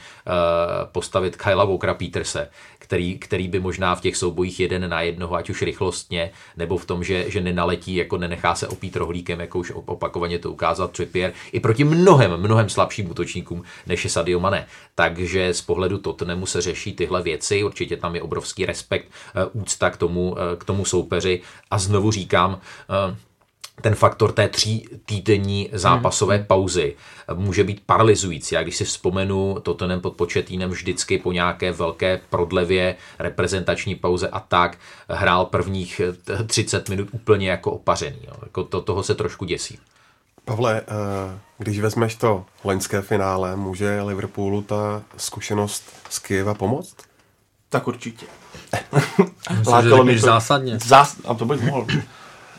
postavit 0.85 1.35
Kyla 1.35 1.65
Walkera 1.65 1.93
Peterse, 1.93 2.49
který, 2.87 3.19
který 3.19 3.47
by 3.47 3.59
možná 3.59 3.95
v 3.95 4.01
těch 4.01 4.17
soubojích 4.17 4.59
jeden 4.59 4.89
na 4.89 5.01
jednoho, 5.01 5.35
ať 5.35 5.49
už 5.49 5.61
rychlostně, 5.61 6.31
nebo 6.57 6.77
v 6.77 6.85
tom, 6.85 7.03
že, 7.03 7.31
že 7.31 7.41
nenaletí, 7.41 7.95
jako 7.95 8.17
nenechá 8.17 8.55
se 8.55 8.67
opít 8.67 8.95
rohlíkem, 8.95 9.39
jako 9.39 9.59
už 9.59 9.71
opakovaně 9.71 10.39
to 10.39 10.51
ukázal 10.51 10.87
Trippier, 10.87 11.33
i 11.51 11.59
proti 11.59 11.83
mnohem, 11.83 12.37
mnohem 12.37 12.69
slabším 12.69 13.11
útočníkům, 13.11 13.63
než 13.87 14.03
je 14.03 14.09
Sadio 14.09 14.39
Mane. 14.39 14.67
Takže 14.95 15.53
z 15.53 15.61
pohledu 15.61 15.97
Tottenhamu 15.97 16.45
se 16.45 16.61
řeší 16.61 16.93
tyhle 16.93 17.21
věci, 17.21 17.63
určitě 17.63 17.97
tam 17.97 18.15
je 18.15 18.21
obrovský 18.21 18.65
respekt, 18.65 19.07
eh, 19.35 19.45
úcta 19.53 19.89
k 19.89 19.97
tomu, 19.97 20.35
eh, 20.37 20.55
k 20.55 20.63
tomu 20.63 20.85
soupeři 20.85 21.41
a 21.71 21.79
znovu 21.79 22.11
říkám, 22.11 22.59
eh, 22.89 23.26
ten 23.81 23.95
faktor 23.95 24.31
té 24.31 24.49
tří 24.49 24.89
týdenní 25.05 25.69
zápasové 25.73 26.35
hmm. 26.35 26.45
pauzy 26.45 26.95
může 27.33 27.63
být 27.63 27.83
paralyzující. 27.85 28.55
Já 28.55 28.63
když 28.63 28.75
si 28.77 28.85
vzpomenu 28.85 29.57
Tottenham 29.63 30.01
pod 30.01 30.13
početínem 30.13 30.69
vždycky 30.69 31.17
po 31.17 31.31
nějaké 31.31 31.71
velké 31.71 32.21
prodlevě, 32.29 32.95
reprezentační 33.19 33.95
pauze 33.95 34.27
a 34.27 34.39
tak, 34.39 34.77
hrál 35.09 35.45
prvních 35.45 36.01
30 36.47 36.89
minut 36.89 37.07
úplně 37.11 37.49
jako 37.49 37.71
opařený. 37.71 38.19
Jo. 38.27 38.33
Jako 38.43 38.63
to, 38.63 38.81
toho 38.81 39.03
se 39.03 39.15
trošku 39.15 39.45
děsí. 39.45 39.79
Pavle, 40.45 40.81
eh, 40.81 41.39
když 41.57 41.79
vezmeš 41.79 42.15
to 42.15 42.45
loňské 42.63 43.01
finále, 43.01 43.55
může 43.55 44.01
Liverpoolu 44.01 44.61
ta 44.61 45.01
zkušenost 45.17 45.83
z 46.09 46.19
Kyjeva 46.19 46.53
pomoct? 46.53 46.95
Tak 47.69 47.87
určitě. 47.87 48.25
Lákalo 49.67 50.03
mi 50.03 50.15
to 50.15 50.25
zásadně. 50.25 50.79
Zás, 50.85 51.15
a 51.25 51.33
to 51.33 51.45
bych 51.45 51.61
mohl 51.61 51.87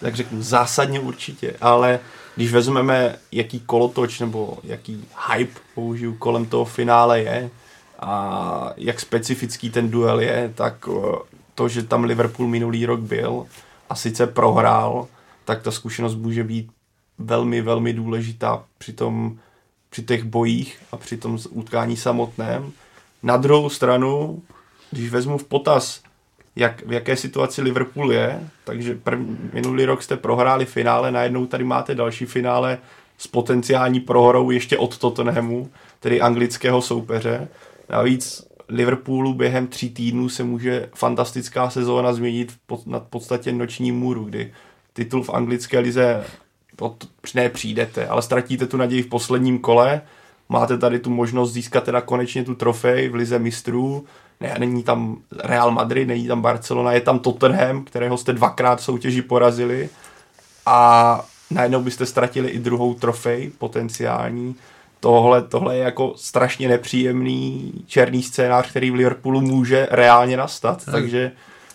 tak 0.01 0.15
řeknu, 0.15 0.43
zásadně 0.43 1.01
určitě, 1.01 1.57
ale 1.61 2.01
když 2.37 2.53
vezmeme, 2.53 3.17
jaký 3.33 3.61
kolotoč 3.61 4.21
nebo 4.21 4.59
jaký 4.65 5.05
hype 5.33 5.61
použiju 5.75 6.15
kolem 6.15 6.47
toho 6.47 6.65
finále 6.65 7.21
je 7.21 7.51
a 7.99 8.73
jak 8.77 9.01
specifický 9.01 9.71
ten 9.71 9.91
duel 9.91 10.21
je, 10.21 10.53
tak 10.55 10.89
eh, 10.89 11.17
to, 11.55 11.69
že 11.69 11.83
tam 11.83 12.05
Liverpool 12.05 12.49
minulý 12.49 12.87
rok 12.87 13.01
byl 13.01 13.47
a 13.91 13.95
sice 13.95 14.27
prohrál, 14.27 15.07
tak 15.45 15.63
ta 15.63 15.71
zkušenost 15.71 16.15
může 16.15 16.45
být 16.45 16.71
velmi, 17.19 17.63
velmi 17.63 17.93
důležitá 17.93 18.65
při, 18.79 18.93
tom, 18.93 19.39
při 19.91 20.03
těch 20.03 20.25
bojích 20.25 20.79
a 20.93 20.97
při 20.97 21.17
tom 21.17 21.39
utkání 21.51 21.97
samotném. 21.97 22.73
Na 23.23 23.37
druhou 23.37 23.71
stranu, 23.71 24.43
když 24.91 25.11
vezmu 25.11 25.39
v 25.39 25.45
potaz 25.45 26.01
jak, 26.59 26.87
v 26.87 26.93
jaké 26.93 27.17
situaci 27.17 27.63
Liverpool 27.63 28.13
je, 28.13 28.41
takže 28.65 28.95
prv, 28.95 29.19
minulý 29.53 29.85
rok 29.85 30.03
jste 30.03 30.17
prohráli 30.17 30.65
finále, 30.65 31.13
najednou 31.13 31.47
tady 31.47 31.65
máte 31.65 31.95
další 31.95 32.27
finále 32.27 32.79
s 33.19 33.27
potenciální 33.27 34.01
prohrou 34.01 34.51
ještě 34.51 34.79
od 34.79 34.99
Tottenhamu, 34.99 35.71
tedy 36.01 36.21
anglického 36.21 36.83
soupeře. 36.83 37.49
Navíc 37.91 38.49
Liverpoolu 38.69 39.35
během 39.35 39.67
tří 39.67 39.91
týdnů 39.91 40.29
se 40.29 40.45
může 40.45 40.89
fantastická 40.95 41.71
sezóna 41.71 42.13
změnit 42.13 42.53
pod, 42.67 42.87
nad 42.87 43.03
podstatě 43.03 43.53
noční 43.53 43.93
můru, 43.93 44.25
kdy 44.25 44.53
titul 44.93 45.23
v 45.23 45.31
anglické 45.31 45.79
lize 45.79 46.25
pod, 46.77 47.09
ne 47.35 47.49
přijdete, 47.49 48.07
ale 48.07 48.23
ztratíte 48.23 48.67
tu 48.67 48.77
naději 48.77 49.03
v 49.03 49.09
posledním 49.09 49.59
kole, 49.59 50.01
máte 50.49 50.79
tady 50.79 50.99
tu 50.99 51.11
možnost 51.11 51.53
získat 51.53 51.85
teda 51.85 52.01
konečně 52.01 52.45
tu 52.45 52.55
trofej 52.55 53.09
v 53.09 53.15
lize 53.15 53.39
mistrů, 53.39 54.05
ne, 54.41 54.57
není 54.59 54.83
tam 54.83 55.17
Real 55.39 55.71
Madrid, 55.71 56.09
není 56.09 56.29
tam 56.29 56.43
Barcelona, 56.43 56.93
je 56.93 57.01
tam 57.01 57.19
Tottenham, 57.19 57.85
kterého 57.85 58.19
jste 58.19 58.33
dvakrát 58.33 58.81
v 58.81 58.85
soutěži 58.85 59.23
porazili 59.23 59.89
a 60.67 61.21
najednou 61.51 61.83
byste 61.83 62.07
ztratili 62.07 62.49
i 62.49 62.59
druhou 62.59 62.95
trofej 62.95 63.51
potenciální. 63.59 64.57
Tohle, 65.01 65.43
tohle 65.43 65.77
je 65.77 65.83
jako 65.83 66.15
strašně 66.17 66.69
nepříjemný 66.69 67.73
černý 67.87 68.23
scénář, 68.23 68.71
který 68.71 68.91
v 68.91 68.95
Liverpoolu 68.95 69.41
může 69.41 69.89
reálně 69.91 70.37
nastat, 70.37 70.85
tak. 70.85 70.95
takže... 70.95 71.33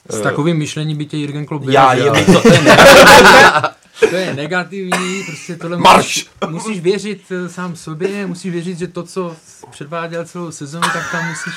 S 0.10 0.22
takovým 0.22 0.58
myšlením 0.58 0.98
by 0.98 1.06
tě 1.06 1.18
Jürgen 1.18 1.46
Klopp 1.46 1.66
Já 1.70 1.94
je 1.94 2.26
to, 2.26 2.42
to 2.42 2.48
je 2.48 2.60
To 4.10 4.16
je 4.16 4.34
negativní, 4.34 5.24
prostě 5.26 5.56
tohle 5.56 5.78
Marš! 5.78 6.06
musíš, 6.06 6.30
musíš 6.50 6.80
věřit 6.80 7.22
eh, 7.32 7.50
sám 7.50 7.76
sobě, 7.76 8.28
musíš 8.28 8.52
věřit, 8.52 8.78
že 8.78 8.88
to, 8.88 9.04
co 9.04 9.36
předváděl 9.72 10.26
celou 10.26 10.52
sezonu, 10.52 10.88
tak 10.94 11.12
tam 11.12 11.30
musíš 11.30 11.54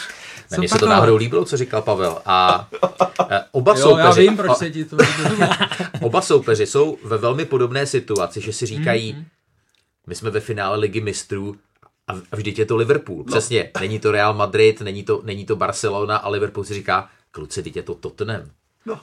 Mně 0.59 0.69
se 0.69 0.79
to 0.79 0.87
náhodou 0.87 1.17
líbilo, 1.17 1.45
co 1.45 1.57
říkal 1.57 1.83
Pavel. 1.83 2.19
A 2.27 2.69
eh, 3.31 3.45
oba 3.53 3.75
Jo, 3.77 3.83
soupeři, 3.83 4.25
já 4.25 4.31
vím, 4.31 4.37
proč 4.37 4.57
se 4.57 4.71
ti 4.71 4.85
to 4.85 4.97
oba 6.01 6.21
soupeři 6.21 6.67
jsou 6.67 6.99
ve 7.05 7.19
velmi 7.19 7.45
podobné 7.45 7.87
situaci, 7.87 8.41
že 8.41 8.53
si 8.53 8.67
říkají, 8.67 9.13
Mhm. 9.13 9.25
my 10.07 10.15
jsme 10.15 10.31
ve 10.31 10.41
finále 10.41 10.79
ligy 10.79 11.01
mistrů 11.01 11.57
a 12.09 12.13
vždyť 12.37 12.59
je 12.59 12.67
to 12.67 12.77
Liverpool. 12.77 13.25
Přesně, 13.25 13.71
není 13.81 13.99
to 13.99 14.13
Real 14.13 14.35
Madrid, 14.35 14.81
není 14.81 15.03
to, 15.03 15.21
není 15.25 15.45
to 15.47 15.57
Barcelona 15.57 16.17
a 16.17 16.29
Liverpool 16.29 16.65
si 16.65 16.75
říká, 16.75 17.09
kluci, 17.31 17.63
teď 17.63 17.77
je 17.77 17.83
to 17.83 17.95
Tottenham. 17.95 18.43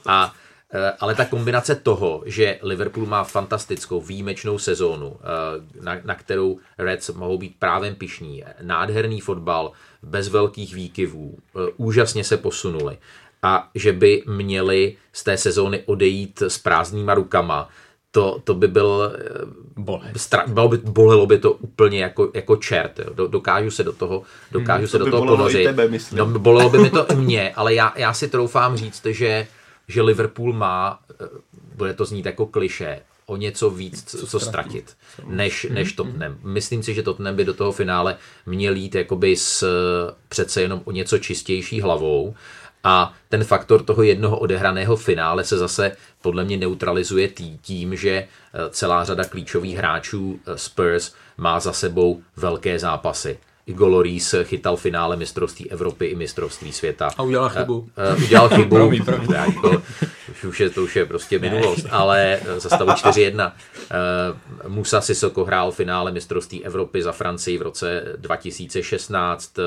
A 0.06 0.34
eh, 0.74 0.92
ale 1.00 1.14
ta 1.14 1.24
kombinace 1.24 1.74
toho, 1.74 2.22
že 2.26 2.58
Liverpool 2.62 3.06
má 3.06 3.24
fantastickou 3.24 4.00
výjimečnou 4.00 4.58
sezónu, 4.58 5.16
eh, 5.20 5.82
na, 5.82 5.96
na 6.04 6.14
kterou 6.14 6.58
Reds 6.78 7.10
mohou 7.10 7.38
být 7.38 7.56
právem 7.58 7.94
pišní, 7.94 8.44
nádherný 8.62 9.20
fotbal, 9.20 9.72
bez 10.04 10.28
velkých 10.28 10.74
výkyvů, 10.74 11.36
eh, 11.38 11.72
úžasně 11.76 12.24
se 12.24 12.36
posunuli 12.36 12.98
a 13.42 13.70
že 13.74 13.92
by 13.92 14.22
měli 14.26 14.96
z 15.12 15.24
té 15.24 15.36
sezóny 15.36 15.82
odejít 15.86 16.42
s 16.42 16.58
prázdnýma 16.58 17.14
rukama, 17.14 17.68
to, 18.10 18.40
to 18.44 18.54
by 18.54 18.68
byl 18.68 19.12
Bolest. 19.76 20.16
Stra- 20.16 20.48
bylo 20.48 20.68
by, 20.68 20.76
bolelo 20.78 21.26
by 21.26 21.38
to 21.38 21.52
úplně 21.52 22.02
jako, 22.02 22.30
jako 22.34 22.56
čert. 22.56 22.98
Jo. 22.98 23.14
Do- 23.14 23.26
Dokážu 23.26 23.70
se 23.70 23.82
do 23.84 23.92
toho, 23.92 24.22
dokážu 24.52 24.86
se 24.86 24.92
to 24.92 24.98
do 24.98 25.04
by 25.04 25.10
toho 25.10 25.26
ponořit. 25.26 25.64
tebe, 25.64 25.88
myslím. 25.88 26.18
No, 26.18 26.26
bolelo 26.26 26.70
by 26.70 26.78
mi 26.78 26.90
to 26.90 27.06
i 27.12 27.16
mě, 27.16 27.52
ale 27.56 27.74
já, 27.74 27.92
já 27.96 28.12
si 28.14 28.28
troufám 28.28 28.76
říct, 28.76 29.06
že, 29.06 29.46
že 29.88 30.02
Liverpool 30.02 30.52
má, 30.52 30.98
eh, 31.10 31.28
bude 31.74 31.94
to 31.94 32.04
znít 32.04 32.26
jako 32.26 32.46
kliše, 32.46 33.00
o 33.26 33.36
něco 33.36 33.70
víc, 33.70 34.04
co, 34.06 34.26
co 34.26 34.40
ztratit, 34.40 34.96
než, 35.26 35.66
než 35.70 35.92
Tottenham. 35.92 36.36
Myslím 36.42 36.82
si, 36.82 36.94
že 36.94 37.02
Tottenham 37.02 37.36
by 37.36 37.44
do 37.44 37.54
toho 37.54 37.72
finále 37.72 38.16
měl 38.46 38.74
jít 38.76 38.94
jakoby 38.94 39.36
s 39.36 39.62
eh, 39.62 40.14
přece 40.28 40.62
jenom 40.62 40.80
o 40.84 40.92
něco 40.92 41.18
čistější 41.18 41.80
hlavou 41.80 42.34
a 42.84 43.12
ten 43.28 43.44
faktor 43.44 43.82
toho 43.82 44.02
jednoho 44.02 44.38
odehraného 44.38 44.96
finále 44.96 45.44
se 45.44 45.58
zase 45.58 45.96
podle 46.22 46.44
mě 46.44 46.56
neutralizuje 46.56 47.28
tí- 47.28 47.58
tím, 47.62 47.96
že 47.96 48.10
eh, 48.10 48.26
celá 48.70 49.04
řada 49.04 49.24
klíčových 49.24 49.76
hráčů 49.76 50.40
eh, 50.46 50.58
Spurs 50.58 51.12
má 51.36 51.60
za 51.60 51.72
sebou 51.72 52.22
velké 52.36 52.78
zápasy. 52.78 53.38
Igor 53.66 53.88
Lloris 53.88 54.34
chytal 54.44 54.76
finále 54.76 55.16
mistrovství 55.16 55.70
Evropy 55.70 56.06
i 56.06 56.14
mistrovství 56.14 56.72
světa. 56.72 57.10
A 57.16 57.22
udělal 57.22 57.48
chybu. 57.48 57.78
Uh, 57.78 58.22
udělal 58.24 58.48
chybu. 58.48 58.76
Promiň. 58.76 59.04
Už, 60.44 60.60
je, 60.60 60.70
to 60.70 60.82
už 60.82 60.96
je 60.96 61.06
prostě 61.06 61.38
minulost, 61.38 61.86
ale 61.90 62.40
eh, 62.42 62.60
za 62.60 62.68
stavu 62.68 62.90
4-1. 62.90 63.52
Uh, 64.64 64.70
Musa 64.70 65.00
Sissoko 65.00 65.44
hrál 65.44 65.72
finále 65.72 66.12
mistrovství 66.12 66.64
Evropy 66.64 67.02
za 67.02 67.12
Francii 67.12 67.58
v 67.58 67.62
roce 67.62 68.02
2016. 68.16 69.58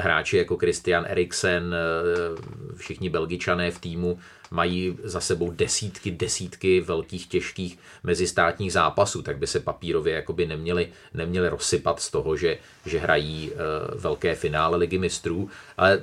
Hráči 0.00 0.36
jako 0.36 0.56
Christian 0.56 1.04
Eriksen, 1.08 1.74
eh, 1.74 2.76
všichni 2.76 3.08
belgičané 3.08 3.70
v 3.70 3.78
týmu 3.78 4.18
mají 4.50 4.98
za 5.02 5.20
sebou 5.20 5.50
desítky, 5.50 6.10
desítky 6.10 6.80
velkých, 6.80 7.26
těžkých 7.26 7.78
mezistátních 8.02 8.72
zápasů, 8.72 9.22
tak 9.22 9.38
by 9.38 9.46
se 9.46 9.60
papírově 9.60 10.14
jakoby 10.14 10.46
neměli, 10.46 10.88
neměli 11.14 11.48
rozsypat 11.48 12.00
z 12.00 12.10
toho, 12.10 12.36
že, 12.36 12.58
že 12.86 12.98
hrají 12.98 13.50
eh, 13.52 13.56
velké 13.98 14.34
finále 14.34 14.76
ligy 14.76 14.98
mistrů, 14.98 15.50
ale 15.76 16.00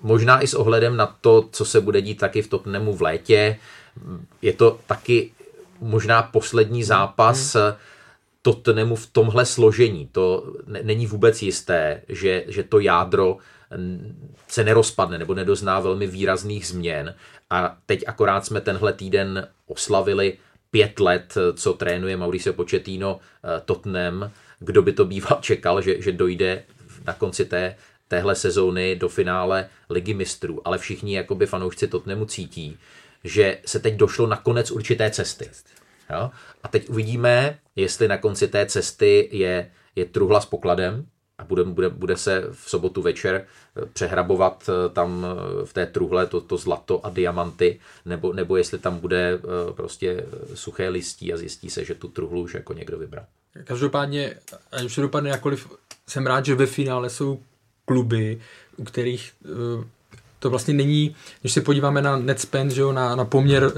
možná 0.00 0.42
i 0.42 0.46
s 0.46 0.54
ohledem 0.54 0.96
na 0.96 1.06
to, 1.20 1.48
co 1.52 1.64
se 1.64 1.80
bude 1.80 2.02
dít 2.02 2.18
taky 2.18 2.42
v 2.42 2.48
Tottenhamu 2.48 2.92
v 2.92 3.02
létě, 3.02 3.58
je 4.42 4.52
to 4.52 4.78
taky 4.86 5.32
možná 5.80 6.22
poslední 6.22 6.84
zápas 6.84 7.56
Tottenhamu 8.42 8.96
v 8.96 9.06
tomhle 9.06 9.46
složení. 9.46 10.08
To 10.12 10.54
ne- 10.66 10.80
není 10.82 11.06
vůbec 11.06 11.42
jisté, 11.42 12.02
že, 12.08 12.44
že 12.48 12.62
to 12.62 12.80
jádro 12.80 13.38
se 14.48 14.64
nerozpadne 14.64 15.18
nebo 15.18 15.34
nedozná 15.34 15.80
velmi 15.80 16.06
výrazných 16.06 16.66
změn. 16.66 17.14
A 17.50 17.76
teď 17.86 18.04
akorát 18.06 18.46
jsme 18.46 18.60
tenhle 18.60 18.92
týden 18.92 19.48
oslavili 19.66 20.38
pět 20.70 21.00
let, 21.00 21.34
co 21.54 21.72
trénuje 21.72 22.16
Mauricio 22.16 22.52
Pochettino 22.52 23.20
eh, 23.20 23.60
Tottenham. 23.64 24.30
Kdo 24.58 24.82
by 24.82 24.92
to 24.92 25.04
býval 25.04 25.38
čekal, 25.42 25.82
že, 25.82 26.02
že 26.02 26.12
dojde 26.12 26.62
na 27.06 27.12
konci 27.12 27.44
té, 27.44 27.76
téhle 28.08 28.34
sezóny 28.34 28.96
do 28.96 29.08
finále 29.08 29.68
ligy 29.90 30.14
mistrů. 30.14 30.60
Ale 30.64 30.78
všichni 30.78 31.16
jakoby 31.16 31.46
fanoušci 31.46 31.88
Tottenhamu 31.88 32.24
cítí, 32.24 32.78
že 33.24 33.58
se 33.66 33.78
teď 33.78 33.94
došlo 33.94 34.26
na 34.26 34.36
konec 34.36 34.70
určité 34.70 35.10
cesty. 35.10 35.50
Jo? 36.12 36.30
A 36.62 36.68
teď 36.68 36.88
uvidíme, 36.88 37.58
jestli 37.76 38.08
na 38.08 38.18
konci 38.18 38.48
té 38.48 38.66
cesty 38.66 39.28
je, 39.32 39.70
je 39.96 40.04
truhla 40.04 40.40
s 40.40 40.46
pokladem 40.46 41.06
a 41.40 41.44
bude, 41.44 41.64
bude, 41.64 41.88
bude 41.88 42.16
se 42.16 42.44
v 42.52 42.70
sobotu 42.70 43.02
večer 43.02 43.34
eh, 43.34 43.86
přehrabovat 43.86 44.68
eh, 44.68 44.88
tam 44.88 45.26
eh, 45.26 45.66
v 45.66 45.72
té 45.72 45.86
truhle 45.86 46.26
to, 46.26 46.40
to 46.40 46.56
zlato 46.56 47.06
a 47.06 47.10
diamanty, 47.10 47.80
nebo, 48.04 48.32
nebo 48.32 48.56
jestli 48.56 48.78
tam 48.78 48.98
bude 48.98 49.38
prostě 49.72 50.26
suché 50.54 50.88
listí 50.88 51.32
a 51.32 51.36
zjistí 51.36 51.70
se, 51.70 51.84
že 51.84 51.94
tu 51.94 52.08
truhlu 52.08 52.42
už 52.42 52.54
jako 52.54 52.72
někdo 52.72 52.98
vybral. 52.98 53.24
Každopádně, 53.64 54.34
ať 54.72 54.84
už 54.84 54.94
to 54.94 55.02
dopadne 55.02 55.30
jakkoliv, 55.30 55.68
jsem 56.08 56.26
rád, 56.26 56.44
že 56.44 56.54
ve 56.54 56.66
finále 56.66 57.10
jsou 57.10 57.40
kluby, 57.84 58.40
u 58.76 58.84
kterých 58.84 59.32
to 60.38 60.50
vlastně 60.50 60.74
není, 60.74 61.16
když 61.40 61.52
se 61.52 61.60
podíváme 61.60 62.02
na 62.02 62.16
net 62.16 62.40
spend, 62.40 62.70
že 62.70 62.80
jo, 62.80 62.92
na, 62.92 63.16
na 63.16 63.24
poměr 63.24 63.72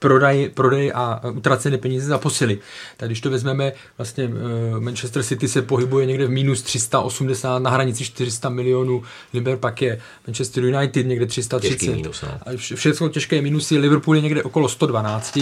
prodej, 0.00 0.48
prodej 0.48 0.92
a 0.94 1.20
utracené 1.30 1.78
peníze 1.78 2.06
za 2.06 2.18
posily. 2.18 2.58
Tak 2.96 3.08
když 3.08 3.20
to 3.20 3.30
vezmeme, 3.30 3.72
vlastně 3.98 4.24
eh, 4.24 4.80
Manchester 4.80 5.22
City 5.22 5.48
se 5.48 5.62
pohybuje 5.62 6.06
někde 6.06 6.26
v 6.26 6.30
minus 6.30 6.62
380 6.62 7.58
na 7.58 7.70
hranici 7.70 8.04
400 8.04 8.48
milionů, 8.48 9.02
Liber 9.34 9.56
pak 9.56 9.82
je 9.82 10.00
Manchester 10.26 10.64
United 10.64 11.06
někde 11.06 11.26
330. 11.26 11.78
Těžký 11.78 11.94
mínus, 11.94 12.22
no. 12.22 12.56
Všechno 12.56 13.08
těžké 13.08 13.42
minusy, 13.42 13.78
Liverpool 13.78 14.16
je 14.16 14.22
někde 14.22 14.42
okolo 14.42 14.68
112 14.68 15.38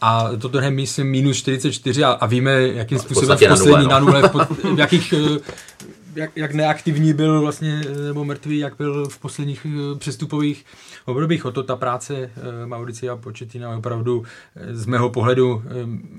a 0.00 0.30
Tottenham 0.38 0.74
myslím 0.74 1.06
minus 1.10 1.36
44 1.36 2.04
a, 2.04 2.10
a 2.10 2.26
víme, 2.26 2.68
jakým 2.68 2.98
způsobem 2.98 3.36
v 3.36 3.40
podstatě 3.40 3.48
na 3.48 3.54
nule, 3.54 3.64
poslední 3.64 3.84
no. 3.84 3.90
na 3.90 3.98
nule, 3.98 4.22
v, 4.22 4.30
pod, 4.30 4.48
v 4.74 4.78
jakých 4.78 5.14
jak, 6.14 6.30
jak 6.36 6.54
neaktivní 6.54 7.14
byl 7.14 7.40
vlastně, 7.40 7.82
eh, 7.86 8.02
nebo 8.02 8.24
mrtvý, 8.24 8.58
jak 8.58 8.76
byl 8.76 9.08
v 9.08 9.18
posledních 9.18 9.66
eh, 9.66 9.98
přestupových 9.98 10.64
obdobích. 11.04 11.44
O 11.44 11.52
to 11.52 11.62
ta 11.62 11.76
práce 11.76 12.14
eh, 12.14 12.66
Mauricia 12.66 13.16
Početina 13.16 13.70
je 13.70 13.76
opravdu 13.76 14.24
z 14.70 14.86
mého 14.86 15.10
pohledu 15.10 15.62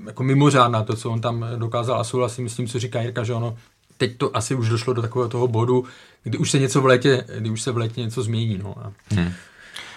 jako 0.06 0.22
mimořádná, 0.22 0.82
to, 0.82 0.96
co 0.96 1.10
on 1.10 1.20
tam 1.20 1.46
dokázal 1.56 2.00
a 2.00 2.04
souhlasím 2.04 2.48
s 2.48 2.56
tím, 2.56 2.66
co 2.66 2.78
říká 2.78 3.00
Jirka, 3.00 3.24
že 3.24 3.34
ono 3.34 3.56
teď 3.98 4.16
to 4.16 4.36
asi 4.36 4.54
už 4.54 4.68
došlo 4.68 4.92
do 4.92 5.02
takového 5.02 5.28
toho 5.28 5.48
bodu, 5.48 5.84
kdy 6.22 6.38
už 6.38 6.50
se 6.50 6.58
něco 6.58 6.80
v 6.80 6.86
létě, 6.86 7.24
kdy 7.38 7.50
už 7.50 7.62
se 7.62 7.72
v 7.72 7.76
létě 7.76 8.00
něco 8.00 8.22
změní. 8.22 8.60
No. 8.62 8.74
A 8.78 8.92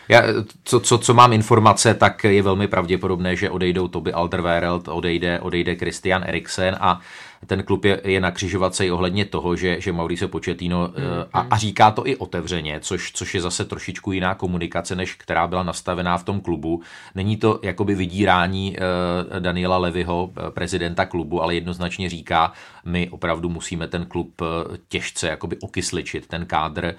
Já, 0.10 0.24
co, 0.64 0.80
co, 0.80 0.98
co 0.98 1.14
mám 1.14 1.34
informace, 1.34 1.94
tak 1.94 2.24
je 2.24 2.42
velmi 2.42 2.68
pravděpodobné, 2.68 3.36
že 3.36 3.50
odejdou 3.50 3.88
Toby 3.88 4.14
Alderweireld, 4.14 4.88
odejde, 4.88 5.40
odejde 5.40 5.76
Christian 5.76 6.24
Eriksen 6.28 6.78
a 6.80 7.00
ten 7.46 7.64
klub 7.64 7.86
je, 7.86 8.02
je 8.04 8.22
na 8.22 8.32
křižovatce 8.32 8.86
i 8.86 8.92
ohledně 8.92 9.26
toho, 9.26 9.56
že, 9.56 9.82
že 9.82 9.92
Mauricio 9.92 10.28
Pochettino 10.28 10.88
mm, 10.88 10.94
a, 11.34 11.40
a 11.40 11.58
říká 11.58 11.92
to 11.92 12.08
i 12.08 12.16
otevřeně, 12.16 12.80
což, 12.80 13.12
což 13.12 13.36
je 13.36 13.42
zase 13.42 13.66
trošičku 13.66 14.12
jiná 14.12 14.36
komunikace, 14.36 14.96
než 14.96 15.16
která 15.16 15.48
byla 15.48 15.64
nastavená 15.64 16.18
v 16.18 16.24
tom 16.24 16.42
klubu. 16.42 16.82
Není 17.16 17.38
to 17.38 17.60
jakoby 17.64 17.96
vydírání 17.96 18.76
uh, 18.78 19.40
Daniela 19.40 19.78
Levyho, 19.78 20.32
eh, 20.38 20.52
prezidenta 20.52 21.06
klubu, 21.06 21.44
ale 21.44 21.56
jednoznačně 21.56 22.10
říká, 22.10 22.54
my 22.86 23.10
opravdu 23.10 23.50
musíme 23.50 23.88
ten 23.88 24.06
klub 24.06 24.42
eh, 24.42 24.46
těžce 24.88 25.28
jakoby 25.28 25.58
okysličit. 25.58 26.28
Ten 26.28 26.46
kádr 26.46 26.86
eh, 26.86 26.96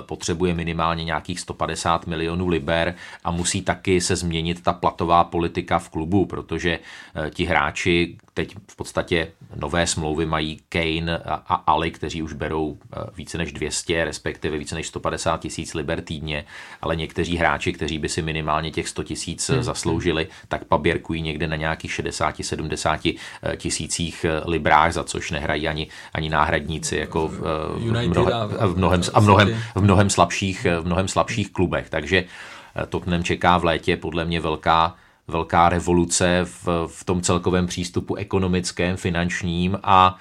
potřebuje 0.00 0.54
minimálně 0.54 1.04
nějakých 1.04 1.40
150 1.40 2.06
milionů 2.06 2.48
liber 2.48 2.94
a 3.24 3.30
musí 3.30 3.62
taky 3.62 4.00
se 4.00 4.16
změnit 4.16 4.62
ta 4.62 4.72
platová 4.72 5.24
politika 5.24 5.78
v 5.78 5.88
klubu, 5.88 6.26
protože 6.26 6.78
eh, 7.14 7.30
ti 7.30 7.44
hráči 7.44 8.16
teď 8.34 8.56
v 8.70 8.76
podstatě 8.76 9.32
nové 9.56 9.77
smlouvy 9.86 10.26
mají 10.26 10.60
Kane 10.68 11.18
a, 11.18 11.54
Ali, 11.66 11.90
kteří 11.90 12.22
už 12.22 12.32
berou 12.32 12.78
eh, 12.82 13.00
více 13.16 13.38
než 13.38 13.52
200, 13.52 14.04
respektive 14.04 14.58
více 14.58 14.74
než 14.74 14.86
150 14.86 15.40
tisíc 15.40 15.74
liber 15.74 16.00
týdně, 16.00 16.44
ale 16.82 16.96
někteří 16.96 17.36
hráči, 17.36 17.72
kteří 17.72 17.98
by 17.98 18.08
si 18.08 18.22
minimálně 18.22 18.70
těch 18.70 18.88
100 18.88 19.04
tisíc 19.04 19.50
hmm. 19.50 19.62
zasloužili, 19.62 20.28
tak 20.48 20.64
paběrkují 20.64 21.22
někde 21.22 21.48
na 21.48 21.56
nějakých 21.56 21.90
60-70 21.90 23.18
tisících 23.56 24.24
eh, 24.24 24.50
librách, 24.50 24.92
za 24.92 25.04
což 25.04 25.30
nehrají 25.30 25.68
ani, 25.68 25.86
ani 26.14 26.30
náhradníci 26.30 26.96
jako 26.96 27.28
v, 27.28 27.34
eh, 27.34 27.78
v, 27.78 28.08
mnohem, 28.08 28.32
a- 28.32 28.66
v, 28.66 28.76
mnohem, 28.76 29.00
a 29.14 29.20
mnohem, 29.20 29.48
v 29.74 29.82
mnohem 29.82 30.10
slabších, 30.10 30.66
v 30.80 30.86
mnohem 30.86 31.08
slabších 31.08 31.52
klubech. 31.52 31.90
Takže 31.90 32.24
eh, 32.24 32.86
Tottenham 32.86 33.24
čeká 33.24 33.58
v 33.58 33.64
létě 33.64 33.96
podle 33.96 34.24
mě 34.24 34.40
velká 34.40 34.94
velká 35.28 35.68
revoluce 35.68 36.40
v, 36.44 36.68
v 36.86 37.04
tom 37.04 37.20
celkovém 37.20 37.66
přístupu 37.66 38.14
ekonomickém, 38.14 38.96
finančním 38.96 39.78
a 39.82 40.16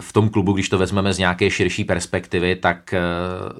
v 0.00 0.12
tom 0.12 0.28
klubu, 0.28 0.52
když 0.52 0.68
to 0.68 0.78
vezmeme 0.78 1.12
z 1.12 1.18
nějaké 1.18 1.50
širší 1.50 1.84
perspektivy, 1.84 2.56
tak 2.56 2.94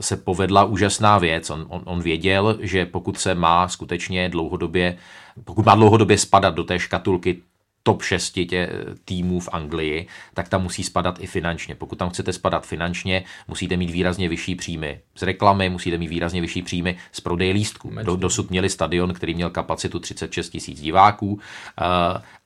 se 0.00 0.16
povedla 0.16 0.64
úžasná 0.64 1.18
věc. 1.18 1.50
On, 1.50 1.66
on, 1.68 1.82
on 1.84 2.02
věděl, 2.02 2.58
že 2.60 2.86
pokud 2.86 3.18
se 3.18 3.34
má 3.34 3.68
skutečně 3.68 4.28
dlouhodobě, 4.28 4.96
pokud 5.44 5.66
má 5.66 5.74
dlouhodobě 5.74 6.18
spadat 6.18 6.54
do 6.54 6.64
té 6.64 6.78
škatulky 6.78 7.42
top 7.82 8.02
6 8.02 8.30
tě, 8.30 8.68
týmů 9.04 9.40
v 9.40 9.48
Anglii, 9.52 10.06
tak 10.34 10.48
tam 10.48 10.62
musí 10.62 10.82
spadat 10.82 11.18
i 11.20 11.26
finančně. 11.26 11.74
Pokud 11.74 11.98
tam 11.98 12.10
chcete 12.10 12.32
spadat 12.32 12.66
finančně, 12.66 13.24
musíte 13.48 13.76
mít 13.76 13.90
výrazně 13.90 14.28
vyšší 14.28 14.54
příjmy 14.54 15.00
z 15.14 15.22
reklamy, 15.22 15.68
musíte 15.68 15.98
mít 15.98 16.08
výrazně 16.08 16.40
vyšší 16.40 16.62
příjmy 16.62 16.96
z 17.12 17.20
prodeje 17.20 17.52
lístků. 17.52 17.90
Do, 18.02 18.16
dosud 18.16 18.50
měli 18.50 18.68
stadion, 18.68 19.14
který 19.14 19.34
měl 19.34 19.50
kapacitu 19.50 19.98
36 19.98 20.48
tisíc 20.48 20.80
diváků 20.80 21.32
uh, 21.32 21.38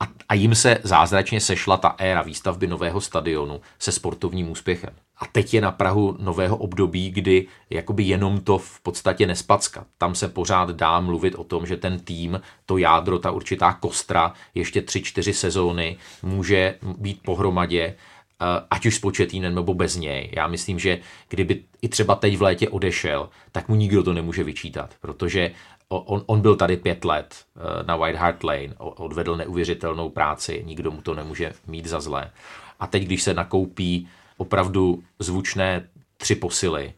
a, 0.01 0.07
a 0.29 0.35
jim 0.35 0.55
se 0.55 0.79
zázračně 0.83 1.41
sešla 1.41 1.77
ta 1.77 1.95
éra 1.99 2.23
výstavby 2.23 2.67
nového 2.67 3.01
stadionu 3.01 3.61
se 3.79 3.93
sportovním 3.93 4.51
úspěchem. 4.51 4.91
A 5.21 5.27
teď 5.27 5.55
je 5.55 5.61
na 5.61 5.71
Prahu 5.71 6.17
nového 6.19 6.57
období, 6.57 7.11
kdy 7.11 7.47
jakoby 7.71 8.03
jenom 8.03 8.41
to 8.41 8.59
v 8.59 8.81
podstatě 8.81 9.27
nespacka. 9.27 9.85
Tam 9.99 10.15
se 10.15 10.29
pořád 10.29 10.71
dá 10.71 11.01
mluvit 11.01 11.35
o 11.35 11.45
tom, 11.45 11.67
že 11.67 11.77
ten 11.77 11.99
tým, 11.99 12.41
to 12.67 12.79
jádro, 12.79 13.19
ta 13.19 13.31
určitá 13.31 13.73
kostra, 13.73 14.33
ještě 14.55 14.83
tři, 14.83 15.03
čtyři 15.03 15.33
sezóny 15.33 15.97
může 16.23 16.75
být 16.99 17.23
pohromadě, 17.23 17.83
eh, 17.83 17.97
ať 18.71 18.87
už 18.87 18.95
s 18.95 18.99
početým 18.99 19.43
nebo 19.43 19.75
bez 19.75 19.97
něj. 19.97 20.31
Já 20.37 20.47
myslím, 20.47 20.79
že 20.79 20.99
kdyby 21.29 21.63
i 21.83 21.89
třeba 21.89 22.15
teď 22.15 22.37
v 22.37 22.43
létě 22.43 22.69
odešel, 22.69 23.29
tak 23.53 23.69
mu 23.69 23.75
nikdo 23.75 24.03
to 24.03 24.13
nemůže 24.13 24.45
vyčítat, 24.45 24.95
protože 25.01 25.51
on, 25.89 26.23
on 26.27 26.41
byl 26.41 26.57
tady 26.57 26.77
pět 26.77 27.05
let 27.05 27.35
eh, 27.57 27.83
na 27.83 27.97
White 27.97 28.17
Hart 28.17 28.45
Lane, 28.45 28.75
odvedl 28.79 29.37
neuvěřitelnou 29.37 30.11
práci, 30.11 30.63
nikdo 30.67 30.91
mu 30.91 31.03
to 31.03 31.15
nemůže 31.15 31.53
mít 31.67 31.87
za 31.87 32.01
zlé. 32.01 32.31
A 32.81 32.87
teď, 32.87 33.03
když 33.03 33.23
se 33.23 33.35
nakoupí 33.35 34.09
opravdu 34.37 35.03
zvučné 35.19 35.89
tři 36.17 36.35
posily, 36.35 36.93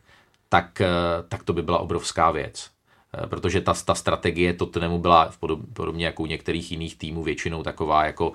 tak, 0.48 0.80
eh, 0.80 0.88
tak 1.28 1.42
to 1.42 1.52
by 1.52 1.62
byla 1.62 1.78
obrovská 1.78 2.30
věc. 2.30 2.70
Eh, 3.14 3.26
protože 3.26 3.60
ta, 3.60 3.74
ta 3.74 3.94
strategie 3.94 4.52
Tottenhamu 4.52 4.98
byla 4.98 5.30
v 5.30 5.38
podob, 5.38 5.60
podobně 5.72 6.06
jako 6.06 6.22
u 6.22 6.26
některých 6.26 6.72
jiných 6.72 6.96
týmů 6.96 7.22
většinou 7.22 7.62
taková 7.62 8.04
jako 8.04 8.32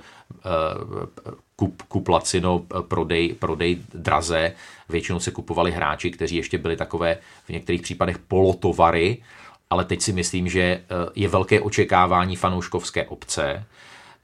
kup, 1.56 1.82
kup 1.82 2.08
lacino, 2.08 2.66
prodej, 2.88 3.34
prodej 3.34 3.82
draze. 3.94 4.54
Většinou 4.90 5.20
se 5.20 5.32
kupovali 5.32 5.72
hráči, 5.72 6.12
kteří 6.12 6.36
ještě 6.36 6.58
byli 6.58 6.78
takové 6.78 7.18
v 7.46 7.50
některých 7.50 7.82
případech 7.82 8.18
polotovary, 8.18 9.24
ale 9.70 9.86
teď 9.86 10.02
si 10.02 10.14
myslím, 10.14 10.50
že 10.50 10.84
je 11.16 11.28
velké 11.28 11.62
očekávání 11.62 12.36
fanouškovské 12.36 13.06
obce, 13.06 13.66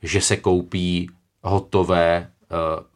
že 0.01 0.21
se 0.21 0.37
koupí 0.37 1.09
hotové 1.41 2.27
Eh, 2.40 2.40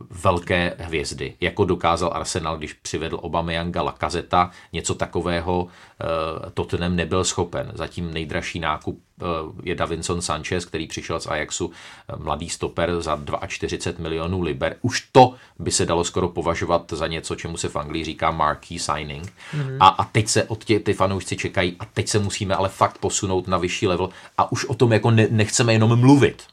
velké 0.10 0.76
hvězdy, 0.80 1.34
jako 1.41 1.65
dokázal 1.65 2.11
Arsenal, 2.14 2.57
když 2.57 2.73
přivedl 2.73 3.19
Obameyanga 3.22 3.82
Lakazeta, 3.82 4.52
něco 4.73 4.95
takového 4.95 5.68
eh, 5.68 6.06
Tottenham 6.53 6.95
nebyl 6.95 7.23
schopen. 7.23 7.72
Zatím 7.73 8.14
nejdražší 8.14 8.60
nákup 8.60 8.99
eh, 9.22 9.26
je 9.64 9.76
Davinson 9.76 10.22
Sanchez, 10.22 10.65
který 10.65 10.88
přišel 10.88 11.19
z 11.19 11.27
Ajaxu, 11.27 11.72
mladý 12.18 12.49
stoper 12.49 13.02
za 13.02 13.19
42 13.48 14.03
milionů 14.03 14.41
liber. 14.41 14.76
Už 14.82 15.07
to 15.11 15.34
by 15.60 15.72
se 15.72 15.86
dalo 15.86 16.03
skoro 16.03 16.30
považovat 16.30 16.94
za 16.94 17.07
něco, 17.07 17.36
čemu 17.36 17.57
se 17.57 17.69
v 17.69 17.76
Anglii 17.76 18.03
říká 18.03 18.32
marquee 18.32 18.80
signing. 18.80 19.34
Mm-hmm. 19.53 19.77
A, 19.80 19.88
a 19.88 20.03
teď 20.03 20.27
se 20.27 20.44
od 20.44 20.64
tě, 20.64 20.80
ty 20.80 20.94
fanoušci 20.94 21.38
čekají 21.38 21.76
a 21.80 21.86
teď 21.86 22.07
se 22.07 22.19
musíme 22.19 22.56
ale 22.56 22.69
fakt 22.69 22.98
posunout 22.98 23.48
na 23.48 23.57
vyšší 23.57 23.88
level 23.88 24.10
a 24.38 24.52
už 24.52 24.65
o 24.65 24.73
tom 24.73 24.94
jako 24.94 25.11
ne, 25.11 25.27
nechceme 25.30 25.73
jenom 25.73 25.99
mluvit. 25.99 26.44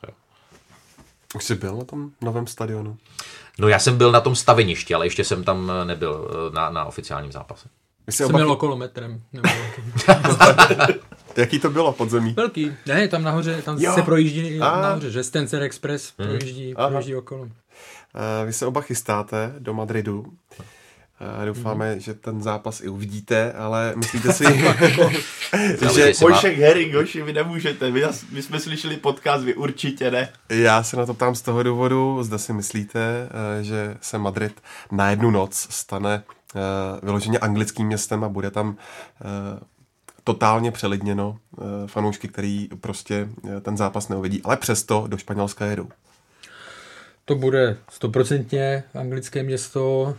Už 1.34 1.44
jsi 1.44 1.54
byl 1.54 1.76
na 1.76 1.84
tom 1.84 2.10
novém 2.20 2.46
stadionu? 2.46 2.96
No 3.58 3.68
já 3.68 3.78
jsem 3.78 3.98
byl 3.98 4.12
na 4.12 4.20
tom 4.20 4.36
staveništi, 4.36 4.94
ale 4.94 5.06
ještě 5.06 5.24
jsem 5.24 5.44
tam 5.44 5.72
eh, 5.82 5.84
nebyl 5.84 6.30
eh, 6.30 6.54
na, 6.54 6.70
na 6.70 6.84
oficiálním 6.84 7.32
zápase. 7.32 7.68
Jsem 8.10 8.26
oba... 8.26 8.38
měl 8.38 8.52
okolo 8.52 8.76
metrem. 8.76 9.22
Jaký 11.36 11.58
to 11.58 11.70
bylo 11.70 11.92
podzemí? 11.92 12.32
Velký. 12.32 12.72
Ne, 12.86 13.08
tam 13.08 13.22
nahoře, 13.22 13.62
tam 13.62 13.78
jo. 13.78 13.92
se 13.94 14.02
projíždí 14.02 14.60
A. 14.60 14.80
nahoře, 14.80 15.10
že 15.10 15.24
Stencer 15.24 15.62
Express 15.62 16.12
hmm. 16.18 16.28
projíždí, 16.28 16.74
projíždí 16.74 17.16
okolo. 17.16 17.42
Uh, 17.42 17.50
vy 18.46 18.52
se 18.52 18.66
oba 18.66 18.80
chystáte 18.80 19.54
do 19.58 19.74
Madridu. 19.74 20.24
Doufáme, 21.44 21.94
mm. 21.94 22.00
že 22.00 22.14
ten 22.14 22.42
zápas 22.42 22.80
i 22.80 22.88
uvidíte, 22.88 23.52
ale 23.52 23.92
myslíte 23.96 24.32
si, 24.32 24.44
že... 25.94 26.12
Pošek 26.18 26.58
Harry, 26.58 26.90
Goši, 26.90 27.22
vy 27.22 27.32
nemůžete, 27.32 27.90
my, 27.90 28.02
my 28.30 28.42
jsme 28.42 28.60
slyšeli 28.60 28.96
podcast, 28.96 29.44
vy 29.44 29.54
určitě 29.54 30.10
ne. 30.10 30.28
Já 30.48 30.82
se 30.82 30.96
na 30.96 31.06
to 31.06 31.14
ptám 31.14 31.34
z 31.34 31.42
toho 31.42 31.62
důvodu, 31.62 32.22
zda 32.22 32.38
si 32.38 32.52
myslíte, 32.52 33.28
eh, 33.60 33.64
že 33.64 33.96
se 34.00 34.18
Madrid 34.18 34.60
na 34.92 35.10
jednu 35.10 35.30
noc 35.30 35.66
stane 35.70 36.22
eh, 36.56 36.60
vyloženě 37.02 37.38
anglickým 37.38 37.86
městem 37.86 38.24
a 38.24 38.28
bude 38.28 38.50
tam 38.50 38.76
eh, 38.76 39.60
totálně 40.24 40.70
přelidněno 40.70 41.38
fanoušky, 41.86 42.28
který 42.28 42.68
prostě 42.80 43.28
ten 43.62 43.76
zápas 43.76 44.08
neuvidí, 44.08 44.42
ale 44.44 44.56
přesto 44.56 45.04
do 45.06 45.16
Španělska 45.16 45.66
jedou. 45.66 45.88
To 47.24 47.34
bude 47.34 47.76
stoprocentně 47.90 48.84
anglické 48.94 49.42
město, 49.42 50.14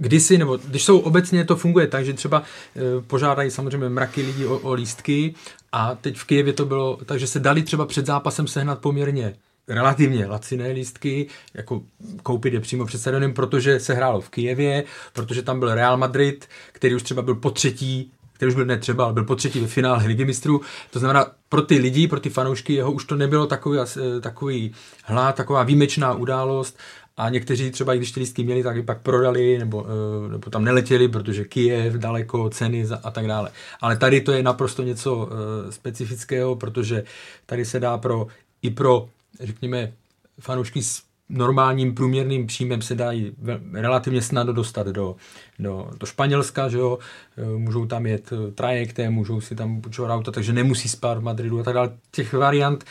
kdysi, 0.00 0.38
nebo 0.38 0.56
když 0.56 0.84
jsou 0.84 0.98
obecně, 0.98 1.44
to 1.44 1.56
funguje 1.56 1.86
tak, 1.86 2.04
že 2.04 2.12
třeba 2.12 2.42
e, 2.76 3.02
požádají 3.02 3.50
samozřejmě 3.50 3.88
mraky 3.88 4.22
lidí 4.22 4.46
o, 4.46 4.58
o 4.58 4.72
lístky 4.72 5.34
a 5.72 5.94
teď 5.94 6.16
v 6.16 6.24
Kijevě 6.24 6.52
to 6.52 6.66
bylo, 6.66 6.98
takže 7.06 7.26
se 7.26 7.40
dali 7.40 7.62
třeba 7.62 7.86
před 7.86 8.06
zápasem 8.06 8.46
sehnat 8.46 8.78
poměrně 8.78 9.34
relativně 9.68 10.26
laciné 10.26 10.68
lístky, 10.68 11.26
jako 11.54 11.82
koupit 12.22 12.54
je 12.54 12.60
přímo 12.60 12.86
před 12.86 12.98
stadionem, 12.98 13.34
protože 13.34 13.80
se 13.80 13.94
hrálo 13.94 14.20
v 14.20 14.28
Kijevě, 14.28 14.84
protože 15.12 15.42
tam 15.42 15.60
byl 15.60 15.74
Real 15.74 15.96
Madrid, 15.96 16.48
který 16.72 16.94
už 16.94 17.02
třeba 17.02 17.22
byl 17.22 17.34
po 17.34 17.50
třetí 17.50 18.12
který 18.40 18.48
už 18.48 18.56
byl 18.56 18.64
netřeba, 18.64 19.04
ale 19.04 19.12
byl 19.12 19.24
po 19.24 19.36
třetí 19.36 19.60
ve 19.60 19.66
finále 19.66 20.06
Ligy 20.06 20.24
mistrů. 20.24 20.60
To 20.90 20.98
znamená, 20.98 21.26
pro 21.48 21.62
ty 21.62 21.78
lidi, 21.78 22.08
pro 22.08 22.20
ty 22.20 22.30
fanoušky 22.30 22.74
jeho 22.74 22.92
už 22.92 23.04
to 23.04 23.16
nebylo 23.16 23.46
takový, 23.46 23.78
e, 23.78 24.20
takový 24.20 24.72
hlad, 25.04 25.34
taková 25.34 25.62
výjimečná 25.62 26.12
událost 26.12 26.78
a 27.16 27.28
někteří 27.28 27.70
třeba, 27.70 27.94
i 27.94 27.96
když 27.96 28.12
ty 28.12 28.20
lístky 28.20 28.44
měli, 28.44 28.62
tak 28.62 28.76
je 28.76 28.82
pak 28.82 29.00
prodali 29.00 29.58
nebo, 29.58 29.86
eh, 29.86 30.28
nebo 30.28 30.50
tam 30.50 30.64
neletěli, 30.64 31.08
protože 31.08 31.44
Kijev, 31.44 31.94
daleko, 31.94 32.50
ceny 32.50 32.86
a 33.02 33.10
tak 33.10 33.26
dále. 33.26 33.50
Ale 33.80 33.96
tady 33.96 34.20
to 34.20 34.32
je 34.32 34.42
naprosto 34.42 34.82
něco 34.82 35.28
eh, 35.30 35.72
specifického, 35.72 36.56
protože 36.56 37.04
tady 37.46 37.64
se 37.64 37.80
dá 37.80 37.98
pro 37.98 38.26
i 38.62 38.70
pro, 38.70 39.08
řekněme, 39.40 39.92
fanoušky 40.40 40.82
s 40.82 41.02
normálním 41.28 41.94
průměrným 41.94 42.46
příjmem 42.46 42.82
se 42.82 42.94
dají 42.94 43.32
relativně 43.72 44.22
snadno 44.22 44.52
dostat 44.52 44.86
do, 44.86 45.16
do, 45.58 45.90
do 46.00 46.06
Španělska, 46.06 46.68
že 46.68 46.78
jo? 46.78 46.98
Eh, 47.36 47.58
můžou 47.58 47.86
tam 47.86 48.06
jet 48.06 48.30
trajektem, 48.54 49.12
můžou 49.12 49.40
si 49.40 49.54
tam 49.54 49.80
půjčovat 49.80 50.10
auta, 50.10 50.30
takže 50.30 50.52
nemusí 50.52 50.88
spát 50.88 51.18
v 51.18 51.22
Madridu 51.22 51.60
a 51.60 51.62
tak 51.62 51.74
dále. 51.74 51.90
Těch 52.10 52.32
variant 52.32 52.84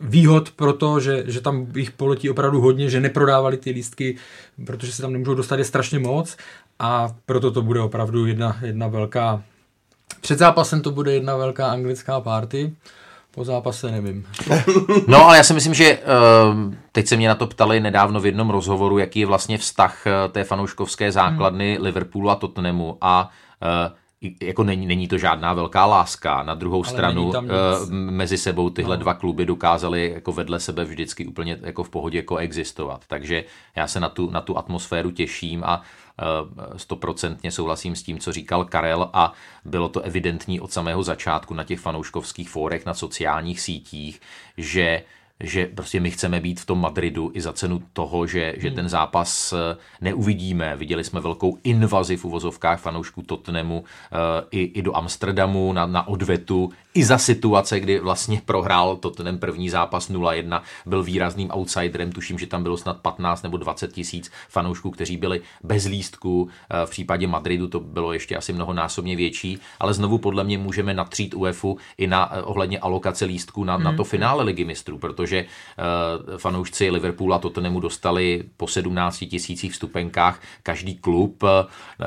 výhod 0.00 0.50
pro 0.50 0.72
to, 0.72 1.00
že, 1.00 1.24
že 1.26 1.40
tam 1.40 1.66
jich 1.76 1.90
poletí 1.90 2.30
opravdu 2.30 2.60
hodně, 2.60 2.90
že 2.90 3.00
neprodávali 3.00 3.56
ty 3.56 3.70
lístky, 3.70 4.16
protože 4.66 4.92
se 4.92 5.02
tam 5.02 5.12
nemůžou 5.12 5.34
dostat 5.34 5.58
je 5.58 5.64
strašně 5.64 5.98
moc 5.98 6.36
a 6.78 7.08
proto 7.26 7.50
to 7.50 7.62
bude 7.62 7.80
opravdu 7.80 8.26
jedna, 8.26 8.56
jedna 8.62 8.88
velká 8.88 9.42
před 10.20 10.38
zápasem 10.38 10.80
to 10.80 10.90
bude 10.90 11.14
jedna 11.14 11.36
velká 11.36 11.70
anglická 11.70 12.20
party, 12.20 12.72
po 13.30 13.44
zápase 13.44 13.90
nevím. 13.90 14.26
No 15.08 15.24
ale 15.24 15.36
já 15.36 15.42
si 15.42 15.54
myslím, 15.54 15.74
že 15.74 15.98
uh, 15.98 16.74
teď 16.92 17.06
se 17.06 17.16
mě 17.16 17.28
na 17.28 17.34
to 17.34 17.46
ptali 17.46 17.80
nedávno 17.80 18.20
v 18.20 18.26
jednom 18.26 18.50
rozhovoru, 18.50 18.98
jaký 18.98 19.20
je 19.20 19.26
vlastně 19.26 19.58
vztah 19.58 20.02
uh, 20.06 20.32
té 20.32 20.44
fanouškovské 20.44 21.12
základny 21.12 21.74
hmm. 21.74 21.84
Liverpoolu 21.84 22.30
a 22.30 22.34
Tottenhamu 22.34 22.98
a 23.00 23.30
uh, 23.90 23.96
jako 24.42 24.64
není, 24.64 24.86
není 24.86 25.08
to 25.08 25.18
žádná 25.18 25.52
velká 25.52 25.86
láska. 25.86 26.42
Na 26.42 26.54
druhou 26.54 26.84
Ale 26.84 26.92
stranu 26.92 27.28
uh, 27.28 27.42
mezi 27.90 28.38
sebou 28.38 28.70
tyhle 28.70 28.96
no. 28.96 29.00
dva 29.00 29.14
kluby 29.14 29.46
dokázaly 29.46 30.12
jako 30.14 30.32
vedle 30.32 30.60
sebe 30.60 30.84
vždycky 30.84 31.26
úplně 31.26 31.58
jako 31.62 31.84
v 31.84 31.90
pohodě 31.90 32.22
koexistovat. 32.22 33.04
Takže 33.06 33.44
já 33.76 33.86
se 33.86 34.00
na 34.00 34.08
tu, 34.08 34.30
na 34.30 34.40
tu 34.40 34.58
atmosféru 34.58 35.10
těším 35.10 35.64
a 35.64 35.82
eh, 36.20 36.24
stoprocentně 36.78 37.50
uh, 37.50 37.54
souhlasím 37.54 37.96
s 37.96 38.02
tím, 38.02 38.18
co 38.18 38.32
říkal 38.32 38.64
Karel 38.64 39.10
a 39.12 39.32
bylo 39.64 39.88
to 39.88 40.00
evidentní 40.00 40.60
od 40.60 40.72
samého 40.72 41.02
začátku 41.02 41.54
na 41.54 41.64
těch 41.64 41.80
fanouškovských 41.80 42.50
fórech, 42.50 42.86
na 42.86 42.94
sociálních 42.94 43.60
sítích, 43.60 44.20
že 44.56 45.02
že 45.40 45.66
prostě 45.66 46.00
my 46.00 46.10
chceme 46.10 46.40
být 46.40 46.60
v 46.60 46.66
tom 46.66 46.80
Madridu 46.80 47.30
i 47.34 47.40
za 47.40 47.52
cenu 47.52 47.82
toho, 47.92 48.26
že, 48.26 48.54
že 48.56 48.70
ten 48.70 48.88
zápas 48.88 49.52
eh, 49.52 49.76
neuvidíme. 50.00 50.76
Viděli 50.76 51.04
jsme 51.04 51.20
velkou 51.20 51.58
invazi 51.64 52.16
v 52.16 52.24
uvozovkách 52.24 52.80
fanoušků 52.80 53.22
Tottenhamu 53.22 53.84
eh, 53.84 54.16
i, 54.50 54.62
i 54.62 54.82
do 54.82 54.96
Amsterdamu 54.96 55.72
na, 55.72 55.86
na 55.86 56.08
odvetu, 56.08 56.72
i 56.94 57.04
za 57.04 57.18
situace, 57.18 57.80
kdy 57.80 58.00
vlastně 58.00 58.42
prohrál 58.44 58.96
to 58.96 59.10
ten 59.10 59.38
první 59.38 59.70
zápas 59.70 60.10
0-1, 60.10 60.62
byl 60.86 61.02
výrazným 61.02 61.50
outsiderem, 61.54 62.12
tuším, 62.12 62.38
že 62.38 62.46
tam 62.46 62.62
bylo 62.62 62.76
snad 62.76 63.00
15 63.00 63.42
nebo 63.42 63.56
20 63.56 63.92
tisíc 63.92 64.30
fanoušků, 64.48 64.90
kteří 64.90 65.16
byli 65.16 65.40
bez 65.64 65.84
lístku, 65.84 66.48
v 66.84 66.90
případě 66.90 67.26
Madridu 67.26 67.68
to 67.68 67.80
bylo 67.80 68.12
ještě 68.12 68.36
asi 68.36 68.52
mnohonásobně 68.52 69.16
větší, 69.16 69.58
ale 69.80 69.94
znovu 69.94 70.18
podle 70.18 70.44
mě 70.44 70.58
můžeme 70.58 70.94
natřít 70.94 71.34
UEFu 71.34 71.78
i 71.98 72.06
na 72.06 72.30
ohledně 72.44 72.78
alokace 72.78 73.24
lístků 73.24 73.64
na, 73.64 73.78
na 73.78 73.92
to 73.92 74.02
mhm. 74.02 74.10
finále 74.10 74.44
ligy 74.44 74.64
mistrů, 74.64 74.98
protože 74.98 75.25
uh, 75.34 76.36
fanoušci 76.36 76.90
Liverpoolu 76.90 77.34
a 77.34 77.38
Tottenhamu 77.38 77.80
dostali 77.80 78.44
po 78.56 78.68
17 78.68 79.18
tisících 79.18 79.72
vstupenkách 79.72 80.40
každý 80.62 80.96
klub. 80.96 81.44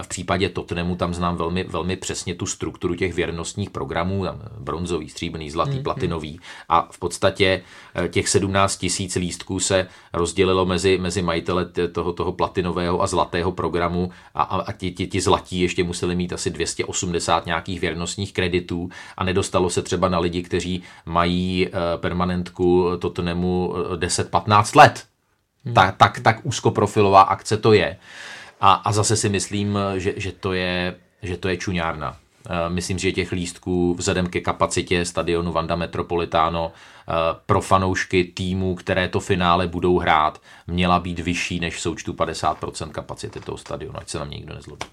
V 0.01 0.07
případě 0.07 0.49
Tottenhamu 0.49 0.95
tam 0.95 1.13
znám 1.13 1.35
velmi, 1.35 1.63
velmi 1.63 1.95
přesně 1.95 2.35
tu 2.35 2.45
strukturu 2.45 2.95
těch 2.95 3.13
věrnostních 3.13 3.69
programů, 3.69 4.25
tam 4.25 4.41
bronzový, 4.59 5.09
stříbrný, 5.09 5.51
zlatý, 5.51 5.77
mm. 5.77 5.83
platinový 5.83 6.39
a 6.69 6.87
v 6.91 6.99
podstatě 6.99 7.61
eh, 7.95 8.07
těch 8.09 8.29
17 8.29 8.77
tisíc 8.77 9.15
lístků 9.15 9.59
se 9.59 9.87
rozdělilo 10.13 10.65
mezi, 10.65 10.97
mezi 10.97 11.21
majitele 11.21 11.65
toho, 11.91 12.13
toho 12.13 12.31
platinového 12.31 13.01
a 13.01 13.07
zlatého 13.07 13.51
programu 13.51 14.11
a, 14.33 14.41
a, 14.43 14.61
a 14.61 14.71
ti, 14.71 14.91
ti, 14.91 15.07
ti 15.07 15.21
zlatí 15.21 15.61
ještě 15.61 15.83
museli 15.83 16.15
mít 16.15 16.33
asi 16.33 16.49
280 16.49 17.45
nějakých 17.45 17.81
věrnostních 17.81 18.33
kreditů 18.33 18.89
a 19.17 19.23
nedostalo 19.23 19.69
se 19.69 19.81
třeba 19.81 20.09
na 20.09 20.19
lidi, 20.19 20.43
kteří 20.43 20.83
mají 21.05 21.67
eh, 21.67 21.71
permanentku 21.97 22.85
Tottenhamu 23.09 23.73
10-15 23.95 24.69
eh, 24.75 24.79
let. 24.79 25.05
Hmm. 25.65 25.73
Tak, 25.73 25.97
tak, 25.97 26.19
tak 26.19 26.39
úzkoprofilová 26.43 27.21
akce 27.21 27.57
to 27.57 27.73
je. 27.73 27.97
A, 28.61 28.73
a 28.73 28.91
zase 28.91 29.15
si 29.15 29.29
myslím, 29.29 29.77
že, 29.97 30.13
že, 30.17 30.31
to 30.31 30.53
je, 30.53 30.95
že 31.21 31.37
to 31.37 31.47
je 31.47 31.57
čuňárna. 31.57 32.17
Eh, 32.49 32.69
myslím, 32.69 32.99
že 32.99 33.11
těch 33.11 33.31
lístků 33.31 33.93
vzhledem 33.93 34.27
ke 34.27 34.41
kapacitě 34.41 35.05
stadionu 35.05 35.51
Vanda 35.51 35.75
Metropolitano 35.75 36.71
pro 37.45 37.61
fanoušky 37.61 38.23
týmů, 38.23 38.75
které 38.75 39.07
to 39.07 39.19
finále 39.19 39.67
budou 39.67 39.97
hrát, 39.97 40.41
měla 40.67 40.99
být 40.99 41.19
vyšší 41.19 41.59
než 41.59 41.75
v 41.75 41.81
součtu 41.81 42.13
50% 42.13 42.91
kapacity 42.91 43.39
toho 43.39 43.57
stadionu, 43.57 43.99
ať 43.99 44.09
se 44.09 44.19
na 44.19 44.25
mě 44.25 44.37
nikdo 44.37 44.55
nezlobí. 44.55 44.85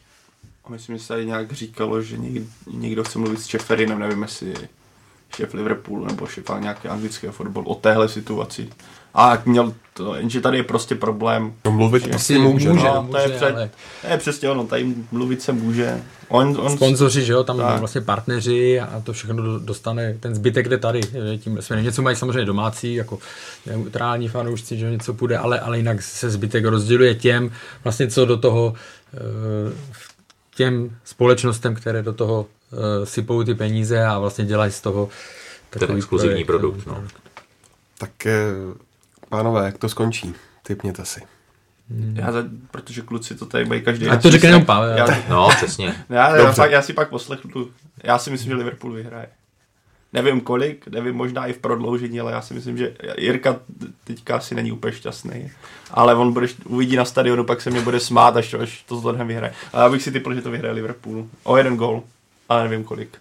A 0.67 0.71
myslím, 0.71 0.97
že 0.97 1.03
se 1.03 1.09
tady 1.09 1.27
nějak 1.27 1.53
říkalo, 1.53 2.03
že 2.03 2.17
někdo, 2.17 2.47
někdo 2.71 3.05
chce 3.05 3.19
mluvit 3.19 3.41
s 3.41 3.47
Čeferinem, 3.47 3.99
nevím 3.99 4.23
jestli 4.23 4.55
šéf 5.37 5.55
Liverpoolu 5.55 6.07
nebo 6.07 6.27
šéf 6.27 6.45
nějaké 6.59 6.89
anglického 6.89 7.33
fotbalu 7.33 7.67
o 7.69 7.75
téhle 7.75 8.09
situaci. 8.09 8.69
A 9.15 9.39
měl 9.45 9.75
to, 9.95 10.15
jenže 10.15 10.41
tady 10.41 10.57
je 10.57 10.63
prostě 10.63 10.95
problém. 10.95 11.53
No 11.65 11.71
mluvit 11.71 12.05
že, 12.05 12.11
asi 12.11 12.39
může, 12.39 12.69
může, 12.69 12.85
no, 12.85 13.09
to 13.11 13.19
je, 13.19 13.29
před, 13.29 13.55
ale... 13.55 13.71
to 14.03 14.07
je 14.07 14.19
přesně 14.19 14.51
ono, 14.51 14.67
tady 14.67 14.95
mluvit 15.13 15.43
se 15.43 15.53
může. 15.53 16.03
On, 16.29 16.57
on, 16.61 16.77
Sponzoři, 16.77 17.25
že 17.25 17.33
jo, 17.33 17.45
tam 17.45 17.57
tak. 17.57 17.79
vlastně 17.79 18.01
partneři 18.01 18.81
a 18.81 19.01
to 19.01 19.13
všechno 19.13 19.59
dostane, 19.59 20.17
ten 20.21 20.35
zbytek 20.35 20.69
jde 20.69 20.79
tady, 20.79 21.01
tím 21.39 21.63
směrem. 21.63 21.85
Něco 21.85 22.03
mají 22.03 22.17
samozřejmě 22.17 22.45
domácí, 22.45 22.95
jako 22.95 23.19
neutrální 23.67 24.29
fanoušci, 24.29 24.77
že 24.77 24.91
něco 24.91 25.15
půjde, 25.15 25.39
ale, 25.39 25.61
ale 25.61 25.77
jinak 25.77 26.03
se 26.03 26.31
zbytek 26.31 26.65
rozděluje 26.65 27.15
těm, 27.15 27.51
vlastně 27.85 28.09
co 28.09 28.25
do 28.25 28.37
toho 28.37 28.75
uh, 29.13 29.73
těm 30.57 30.97
společnostem, 31.05 31.75
které 31.75 32.03
do 32.03 32.13
toho 32.13 32.47
uh, 32.73 32.79
sypou 33.05 33.45
ty 33.45 33.55
peníze 33.55 34.05
a 34.05 34.19
vlastně 34.19 34.45
dělají 34.45 34.73
z 34.73 34.81
toho 34.81 35.09
takový 35.71 35.87
ten 35.87 35.97
exkluzivní 35.97 36.45
produkt. 36.45 36.85
produkt. 36.85 36.87
No. 36.87 37.09
Tak 37.99 38.27
eh, 38.27 38.35
pánové, 39.29 39.67
jak 39.67 39.79
to 39.79 39.89
skončí? 39.89 40.35
Typněte 40.63 41.05
si. 41.05 41.21
Hmm. 41.91 42.17
Já 42.17 42.33
za, 42.33 42.45
protože 42.71 43.03
kluci 43.03 43.35
to 43.35 43.47
tady 43.47 43.65
mají 43.65 43.83
každý. 43.83 44.09
A 44.09 44.17
to 44.17 44.31
řekne 44.31 44.49
jenom 44.49 44.65
Pavel. 44.65 44.99
Já, 44.99 45.07
no, 45.29 45.49
přesně. 45.57 46.05
Já, 46.09 46.37
já, 46.37 46.67
já, 46.67 46.83
si 46.83 46.93
pak 46.93 47.09
poslechnu. 47.09 47.69
Já 48.05 48.19
si 48.19 48.31
myslím, 48.31 48.51
že 48.51 48.57
Liverpool 48.57 48.93
vyhraje. 48.93 49.27
Nevím 50.17 50.41
kolik, 50.41 50.89
nevím 50.89 51.15
možná 51.15 51.47
i 51.47 51.53
v 51.53 51.59
prodloužení, 51.59 52.21
ale 52.21 52.33
já 52.33 52.43
si 52.43 52.55
myslím, 52.55 52.77
že 52.77 52.95
Jirka 53.19 53.57
teďka 54.05 54.37
asi 54.37 54.55
není 54.55 54.73
úplně 54.73 54.93
šťastný. 54.93 55.51
Ale 55.91 56.15
on 56.15 56.33
bude, 56.33 56.47
uvidí 56.65 56.97
na 56.97 57.05
stadionu, 57.05 57.45
pak 57.45 57.61
se 57.61 57.71
mě 57.71 57.81
bude 57.81 58.01
smát, 58.01 58.37
až 58.37 58.51
to, 58.51 58.61
až 58.61 58.85
to 58.89 59.01
Tottenham 59.01 59.29
vyhraje. 59.29 59.53
Ale 59.73 59.83
já 59.83 59.89
bych 59.89 60.03
si 60.03 60.13
typl, 60.13 60.35
že 60.35 60.43
to 60.43 60.51
vyhraje 60.51 60.75
Liverpool. 60.75 61.27
O 61.45 61.57
jeden 61.57 61.77
gol, 61.77 62.03
ale 62.49 62.63
nevím 62.63 62.85
kolik. 62.85 63.19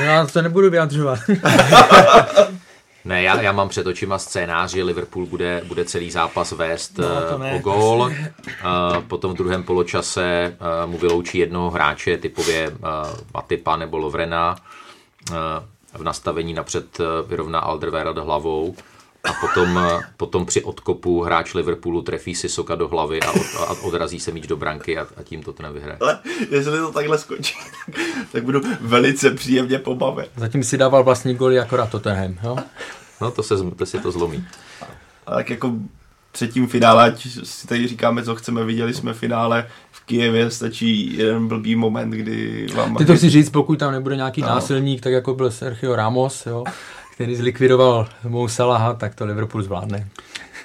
Já 0.00 0.26
to 0.26 0.42
nebudu 0.42 0.70
vyjadřovat. 0.70 1.18
Ne, 3.04 3.22
já, 3.22 3.40
já 3.40 3.52
mám 3.52 3.68
před 3.68 3.86
očima 3.86 4.18
scénář, 4.18 4.70
že 4.70 4.82
Liverpool 4.82 5.26
bude, 5.26 5.62
bude 5.66 5.84
celý 5.84 6.10
zápas 6.10 6.52
vést 6.52 6.98
no, 6.98 7.36
uh, 7.36 7.56
o 7.56 7.58
gól. 7.58 7.98
Uh, 8.00 8.12
potom 9.08 9.32
v 9.32 9.36
druhém 9.36 9.62
poločase 9.62 10.56
uh, 10.60 10.90
mu 10.90 10.98
vyloučí 10.98 11.38
jednoho 11.38 11.70
hráče, 11.70 12.16
typově 12.16 12.68
uh, 12.68 12.76
Matipa 13.34 13.76
nebo 13.76 13.98
Lovrena. 13.98 14.56
Uh, 15.30 15.36
v 16.00 16.02
nastavení 16.02 16.54
napřed 16.54 16.98
vyrovná 17.26 17.58
Alderweireld 17.58 18.18
hlavou 18.18 18.74
a 19.24 19.32
potom, 19.32 19.80
potom 20.16 20.46
při 20.46 20.62
odkopu 20.62 21.22
hráč 21.22 21.54
Liverpoolu 21.54 22.02
trefí 22.02 22.34
si 22.34 22.48
soka 22.48 22.74
do 22.74 22.88
hlavy 22.88 23.20
a, 23.20 23.30
od, 23.30 23.46
a 23.68 23.82
odrazí 23.82 24.20
se 24.20 24.32
míč 24.32 24.46
do 24.46 24.56
branky 24.56 24.98
a, 24.98 25.06
a 25.16 25.22
tím 25.22 25.42
to 25.42 25.52
ten 25.52 25.72
vyhraje. 25.72 25.98
Ale 26.00 26.18
jestli 26.50 26.78
to 26.78 26.92
takhle 26.92 27.18
skončí, 27.18 27.54
tak 28.32 28.44
budu 28.44 28.60
velice 28.80 29.30
příjemně 29.30 29.78
pobaven. 29.78 30.26
Zatím 30.36 30.64
si 30.64 30.78
dával 30.78 31.04
vlastní 31.04 31.34
goly 31.34 31.60
akorát 31.60 31.90
Tottenham, 31.90 32.38
jo? 32.42 32.56
No 33.20 33.30
to, 33.30 33.42
se, 33.42 33.54
to 33.76 33.86
si 33.86 34.00
to 34.00 34.12
zlomí. 34.12 34.46
A 35.26 35.34
tak 35.34 35.50
jako 35.50 35.72
třetím 36.34 36.66
finále, 36.66 37.04
ať 37.04 37.26
si 37.44 37.66
tady 37.66 37.88
říkáme, 37.88 38.24
co 38.24 38.34
chceme, 38.34 38.64
viděli 38.64 38.94
jsme 38.94 39.14
finále 39.14 39.66
v 39.92 40.04
Kijevě, 40.04 40.50
stačí 40.50 41.18
jeden 41.18 41.48
blbý 41.48 41.76
moment, 41.76 42.10
kdy 42.10 42.66
vám... 42.74 42.96
Ty 42.96 43.04
to 43.04 43.16
chci 43.16 43.30
říct, 43.30 43.50
pokud 43.50 43.78
tam 43.78 43.92
nebude 43.92 44.16
nějaký 44.16 44.42
ano. 44.42 44.54
násilník, 44.54 45.00
tak 45.00 45.12
jako 45.12 45.34
byl 45.34 45.50
Sergio 45.50 45.96
Ramos, 45.96 46.46
jo, 46.46 46.64
který 47.14 47.36
zlikvidoval 47.36 48.08
Mou 48.28 48.48
Salaha, 48.48 48.94
tak 48.94 49.14
to 49.14 49.24
Liverpool 49.24 49.62
zvládne. 49.62 50.08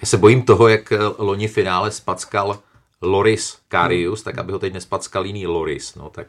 Já 0.01 0.05
se 0.05 0.17
bojím 0.17 0.41
toho, 0.41 0.67
jak 0.67 0.93
loni 1.17 1.47
finále 1.47 1.91
spackal 1.91 2.59
Loris 3.01 3.57
Karius, 3.67 4.23
tak 4.23 4.37
aby 4.37 4.51
ho 4.51 4.59
teď 4.59 4.73
nespackal 4.73 5.25
jiný 5.25 5.47
Loris, 5.47 5.95
no 5.95 6.09
tak 6.09 6.27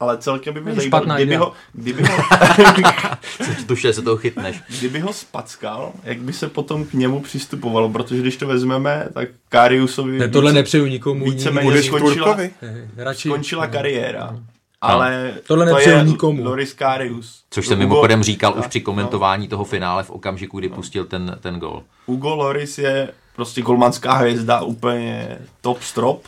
ale 0.00 0.18
celkem 0.18 0.54
by 0.54 0.60
mě 0.60 0.74
zajímalo, 0.74 1.14
kdyby 1.14 1.36
ho, 1.36 1.52
kdyby 1.72 2.02
ho, 2.02 2.16
Tušil, 3.66 3.92
se 3.92 4.02
toho 4.02 4.16
chytneš. 4.16 4.62
Kdyby 4.78 5.00
ho 5.00 5.12
spackal, 5.12 5.92
jak 6.04 6.18
by 6.18 6.32
se 6.32 6.48
potom 6.48 6.84
k 6.84 6.92
němu 6.92 7.20
přistupovalo, 7.20 7.88
protože 7.88 8.20
když 8.20 8.36
to 8.36 8.46
vezmeme, 8.46 9.08
tak 9.14 9.28
Kariusovi 9.48 10.18
ne, 10.18 10.28
tohle 10.28 10.52
nepřeju 10.52 10.86
nikomu. 10.86 11.24
Víceméně 11.24 11.82
skončila, 11.82 12.38
Radši, 12.96 13.28
skončila 13.28 13.66
kariéra. 13.66 14.28
No. 14.32 14.40
Ale 14.80 15.34
tohle 15.46 15.70
to 15.70 15.78
je 15.78 16.02
nikomu. 16.04 16.44
Loris 16.44 16.72
Karius. 16.72 17.42
Což 17.50 17.66
jsem 17.66 17.78
mimochodem 17.78 18.22
říkal 18.22 18.54
už 18.58 18.66
při 18.66 18.80
komentování 18.80 19.46
no. 19.46 19.50
toho 19.50 19.64
finále 19.64 20.02
v 20.02 20.10
okamžiku, 20.10 20.58
kdy 20.58 20.68
no. 20.68 20.74
pustil 20.74 21.04
ten, 21.04 21.36
ten 21.40 21.58
gol. 21.58 21.82
Hugo 22.06 22.34
Loris 22.34 22.78
je 22.78 23.08
prostě 23.36 23.62
golmanská 23.62 24.12
hvězda, 24.12 24.60
úplně 24.60 25.38
top 25.60 25.82
strop 25.82 26.22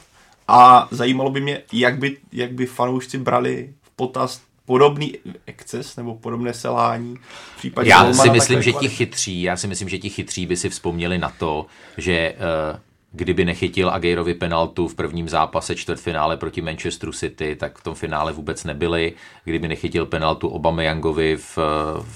a 0.50 0.88
zajímalo 0.90 1.30
by 1.30 1.40
mě, 1.40 1.62
jak 1.72 1.98
by, 1.98 2.16
jak 2.32 2.52
by 2.52 2.66
fanoušci 2.66 3.18
brali 3.18 3.74
v 3.82 3.90
potaz 3.90 4.40
podobný 4.64 5.14
exces 5.46 5.96
nebo 5.96 6.14
podobné 6.14 6.54
selhání. 6.54 7.16
V 7.54 7.58
případě 7.58 7.90
já 7.90 8.12
si 8.12 8.30
myslím, 8.30 8.62
že 8.62 8.72
ti 8.72 8.88
chytří, 8.88 9.42
já 9.42 9.56
si 9.56 9.66
myslím, 9.66 9.88
že 9.88 9.98
ti 9.98 10.08
chytří 10.08 10.46
by 10.46 10.56
si 10.56 10.68
vzpomněli 10.68 11.18
na 11.18 11.32
to, 11.38 11.66
že 11.96 12.34
uh, 12.72 12.78
kdyby 13.12 13.44
nechytil 13.44 13.90
Ageirovi 13.90 14.34
penaltu 14.34 14.88
v 14.88 14.94
prvním 14.94 15.28
zápase 15.28 15.76
čtvrtfinále 15.76 16.36
proti 16.36 16.60
Manchesteru 16.60 17.12
City, 17.12 17.56
tak 17.56 17.78
v 17.78 17.82
tom 17.82 17.94
finále 17.94 18.32
vůbec 18.32 18.64
nebyli. 18.64 19.12
Kdyby 19.44 19.68
nechytil 19.68 20.06
penaltu 20.06 20.48
Obama 20.48 20.82
Youngovi 20.82 21.36
v, 21.36 21.58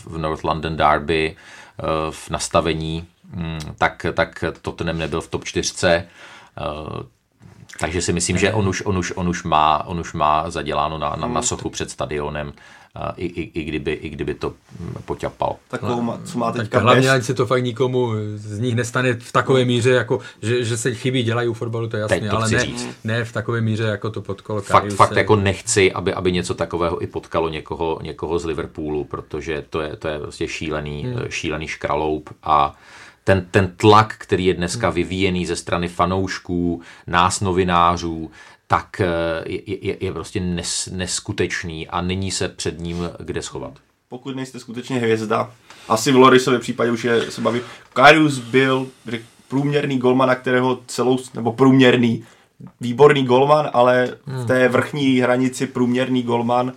v 0.06 0.18
North 0.18 0.44
London 0.44 0.76
Derby 0.76 1.36
uh, 1.36 1.86
v 2.10 2.30
nastavení, 2.30 3.06
um, 3.36 3.58
tak, 3.78 4.06
tak 4.14 4.44
Tottenham 4.62 4.98
nebyl 4.98 5.20
v 5.20 5.28
top 5.28 5.44
4. 5.44 6.02
Uh, 6.60 7.02
takže 7.80 8.02
si 8.02 8.12
myslím, 8.12 8.38
že 8.38 8.52
on 8.52 8.68
už, 8.68 8.82
on 8.86 8.98
už, 8.98 9.12
on 9.16 9.28
už, 9.28 9.42
má, 9.42 9.86
on 9.86 10.00
už 10.00 10.12
má 10.12 10.50
zaděláno 10.50 10.98
na, 10.98 11.16
na, 11.16 11.28
na 11.28 11.42
sochu 11.42 11.70
před 11.70 11.90
stadionem, 11.90 12.52
i, 13.16 13.26
i, 13.26 13.60
i, 13.60 13.64
kdyby, 13.64 13.92
i 13.92 14.08
kdyby 14.08 14.34
to 14.34 14.54
mm, 14.80 14.94
poťapal. 15.04 15.56
Takovou, 15.68 16.02
má, 16.02 16.18
co 16.24 16.38
má 16.38 16.52
teďka 16.52 16.78
hlavně, 16.80 17.10
ať 17.10 17.24
se 17.24 17.34
to 17.34 17.46
fakt 17.46 17.64
nikomu 17.64 18.12
z 18.34 18.58
nich 18.58 18.74
nestane 18.74 19.14
v 19.14 19.32
takové 19.32 19.64
míře, 19.64 19.90
jako, 19.90 20.20
že, 20.42 20.64
že 20.64 20.76
se 20.76 20.94
chybí 20.94 21.22
dělají 21.22 21.48
u 21.48 21.54
fotbalu, 21.54 21.88
to 21.88 21.96
je 21.96 22.00
jasné, 22.00 22.30
ale 22.30 22.50
ne, 22.50 22.64
ne 23.04 23.24
v 23.24 23.32
takové 23.32 23.60
míře, 23.60 23.82
jako 23.82 24.10
to 24.10 24.22
potkalo 24.22 24.60
Fakt, 24.60 24.92
fakt 24.92 25.16
jako 25.16 25.36
nechci, 25.36 25.92
aby, 25.92 26.14
aby 26.14 26.32
něco 26.32 26.54
takového 26.54 27.02
i 27.02 27.06
potkalo 27.06 27.48
někoho, 27.48 27.98
někoho 28.02 28.38
z 28.38 28.44
Liverpoolu, 28.44 29.04
protože 29.04 29.64
to 29.70 29.80
je, 29.80 29.96
to 29.96 30.08
je 30.08 30.18
prostě 30.18 30.48
šílený, 30.48 31.02
hmm. 31.02 31.24
šílený 31.28 31.68
škraloup 31.68 32.30
a 32.42 32.74
ten, 33.24 33.46
ten 33.50 33.72
tlak, 33.76 34.14
který 34.18 34.44
je 34.44 34.54
dneska 34.54 34.90
vyvíjený 34.90 35.46
ze 35.46 35.56
strany 35.56 35.88
fanoušků, 35.88 36.82
nás 37.06 37.40
novinářů, 37.40 38.30
tak 38.66 39.00
eh, 39.00 39.06
je, 39.46 39.86
je, 39.86 39.96
je 40.00 40.12
prostě 40.12 40.40
nes, 40.40 40.88
neskutečný 40.92 41.88
a 41.88 42.00
není 42.00 42.30
se 42.30 42.48
před 42.48 42.80
ním 42.80 43.10
kde 43.18 43.42
schovat. 43.42 43.72
Pokud 44.08 44.36
nejste 44.36 44.60
skutečně 44.60 44.98
hvězda, 44.98 45.50
asi 45.88 46.12
v 46.12 46.16
Lorisově 46.16 46.60
případě 46.60 46.90
už 46.90 47.04
je, 47.04 47.30
se 47.30 47.40
baví. 47.40 47.60
Karius 47.92 48.38
byl 48.38 48.86
řek, 49.06 49.22
průměrný 49.48 49.98
golman, 49.98 50.28
na 50.28 50.34
kterého 50.34 50.80
celou, 50.86 51.18
nebo 51.34 51.52
průměrný, 51.52 52.24
výborný 52.80 53.24
golman, 53.24 53.70
ale 53.72 54.16
v 54.26 54.30
hmm. 54.30 54.46
té 54.46 54.68
vrchní 54.68 55.20
hranici 55.20 55.66
průměrný 55.66 56.22
golman 56.22 56.72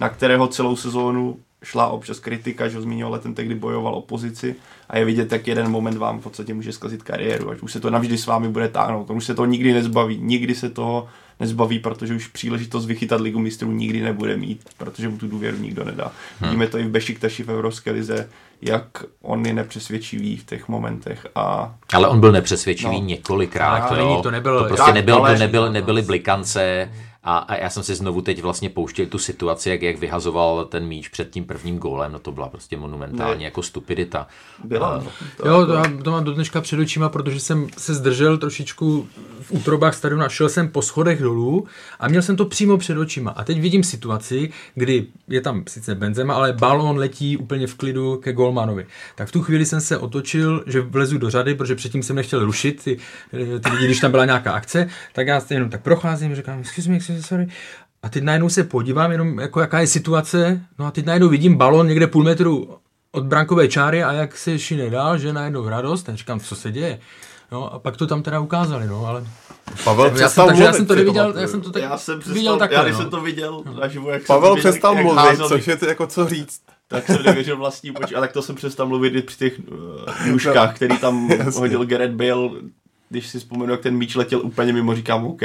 na 0.00 0.08
kterého 0.08 0.48
celou 0.48 0.76
sezónu 0.76 1.36
šla 1.62 1.86
občas 1.86 2.18
kritika, 2.18 2.68
že 2.68 2.76
ho 2.76 2.82
zmiňoval 2.82 3.18
ten 3.18 3.34
tehdy 3.34 3.54
bojoval 3.54 3.94
opozici 3.94 4.54
a 4.90 4.98
je 4.98 5.04
vidět, 5.04 5.32
jak 5.32 5.46
jeden 5.46 5.70
moment 5.70 5.96
vám 5.96 6.20
v 6.20 6.22
podstatě 6.22 6.54
může 6.54 6.72
zkazit 6.72 7.02
kariéru, 7.02 7.50
ať 7.50 7.60
už 7.60 7.72
se 7.72 7.80
to 7.80 7.90
navždy 7.90 8.18
s 8.18 8.26
vámi 8.26 8.48
bude 8.48 8.68
táhnout, 8.68 9.10
on 9.10 9.16
už 9.16 9.24
se 9.24 9.34
to 9.34 9.44
nikdy 9.44 9.72
nezbaví, 9.72 10.18
nikdy 10.22 10.54
se 10.54 10.70
toho 10.70 11.08
nezbaví, 11.40 11.78
protože 11.78 12.14
už 12.14 12.26
příležitost 12.26 12.86
vychytat 12.86 13.20
ligu 13.20 13.38
mistrů 13.38 13.72
nikdy 13.72 14.00
nebude 14.00 14.36
mít, 14.36 14.60
protože 14.78 15.08
mu 15.08 15.18
tu 15.18 15.28
důvěru 15.28 15.56
nikdo 15.56 15.84
nedá. 15.84 16.12
Hmm. 16.40 16.50
Vidíme 16.50 16.66
to 16.66 16.78
i 16.78 16.84
v 16.84 16.90
Bešiktaši 16.90 17.42
v 17.42 17.50
Evropské 17.50 17.90
lize, 17.90 18.28
jak 18.62 18.86
on 19.22 19.46
je 19.46 19.54
nepřesvědčivý 19.54 20.36
v 20.36 20.44
těch 20.44 20.68
momentech. 20.68 21.26
A... 21.34 21.74
Ale 21.92 22.08
on 22.08 22.20
byl 22.20 22.32
nepřesvědčivý 22.32 23.00
no. 23.00 23.06
několikrát. 23.06 23.88
to, 23.88 23.94
není, 23.94 24.22
to, 24.22 24.30
nebyl, 24.30 24.58
to 24.58 24.64
prostě 24.64 24.92
nebyl, 24.92 25.22
nebyl, 25.38 25.72
nebyly 25.72 26.02
blikance. 26.02 26.90
A, 27.24 27.38
a 27.38 27.56
já 27.56 27.70
jsem 27.70 27.82
si 27.82 27.94
znovu 27.94 28.22
teď 28.22 28.42
vlastně 28.42 28.70
pouštěl 28.70 29.06
tu 29.06 29.18
situaci, 29.18 29.70
jak, 29.70 29.82
jak 29.82 29.98
vyhazoval 29.98 30.64
ten 30.64 30.86
míč 30.86 31.08
před 31.08 31.30
tím 31.30 31.44
prvním 31.44 31.78
gólem, 31.78 32.12
no 32.12 32.18
to 32.18 32.32
byla 32.32 32.48
prostě 32.48 32.76
monumentální 32.76 33.38
ne. 33.38 33.44
jako 33.44 33.62
stupidita. 33.62 34.26
Byla. 34.64 35.02
No. 35.04 35.10
To 35.36 35.48
jo, 35.48 35.66
to, 35.66 35.72
já 35.72 35.82
to 36.04 36.10
mám 36.10 36.24
do 36.24 36.32
dneška 36.32 36.60
před 36.60 36.80
očima, 36.80 37.08
protože 37.08 37.40
jsem 37.40 37.66
se 37.78 37.94
zdržel 37.94 38.38
trošičku 38.38 39.08
v 39.40 39.52
útrobách 39.52 39.94
stadionu, 39.94 40.24
šel 40.28 40.48
jsem 40.48 40.68
po 40.68 40.82
schodech 40.82 41.22
dolů 41.22 41.66
a 42.00 42.08
měl 42.08 42.22
jsem 42.22 42.36
to 42.36 42.44
přímo 42.44 42.78
před 42.78 42.98
očima. 42.98 43.30
A 43.30 43.44
teď 43.44 43.60
vidím 43.60 43.84
situaci, 43.84 44.50
kdy 44.74 45.06
je 45.28 45.40
tam 45.40 45.64
sice 45.68 45.94
Benzema, 45.94 46.34
ale 46.34 46.52
balón 46.52 46.96
letí 46.96 47.36
úplně 47.36 47.66
v 47.66 47.74
klidu 47.74 48.16
ke 48.16 48.32
golmanovi. 48.32 48.86
Tak 49.14 49.28
v 49.28 49.32
tu 49.32 49.42
chvíli 49.42 49.66
jsem 49.66 49.80
se 49.80 49.98
otočil, 49.98 50.64
že 50.66 50.80
vlezu 50.80 51.18
do 51.18 51.30
řady, 51.30 51.54
protože 51.54 51.74
předtím 51.74 52.02
jsem 52.02 52.16
nechtěl 52.16 52.44
rušit 52.44 52.84
ty, 52.84 52.98
ty 53.30 53.70
lidi, 53.70 53.84
když 53.84 54.00
tam 54.00 54.10
byla 54.10 54.24
nějaká 54.24 54.52
akce, 54.52 54.88
tak 55.12 55.26
já 55.26 55.42
jenom 55.50 55.70
tak 55.70 55.82
procházím, 55.82 56.34
říkám, 56.34 56.60
excuse 56.60 56.90
me, 56.90 56.96
excuse 56.96 57.11
me, 57.12 57.22
sorry. 57.22 57.48
A 58.02 58.08
teď 58.08 58.22
najednou 58.22 58.48
se 58.48 58.64
podívám 58.64 59.12
jenom, 59.12 59.38
jako 59.38 59.60
jaká 59.60 59.80
je 59.80 59.86
situace, 59.86 60.60
no 60.78 60.86
a 60.86 60.90
teď 60.90 61.06
najednou 61.06 61.28
vidím 61.28 61.56
balon 61.56 61.88
někde 61.88 62.06
půl 62.06 62.24
metru 62.24 62.78
od 63.12 63.24
brankové 63.24 63.68
čáry 63.68 64.04
a 64.04 64.12
jak 64.12 64.36
se 64.36 64.58
šine 64.58 64.90
dál, 64.90 65.18
že 65.18 65.32
najednou 65.32 65.68
radost, 65.68 66.08
a 66.08 66.16
říkám, 66.16 66.40
co 66.40 66.56
se 66.56 66.72
děje. 66.72 66.98
No 67.52 67.74
a 67.74 67.78
pak 67.78 67.96
to 67.96 68.06
tam 68.06 68.22
teda 68.22 68.40
ukázali, 68.40 68.86
no, 68.86 69.06
ale... 69.06 69.26
Pavel 69.84 70.12
já 70.18 70.28
jsem, 70.28 70.46
takže 70.46 70.62
já 70.62 70.72
jsem 70.72 70.86
to 70.86 70.94
neviděl, 70.94 71.34
já 71.38 71.48
jsem 71.48 71.60
to 71.60 71.70
tak 71.70 71.82
já 71.82 71.98
jsem 71.98 72.20
přestal, 72.20 72.34
viděl 72.34 72.58
takhle, 72.58 72.78
já 72.78 72.82
když 72.82 72.94
no. 72.94 73.00
jsem 73.00 73.10
to 73.10 73.20
viděl 73.20 73.62
naživo, 73.80 74.10
jak 74.10 74.26
Pavel 74.26 74.52
jsem 74.52 74.60
přestal 74.60 74.94
jak 74.94 75.04
mluvit, 75.04 75.20
házel, 75.20 75.48
což 75.48 75.66
je 75.66 75.76
ty, 75.76 75.86
jako 75.86 76.06
co 76.06 76.28
říct. 76.28 76.60
tak 76.88 77.06
jsem 77.06 77.22
nevěřil 77.22 77.56
vlastní 77.56 77.90
oči, 77.90 78.14
a 78.14 78.20
tak 78.20 78.32
to 78.32 78.42
jsem 78.42 78.54
přestal 78.54 78.86
mluvit 78.86 79.14
i 79.14 79.22
při 79.22 79.38
těch 79.38 79.58
uh, 79.58 80.26
nůžkách, 80.26 80.76
který 80.76 80.98
tam 80.98 81.30
Jasně. 81.30 81.60
hodil 81.60 81.84
Gareth 81.84 82.14
Bale, 82.14 82.50
když 83.08 83.26
si 83.26 83.38
vzpomenu, 83.38 83.72
jak 83.72 83.80
ten 83.80 83.96
míč 83.96 84.14
letěl 84.14 84.40
úplně 84.40 84.72
mimo, 84.72 84.94
říkám 84.94 85.26
OK, 85.26 85.42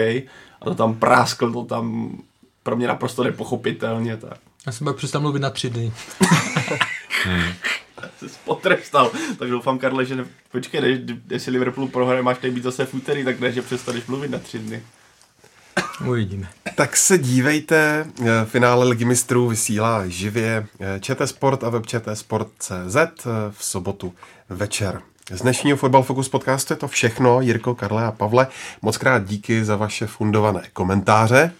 a 0.61 0.65
to 0.65 0.75
tam 0.75 0.95
práskl, 0.95 1.53
to 1.53 1.63
tam 1.63 2.17
pro 2.63 2.75
mě 2.75 2.87
naprosto 2.87 3.23
nepochopitelně, 3.23 4.17
tak 4.17 4.39
Já 4.65 4.71
jsem 4.71 4.85
pak 4.85 4.95
přestal 4.95 5.21
mluvit 5.21 5.39
na 5.39 5.49
tři 5.49 5.69
dny. 5.69 5.93
se 8.19 8.25
potrestal. 8.45 9.11
Tak 9.39 9.49
doufám, 9.49 9.79
Karle, 9.79 10.05
že 10.05 10.15
ne, 10.15 10.25
počkej, 10.51 10.81
než, 10.81 10.99
jestli 11.29 11.51
Liverpool 11.51 11.87
prohraje, 11.87 12.21
máš 12.21 12.37
tady 12.37 12.53
být 12.53 12.63
zase 12.63 12.85
v 12.85 12.93
úterý, 12.93 13.23
tak 13.23 13.39
ne, 13.39 13.51
že 13.51 13.61
přestaneš 13.61 14.05
mluvit 14.05 14.31
na 14.31 14.39
tři 14.39 14.59
dny. 14.59 14.83
Uvidíme. 16.07 16.47
Tak 16.75 16.97
se 16.97 17.17
dívejte, 17.17 18.05
eh, 18.21 18.45
finále 18.45 18.85
Ligy 18.85 19.05
mistrů 19.05 19.47
vysílá 19.47 20.07
živě 20.07 20.67
eh, 20.79 20.99
ČT 20.99 21.27
Sport 21.27 21.63
a 21.63 21.69
web 21.69 21.83
Sport.cz 22.13 22.95
eh, 22.95 23.11
v 23.51 23.65
sobotu 23.65 24.13
večer. 24.49 25.01
Z 25.31 25.41
dnešního 25.41 25.77
Fotbal 25.77 26.03
Focus 26.03 26.29
podcastu 26.29 26.73
je 26.73 26.77
to 26.77 26.87
všechno. 26.87 27.41
Jirko, 27.41 27.75
Karle 27.75 28.05
a 28.05 28.11
Pavle, 28.11 28.47
moc 28.81 28.97
krát 28.97 29.25
díky 29.25 29.65
za 29.65 29.75
vaše 29.75 30.07
fundované 30.07 30.61
komentáře. 30.73 31.51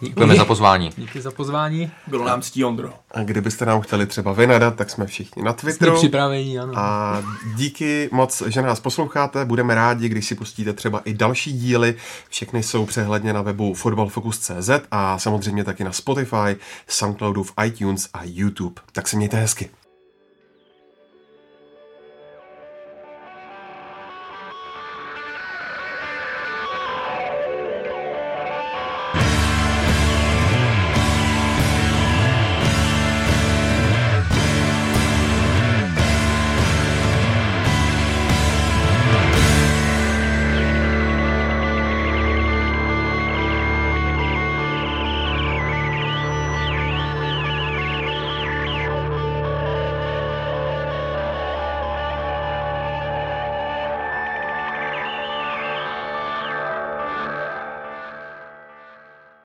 Děkujeme 0.00 0.36
za 0.36 0.44
pozvání. 0.44 0.90
Díky 0.96 1.20
za 1.20 1.30
pozvání. 1.30 1.90
Bylo 2.06 2.24
nám 2.24 2.42
ctí, 2.42 2.64
Ondro. 2.64 2.92
A 3.10 3.20
kdybyste 3.22 3.66
nám 3.66 3.80
chtěli 3.80 4.06
třeba 4.06 4.32
vy 4.32 4.46
nadat, 4.46 4.74
tak 4.74 4.90
jsme 4.90 5.06
všichni 5.06 5.42
na 5.42 5.52
Jsme 5.52 5.60
Twitteru. 5.60 5.96
připraveni, 5.96 6.58
ano. 6.58 6.72
A 6.76 7.22
díky 7.56 8.08
moc, 8.12 8.42
že 8.46 8.62
nás 8.62 8.80
posloucháte. 8.80 9.44
Budeme 9.44 9.74
rádi, 9.74 10.08
když 10.08 10.26
si 10.26 10.34
pustíte 10.34 10.72
třeba 10.72 11.00
i 11.04 11.14
další 11.14 11.52
díly. 11.52 11.94
Všechny 12.28 12.62
jsou 12.62 12.86
přehledně 12.86 13.32
na 13.32 13.42
webu 13.42 13.74
fotbalfocus.cz 13.74 14.70
a 14.90 15.18
samozřejmě 15.18 15.64
taky 15.64 15.84
na 15.84 15.92
Spotify, 15.92 16.56
Soundcloudu, 16.88 17.42
v 17.42 17.52
iTunes 17.66 18.08
a 18.14 18.20
YouTube. 18.24 18.80
Tak 18.92 19.08
se 19.08 19.16
mějte 19.16 19.36
hezky. 19.36 19.70